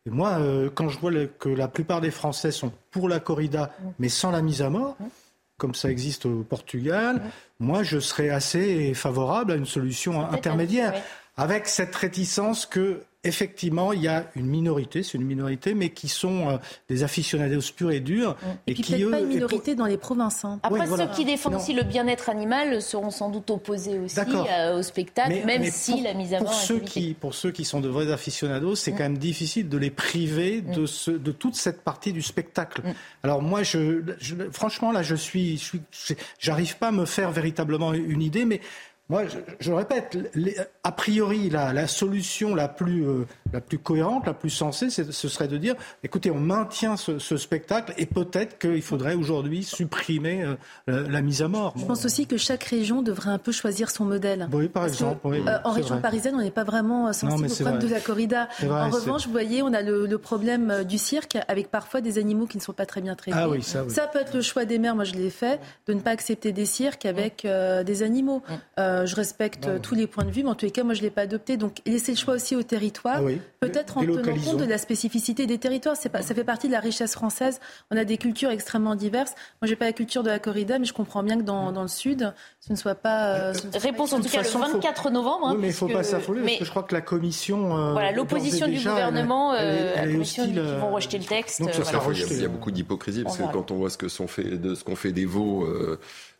Et 0.05 0.09
moi, 0.11 0.37
euh, 0.39 0.69
quand 0.73 0.87
je 0.89 0.97
vois 0.99 1.11
le- 1.11 1.27
que 1.27 1.49
la 1.49 1.67
plupart 1.67 1.99
des 1.99 2.11
Français 2.11 2.51
sont 2.51 2.71
pour 2.91 3.09
la 3.09 3.19
corrida, 3.19 3.71
mais 3.99 4.07
sans 4.09 4.31
la 4.31 4.41
mise 4.41 4.61
à 4.61 4.69
mort, 4.69 4.95
comme 5.57 5.73
ça 5.75 5.89
existe 5.89 6.25
au 6.25 6.43
Portugal, 6.43 7.21
moi, 7.59 7.83
je 7.83 7.99
serais 7.99 8.29
assez 8.29 8.93
favorable 8.93 9.51
à 9.53 9.55
une 9.55 9.65
solution 9.65 10.21
intermédiaire, 10.29 10.93
avec 11.37 11.67
cette 11.67 11.95
réticence 11.95 12.65
que 12.65 13.01
effectivement, 13.27 13.93
il 13.93 14.01
y 14.01 14.07
a 14.07 14.29
une 14.35 14.45
minorité, 14.45 15.03
c'est 15.03 15.17
une 15.17 15.25
minorité, 15.25 15.73
mais 15.73 15.89
qui 15.89 16.07
sont 16.07 16.49
euh, 16.49 16.57
des 16.89 17.03
aficionados 17.03 17.61
purs 17.75 17.91
et 17.91 17.99
durs, 17.99 18.35
Et 18.67 18.73
puis 18.73 18.83
qui 18.83 18.93
peut-être 18.93 19.11
pas 19.11 19.19
une 19.19 19.27
minorité 19.27 19.75
dans 19.75 19.85
les 19.85 19.97
provinces. 19.97 20.45
hein. 20.45 20.59
Après, 20.63 20.85
voilà. 20.85 21.07
ceux 21.07 21.13
qui 21.15 21.25
défendent 21.25 21.53
Non. 21.53 21.59
aussi 21.59 21.73
le 21.73 21.83
bien-être 21.83 22.29
animal 22.29 22.81
seront 22.81 23.11
sans 23.11 23.29
doute 23.29 23.49
opposés 23.49 23.99
aussi 23.99 24.15
D'accord. 24.15 24.47
euh, 24.51 24.79
au 24.79 24.81
spectacle, 24.83 25.29
Mais- 25.29 25.45
même 25.45 25.61
mais 25.61 25.71
si 25.71 25.91
pour- 25.93 26.03
la 26.03 26.13
mise 26.13 26.33
à 26.33 26.37
pour 26.37 26.47
mort 26.47 26.59
est 26.61 26.65
ceux 26.65 26.79
qui 26.79 27.13
Pour 27.19 27.33
ceux 27.33 27.51
qui 27.51 27.65
sont 27.65 27.81
de 27.81 27.89
vrais 27.89 28.11
aficionados, 28.11 28.75
c'est 28.75 28.91
Mm. 28.91 28.95
quand 28.97 29.03
même 29.03 29.17
difficile 29.17 29.69
de 29.69 29.77
les 29.77 29.89
priver 29.91 30.61
Mm. 30.61 30.73
de, 30.73 30.85
ce, 30.85 31.11
de 31.11 31.31
toute 31.31 31.55
cette 31.55 31.81
partie 31.81 32.13
du 32.13 32.21
spectacle. 32.21 32.81
Alors 33.23 33.41
moi, 33.41 33.63
je, 33.63 34.01
je- 34.19 34.35
franchement, 34.51 34.91
là, 34.91 35.01
je 35.03 35.15
suis, 35.15 35.57
je 35.57 35.63
suis, 35.63 35.81
je- 35.91 36.13
j'arrive 36.39 36.77
pas 36.77 36.87
à 36.89 36.91
me 36.91 37.05
faire 37.05 37.31
véritablement 37.31 37.93
une 37.93 38.21
idée, 38.21 38.45
mais 38.45 38.61
moi, 39.09 39.23
je, 39.59 39.71
répète, 39.71 40.17
les- 40.33 40.57
a 40.83 40.91
priori, 40.91 41.49
la, 41.49 41.73
la 41.73 41.87
solution 41.87 42.55
la 42.55 42.67
plus, 42.67 43.05
euh, 43.07 43.25
la 43.53 43.61
plus 43.61 43.77
cohérente, 43.77 44.25
la 44.25 44.33
plus 44.33 44.49
sensée, 44.49 44.89
ce 44.89 45.03
serait 45.27 45.47
de 45.47 45.57
dire, 45.57 45.75
écoutez, 46.03 46.31
on 46.31 46.39
maintient 46.39 46.97
ce, 46.97 47.19
ce 47.19 47.37
spectacle 47.37 47.93
et 47.97 48.05
peut-être 48.07 48.57
qu'il 48.57 48.81
faudrait 48.81 49.13
aujourd'hui 49.13 49.63
supprimer 49.63 50.43
euh, 50.43 50.55
la, 50.87 51.01
la 51.01 51.21
mise 51.21 51.41
à 51.43 51.47
mort. 51.47 51.73
Je 51.77 51.85
pense 51.85 52.03
aussi 52.05 52.25
que 52.25 52.37
chaque 52.37 52.63
région 52.63 53.01
devrait 53.03 53.29
un 53.29 53.37
peu 53.37 53.51
choisir 53.51 53.89
son 53.91 54.05
modèle. 54.05 54.47
Oui, 54.51 54.67
par 54.69 54.83
Parce 54.83 54.93
que, 54.97 55.03
exemple. 55.03 55.19
oui, 55.25 55.43
euh, 55.47 55.57
en 55.63 55.71
région 55.71 55.95
vrai. 55.95 56.01
parisienne, 56.01 56.35
on 56.35 56.41
n'est 56.41 56.49
pas 56.51 56.63
vraiment 56.63 57.07
euh, 57.07 57.11
sensible 57.13 57.45
au 57.51 57.53
problème 57.53 57.75
vrai. 57.79 57.87
de 57.87 57.93
la 57.93 57.99
corrida. 57.99 58.49
Vrai, 58.59 58.69
en 58.81 58.89
revanche, 58.89 59.25
vous 59.27 59.31
voyez, 59.31 59.61
on 59.61 59.73
a 59.73 59.81
le, 59.83 60.07
le 60.07 60.17
problème 60.17 60.71
euh, 60.71 60.83
du 60.83 60.97
cirque 60.97 61.37
avec 61.47 61.69
parfois 61.69 62.01
des 62.01 62.17
animaux 62.17 62.47
qui 62.47 62.57
ne 62.57 62.63
sont 62.63 62.73
pas 62.73 62.85
très 62.87 63.01
bien 63.01 63.15
traités. 63.15 63.37
Ah 63.39 63.49
oui, 63.49 63.61
ça, 63.61 63.83
oui. 63.83 63.93
peut 64.11 64.19
être 64.19 64.33
le 64.33 64.41
choix 64.41 64.65
des 64.65 64.79
maires, 64.79 64.95
moi 64.95 65.03
je 65.03 65.13
l'ai 65.13 65.29
fait, 65.29 65.59
de 65.87 65.93
ne 65.93 65.99
pas 65.99 66.11
accepter 66.11 66.51
des 66.51 66.65
cirques 66.65 67.05
avec 67.05 67.45
euh, 67.45 67.83
des 67.83 68.01
animaux. 68.01 68.41
Euh, 68.95 69.05
je 69.05 69.15
respecte 69.15 69.67
tous 69.81 69.95
les 69.95 70.07
points 70.07 70.23
de 70.23 70.31
vue, 70.31 70.43
mais 70.43 70.49
en 70.49 70.55
tous 70.55 70.65
les 70.65 70.71
cas, 70.71 70.83
moi 70.83 70.93
je 70.93 70.99
ne 70.99 71.05
l'ai 71.05 71.09
pas 71.11 71.21
adopté. 71.21 71.57
Donc 71.57 71.77
laisser 71.85 72.11
le 72.13 72.17
choix 72.17 72.33
aussi 72.35 72.55
au 72.55 72.63
territoire, 72.63 73.17
Ah 73.19 73.23
oui. 73.23 73.39
peut-être 73.59 73.97
en 73.97 74.01
tenant 74.01 74.35
compte 74.43 74.57
de 74.57 74.65
la 74.65 74.77
spécificité 74.77 75.45
des 75.45 75.57
territoires. 75.57 75.95
C'est 75.99 76.09
Pas, 76.09 76.21
ça 76.21 76.33
fait 76.33 76.43
partie 76.43 76.67
de 76.67 76.71
la 76.73 76.79
richesse 76.79 77.13
française. 77.13 77.59
On 77.91 77.97
a 77.97 78.05
des 78.05 78.17
cultures 78.17 78.49
extrêmement 78.51 78.95
diverses. 78.95 79.33
Moi, 79.61 79.67
j'ai 79.67 79.75
pas 79.75 79.85
la 79.85 79.93
culture 79.93 80.23
de 80.23 80.29
la 80.29 80.39
corrida, 80.39 80.79
mais 80.79 80.85
je 80.85 80.93
comprends 80.93 81.23
bien 81.23 81.37
que 81.37 81.43
dans, 81.43 81.71
dans 81.71 81.81
le 81.81 81.87
sud, 81.87 82.33
ce 82.59 82.71
ne 82.71 82.77
soit 82.77 82.95
pas. 82.95 83.35
euh, 83.35 83.53
ce 83.53 83.57
ne 83.67 83.71
soit 83.71 83.81
pas- 83.81 83.87
Réponse 83.87 84.13
en 84.13 84.17
tout 84.21 84.29
cas 84.29 84.43
façon, 84.43 84.59
le 84.59 84.65
faut- 84.65 84.71
24 84.73 85.09
novembre. 85.09 85.47
hein, 85.47 85.51
Oui, 85.53 85.57
mais 85.61 85.67
il 85.67 85.71
ne 85.71 85.75
faut 85.75 85.87
pas 85.87 86.03
s'affoler, 86.03 86.39
mais 86.41 86.45
parce 86.47 86.59
que 86.59 86.65
je 86.65 86.69
crois 86.69 86.83
que 86.83 86.95
la 86.95 87.01
commission. 87.01 87.77
euh, 87.77 87.91
Voilà, 87.93 88.11
l'opposition 88.11 88.67
du 88.67 88.73
déjà, 88.73 88.91
gouvernement, 88.91 89.53
elle 89.55 89.65
euh, 89.67 89.93
elle 89.95 90.05
la 90.07 90.11
commission 90.13 90.43
hostile, 90.43 90.61
qu'ils 90.61 90.75
vont 90.79 90.91
rejeter 90.91 91.17
le 91.17 91.25
texte, 91.25 91.61
donc 91.61 91.73
ce 91.73 91.83
sera 91.83 91.99
voilà. 91.99 92.17
il 92.17 92.21
y 92.21 92.23
a- 92.23 92.25
il 92.25 92.29
y, 92.29 92.33
a 92.33 92.35
rejeté. 92.37 92.47
beaucoup 92.47 92.71
d'hypocrisie 92.71 93.23
parce 93.23 93.37
que 93.37 93.43
quand 93.51 93.71
on 93.71 93.75
voit 93.75 93.89
ce 93.89 93.97
que 93.97 94.07
sont 94.07 94.27
fait, 94.27 94.43
de 94.57 94.75
ce 94.75 94.83
qu'on 94.83 94.95
fait 94.95 95.11
des 95.11 95.25
veaux, 95.25 95.67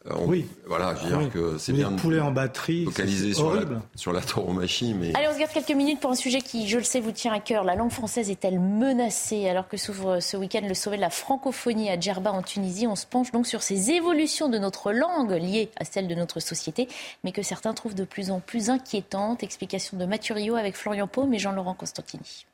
on- 0.10 0.26
Oui. 0.28 0.46
voilà, 0.68 0.96
je 0.96 1.04
veux 1.04 1.10
dire 1.10 1.18
Oui. 1.20 1.30
que 1.30 1.58
c'est 1.58 1.74
bien 1.74 1.88
en 1.88 2.32
batterie, 2.32 2.88
c'est 2.96 3.34
sur 3.34 3.54
la, 3.54 3.64
sur 3.96 4.14
la 4.14 4.22
tauromachie, 4.22 4.94
mais 4.94 5.16
Allez, 5.16 5.28
on 5.30 5.34
se 5.34 5.40
garde 5.40 5.52
quelques 5.52 5.72
minutes 5.72 6.00
pour 6.00 6.12
un 6.12 6.16
sujet 6.16 6.42
qui, 6.42 6.68
je 6.68 6.78
le 6.78 6.84
sais, 6.84 7.00
vous 7.00 7.12
tient 7.12 7.34
à 7.34 7.40
cœur. 7.40 7.64
La 7.64 7.76
langue 7.76 7.92
française 7.92 8.30
est-elle 8.30 8.60
menacée 8.60 9.48
alors 9.50 9.68
que 9.68 9.78
s'ouvre 9.78 10.20
ce 10.20 10.38
week-end 10.38 10.62
le 10.68 10.74
sommet 10.74 10.98
de 10.98 11.02
la 11.02 11.10
francophonie 11.10 11.90
à 11.90 12.00
Djerba 12.00 12.32
en 12.32 12.42
Tunisie? 12.44 12.86
On 12.88 12.96
se 12.96 13.06
penche 13.06 13.32
donc 13.32 13.48
sur 13.48 13.64
ces 13.64 13.92
évolutions 13.92 14.50
de 14.50 14.58
notre 14.58 14.92
langue 14.92 15.32
liées 15.32 15.70
à 15.78 15.86
celle 15.86 16.08
de 16.08 16.16
notre 16.16 16.40
société, 16.40 16.88
mais 17.24 17.32
que 17.32 17.42
certains 17.42 17.74
trouvent 17.74 17.96
de 17.96 18.04
plus 18.06 18.30
en 18.32 18.40
plus 18.40 18.70
inquiétantes. 18.70 19.42
Explication 19.44 19.98
de 19.98 20.06
Mathurio 20.06 20.56
avec 20.56 20.76
Florian 20.76 21.08
Paume 21.08 21.34
et 21.34 21.40
Jean-Laurent 21.40 21.74
Constantini. 21.74 22.46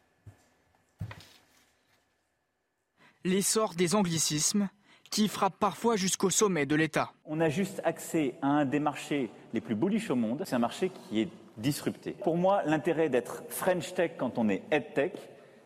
L'essor 3.23 3.73
des 3.75 3.93
anglicismes 3.95 4.69
qui 5.11 5.27
frappent 5.27 5.59
parfois 5.59 5.97
jusqu'au 5.97 6.29
sommet 6.29 6.65
de 6.65 6.75
l'État. 6.75 7.11
On 7.25 7.39
a 7.41 7.49
juste 7.49 7.81
accès 7.83 8.35
à 8.41 8.47
un 8.47 8.65
des 8.65 8.79
marchés 8.79 9.29
les 9.53 9.61
plus 9.61 9.75
bullish 9.75 10.09
au 10.09 10.15
monde. 10.15 10.43
C'est 10.45 10.55
un 10.55 10.59
marché 10.59 10.89
qui 10.89 11.19
est 11.21 11.29
disrupté. 11.57 12.15
Pour 12.23 12.37
moi, 12.37 12.63
l'intérêt 12.65 13.09
d'être 13.09 13.43
French 13.49 13.93
Tech 13.93 14.11
quand 14.17 14.37
on 14.37 14.49
est 14.49 14.63
Ed 14.71 14.93
Tech, 14.95 15.11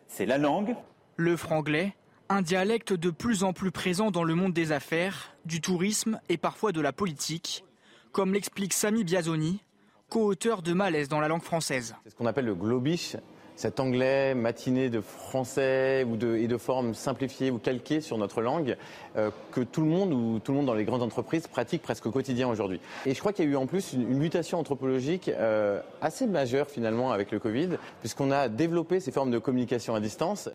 c'est 0.08 0.26
la 0.26 0.36
langue. 0.36 0.74
Le 1.16 1.36
franglais, 1.36 1.94
un 2.28 2.42
dialecte 2.42 2.92
de 2.92 3.10
plus 3.10 3.44
en 3.44 3.52
plus 3.52 3.70
présent 3.70 4.10
dans 4.10 4.24
le 4.24 4.34
monde 4.34 4.52
des 4.52 4.72
affaires, 4.72 5.36
du 5.44 5.60
tourisme 5.60 6.20
et 6.28 6.36
parfois 6.36 6.72
de 6.72 6.80
la 6.80 6.92
politique, 6.92 7.64
comme 8.10 8.34
l'explique 8.34 8.72
Sami 8.72 9.04
Biazoni, 9.04 9.60
co-auteur 10.08 10.62
de 10.62 10.72
Malaise 10.72 11.08
dans 11.08 11.20
la 11.20 11.28
langue 11.28 11.42
française. 11.42 11.94
C'est 12.02 12.10
ce 12.10 12.16
qu'on 12.16 12.26
appelle 12.26 12.46
le 12.46 12.54
globish, 12.54 13.16
cet 13.56 13.80
anglais 13.80 14.34
matiné 14.34 14.90
de 14.90 15.00
français 15.00 16.04
ou 16.08 16.16
de, 16.16 16.36
et 16.36 16.46
de 16.46 16.56
formes 16.56 16.94
simplifiées 16.94 17.50
ou 17.50 17.58
calquées 17.58 18.00
sur 18.00 18.18
notre 18.18 18.42
langue 18.42 18.76
euh, 19.16 19.30
que 19.50 19.62
tout 19.62 19.80
le 19.80 19.88
monde 19.88 20.12
ou 20.12 20.38
tout 20.38 20.52
le 20.52 20.58
monde 20.58 20.66
dans 20.66 20.74
les 20.74 20.84
grandes 20.84 21.02
entreprises 21.02 21.46
pratique 21.46 21.82
presque 21.82 22.06
au 22.06 22.10
quotidien 22.10 22.48
aujourd'hui. 22.48 22.80
Et 23.06 23.14
je 23.14 23.18
crois 23.18 23.32
qu'il 23.32 23.46
y 23.46 23.48
a 23.48 23.50
eu 23.50 23.56
en 23.56 23.66
plus 23.66 23.94
une, 23.94 24.06
mutation 24.06 24.58
anthropologique 24.58 25.28
euh, 25.28 25.80
assez 26.00 26.26
majeure 26.26 26.68
finalement 26.68 27.12
avec 27.12 27.30
le 27.30 27.38
Covid, 27.38 27.70
puisqu'on 28.00 28.30
a 28.30 28.48
développé 28.48 29.00
ces 29.00 29.10
formes 29.10 29.30
de 29.30 29.38
communication 29.38 29.94
à 29.94 30.00
distance. 30.00 30.48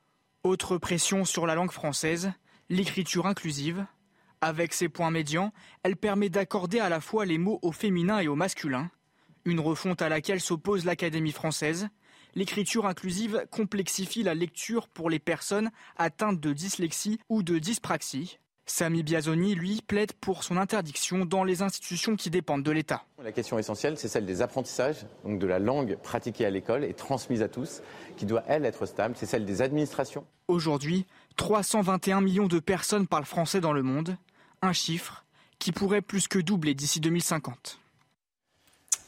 Autre 0.43 0.77
pression 0.77 1.25
sur 1.25 1.45
la 1.47 1.55
langue 1.55 1.71
française, 1.71 2.31
l'écriture 2.69 3.25
inclusive. 3.25 3.85
Avec 4.41 4.73
ses 4.73 4.89
points 4.89 5.11
médians, 5.11 5.53
elle 5.83 5.95
permet 5.95 6.29
d'accorder 6.29 6.79
à 6.79 6.89
la 6.89 6.99
fois 6.99 7.25
les 7.25 7.37
mots 7.37 7.59
au 7.61 7.71
féminin 7.71 8.19
et 8.19 8.27
au 8.27 8.35
masculin. 8.35 8.89
Une 9.45 9.59
refonte 9.59 10.01
à 10.01 10.09
laquelle 10.09 10.39
s'oppose 10.39 10.85
l'Académie 10.85 11.31
française. 11.31 11.89
L'écriture 12.33 12.85
inclusive 12.85 13.45
complexifie 13.51 14.23
la 14.23 14.33
lecture 14.33 14.87
pour 14.87 15.09
les 15.09 15.19
personnes 15.19 15.69
atteintes 15.97 16.39
de 16.39 16.53
dyslexie 16.53 17.19
ou 17.29 17.43
de 17.43 17.59
dyspraxie. 17.59 18.39
Sami 18.65 19.03
Biazoni, 19.03 19.53
lui, 19.53 19.81
plaide 19.85 20.13
pour 20.13 20.43
son 20.43 20.55
interdiction 20.55 21.25
dans 21.25 21.43
les 21.43 21.61
institutions 21.61 22.15
qui 22.15 22.29
dépendent 22.29 22.63
de 22.63 22.71
l'État. 22.71 23.03
La 23.21 23.33
question 23.33 23.59
essentielle, 23.59 23.97
c'est 23.97 24.07
celle 24.07 24.25
des 24.25 24.41
apprentissages, 24.41 25.05
donc 25.25 25.39
de 25.39 25.47
la 25.47 25.59
langue 25.59 25.97
pratiquée 25.97 26.45
à 26.45 26.49
l'école 26.49 26.85
et 26.85 26.93
transmise 26.93 27.41
à 27.41 27.49
tous, 27.49 27.81
qui 28.15 28.25
doit, 28.25 28.43
elle, 28.47 28.65
être 28.65 28.85
stable. 28.85 29.15
C'est 29.17 29.25
celle 29.25 29.45
des 29.45 29.61
administrations. 29.61 30.25
Aujourd'hui, 30.47 31.05
321 31.35 32.21
millions 32.21 32.47
de 32.47 32.59
personnes 32.59 33.07
parlent 33.07 33.25
français 33.25 33.59
dans 33.59 33.73
le 33.73 33.83
monde, 33.83 34.15
un 34.61 34.73
chiffre 34.73 35.25
qui 35.59 35.71
pourrait 35.71 36.01
plus 36.01 36.27
que 36.27 36.39
doubler 36.39 36.73
d'ici 36.73 37.01
2050. 37.01 37.79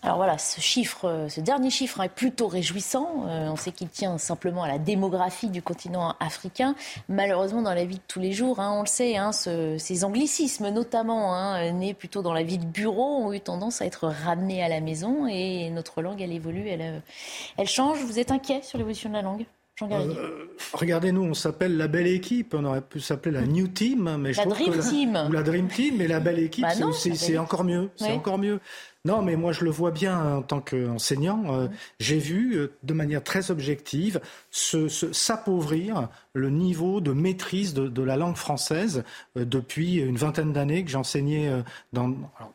Alors 0.04 0.18
voilà, 0.18 0.38
ce 0.38 0.60
chiffre, 0.60 1.06
euh, 1.06 1.30
ce 1.30 1.40
dernier 1.40 1.70
chiffre 1.70 2.02
est 2.02 2.10
plutôt 2.10 2.48
réjouissant. 2.48 3.26
Euh, 3.28 3.48
on 3.50 3.56
sait 3.56 3.72
qu'il 3.72 3.88
tient 3.88 4.18
simplement 4.18 4.64
à 4.64 4.68
la 4.68 4.78
démographie 4.78 5.48
du 5.48 5.62
continent 5.62 6.14
africain. 6.20 6.76
Malheureusement, 7.08 7.62
dans 7.62 7.74
la 7.74 7.86
vie 7.86 7.96
de 7.96 8.02
tous 8.08 8.20
les 8.20 8.34
jours, 8.34 8.60
hein, 8.60 8.74
on 8.76 8.82
le 8.82 8.88
sait, 8.88 9.16
hein, 9.16 9.32
ce- 9.32 9.78
ces 9.78 10.04
anglicismes 10.04 10.70
notamment, 10.70 11.34
hein, 11.34 11.72
nés 11.72 11.94
plutôt 11.94 12.22
dans 12.22 12.34
la 12.34 12.44
vie 12.44 12.58
de 12.58 12.66
bureau, 12.66 13.20
ont 13.24 13.32
eu 13.32 13.40
tendance 13.40 13.82
à 13.82 13.86
être 13.86 14.08
ramenés 14.10 14.62
à 14.62 14.68
la 14.68 14.82
maison 14.82 15.26
et 15.28 15.70
notre 15.70 16.02
langue, 16.02 16.22
elle 16.22 16.34
évolue, 16.34 16.68
elle, 16.68 16.82
euh, 16.82 17.00
elle 17.58 17.68
change. 17.68 18.00
Vous 18.04 18.20
êtes 18.20 18.32
inquiet 18.32 18.60
sur 18.62 18.78
l'évolution 18.78 19.10
de 19.10 19.16
la 19.16 19.22
langue 19.22 19.46
Euh, 19.82 20.46
Regardez, 20.74 21.12
nous, 21.12 21.24
on 21.24 21.34
s'appelle 21.34 21.78
la 21.78 21.88
belle 21.88 22.06
équipe. 22.08 22.54
On 22.54 22.64
aurait 22.64 22.82
pu 22.82 23.00
s'appeler 23.00 23.34
la 23.34 23.42
New 23.48 23.68
Team, 23.68 24.18
mais 24.20 24.32
je 24.32 24.38
La 24.38 24.44
trouve 24.46 24.56
Dream 24.58 24.72
que 24.72 24.78
la- 24.78 24.84
Team. 24.84 25.26
ou 25.28 25.32
la 25.32 25.44
Dream 25.44 25.68
Team, 25.68 25.96
mais 25.98 26.08
la 26.08 26.20
belle 26.20 26.40
équipe, 26.40 26.64
Bah 26.64 26.70
c'est- 26.94 27.38
encore 27.40 27.64
mieux. 27.64 27.90
C'est 27.96 28.12
encore 28.12 28.38
mieux. 28.38 28.60
Non, 29.06 29.22
mais 29.22 29.36
moi, 29.36 29.52
je 29.52 29.66
le 29.66 29.70
vois 29.70 29.92
bien 29.92 30.38
en 30.38 30.42
tant 30.42 30.62
qu'enseignant. 30.62 31.44
Euh, 31.54 31.68
J'ai 32.00 32.20
vu, 32.20 32.56
euh, 32.56 32.78
de 32.84 32.94
manière 32.94 33.22
très 33.22 33.52
objective, 33.52 34.22
s'appauvrir 34.50 36.10
le 36.34 36.50
niveau 36.50 37.02
de 37.02 37.12
maîtrise 37.12 37.74
de, 37.74 37.88
de 37.88 38.02
la 38.02 38.18
langue 38.18 38.36
française 38.36 39.04
euh, 39.38 39.46
depuis 39.46 39.98
une 39.98 40.16
vingtaine 40.16 40.52
d'années 40.54 40.84
que 40.84 40.90
j'enseignais 40.90 41.48
euh, 41.48 41.62
dans, 41.94 42.14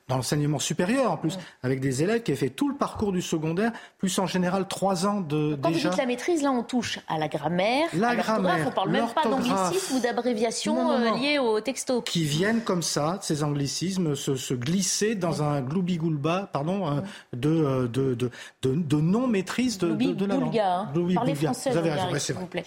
l'enseignement 0.09 0.59
supérieur, 0.59 1.13
en 1.13 1.17
plus, 1.17 1.39
avec 1.63 1.81
des 1.81 2.03
élèves 2.03 2.23
qui 2.23 2.33
avaient 2.33 2.39
fait 2.39 2.51
tout 2.51 2.69
le 2.69 2.75
parcours 2.75 3.13
du 3.13 3.23
secondaire, 3.23 3.73
plus 3.99 4.19
en 4.19 4.27
général 4.27 4.67
trois 4.67 5.07
ans 5.07 5.21
de 5.21 5.57
Quand 5.63 5.69
déjà. 5.69 5.89
vous 5.89 5.91
dites 5.91 5.99
la 5.99 6.07
maîtrise, 6.07 6.43
là, 6.43 6.51
on 6.51 6.63
touche 6.63 6.99
à 7.09 7.19
la 7.19 7.29
grammaire, 7.29 7.89
La 7.95 8.09
à 8.11 8.17
grammaire, 8.17 8.67
On 8.67 8.71
parle 8.71 8.91
même 8.91 9.07
pas 9.15 9.23
d'anglicisme 9.29 9.97
ou 9.97 10.01
d'abréviation 10.01 10.93
euh, 10.93 11.17
liée 11.19 11.39
au 11.39 11.61
texto. 11.61 12.03
qui 12.03 12.25
viennent 12.25 12.63
comme 12.63 12.83
ça, 12.83 13.19
ces 13.23 13.43
anglicismes, 13.43 14.15
se, 14.15 14.35
se 14.35 14.55
glisser 14.55 15.15
dans 15.15 15.43
un 15.43 15.61
gloubi-goulba 15.61 16.51
pardon, 16.53 16.89
euh, 16.89 17.01
de, 17.33 17.87
de, 17.87 18.15
de, 18.15 18.31
de, 18.63 18.97
non-maîtrise 19.01 19.79
de, 19.79 19.93
de, 19.93 20.25
la 20.25 20.37
langue. 20.37 20.59
Hein. 20.59 20.89
Parlez 21.15 21.35
français, 21.35 21.71
vous 21.71 21.77
avez 21.77 21.91
raison, 21.91 22.19
s'il 22.19 22.35
vous 22.35 22.47
plaît. 22.47 22.65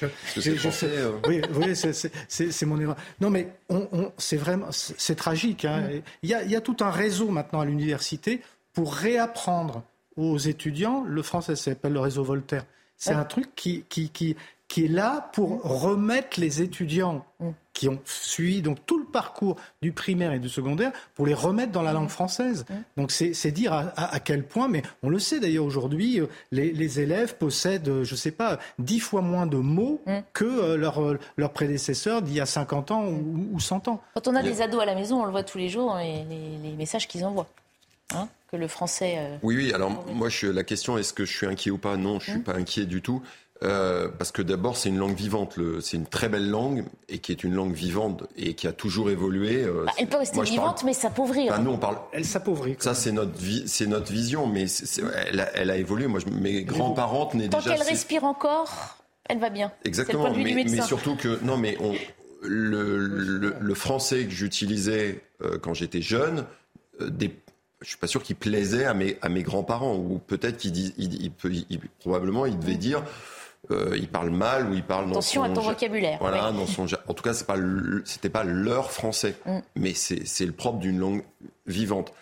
Oui, 1.28 1.42
oui 1.56 1.76
c'est 1.76 2.66
mon 2.66 2.80
erreur. 2.80 2.96
Non, 3.20 3.30
mais 3.30 3.48
on, 3.70 3.88
on, 3.92 4.12
c'est 4.18 4.38
vraiment, 4.38 4.68
c'est 4.72 5.16
tragique. 5.16 5.66
Hein. 5.66 5.82
Mm. 5.82 6.02
Il, 6.24 6.30
y 6.30 6.34
a, 6.34 6.44
il 6.44 6.52
y 6.52 6.56
a 6.56 6.62
tout 6.62 6.78
un 6.82 6.92
réseau 6.92 7.30
maintenant 7.30 7.62
à 7.62 7.66
l'université 7.66 8.42
pour 8.74 8.94
réapprendre 8.94 9.84
aux 10.18 10.38
étudiants 10.38 11.04
le 11.06 11.22
français. 11.22 11.56
Ça 11.56 11.72
s'appelle 11.72 11.94
le 11.94 12.00
réseau 12.00 12.24
Voltaire. 12.24 12.66
C'est 12.98 13.14
un 13.14 13.26
truc 13.26 13.56
qui, 13.56 13.84
qui, 13.90 14.10
qui, 14.10 14.36
qui 14.72 14.86
est 14.86 14.88
là 14.88 15.30
pour 15.34 15.62
remettre 15.64 16.40
les 16.40 16.62
étudiants 16.62 17.26
qui 17.74 17.90
ont 17.90 18.00
suivi 18.06 18.62
donc 18.62 18.78
tout 18.86 18.98
le 18.98 19.04
parcours 19.04 19.58
du 19.82 19.92
primaire 19.92 20.32
et 20.32 20.40
du 20.40 20.48
secondaire 20.48 20.94
pour 21.14 21.26
les 21.26 21.34
remettre 21.34 21.74
dans 21.74 21.82
la 21.82 21.92
langue 21.92 22.08
française. 22.08 22.66
Donc 22.96 23.12
c'est 23.12 23.52
dire 23.52 23.74
à, 23.74 24.20
quel 24.22 24.48
point, 24.48 24.70
mais 24.70 24.82
on 25.04 25.10
le 25.10 25.20
sait 25.20 25.42
d'ailleurs 25.42 25.66
aujourd'hui, 25.66 26.22
euh, 26.22 26.28
les, 26.54 27.02
élèves 27.02 27.36
possèdent, 27.36 27.90
euh, 27.90 28.04
je 28.06 28.14
ne 28.14 28.18
sais 28.18 28.32
pas, 28.32 28.60
dix 28.80 29.02
fois 29.02 29.22
moins 29.22 29.46
de 29.46 29.58
mots 29.58 30.02
que 30.32 30.46
euh, 30.46 30.78
leurs 30.78 31.18
leur 31.36 31.52
prédécesseurs 31.52 32.22
d'il 32.22 32.36
y 32.36 32.40
a 32.40 32.46
50 32.46 32.92
ans 32.92 33.04
ou, 33.08 33.60
100 33.60 33.90
ans. 33.90 34.02
Quand 34.14 34.30
on 34.30 34.36
a 34.36 34.42
des 34.42 34.62
ados 34.62 34.82
à 34.82 34.86
la 34.86 34.96
maison, 34.96 35.22
on 35.22 35.26
le 35.26 35.32
voit 35.32 35.44
tous 35.44 35.58
les 35.58 35.68
jours, 35.68 35.98
les, 35.98 36.24
les 36.64 36.76
messages 36.78 37.10
qu'ils 37.10 37.26
envoient. 37.26 37.50
Hein, 38.14 38.30
que 38.50 38.58
le 38.58 38.68
français. 38.68 39.40
Oui, 39.44 39.56
oui. 39.56 39.74
Alors 39.74 40.06
moi, 40.14 40.30
je, 40.30 40.48
la 40.48 40.64
question, 40.64 40.98
est-ce 40.98 41.14
que 41.14 41.26
je 41.26 41.36
suis 41.36 41.48
inquiet 41.48 41.72
ou 41.72 41.78
pas? 41.78 41.98
Non, 41.98 42.20
je 42.20 42.32
suis 42.32 42.40
pas 42.40 42.56
inquiet 42.56 42.86
du 42.86 43.02
tout. 43.02 43.22
Euh, 43.64 44.08
parce 44.08 44.32
que 44.32 44.42
d'abord, 44.42 44.76
c'est 44.76 44.90
une 44.90 44.98
langue 44.98 45.16
vivante. 45.16 45.56
C'est 45.82 45.98
une 45.98 46.08
très 46.08 46.30
belle 46.30 46.50
langue 46.50 46.84
et 47.10 47.20
qui 47.20 47.32
est 47.32 47.44
une 47.44 47.54
langue 47.54 47.74
vivante 47.74 48.24
et 48.36 48.56
qui 48.56 48.68
a 48.68 48.72
toujours 48.72 49.12
évolué. 49.12 49.64
Euh, 49.64 49.84
bah, 49.86 49.92
elle 50.00 50.08
peut 50.08 50.18
rester 50.18 50.42
vivante, 50.42 50.84
mais 50.84 50.94
s'appauvrir. 50.94 51.52
Bah, 51.52 51.60
nous, 51.60 51.72
on 51.72 51.78
parle. 51.78 51.98
Elle 52.12 52.26
s'appauvrit. 52.26 52.76
Ça, 52.80 52.96
c'est 52.96 53.12
notre 53.12 53.38
vie, 53.38 53.64
c'est 53.68 53.86
notre 53.86 54.12
vision, 54.12 54.48
mais 54.48 54.66
elle, 55.28 55.42
a, 55.42 55.56
elle, 55.56 55.70
a, 55.70 55.78
évolué. 55.78 56.08
Moi, 56.08 56.22
mes 56.32 56.64
grands-parents 56.64 57.28
tenaient 57.28 57.50
déjà. 57.50 57.62
Tant 57.62 57.70
qu'elle 57.70 57.88
respire 57.88 58.24
encore, 58.24 58.98
elle 59.30 59.38
va 59.38 59.52
bien. 59.52 59.72
Exactement. 59.86 60.34
mais, 60.36 60.54
mais, 60.56 60.82
surtout 60.82 61.16
que 61.16 61.40
non, 61.44 61.58
mais 61.58 61.78
on, 61.80 61.94
le, 62.42 62.98
le, 63.60 63.74
français 63.76 64.26
que 64.26 64.32
j'utilisais 64.32 65.22
euh, 65.44 65.60
quand 65.60 65.76
j'étais 65.76 66.02
jeune, 66.02 66.46
des 67.00 67.32
je 67.82 67.90
suis 67.90 67.98
pas 67.98 68.08
sûr 68.08 68.22
qu'il 68.22 68.36
plaisait 68.36 68.86
à 68.86 68.94
mes, 68.94 69.18
à 69.24 69.30
mes 69.30 69.42
grands-parents, 69.42 69.96
ou 69.96 70.20
peut-être 70.20 70.58
qu'il 70.58 70.78
il, 70.78 70.94
il, 71.00 71.66
il, 71.70 71.80
probablement 72.00 72.46
il 72.46 72.58
devait 72.60 72.76
dire 72.76 73.04
euh, 73.72 73.98
il 73.98 74.08
parle 74.08 74.30
mal 74.30 74.70
ou 74.70 74.74
il 74.74 74.84
parle 74.84 75.06
dans 75.06 75.12
Attention 75.12 75.44
à 75.44 75.50
ton 75.50 75.62
vocabulaire. 75.62 76.18
Voilà, 76.20 76.52
dans 76.52 76.66
son. 76.66 76.86
En 77.08 77.14
tout 77.14 77.24
cas, 77.24 77.34
c'est 77.34 77.48
pas 77.48 77.58
c'était 78.06 78.30
pas 78.30 78.44
leur 78.44 78.92
français, 78.92 79.36
mm. 79.46 79.60
mais 79.76 79.94
c'est 79.94 80.46
le 80.46 80.52
propre 80.52 80.80
d'une 80.80 81.00
langue 81.00 81.24
vivante. 81.66 82.14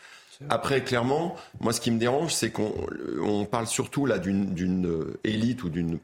Après, 0.48 0.84
clairement, 0.84 1.36
moi, 1.60 1.74
ce 1.74 1.82
qui 1.82 1.92
me 1.92 2.00
dérange, 2.00 2.34
c'est 2.34 2.50
qu'on 2.50 2.74
on 3.22 3.44
parle 3.44 3.68
surtout 3.68 4.06
là 4.06 4.20
d'une 4.20 5.14
élite 5.26 5.64
ou 5.64 5.70
d'une 5.70 6.00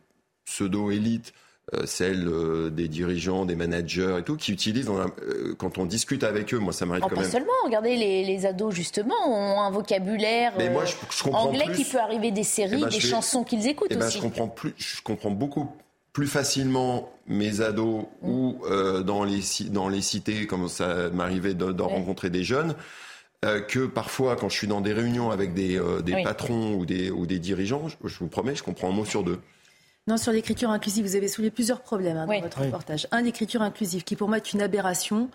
pseudo-élite 0.45 1.33
euh, 1.73 1.87
celle 1.87 2.27
euh, 2.27 2.69
des 2.69 2.87
dirigeants, 2.87 3.43
des 3.43 3.55
managers 3.55 4.17
et 4.19 4.23
tout, 4.23 4.37
qui 4.37 4.51
utilisent, 4.51 4.87
euh, 4.87 5.55
quand 5.57 5.79
on 5.79 5.85
discute 5.85 6.23
avec 6.23 6.53
eux, 6.53 6.59
moi 6.59 6.71
ça 6.71 6.85
m'arrive 6.85 7.01
oh, 7.03 7.09
quand 7.09 7.15
pas 7.15 7.23
même. 7.23 7.31
seulement, 7.31 7.53
regardez, 7.63 7.95
les, 7.95 8.45
ados 8.45 8.71
justement 8.71 9.15
ont 9.25 9.61
un 9.61 9.71
vocabulaire 9.71 10.53
anglais 11.31 11.65
qui 11.75 11.83
peut 11.83 11.97
arriver 11.97 12.29
des 12.29 12.43
séries, 12.43 12.75
eh 12.77 12.83
ben, 12.83 12.89
des 12.89 12.99
chansons 12.99 13.43
qu'ils 13.43 13.65
écoutent 13.65 13.87
eh 13.89 13.95
ben, 13.95 14.05
aussi. 14.05 14.17
Je 14.17 14.21
comprends, 14.21 14.47
plus, 14.47 14.75
je 14.77 15.01
comprends 15.01 15.31
beaucoup 15.31 15.67
plus 16.13 16.27
facilement 16.27 17.11
mes 17.25 17.61
ados 17.61 18.03
mm. 18.21 18.29
ou 18.29 18.61
dans, 19.03 19.23
les, 19.23 19.41
dans 19.71 19.89
les 19.89 20.01
cités, 20.03 20.45
comme 20.45 20.69
ça 20.69 21.09
m'arrivait 21.09 21.55
de, 21.55 21.81
rencontrer 21.81 22.29
des 22.29 22.43
jeunes. 22.43 22.75
que 23.41 23.87
parfois, 23.87 24.35
quand 24.35 24.49
je 24.49 24.55
suis 24.55 24.67
dans 24.67 24.81
des 24.81 24.93
réunions 24.93 25.31
avec 25.31 25.55
des, 25.55 25.81
des 26.03 26.21
patrons 26.21 26.75
ou 26.75 26.85
des, 26.85 27.09
ou 27.09 27.25
des 27.25 27.39
dirigeants, 27.39 27.87
je, 27.87 28.19
vous 28.19 28.27
promets, 28.27 28.55
je 28.55 28.61
comprends 28.61 28.89
un 28.89 28.93
mot 28.93 29.03
sur 29.03 29.23
deux. 29.23 29.39
Non, 30.07 30.17
sur 30.17 30.31
l'écriture 30.31 30.69
inclusive, 30.69 31.03
vous 31.03 31.15
avez 31.15 31.27
soulevé 31.27 31.49
plusieurs 31.49 31.81
problèmes 31.81 32.15
hein, 32.15 32.27
dans 32.27 32.39
votre 32.39 32.61
reportage. 32.61 33.07
Un, 33.11 33.23
l'écriture 33.23 33.63
inclusive, 33.63 34.03
qui 34.03 34.15
pour 34.15 34.27
moi 34.27 34.37
est 34.37 34.53
une 34.53 34.61
aberration. 34.61 35.29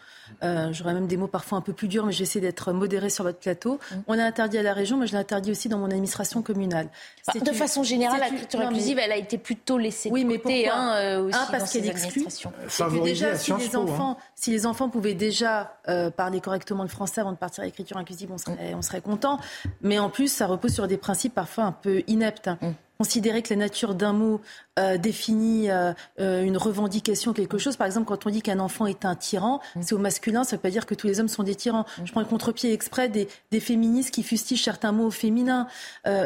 Euh, 0.45 0.73
J'aurais 0.73 0.95
même 0.95 1.09
des 1.09 1.17
mots 1.17 1.27
parfois 1.27 1.59
un 1.59 1.61
peu 1.61 1.73
plus 1.73 1.89
durs, 1.89 2.07
mais 2.07 2.13
j'essaie 2.13 2.39
d'être 2.39 2.73
modéré 2.73 3.11
sur 3.11 3.25
votre 3.25 3.41
plateau. 3.41 3.81
Mm. 3.91 3.97
On 4.07 4.19
a 4.21 4.23
interdit 4.23 4.59
à 4.59 4.63
la 4.63 4.73
région, 4.73 4.97
mais 4.97 5.09
je 5.09 5.13
l'ai 5.13 5.19
interdit 5.19 5.51
aussi 5.51 5.69
dans 5.69 5.79
mon 5.79 5.87
administration 5.87 6.41
communale. 6.43 6.89
Bah, 7.27 7.33
de 7.41 7.51
façon 7.51 7.83
générale, 7.83 8.21
l'écriture 8.31 8.61
inclusive, 8.61 9.01
elle 9.01 9.11
a 9.11 9.17
été 9.17 9.39
plutôt 9.39 9.77
laissée 9.77 10.09
oui, 10.09 10.25
mais 10.25 10.39
côté, 10.39 10.69
hein, 10.69 10.95
euh, 10.95 11.23
aussi 11.25 11.37
un, 11.37 11.47
parce 11.51 11.73
qu'elle 11.73 11.89
exclut. 11.89 12.27
Et 12.95 13.01
déjà, 13.01 13.35
si 13.35 13.53
les, 13.53 13.75
hein. 13.75 13.81
enfants, 13.81 14.19
si 14.37 14.53
les 14.53 14.67
enfants 14.67 14.89
pouvaient 14.89 15.15
déjà 15.15 15.79
euh, 15.89 16.11
parler 16.11 16.41
correctement 16.41 16.85
le 16.85 16.89
français 16.89 17.21
avant 17.21 17.33
de 17.33 17.37
partir 17.39 17.63
à 17.63 17.65
l'écriture 17.65 17.97
inclusive, 17.97 18.31
on 18.31 18.39
serait, 18.39 18.75
on 18.75 18.83
serait 18.83 19.01
content. 19.01 19.41
Mais 19.83 19.99
en 19.99 20.11
plus, 20.11 20.29
ça 20.29 20.47
repose 20.47 20.73
sur 20.73 20.87
des 20.87 20.97
principes 20.97 21.35
parfois 21.35 21.65
un 21.65 21.73
peu 21.73 22.05
ineptes. 22.07 22.51
Mm 22.63 22.69
considérer 23.01 23.41
que 23.41 23.49
la 23.49 23.57
nature 23.57 23.95
d'un 23.95 24.13
mot 24.13 24.43
euh, 24.79 24.99
définit 24.99 25.71
euh, 25.71 25.95
euh, 26.21 26.43
une 26.43 26.59
revendication, 26.59 27.33
quelque 27.33 27.57
chose. 27.57 27.79
Par 27.79 27.87
exemple, 27.87 28.07
quand 28.07 28.27
on 28.27 28.31
dit 28.31 28.43
qu'un 28.43 28.61
enfant 28.61 28.85
est 28.85 29.07
un 29.07 29.15
tyran, 29.15 29.63
mm. 29.75 29.81
c'est 29.81 29.95
au 29.95 29.99
masculin, 29.99 30.45
ça 30.45 30.51
ne 30.55 30.59
veut 30.59 30.63
pas 30.63 30.69
dire 30.69 30.85
que 30.85 30.95
tous 30.95 31.07
les 31.07 31.19
hommes 31.19 31.29
sont 31.29 31.43
des 31.43 31.55
tyrans. 31.55 31.87
Mm. 31.97 32.05
Je 32.05 32.13
prends 32.13 32.21
le 32.21 32.27
contre-pied 32.27 32.75
exprès 32.75 33.09
des, 33.09 33.27
féministes 33.59 34.11
qui 34.11 34.23
fustigent 34.23 34.63
certains 34.63 34.93
mots 34.93 35.07
au 35.07 35.11
féminin. 35.11 35.67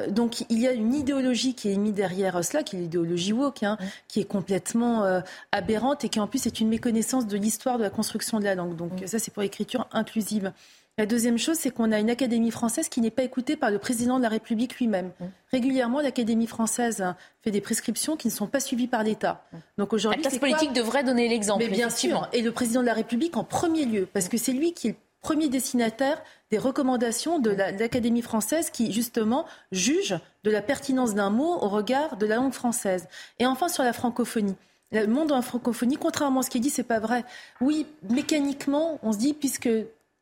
donc 0.09 0.45
il 0.51 0.59
y 0.59 0.67
a 0.67 0.73
une 0.73 0.95
idéologie 0.95 1.55
qui 1.55 1.71
est 1.73 1.77
mise 1.77 1.95
derrière 1.95 2.45
cela, 2.45 2.65
qui 2.65 2.75
est 2.75 2.81
l'idéologie 2.81 3.33
woke, 3.33 3.63
hein, 3.63 3.77
mm. 3.79 3.85
qui 4.09 4.21
est 4.21 4.25
complètement 4.25 5.05
aberrante 5.53 6.05
et 6.05 6.09
qui 6.09 6.19
en 6.19 6.27
plus 6.27 6.45
est 6.47 6.59
une 6.59 6.69
méconnaissance 6.69 7.29
de 7.29 7.37
l'histoire 7.37 7.79
de 7.79 7.85
la 7.85 7.91
construction 7.91 8.41
de 8.41 8.45
la 8.45 8.57
langue. 8.57 8.75
Donc 8.75 8.91
ça, 9.07 9.21
c'est 9.21 9.33
pour 9.33 9.43
l'écriture 9.43 9.87
inclusive. 9.93 10.53
La 10.97 11.07
deuxième 11.07 11.39
chose, 11.39 11.57
c'est 11.57 11.73
qu'on 11.73 11.91
a 11.91 11.99
une 11.99 12.09
Académie 12.09 12.53
française 12.53 12.89
qui 12.89 13.01
n'est 13.01 13.11
pas 13.11 13.25
écoutée 13.25 13.57
par 13.57 13.73
le 13.73 13.81
président 13.81 14.19
de 14.19 14.23
la 14.23 14.29
République 14.29 14.79
lui-même. 14.79 15.11
Mmh. 15.19 15.25
Régulièrement, 15.51 16.01
l'Académie 16.01 16.47
française 16.47 17.05
fait 17.43 17.51
des 17.51 17.61
prescriptions 17.61 18.17
qui 18.17 18.29
ne 18.29 18.33
sont 18.33 18.47
pas 18.47 18.61
suivies 18.61 18.87
par 18.87 19.03
l'État. 19.03 19.45
Mmh. 19.53 19.57
Donc 19.79 19.93
aujourd'hui, 19.93 20.23
la 20.23 20.31
classe 20.31 20.39
politique 20.39 20.73
devrait 20.73 21.03
donner 21.03 21.29
l'exemple. 21.29 21.65
Mais 21.65 21.69
bien 21.69 21.91
sûr, 21.91 22.29
et 22.33 22.43
le 22.43 22.53
président 22.53 22.81
de 22.81 22.87
la 22.87 22.95
République 22.95 23.37
en 23.37 23.43
premier 23.43 23.87
lieu, 23.87 24.07
parce 24.13 24.29
que 24.29 24.37
c'est 24.37 24.53
lui 24.53 24.73
qui 24.73 24.89
est 24.89 24.91
le 24.93 24.97
premier 25.21 25.49
destinataire 25.49 26.23
des 26.53 26.59
recommandations 26.59 27.41
de 27.41 27.51
l'Académie 27.51 28.23
française 28.23 28.71
qui, 28.71 28.93
justement, 28.93 29.47
juge 29.73 30.17
de 30.45 30.51
la 30.53 30.63
pertinence 30.63 31.15
d'un 31.17 31.31
mot 31.31 31.55
au 31.61 31.69
regard 31.69 32.19
de 32.19 32.27
la 32.27 32.37
langue 32.37 32.53
française. 32.53 33.09
Et 33.41 33.47
enfin, 33.47 33.69
sur 33.69 33.83
la 33.83 33.93
francophonie. 33.93 34.55
Le 34.93 35.09
monde 35.09 35.33
en 35.33 35.43
francophonie, 35.43 35.97
contrairement 35.97 36.41
à 36.41 36.43
ce 36.45 36.51
qui 36.51 36.59
est 36.59 36.61
dit, 36.61 36.71
c'est 36.71 36.85
pas 36.85 37.01
vrai. 37.01 37.25
Oui, 37.61 37.87
mécaniquement, 38.11 39.01
on 39.03 39.13
se 39.13 39.19
dit, 39.19 39.35
puisque 39.35 39.69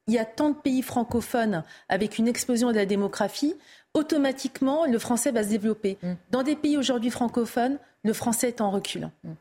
il 0.07 0.15
y 0.15 0.19
a 0.19 0.25
tant 0.25 0.51
de 0.51 0.57
pays 0.57 0.83
francophones 0.83 1.63
avec 1.89 2.19
une 2.19 2.29
explosion 2.29 2.71
de 2.71 2.77
la 2.77 2.87
démographie, 2.87 3.55
automatiquement, 3.95 4.87
le 4.87 4.99
français 4.99 5.31
va 5.31 5.45
se 5.45 5.49
développer. 5.49 5.99
Mm. 6.03 6.13
Dans 6.31 6.43
des 6.43 6.57
pays 6.57 6.77
aujourd'hui 6.77 7.11
francophones, 7.11 7.79
le 8.03 8.13
français 8.13 8.49
est 8.49 8.61
en 8.61 8.71
recul. 8.71 9.11
Mm. 9.25 9.33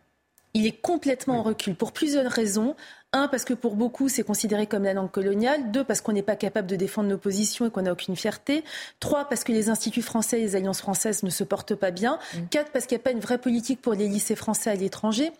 Il 0.53 0.65
est 0.65 0.81
complètement 0.81 1.39
en 1.39 1.43
recul 1.43 1.75
pour 1.75 1.93
plusieurs 1.93 2.29
raisons. 2.29 2.75
Un, 3.13 3.29
parce 3.29 3.45
que 3.45 3.53
pour 3.53 3.75
beaucoup, 3.75 4.09
c'est 4.09 4.23
considéré 4.23 4.67
comme 4.67 4.83
la 4.83 4.93
langue 4.93 5.11
coloniale. 5.11 5.71
Deux, 5.71 5.83
parce 5.83 6.01
qu'on 6.01 6.11
n'est 6.11 6.21
pas 6.21 6.35
capable 6.35 6.67
de 6.67 6.75
défendre 6.75 7.09
nos 7.09 7.17
positions 7.17 7.65
et 7.65 7.71
qu'on 7.71 7.83
n'a 7.83 7.93
aucune 7.93 8.17
fierté. 8.17 8.63
Trois, 8.99 9.25
parce 9.25 9.45
que 9.45 9.53
les 9.53 9.69
instituts 9.69 10.01
français 10.01 10.39
et 10.39 10.43
les 10.43 10.55
alliances 10.57 10.81
françaises 10.81 11.23
ne 11.23 11.29
se 11.29 11.45
portent 11.45 11.75
pas 11.75 11.91
bien. 11.91 12.19
Mm. 12.33 12.39
Quatre, 12.49 12.71
parce 12.71 12.85
qu'il 12.85 12.97
n'y 12.97 13.01
a 13.01 13.03
pas 13.03 13.11
une 13.11 13.19
vraie 13.19 13.37
politique 13.37 13.81
pour 13.81 13.93
les 13.93 14.09
lycées 14.09 14.35
français 14.35 14.69
à 14.69 14.75
l'étranger. 14.75 15.31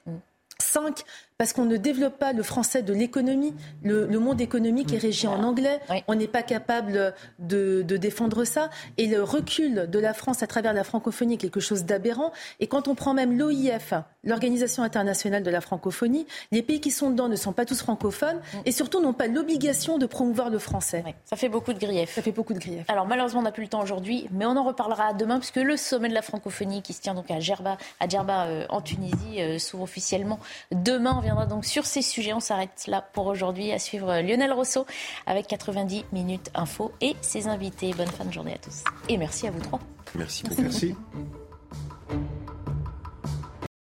Cinq, 0.59 1.03
parce 1.41 1.53
qu'on 1.53 1.65
ne 1.65 1.77
développe 1.77 2.19
pas 2.19 2.33
le 2.33 2.43
français 2.43 2.83
de 2.83 2.93
l'économie. 2.93 3.55
Le, 3.83 4.05
monde 4.19 4.39
économique 4.41 4.93
est 4.93 4.99
régi 4.99 5.25
en 5.25 5.41
anglais. 5.41 5.79
On 6.07 6.13
n'est 6.13 6.27
pas 6.27 6.43
capable 6.43 7.15
de, 7.39 7.81
défendre 7.81 8.43
ça. 8.43 8.69
Et 8.99 9.07
le 9.07 9.23
recul 9.23 9.89
de 9.89 9.97
la 9.97 10.13
France 10.13 10.43
à 10.43 10.47
travers 10.47 10.71
la 10.71 10.83
francophonie 10.83 11.33
est 11.33 11.37
quelque 11.37 11.59
chose 11.59 11.83
d'aberrant. 11.83 12.31
Et 12.59 12.67
quand 12.67 12.87
on 12.87 12.93
prend 12.93 13.15
même 13.15 13.39
l'OIF, 13.39 13.95
l'Organisation 14.23 14.83
internationale 14.83 15.41
de 15.41 15.49
la 15.49 15.61
francophonie, 15.61 16.27
les 16.51 16.61
pays 16.61 16.79
qui 16.79 16.91
sont 16.91 17.09
dedans 17.09 17.27
ne 17.27 17.35
sont 17.35 17.53
pas 17.53 17.65
tous 17.65 17.81
francophones 17.81 18.37
mm. 18.37 18.57
et 18.65 18.71
surtout 18.71 19.01
n'ont 19.01 19.13
pas 19.13 19.25
l'obligation 19.25 19.97
de 19.97 20.05
promouvoir 20.05 20.51
le 20.51 20.59
français. 20.59 21.03
ça 21.25 21.37
fait 21.37 21.49
beaucoup 21.49 21.73
de 21.73 21.79
griefs. 21.79 22.13
Ça 22.13 22.21
fait 22.21 22.31
beaucoup 22.31 22.53
de 22.53 22.59
griefs. 22.59 22.85
Alors 22.87 23.07
malheureusement, 23.07 23.39
on 23.39 23.43
n'a 23.45 23.51
plus 23.51 23.63
le 23.63 23.69
temps 23.69 23.81
aujourd'hui, 23.81 24.27
mais 24.29 24.45
on 24.45 24.55
en 24.55 24.63
reparlera 24.63 25.15
demain 25.15 25.39
puisque 25.39 25.55
le 25.55 25.75
sommet 25.75 26.07
de 26.07 26.13
la 26.13 26.21
francophonie 26.21 26.83
qui 26.83 26.93
se 26.93 27.01
tient 27.01 27.15
donc 27.15 27.31
à 27.31 27.39
Djerba, 27.39 27.79
à 27.99 28.07
Djerba 28.07 28.45
euh, 28.45 28.65
en 28.69 28.81
Tunisie 28.81 29.39
euh, 29.39 29.57
s'ouvre 29.57 29.81
officiellement 29.81 30.37
demain. 30.71 31.13
On 31.15 31.30
donc 31.47 31.65
sur 31.65 31.85
ces 31.85 32.01
sujets. 32.01 32.33
On 32.33 32.39
s'arrête 32.39 32.85
là 32.87 33.01
pour 33.13 33.27
aujourd'hui. 33.27 33.71
À 33.71 33.79
suivre 33.79 34.21
Lionel 34.21 34.51
Rousseau 34.53 34.85
avec 35.25 35.47
90 35.47 36.05
minutes 36.11 36.49
info 36.53 36.91
et 37.01 37.15
ses 37.21 37.47
invités. 37.47 37.93
Bonne 37.93 38.07
fin 38.07 38.25
de 38.25 38.33
journée 38.33 38.53
à 38.53 38.57
tous. 38.57 38.83
Et 39.09 39.17
merci 39.17 39.47
à 39.47 39.51
vous 39.51 39.59
trois. 39.59 39.79
Merci 40.15 40.43
beaucoup. 40.43 40.61
Merci. 40.61 40.95